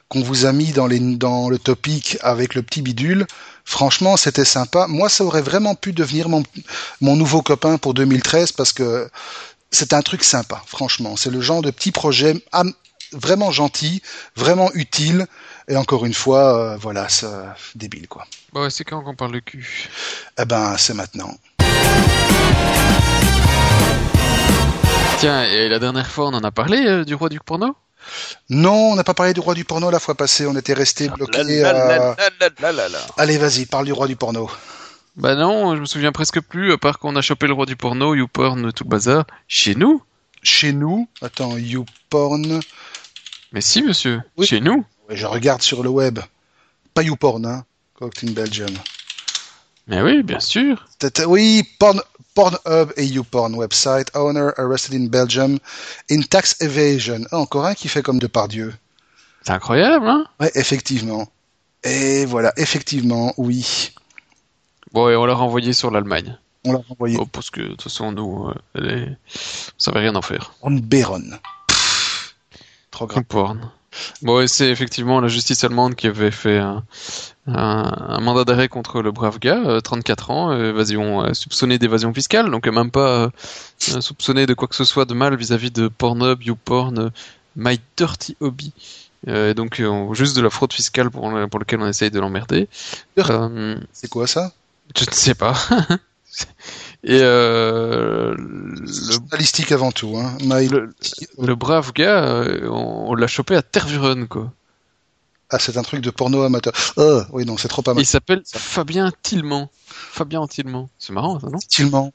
qu'on 0.08 0.22
vous 0.22 0.48
a 0.48 0.54
mis 0.54 0.72
dans, 0.72 0.88
les, 0.88 1.00
dans 1.00 1.50
le 1.50 1.60
topic 1.60 2.18
avec 2.22 2.56
le 2.56 2.64
petit 2.64 2.82
bidule. 2.82 3.28
Franchement, 3.64 4.18
c'était 4.18 4.46
sympa. 4.46 4.88
Moi, 4.88 5.08
ça 5.08 5.24
aurait 5.24 5.44
vraiment 5.44 5.76
pu 5.76 5.94
devenir 5.94 6.30
mon, 6.30 6.42
mon 7.00 7.16
nouveau 7.16 7.44
copain 7.44 7.78
pour 7.78 7.94
2013 7.94 8.54
parce 8.54 8.74
que 8.74 9.08
c'est 9.70 9.94
un 9.94 10.02
truc 10.02 10.24
sympa, 10.24 10.64
franchement. 10.66 11.16
C'est 11.16 11.30
le 11.30 11.42
genre 11.42 11.62
de 11.62 11.70
petit 11.70 11.92
projet 11.92 12.34
vraiment 13.14 13.52
gentil, 13.52 14.02
vraiment 14.36 14.72
utile. 14.74 15.28
Et 15.68 15.76
encore 15.76 16.06
une 16.06 16.14
fois, 16.14 16.58
euh, 16.58 16.78
voilà, 16.78 17.10
c'est 17.10 17.28
débile 17.76 18.08
quoi. 18.08 18.26
Bah 18.54 18.70
c'est 18.70 18.84
quand 18.84 19.02
qu'on 19.02 19.16
parle 19.16 19.34
de 19.34 19.40
cul 19.40 19.90
Eh 20.40 20.46
ben, 20.46 20.76
c'est 20.78 20.96
maintenant. 20.96 21.32
Tiens, 25.20 25.44
et 25.44 25.68
la 25.68 25.80
dernière 25.80 26.10
fois, 26.10 26.28
on 26.28 26.34
en 26.34 26.44
a 26.44 26.52
parlé 26.52 26.86
euh, 26.86 27.04
du 27.04 27.14
roi 27.14 27.30
du 27.30 27.40
porno? 27.40 27.76
Non, 28.50 28.92
on 28.92 28.96
n'a 28.96 29.04
pas 29.04 29.14
parlé 29.14 29.34
du 29.34 29.42
roi 29.42 29.54
du 29.54 29.66
porno 29.66 29.92
la 29.92 30.00
fois 30.00 30.16
passée. 30.16 30.46
On 30.46 30.56
était 30.56 30.74
resté 30.74 31.10
bloqué. 31.10 31.64
Allez, 33.18 33.38
vas-y, 33.38 33.66
parle 33.66 33.86
du 33.86 33.92
roi 33.92 34.08
du 34.08 34.16
porno. 34.16 34.50
Bah 35.18 35.36
non, 35.36 35.76
je 35.76 35.82
me 35.82 35.86
souviens 35.86 36.14
presque 36.14 36.40
plus, 36.40 36.72
à 36.72 36.78
part 36.78 36.98
qu'on 36.98 37.16
a 37.18 37.22
chopé 37.22 37.48
le 37.48 37.54
roi 37.54 37.66
du 37.66 37.76
porno, 37.76 38.16
YouPorn, 38.16 38.72
tout 38.72 38.86
le 38.86 38.90
bazar, 38.90 39.26
chez 39.50 39.76
nous? 39.76 40.02
Chez 40.42 40.72
nous? 40.72 41.10
Attends, 41.22 41.58
YouPorn. 41.58 42.62
Mais 43.52 43.62
si, 43.62 43.82
monsieur. 43.82 44.22
Chez 44.42 44.62
nous. 44.62 44.86
Je 45.10 45.26
regarde 45.26 45.62
sur 45.62 45.84
le 45.84 45.90
web. 45.90 46.20
Pas 46.94 47.04
YouPorn, 47.04 47.46
hein. 47.46 47.66
in 48.02 48.32
Belgium. 48.32 48.72
Mais 49.88 50.02
oui, 50.02 50.22
bien 50.22 50.40
sûr. 50.40 50.86
Oui, 51.26 51.64
Porn, 51.80 52.00
Pornhub 52.36 52.94
et 52.96 53.06
YouPorn 53.06 53.56
website. 53.56 54.16
Owner 54.16 54.52
arrested 54.58 54.94
in 54.94 55.08
Belgium 55.08 55.58
in 56.12 56.22
tax 56.22 56.62
evasion. 56.62 57.26
Ah, 57.32 57.40
encore 57.40 57.66
un 57.66 57.74
qui 57.74 57.88
fait 57.88 58.04
comme 58.04 58.20
de 58.20 58.28
par 58.28 58.48
Dieu. 58.48 58.74
C'est 59.42 59.52
incroyable, 59.52 60.08
hein 60.08 60.26
Ouais, 60.40 60.52
effectivement. 60.54 61.28
Et 61.84 62.26
voilà, 62.26 62.54
effectivement, 62.56 63.34
oui. 63.38 63.92
Bon, 64.92 65.10
et 65.10 65.16
on 65.16 65.26
l'a 65.26 65.34
renvoyé 65.34 65.74
sur 65.74 65.90
l'Allemagne. 65.90 66.38
On 66.66 66.74
l'a 66.74 66.82
renvoyé. 66.88 67.18
Oh, 67.20 67.26
parce 67.26 67.50
que, 67.50 67.62
de 67.62 67.68
toute 67.70 67.84
façon, 67.84 68.12
nous, 68.12 68.50
euh, 68.78 68.90
est... 68.90 69.08
on 69.10 69.80
savait 69.80 70.02
rien 70.02 70.16
en 70.16 70.22
faire. 70.22 70.54
On 70.62 70.72
béronne. 70.72 71.40
Trop 73.08 73.22
Porn. 73.24 73.72
Bon, 74.22 74.46
c'est 74.48 74.70
effectivement 74.70 75.20
la 75.20 75.28
justice 75.28 75.64
allemande 75.64 75.96
qui 75.96 76.08
avait 76.08 76.32
fait 76.32 76.58
un, 76.58 76.84
un, 77.48 78.20
mandat 78.20 78.44
d'arrêt 78.44 78.68
contre 78.68 79.02
le 79.02 79.12
brave 79.12 79.40
gars, 79.40 79.80
34 79.84 80.30
euh, 80.30 80.34
ans, 80.34 80.54
évasion, 80.54 81.24
euh, 81.24 81.34
soupçonné 81.34 81.80
d'évasion 81.80 82.14
fiscale, 82.14 82.52
donc 82.52 82.68
même 82.68 82.92
pas 82.92 83.10
euh, 83.10 83.30
soupçonné 84.02 84.46
de 84.46 84.54
quoi 84.54 84.68
que 84.68 84.76
ce 84.76 84.84
soit 84.84 85.06
de 85.06 85.14
mal 85.14 85.36
vis-à-vis 85.36 85.72
de 85.72 85.88
Pornhub, 85.88 86.44
YouPorn, 86.44 87.12
My 87.56 87.80
Dirty 87.98 88.38
Hobby. 88.40 88.74
Euh, 89.28 89.54
donc 89.54 89.82
juste 90.14 90.36
de 90.36 90.42
la 90.42 90.50
fraude 90.50 90.72
fiscale 90.72 91.10
pour, 91.10 91.32
pour 91.50 91.60
lequel 91.60 91.82
on 91.82 91.88
essaye 91.88 92.12
de 92.12 92.20
l'emmerder. 92.20 92.68
c'est 93.92 94.10
quoi 94.10 94.28
ça? 94.28 94.54
Je 94.96 95.06
ne 95.06 95.14
sais 95.14 95.36
pas. 95.36 95.56
Et 97.04 97.20
euh, 97.22 98.36
le 98.38 98.86
journalistique 98.86 99.72
avant 99.72 99.92
tout. 99.92 100.18
Hein. 100.18 100.38
Le, 101.38 101.56
brave 101.56 101.94
gars, 101.94 102.26
euh, 102.26 102.68
on, 102.70 103.16
l'a 103.16 103.28
chopé 103.28 103.56
à 103.56 103.62
Tervuren, 103.62 104.28
quoi. 104.28 104.52
Ah, 105.50 105.60
c'est 105.60 105.78
un 105.78 105.82
truc 105.82 106.02
de 106.02 106.10
porno 106.12 106.44
amateur. 106.44 106.74
Oh, 106.98 107.22
oui, 107.32 107.46
non, 107.46 107.58
c'est 107.58 107.70
trop 107.70 107.82
amateur. 107.86 108.02
Il 108.02 108.06
s'appelle 108.06 108.44
Fabien 108.46 109.12
Tillman. 109.24 109.70
Fabien 109.88 110.46
Tillman. 110.46 110.90
C'est 111.00 111.14
marrant, 111.14 111.40
ça, 111.40 111.48
non? 111.48 111.58
Tillman. 111.58 112.12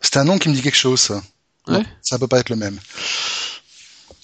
C'est 0.00 0.18
un 0.18 0.24
nom 0.24 0.38
qui 0.38 0.50
me 0.50 0.54
dit 0.54 0.62
quelque 0.62 0.76
chose, 0.76 1.00
ça. 1.00 1.22
Ouais. 1.66 1.78
Non, 1.78 1.84
ça 2.02 2.18
peut 2.18 2.28
pas 2.28 2.40
être 2.40 2.50
le 2.50 2.56
même. 2.56 2.78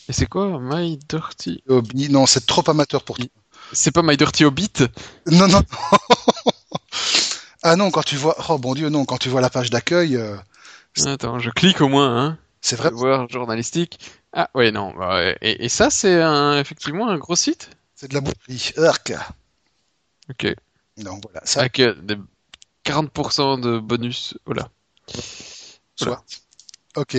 Et 0.08 0.12
c'est 0.12 0.26
quoi 0.26 0.58
My 0.60 0.98
Dirty 1.08 1.62
Non, 2.10 2.26
c'est 2.26 2.46
trop 2.46 2.68
amateur 2.68 3.02
pour 3.02 3.16
toi. 3.16 3.26
C'est 3.72 3.92
pas 3.92 4.02
My 4.02 4.16
Dirty 4.16 4.44
Hobbit? 4.44 4.72
Non, 5.26 5.48
non. 5.48 5.62
Ah 7.62 7.76
non, 7.76 7.90
quand 7.90 8.02
tu 8.02 8.16
vois, 8.16 8.36
oh 8.48 8.58
bon 8.58 8.74
Dieu, 8.74 8.88
non, 8.88 9.04
quand 9.04 9.18
tu 9.18 9.28
vois 9.28 9.40
la 9.40 9.50
page 9.50 9.70
d'accueil. 9.70 10.16
Euh, 10.16 10.36
Attends, 11.06 11.38
je 11.38 11.50
clique 11.50 11.80
au 11.80 11.88
moins, 11.88 12.18
hein. 12.18 12.38
C'est 12.60 12.76
vrai. 12.76 12.90
Voir 12.90 13.28
journalistique. 13.28 13.98
Ah 14.32 14.50
oui, 14.54 14.70
non. 14.72 14.92
Bah, 14.96 15.34
et, 15.40 15.68
ça, 15.68 15.90
c'est 15.90 16.20
un, 16.20 16.58
effectivement 16.58 17.08
un 17.08 17.18
gros 17.18 17.36
site? 17.36 17.70
C'est 17.94 18.08
de 18.08 18.14
la 18.14 18.20
boucherie. 18.20 18.72
Ok. 20.30 20.54
Donc 20.98 21.22
voilà. 21.24 21.40
Ça... 21.44 21.60
Avec 21.60 21.80
euh, 21.80 21.94
des 22.02 22.16
40% 22.84 23.60
de 23.60 23.78
bonus. 23.78 24.34
Voilà. 24.46 24.68
Soit. 25.96 26.24
Ok. 26.96 27.16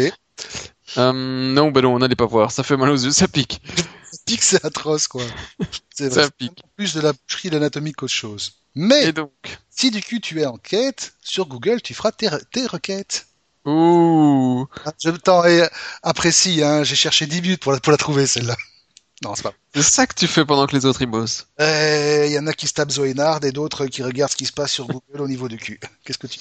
Euh, 0.97 1.13
non, 1.13 1.71
ben 1.71 1.81
non, 1.81 1.95
on 1.95 1.99
n'allait 1.99 2.15
pas 2.15 2.25
voir. 2.25 2.51
Ça 2.51 2.63
fait 2.63 2.77
mal 2.77 2.89
aux 2.89 2.97
yeux, 2.97 3.11
ça 3.11 3.27
pique. 3.27 3.61
pique, 4.25 4.43
c'est 4.43 4.63
atroce, 4.65 5.07
quoi. 5.07 5.23
C'est 5.93 6.11
Ça 6.11 6.29
pique. 6.31 6.63
plus 6.75 6.93
de 6.93 7.01
la 7.01 7.13
boucherie 7.13 7.49
d'anatomie 7.49 7.91
qu'autre 7.91 8.13
chose. 8.13 8.60
Mais, 8.75 9.05
Et 9.07 9.11
donc 9.13 9.31
si 9.69 9.91
du 9.91 10.01
coup 10.01 10.19
tu 10.19 10.41
es 10.41 10.45
en 10.45 10.57
quête, 10.57 11.13
sur 11.21 11.45
Google, 11.47 11.81
tu 11.81 11.93
feras 11.93 12.11
tes, 12.11 12.29
tes 12.51 12.65
requêtes. 12.67 13.27
Ouh 13.65 14.65
Ah, 14.85 14.91
Je 15.03 15.09
t'en 15.11 15.43
ai- 15.45 15.67
apprécie, 16.03 16.63
hein, 16.63 16.83
j'ai 16.83 16.95
cherché 16.95 17.25
10 17.27 17.41
minutes 17.41 17.61
pour 17.61 17.71
la, 17.73 17.79
pour 17.79 17.91
la 17.91 17.97
trouver, 17.97 18.25
celle-là. 18.27 18.55
Non, 19.23 19.35
c'est 19.35 19.43
pas. 19.43 19.53
C'est 19.75 19.83
ça 19.83 20.07
que 20.07 20.15
tu 20.15 20.25
fais 20.27 20.45
pendant 20.45 20.65
que 20.65 20.75
les 20.75 20.85
autres 20.85 21.01
y 21.03 21.05
bossent. 21.05 21.45
Euh, 21.59 22.25
Il 22.27 22.31
y 22.33 22.39
en 22.39 22.47
a 22.47 22.53
qui 22.53 22.67
se 22.67 22.73
tapent 22.73 22.89
Zoénard 22.91 23.43
et 23.45 23.51
d'autres 23.51 23.85
qui 23.85 24.01
regardent 24.01 24.31
ce 24.31 24.35
qui 24.35 24.47
se 24.47 24.51
passe 24.51 24.71
sur 24.71 24.87
Google 24.87 25.21
au 25.21 25.27
niveau 25.27 25.47
du 25.47 25.57
cul. 25.57 25.79
Qu'est-ce 26.03 26.17
que 26.17 26.25
tu 26.27 26.39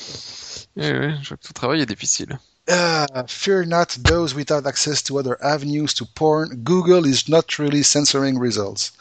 Eh 0.79 0.91
ouais, 0.93 1.15
je 1.23 1.29
vois 1.29 1.37
que 1.37 1.47
ton 1.47 1.53
travail 1.53 1.83
est 1.83 1.87
difficile. 1.87 2.39
Uh, 2.71 3.05
fear 3.27 3.67
not 3.67 3.87
those 4.05 4.35
without 4.35 4.67
access 4.67 5.03
to 5.03 5.19
other 5.19 5.37
avenues 5.43 5.89
to 5.95 6.07
porn. 6.15 6.49
Google 6.63 7.07
is 7.07 7.25
not 7.29 7.43
really 7.59 7.83
censoring 7.85 8.39
results. 8.41 8.93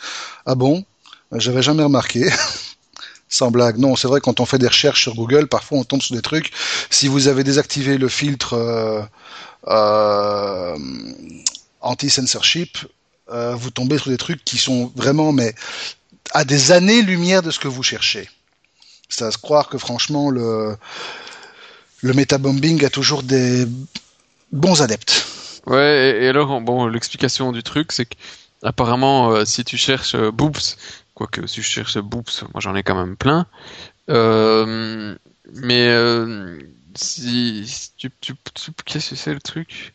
Ah 0.46 0.56
bon? 0.56 0.84
J'avais 1.32 1.62
jamais 1.62 1.84
remarqué. 1.84 2.28
Sans 3.32 3.52
blague. 3.52 3.78
Non, 3.78 3.96
c'est 3.96 4.08
vrai, 4.08 4.22
quand 4.22 4.40
on 4.40 4.46
fait 4.46 4.58
des 4.58 4.68
recherches 4.68 5.04
sur 5.04 5.14
Google, 5.14 5.48
parfois 5.48 5.78
on 5.78 5.84
tombe 5.84 6.02
sur 6.02 6.16
des 6.16 6.22
trucs. 6.24 6.52
Si 6.90 7.08
vous 7.08 7.28
avez 7.28 7.44
désactivé 7.44 8.00
le 8.00 8.10
filtre 8.10 8.54
euh, 8.54 9.02
euh, 9.68 10.76
anti-censorship, 11.80 12.80
euh, 13.32 13.54
vous 13.54 13.70
tombez 13.70 14.00
sur 14.00 14.10
des 14.10 14.18
trucs 14.18 14.44
qui 14.44 14.58
sont 14.58 14.92
vraiment, 14.96 15.32
mais 15.32 15.54
à 16.32 16.44
des 16.44 16.72
années-lumière 16.72 17.44
de 17.44 17.52
ce 17.52 17.60
que 17.60 17.68
vous 17.68 17.84
cherchez. 17.84 18.28
C'est 19.10 19.26
à 19.26 19.32
se 19.32 19.38
croire 19.38 19.70
que 19.70 19.78
franchement, 19.78 20.32
le, 20.32 20.76
le 22.02 22.14
metabombing 22.14 22.84
a 22.84 22.90
toujours 22.90 23.22
des 23.22 23.68
bons 24.52 24.82
adeptes. 24.82 25.28
Ouais, 25.68 26.18
et, 26.20 26.28
alors, 26.30 26.62
bon, 26.62 26.88
l'explication 26.88 27.52
du 27.52 27.62
truc, 27.62 27.92
c'est 27.92 28.06
que 28.06 28.16
apparemment, 28.64 29.46
si 29.46 29.64
tu 29.64 29.78
cherches 29.78 30.16
euh, 30.16 30.32
boobs, 30.32 30.58
quoique 31.20 31.48
si 31.48 31.62
je 31.62 31.68
cherche 31.68 31.98
boobs, 32.00 32.30
moi 32.54 32.62
j'en 32.62 32.76
ai 32.76 32.84
quand 32.84 32.96
même 32.96 33.18
plein, 33.18 33.46
euh, 34.10 35.16
mais 35.54 35.90
euh, 35.90 36.60
si, 36.96 37.92
tu, 37.98 38.12
tu, 38.22 38.34
tu- 38.56 38.72
qu'est-ce 38.86 39.12
que 39.12 39.18
c'est 39.18 39.34
le 39.36 39.42
truc? 39.42 39.94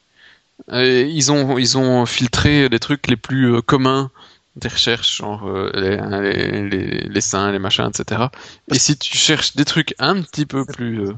Euh, 0.72 1.02
Ils 1.08 1.32
ont 1.32 1.58
ils 1.58 1.78
ont 1.78 2.06
filtré 2.06 2.68
les 2.68 2.80
trucs 2.80 3.08
les 3.08 3.16
plus 3.16 3.54
euh, 3.56 3.62
communs 3.62 4.10
des 4.56 4.68
recherches, 4.68 5.16
genre 5.18 5.48
euh, 5.48 5.70
les, 5.74 5.96
les, 6.22 6.70
les, 6.70 7.00
les 7.08 7.20
seins, 7.20 7.52
les 7.52 7.58
machins, 7.60 7.90
etc. 7.90 8.30
Et 8.72 8.78
si 8.78 8.96
tu 8.98 9.16
cherches 9.16 9.56
des 9.56 9.64
trucs 9.66 9.94
un 9.98 10.22
petit 10.22 10.46
peu 10.46 10.66
plus 10.66 11.08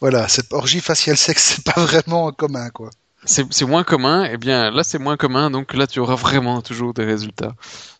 voilà, 0.00 0.28
cette 0.28 0.52
orgie 0.52 0.80
faciale 0.80 1.16
sexe, 1.16 1.54
c'est 1.56 1.64
pas 1.64 1.80
vraiment 1.80 2.26
en 2.26 2.32
commun, 2.32 2.70
quoi. 2.70 2.90
C'est 3.26 3.64
moins 3.66 3.84
commun, 3.84 4.24
et 4.24 4.36
bien 4.38 4.70
là 4.70 4.82
c'est 4.82 4.98
moins 4.98 5.16
commun, 5.16 5.50
donc 5.50 5.74
là 5.74 5.86
tu 5.86 6.00
auras 6.00 6.14
vraiment 6.16 6.62
toujours 6.62 6.94
des 6.94 7.04
résultats. 7.04 7.54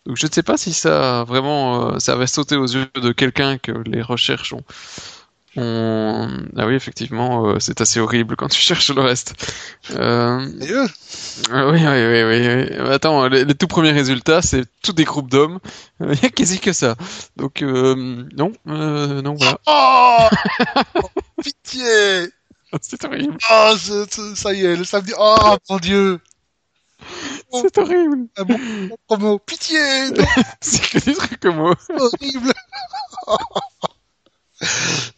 Donc 0.07 0.17
je 0.17 0.27
ne 0.27 0.33
sais 0.33 0.43
pas 0.43 0.57
si 0.57 0.73
ça 0.73 1.25
vraiment 1.25 1.95
euh, 1.95 1.99
ça 1.99 2.13
avait 2.15 2.27
sauté 2.27 2.57
aux 2.57 2.67
yeux 2.67 2.87
de 2.95 3.13
quelqu'un 3.13 3.59
que 3.59 3.73
les 3.87 4.03
recherches 4.03 4.53
ont. 4.55 4.63
ont- 5.57 6.29
Ah 6.57 6.67
oui 6.67 6.75
effectivement 6.75 7.47
euh, 7.49 7.57
c'est 7.61 7.81
assez 7.81 8.01
horrible 8.01 8.37
quand 8.37 8.49
tu 8.49 8.61
cherches 8.61 8.91
le 8.95 9.03
reste. 9.03 9.35
Euh... 9.91 10.47
Ah 11.53 11.69
Oui 11.69 11.81
oui 11.81 11.87
oui 11.87 12.23
oui. 12.25 12.67
oui. 12.81 12.91
Attends 12.93 13.29
les, 13.29 13.45
les 13.45 13.55
tout 13.55 13.67
premiers 13.67 13.93
résultats 13.93 14.43
c'est 14.43 14.65
tous 14.83 14.93
des 14.93 15.05
groupes 15.05 15.31
d'hommes. 15.31 15.59
Il 16.01 16.23
y 16.23 16.27
a 16.27 16.31
quasi 16.31 16.61
que 16.61 16.73
ça. 16.73 16.97
Donc 17.37 17.63
euh, 17.63 18.25
non 18.37 18.53
euh, 18.69 19.23
non 19.23 19.35
voilà 19.35 19.59
Oh 19.67 20.29
Pitié 21.43 22.29
c'est 22.83 23.05
horrible 23.05 23.37
Oh, 23.51 23.75
c'est- 23.79 24.13
c'est- 24.15 24.35
ça 24.37 24.53
y 24.53 24.65
est, 24.65 24.77
le 24.77 24.85
samedi. 24.85 25.13
Oh, 25.19 25.57
mon 25.69 25.77
Dieu 25.79 26.21
c'est 27.51 27.79
horrible 27.79 28.27
Un 28.37 28.45
bon 28.45 28.59
promo. 29.09 29.39
Pitié 29.39 29.79
c'est 30.61 30.83
que 30.83 30.99
des 31.05 31.15
trucs 31.15 31.41
comme 31.41 31.57
moi. 31.57 31.75
c'est 31.87 31.95
horrible 31.99 32.53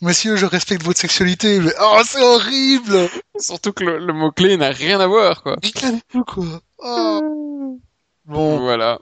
Monsieur, 0.00 0.36
je 0.36 0.46
respecte 0.46 0.84
votre 0.84 1.00
sexualité, 1.00 1.59
mais 1.59 1.72
oh, 1.80 2.00
c'est 2.07 2.22
horrible 2.22 3.09
Surtout 3.38 3.72
que 3.72 3.82
le, 3.82 3.98
le 3.98 4.12
mot 4.12 4.30
clé 4.30 4.57
n'a 4.57 4.70
rien 4.70 5.00
à 5.00 5.09
voir 5.09 5.42
quoi. 5.42 5.57
Du 5.57 5.72
tout, 5.72 6.24
quoi. 6.24 6.61
Oh. 6.78 7.80
Bon, 8.26 8.61
Voilà. 8.61 9.00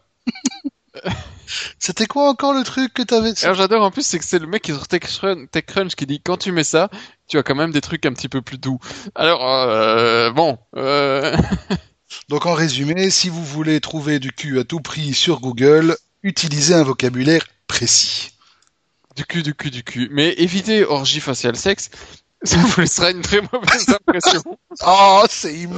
C'était 1.78 2.06
quoi 2.06 2.28
encore 2.28 2.52
le 2.52 2.62
truc 2.62 2.92
que 2.94 3.02
t'avais 3.02 3.32
Alors 3.44 3.56
j'adore 3.56 3.82
en 3.82 3.90
plus, 3.90 4.06
c'est 4.06 4.18
que 4.18 4.24
c'est 4.24 4.38
le 4.38 4.46
mec 4.46 4.62
qui 4.62 4.70
est 4.70 4.74
sur 4.74 4.88
TechCrunch, 4.88 5.50
TechCrunch 5.50 5.94
qui 5.94 6.06
dit 6.06 6.20
quand 6.20 6.36
tu 6.36 6.52
mets 6.52 6.64
ça, 6.64 6.90
tu 7.28 7.38
as 7.38 7.42
quand 7.42 7.54
même 7.54 7.72
des 7.72 7.80
trucs 7.80 8.06
un 8.06 8.12
petit 8.12 8.28
peu 8.28 8.42
plus 8.42 8.58
doux. 8.58 8.78
Alors 9.14 9.48
euh, 9.48 10.30
bon, 10.30 10.58
euh... 10.76 11.36
Donc 12.28 12.46
en 12.46 12.54
résumé, 12.54 13.10
si 13.10 13.28
vous 13.28 13.44
voulez 13.44 13.80
trouver 13.80 14.18
du 14.18 14.32
cul 14.32 14.58
à 14.58 14.64
tout 14.64 14.80
prix 14.80 15.14
sur 15.14 15.40
Google, 15.40 15.96
utilisez 16.22 16.74
un 16.74 16.82
vocabulaire 16.82 17.46
précis. 17.66 18.32
du 19.16 19.24
cul, 19.24 19.42
du 19.42 19.54
cul, 19.54 19.70
du 19.70 19.84
cul. 19.84 20.08
Mais 20.12 20.34
évitez 20.38 20.84
orgie 20.84 21.20
faciale 21.20 21.56
sexe, 21.56 21.90
ça 22.42 22.56
vous 22.56 22.80
laissera 22.80 23.10
une 23.10 23.22
très 23.22 23.40
mauvaise 23.52 23.88
impression. 23.88 24.42
Oh, 24.86 25.24
c'est... 25.28 25.68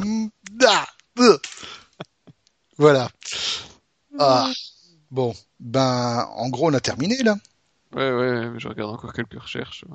Voilà. 2.79 3.11
Ah. 4.19 4.51
Bon, 5.13 5.35
ben, 5.61 6.27
en 6.37 6.49
gros, 6.49 6.71
on 6.71 6.75
a 6.75 6.81
terminé, 6.81 7.19
là. 7.23 7.37
ouais, 7.95 8.11
ouais, 8.13 8.53
je 8.57 8.67
regarde 8.67 8.95
encore 8.95 9.13
quelques 9.13 9.41
recherches. 9.41 9.85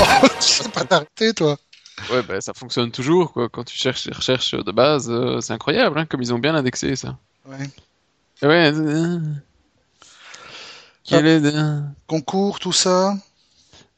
Oh, 0.00 0.26
tu 0.40 0.46
sais 0.48 0.68
pas 0.68 0.84
t'arrêter, 0.84 1.34
toi. 1.34 1.56
Ouais, 2.12 2.22
bah 2.22 2.40
ça 2.40 2.54
fonctionne 2.54 2.92
toujours 2.92 3.32
quoi. 3.32 3.48
Quand 3.48 3.64
tu 3.64 3.76
cherches 3.76 4.06
les 4.06 4.12
recherches 4.14 4.52
de 4.54 4.70
base, 4.70 5.10
euh, 5.10 5.40
c'est 5.40 5.52
incroyable, 5.52 5.98
hein, 5.98 6.06
comme 6.06 6.22
ils 6.22 6.32
ont 6.32 6.38
bien 6.38 6.54
indexé 6.54 6.94
ça. 6.94 7.18
Ouais. 7.44 7.68
Ouais. 8.42 8.72
euh, 8.72 9.18
Quel 11.04 11.26
est 11.26 11.40
de- 11.40 11.80
Concours, 12.06 12.60
tout 12.60 12.72
ça? 12.72 13.14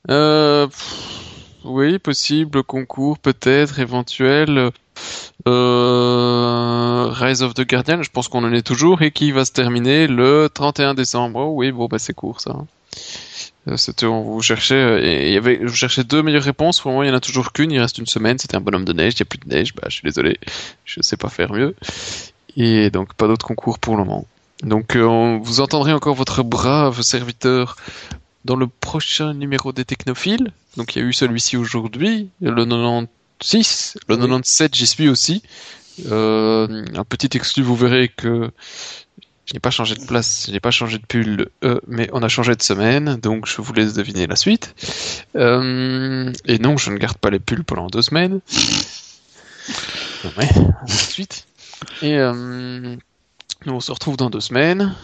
Euh, 0.09 0.67
pff, 0.67 1.30
oui, 1.65 1.99
possible, 1.99 2.63
concours, 2.63 3.19
peut-être, 3.19 3.79
éventuel. 3.79 4.71
Euh, 5.49 7.09
Rise 7.11 7.43
of 7.43 7.55
the 7.55 7.67
Guardian, 7.67 8.03
je 8.03 8.11
pense 8.11 8.29
qu'on 8.29 8.45
en 8.45 8.53
est 8.53 8.67
toujours 8.67 9.03
et 9.03 9.11
qui 9.11 9.33
va 9.33 9.45
se 9.45 9.53
terminer 9.53 10.07
le 10.07 10.49
31 10.53 10.95
décembre. 10.95 11.41
Oh 11.41 11.53
oui, 11.55 11.73
bon, 11.73 11.87
bah 11.87 11.99
c'est 11.99 12.15
court 12.15 12.41
ça. 12.41 12.57
Euh, 13.69 13.77
C'était, 13.77 14.07
on 14.07 14.23
vous 14.23 14.43
cherchait, 14.43 14.75
euh, 14.75 15.01
et 15.03 15.33
y 15.33 15.37
avait, 15.37 15.61
deux 16.05 16.23
meilleures 16.23 16.43
réponses. 16.43 16.81
Pour 16.81 16.93
moi, 16.93 17.05
il 17.05 17.09
y 17.09 17.11
en 17.11 17.17
a 17.17 17.21
toujours 17.21 17.53
qu'une. 17.53 17.71
Il 17.71 17.81
reste 17.81 17.99
une 17.99 18.07
semaine. 18.07 18.39
C'était 18.39 18.57
un 18.57 18.61
bonhomme 18.61 18.85
de 18.85 18.93
neige. 18.93 19.15
Il 19.15 19.23
n'y 19.23 19.23
a 19.23 19.27
plus 19.27 19.39
de 19.39 19.49
neige. 19.49 19.75
Bah, 19.75 19.83
je 19.89 19.95
suis 19.95 20.05
désolé. 20.05 20.39
Je 20.85 21.01
sais 21.03 21.17
pas 21.17 21.29
faire 21.29 21.53
mieux. 21.53 21.75
Et 22.57 22.91
donc, 22.91 23.15
pas 23.15 23.27
d'autres 23.27 23.47
concours 23.47 23.79
pour 23.79 23.97
le 23.97 24.05
moment. 24.05 24.27
Donc, 24.63 24.97
on- 24.97 25.39
vous 25.39 25.61
entendrez 25.61 25.93
encore 25.93 26.15
votre 26.15 26.43
brave 26.43 27.01
serviteur 27.03 27.77
dans 28.45 28.57
le 28.57 28.67
prochain 28.67 29.35
numéro 29.35 29.73
des 29.73 29.85
Technophiles. 29.85 30.53
Donc, 30.77 30.95
il 30.95 31.01
y 31.01 31.03
a 31.03 31.05
eu 31.07 31.13
celui-ci 31.13 31.57
aujourd'hui, 31.57 32.31
le 32.41 32.65
96, 32.65 33.99
le 34.09 34.15
Oui. 34.15 34.21
97, 34.21 34.75
j'y 34.75 34.87
suis 34.87 35.09
aussi. 35.09 35.43
Euh, 36.07 36.85
un 36.95 37.05
petit 37.05 37.37
exclu, 37.37 37.63
vous 37.63 37.77
verrez 37.77 38.09
que 38.09 38.51
je 39.45 39.55
n'ai 39.55 39.61
pas 39.61 39.71
changé 39.71 39.95
de 39.95 40.05
place, 40.05 40.45
je 40.47 40.53
n'ai 40.53 40.61
pas 40.61 40.71
changé 40.71 40.99
de 40.99 41.05
pull, 41.05 41.49
euh, 41.65 41.81
mais 41.87 42.09
on 42.13 42.23
a 42.23 42.29
changé 42.29 42.55
de 42.55 42.63
semaine, 42.63 43.17
donc 43.17 43.47
je 43.47 43.61
vous 43.61 43.73
laisse 43.73 43.95
deviner 43.95 44.27
la 44.27 44.37
suite. 44.37 44.75
Euh, 45.37 46.33
et 46.47 46.59
non, 46.59 46.77
je 46.77 46.91
ne 46.91 46.99
garde 46.99 47.19
pas 47.19 47.31
les 47.31 47.41
pulls 47.41 47.65
pendant 47.65 47.89
deux 47.89 48.03
semaines. 48.03 48.41
Ouais, 50.37 50.49
la 50.87 50.95
suite. 50.95 51.47
Et 52.03 52.17
nous 52.19 53.73
on 53.73 53.81
se 53.81 53.93
retrouve 53.93 54.17
dans 54.17 54.31
deux 54.31 54.41
semaines. 54.41 54.95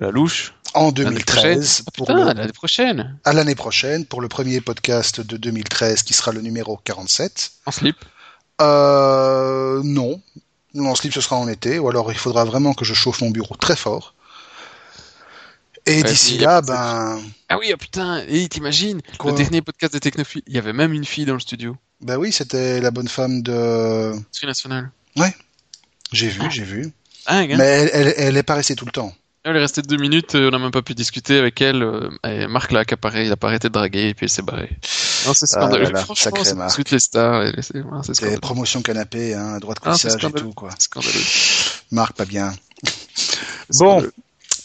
La 0.00 0.10
louche. 0.10 0.54
En 0.74 0.84
L'année 0.84 0.92
2013, 0.92 1.82
Ah, 1.86 1.90
pour 1.94 2.06
putain, 2.06 2.18
le- 2.18 2.32
l'année 2.38 2.52
prochaine. 2.52 3.18
à 3.24 3.32
l'année 3.32 3.54
prochaine, 3.54 4.04
pour 4.04 4.20
le 4.20 4.28
premier 4.28 4.60
podcast 4.60 5.20
de 5.20 5.36
2013, 5.36 6.02
qui 6.02 6.14
sera 6.14 6.30
le 6.32 6.40
numéro 6.40 6.76
47. 6.84 7.52
En 7.66 7.70
slip. 7.70 7.96
Euh, 8.60 9.80
non. 9.84 10.20
Non, 10.74 10.94
slip, 10.94 11.12
ce 11.14 11.20
sera 11.20 11.36
en 11.36 11.48
été, 11.48 11.78
ou 11.78 11.88
alors 11.88 12.12
il 12.12 12.18
faudra 12.18 12.44
vraiment 12.44 12.74
que 12.74 12.84
je 12.84 12.92
chauffe 12.94 13.20
mon 13.22 13.30
bureau 13.30 13.56
très 13.56 13.76
fort. 13.76 14.14
Et 15.86 16.02
Ouais, 16.02 16.02
d'ici 16.02 16.36
là, 16.38 16.60
de 16.60 16.66
ben, 16.66 17.18
Ah 17.48 17.58
oui, 17.58 17.70
oh 17.72 17.76
putain, 17.78 18.22
et 18.28 18.46
t'imagines, 18.48 19.00
le 19.24 19.32
dernier 19.32 19.62
podcast 19.62 19.94
des 19.94 20.00
Technophiles, 20.00 20.42
il 20.46 20.54
y 20.54 20.58
avait 20.58 20.74
même 20.74 20.92
une 20.92 21.06
fille 21.06 21.24
dans 21.24 21.32
le 21.34 21.40
studio. 21.40 21.76
ben 22.02 22.16
oui, 22.16 22.30
c'était 22.30 22.80
la 22.80 22.90
bonne 22.90 23.08
femme 23.08 23.42
de, 23.42 24.12
Sur 24.30 24.46
national. 24.46 24.90
j'ai 26.12 26.28
vu, 26.28 26.42
j'ai 26.50 26.64
vu. 26.64 26.92
Ah. 27.26 27.46
Mais 27.46 27.56
elle, 27.56 27.90
elle, 27.92 28.14
elle 28.18 28.36
est 28.36 28.42
pas 28.42 28.54
restée 28.54 28.74
tout 28.74 28.84
le 28.84 28.92
temps. 28.92 29.14
Elle 29.44 29.56
est 29.56 29.60
restée 29.60 29.82
deux 29.82 29.96
minutes, 29.96 30.34
euh, 30.34 30.48
on 30.48 30.50
n'a 30.50 30.58
même 30.58 30.70
pas 30.72 30.82
pu 30.82 30.94
discuter 30.94 31.38
avec 31.38 31.60
elle. 31.62 31.82
euh, 31.82 32.10
et 32.26 32.46
Marc 32.48 32.72
l'a 32.72 32.80
accaparé, 32.80 33.24
il 33.24 33.32
a 33.32 33.36
pas 33.36 33.46
arrêté 33.48 33.68
de 33.68 33.72
draguer 33.72 34.08
et 34.08 34.14
puis 34.14 34.26
il 34.26 34.28
s'est 34.28 34.42
barré. 34.42 34.68
Non, 35.26 35.32
c'est 35.32 35.44
Ah 35.44 35.46
scandaleux. 35.46 35.84
là 35.84 35.90
là, 35.90 36.04
Franchement, 36.04 36.44
c'est 36.44 36.60
ensuite 36.60 36.90
les 36.90 36.98
stars. 36.98 37.52
c'est 37.62 38.40
promotions 38.40 38.82
canapé, 38.82 39.34
hein, 39.34 39.54
à 39.54 39.60
droite 39.60 39.78
Ah, 39.84 39.94
c'est 39.94 40.08
coissage 40.10 40.24
et 40.30 40.32
tout, 40.34 40.52
quoi. 40.52 40.70
C'est 40.78 40.82
scandaleux. 40.84 41.24
Marc, 41.92 42.14
pas 42.16 42.24
bien. 42.24 42.52
Bon, 43.74 44.02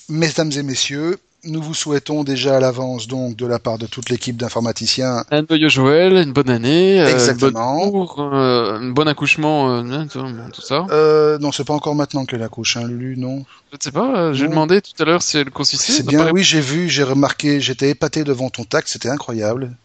mesdames 0.10 0.52
et 0.54 0.64
messieurs, 0.64 1.18
nous 1.46 1.62
vous 1.62 1.74
souhaitons 1.74 2.24
déjà 2.24 2.58
à 2.58 2.60
l'avance, 2.60 3.08
donc, 3.08 3.36
de 3.36 3.46
la 3.46 3.60
part 3.60 3.78
de 3.78 3.86
toute 3.86 4.10
l'équipe 4.10 4.38
d'informaticiens. 4.38 5.26
Un 5.32 5.46
joyeux 5.48 5.68
Joël, 5.68 6.14
une 6.14 6.32
bonne 6.32 6.50
année. 6.50 7.00
Exactement. 7.04 7.88
Euh, 7.88 7.92
bonne 7.92 8.34
euh, 8.34 8.80
un 8.80 8.92
bon 8.92 9.08
accouchement, 9.08 9.70
euh, 9.70 9.84
hein, 9.84 10.08
tout 10.08 10.62
ça. 10.62 10.86
Euh, 10.92 11.38
non, 11.40 11.52
c'est 11.52 11.66
pas 11.66 11.74
encore 11.74 11.96
maintenant 11.96 12.26
qu'elle 12.26 12.44
accouche, 12.44 12.78
hein, 12.78 12.88
Lulu, 12.88 13.18
non. 13.18 13.46
Je 13.72 13.78
ne 13.78 13.82
sais 13.82 13.92
pas, 13.92 14.34
j'ai 14.34 14.48
demandé 14.48 14.82
tout 14.82 14.92
à 15.02 15.06
l'heure 15.06 15.24
si 15.24 15.38
elle 15.38 15.50
consistait. 15.50 15.94
C'est 15.94 16.06
bien, 16.06 16.30
oui, 16.32 16.44
j'ai 16.44 16.62
vu, 16.62 16.90
j'ai 16.90 17.02
remarqué, 17.02 17.60
j'étais 17.60 17.90
épaté 17.90 18.24
devant 18.24 18.52
ton 18.52 18.66
tac, 18.66 18.88
c'était 18.88 19.10
incroyable. 19.10 19.76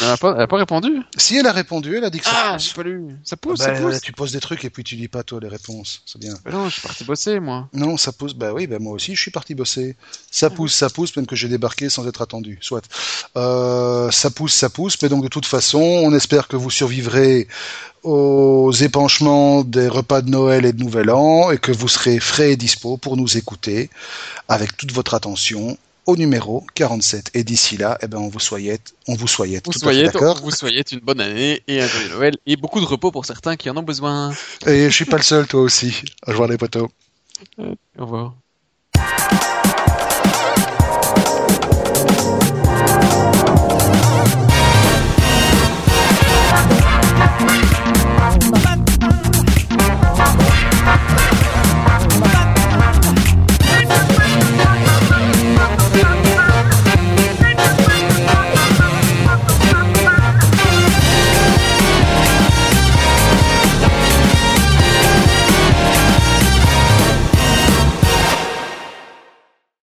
Elle 0.00 0.06
n'a 0.06 0.16
pas, 0.16 0.46
pas, 0.46 0.56
répondu 0.56 1.02
Si, 1.16 1.36
elle 1.36 1.48
a 1.48 1.52
répondu, 1.52 1.96
elle 1.96 2.04
a 2.04 2.10
dit 2.10 2.20
que 2.20 2.26
ça 2.26 2.30
Ah, 2.34 2.58
j'ai 2.58 2.72
pas 2.72 2.84
lu. 2.84 3.04
Ça 3.24 3.36
pousse, 3.36 3.58
ça 3.58 3.72
bah, 3.72 3.80
pousse. 3.80 4.00
Tu 4.00 4.12
poses 4.12 4.30
des 4.30 4.38
trucs 4.38 4.64
et 4.64 4.70
puis 4.70 4.84
tu 4.84 4.94
dis 4.94 5.08
pas, 5.08 5.24
toi, 5.24 5.40
les 5.42 5.48
réponses. 5.48 6.02
C'est 6.06 6.20
bien. 6.20 6.34
Bah 6.44 6.52
non, 6.52 6.66
je 6.66 6.74
suis 6.74 6.82
parti 6.82 7.02
bosser, 7.02 7.40
moi. 7.40 7.68
Non, 7.72 7.96
ça 7.96 8.12
pousse, 8.12 8.34
bah 8.34 8.52
oui, 8.52 8.68
bah 8.68 8.78
moi 8.78 8.92
aussi, 8.92 9.16
je 9.16 9.20
suis 9.20 9.32
parti 9.32 9.56
bosser. 9.56 9.96
Ça 10.30 10.48
pousse, 10.48 10.72
ça 10.72 10.88
pousse, 10.88 11.01
même 11.16 11.26
que 11.26 11.36
j'ai 11.36 11.48
débarqué 11.48 11.88
sans 11.88 12.06
être 12.06 12.22
attendu. 12.22 12.58
Soit. 12.60 12.84
Euh, 13.36 14.10
ça 14.10 14.30
pousse, 14.30 14.54
ça 14.54 14.70
pousse, 14.70 14.96
mais 15.02 15.08
donc 15.08 15.22
de 15.22 15.28
toute 15.28 15.46
façon, 15.46 15.80
on 15.80 16.14
espère 16.14 16.48
que 16.48 16.56
vous 16.56 16.70
survivrez 16.70 17.48
aux 18.02 18.72
épanchements 18.72 19.62
des 19.62 19.88
repas 19.88 20.22
de 20.22 20.30
Noël 20.30 20.64
et 20.64 20.72
de 20.72 20.82
Nouvel 20.82 21.10
An 21.10 21.50
et 21.50 21.58
que 21.58 21.72
vous 21.72 21.88
serez 21.88 22.18
frais 22.18 22.52
et 22.52 22.56
dispo 22.56 22.96
pour 22.96 23.16
nous 23.16 23.36
écouter 23.36 23.90
avec 24.48 24.76
toute 24.76 24.92
votre 24.92 25.14
attention 25.14 25.76
au 26.06 26.16
numéro 26.16 26.66
47. 26.74 27.30
Et 27.34 27.44
d'ici 27.44 27.76
là, 27.76 27.98
eh 28.02 28.06
ben, 28.08 28.18
on 28.18 28.28
vous 28.28 28.40
souhaite, 28.40 28.94
on 29.06 29.14
vous 29.14 29.28
souhaite, 29.28 29.66
Vous 29.66 29.72
tout 29.72 29.78
soyez, 29.78 30.04
d'accord. 30.04 30.40
vous 30.42 30.50
soyez 30.50 30.82
une 30.90 31.00
bonne 31.00 31.20
année 31.20 31.62
et 31.68 31.80
un 31.80 31.86
joyeux 31.86 32.08
Noël 32.08 32.36
et 32.46 32.56
beaucoup 32.56 32.80
de 32.80 32.86
repos 32.86 33.10
pour 33.10 33.24
certains 33.24 33.56
qui 33.56 33.70
en 33.70 33.76
ont 33.76 33.82
besoin. 33.82 34.32
Et 34.66 34.84
je 34.84 34.94
suis 34.94 35.04
pas 35.04 35.16
le 35.16 35.22
seul, 35.22 35.46
toi 35.46 35.60
aussi. 35.60 36.02
Au 36.26 36.32
revoir 36.32 36.48
les 36.48 36.58
potos. 36.58 36.88
Au 37.58 38.04
revoir. 38.04 38.34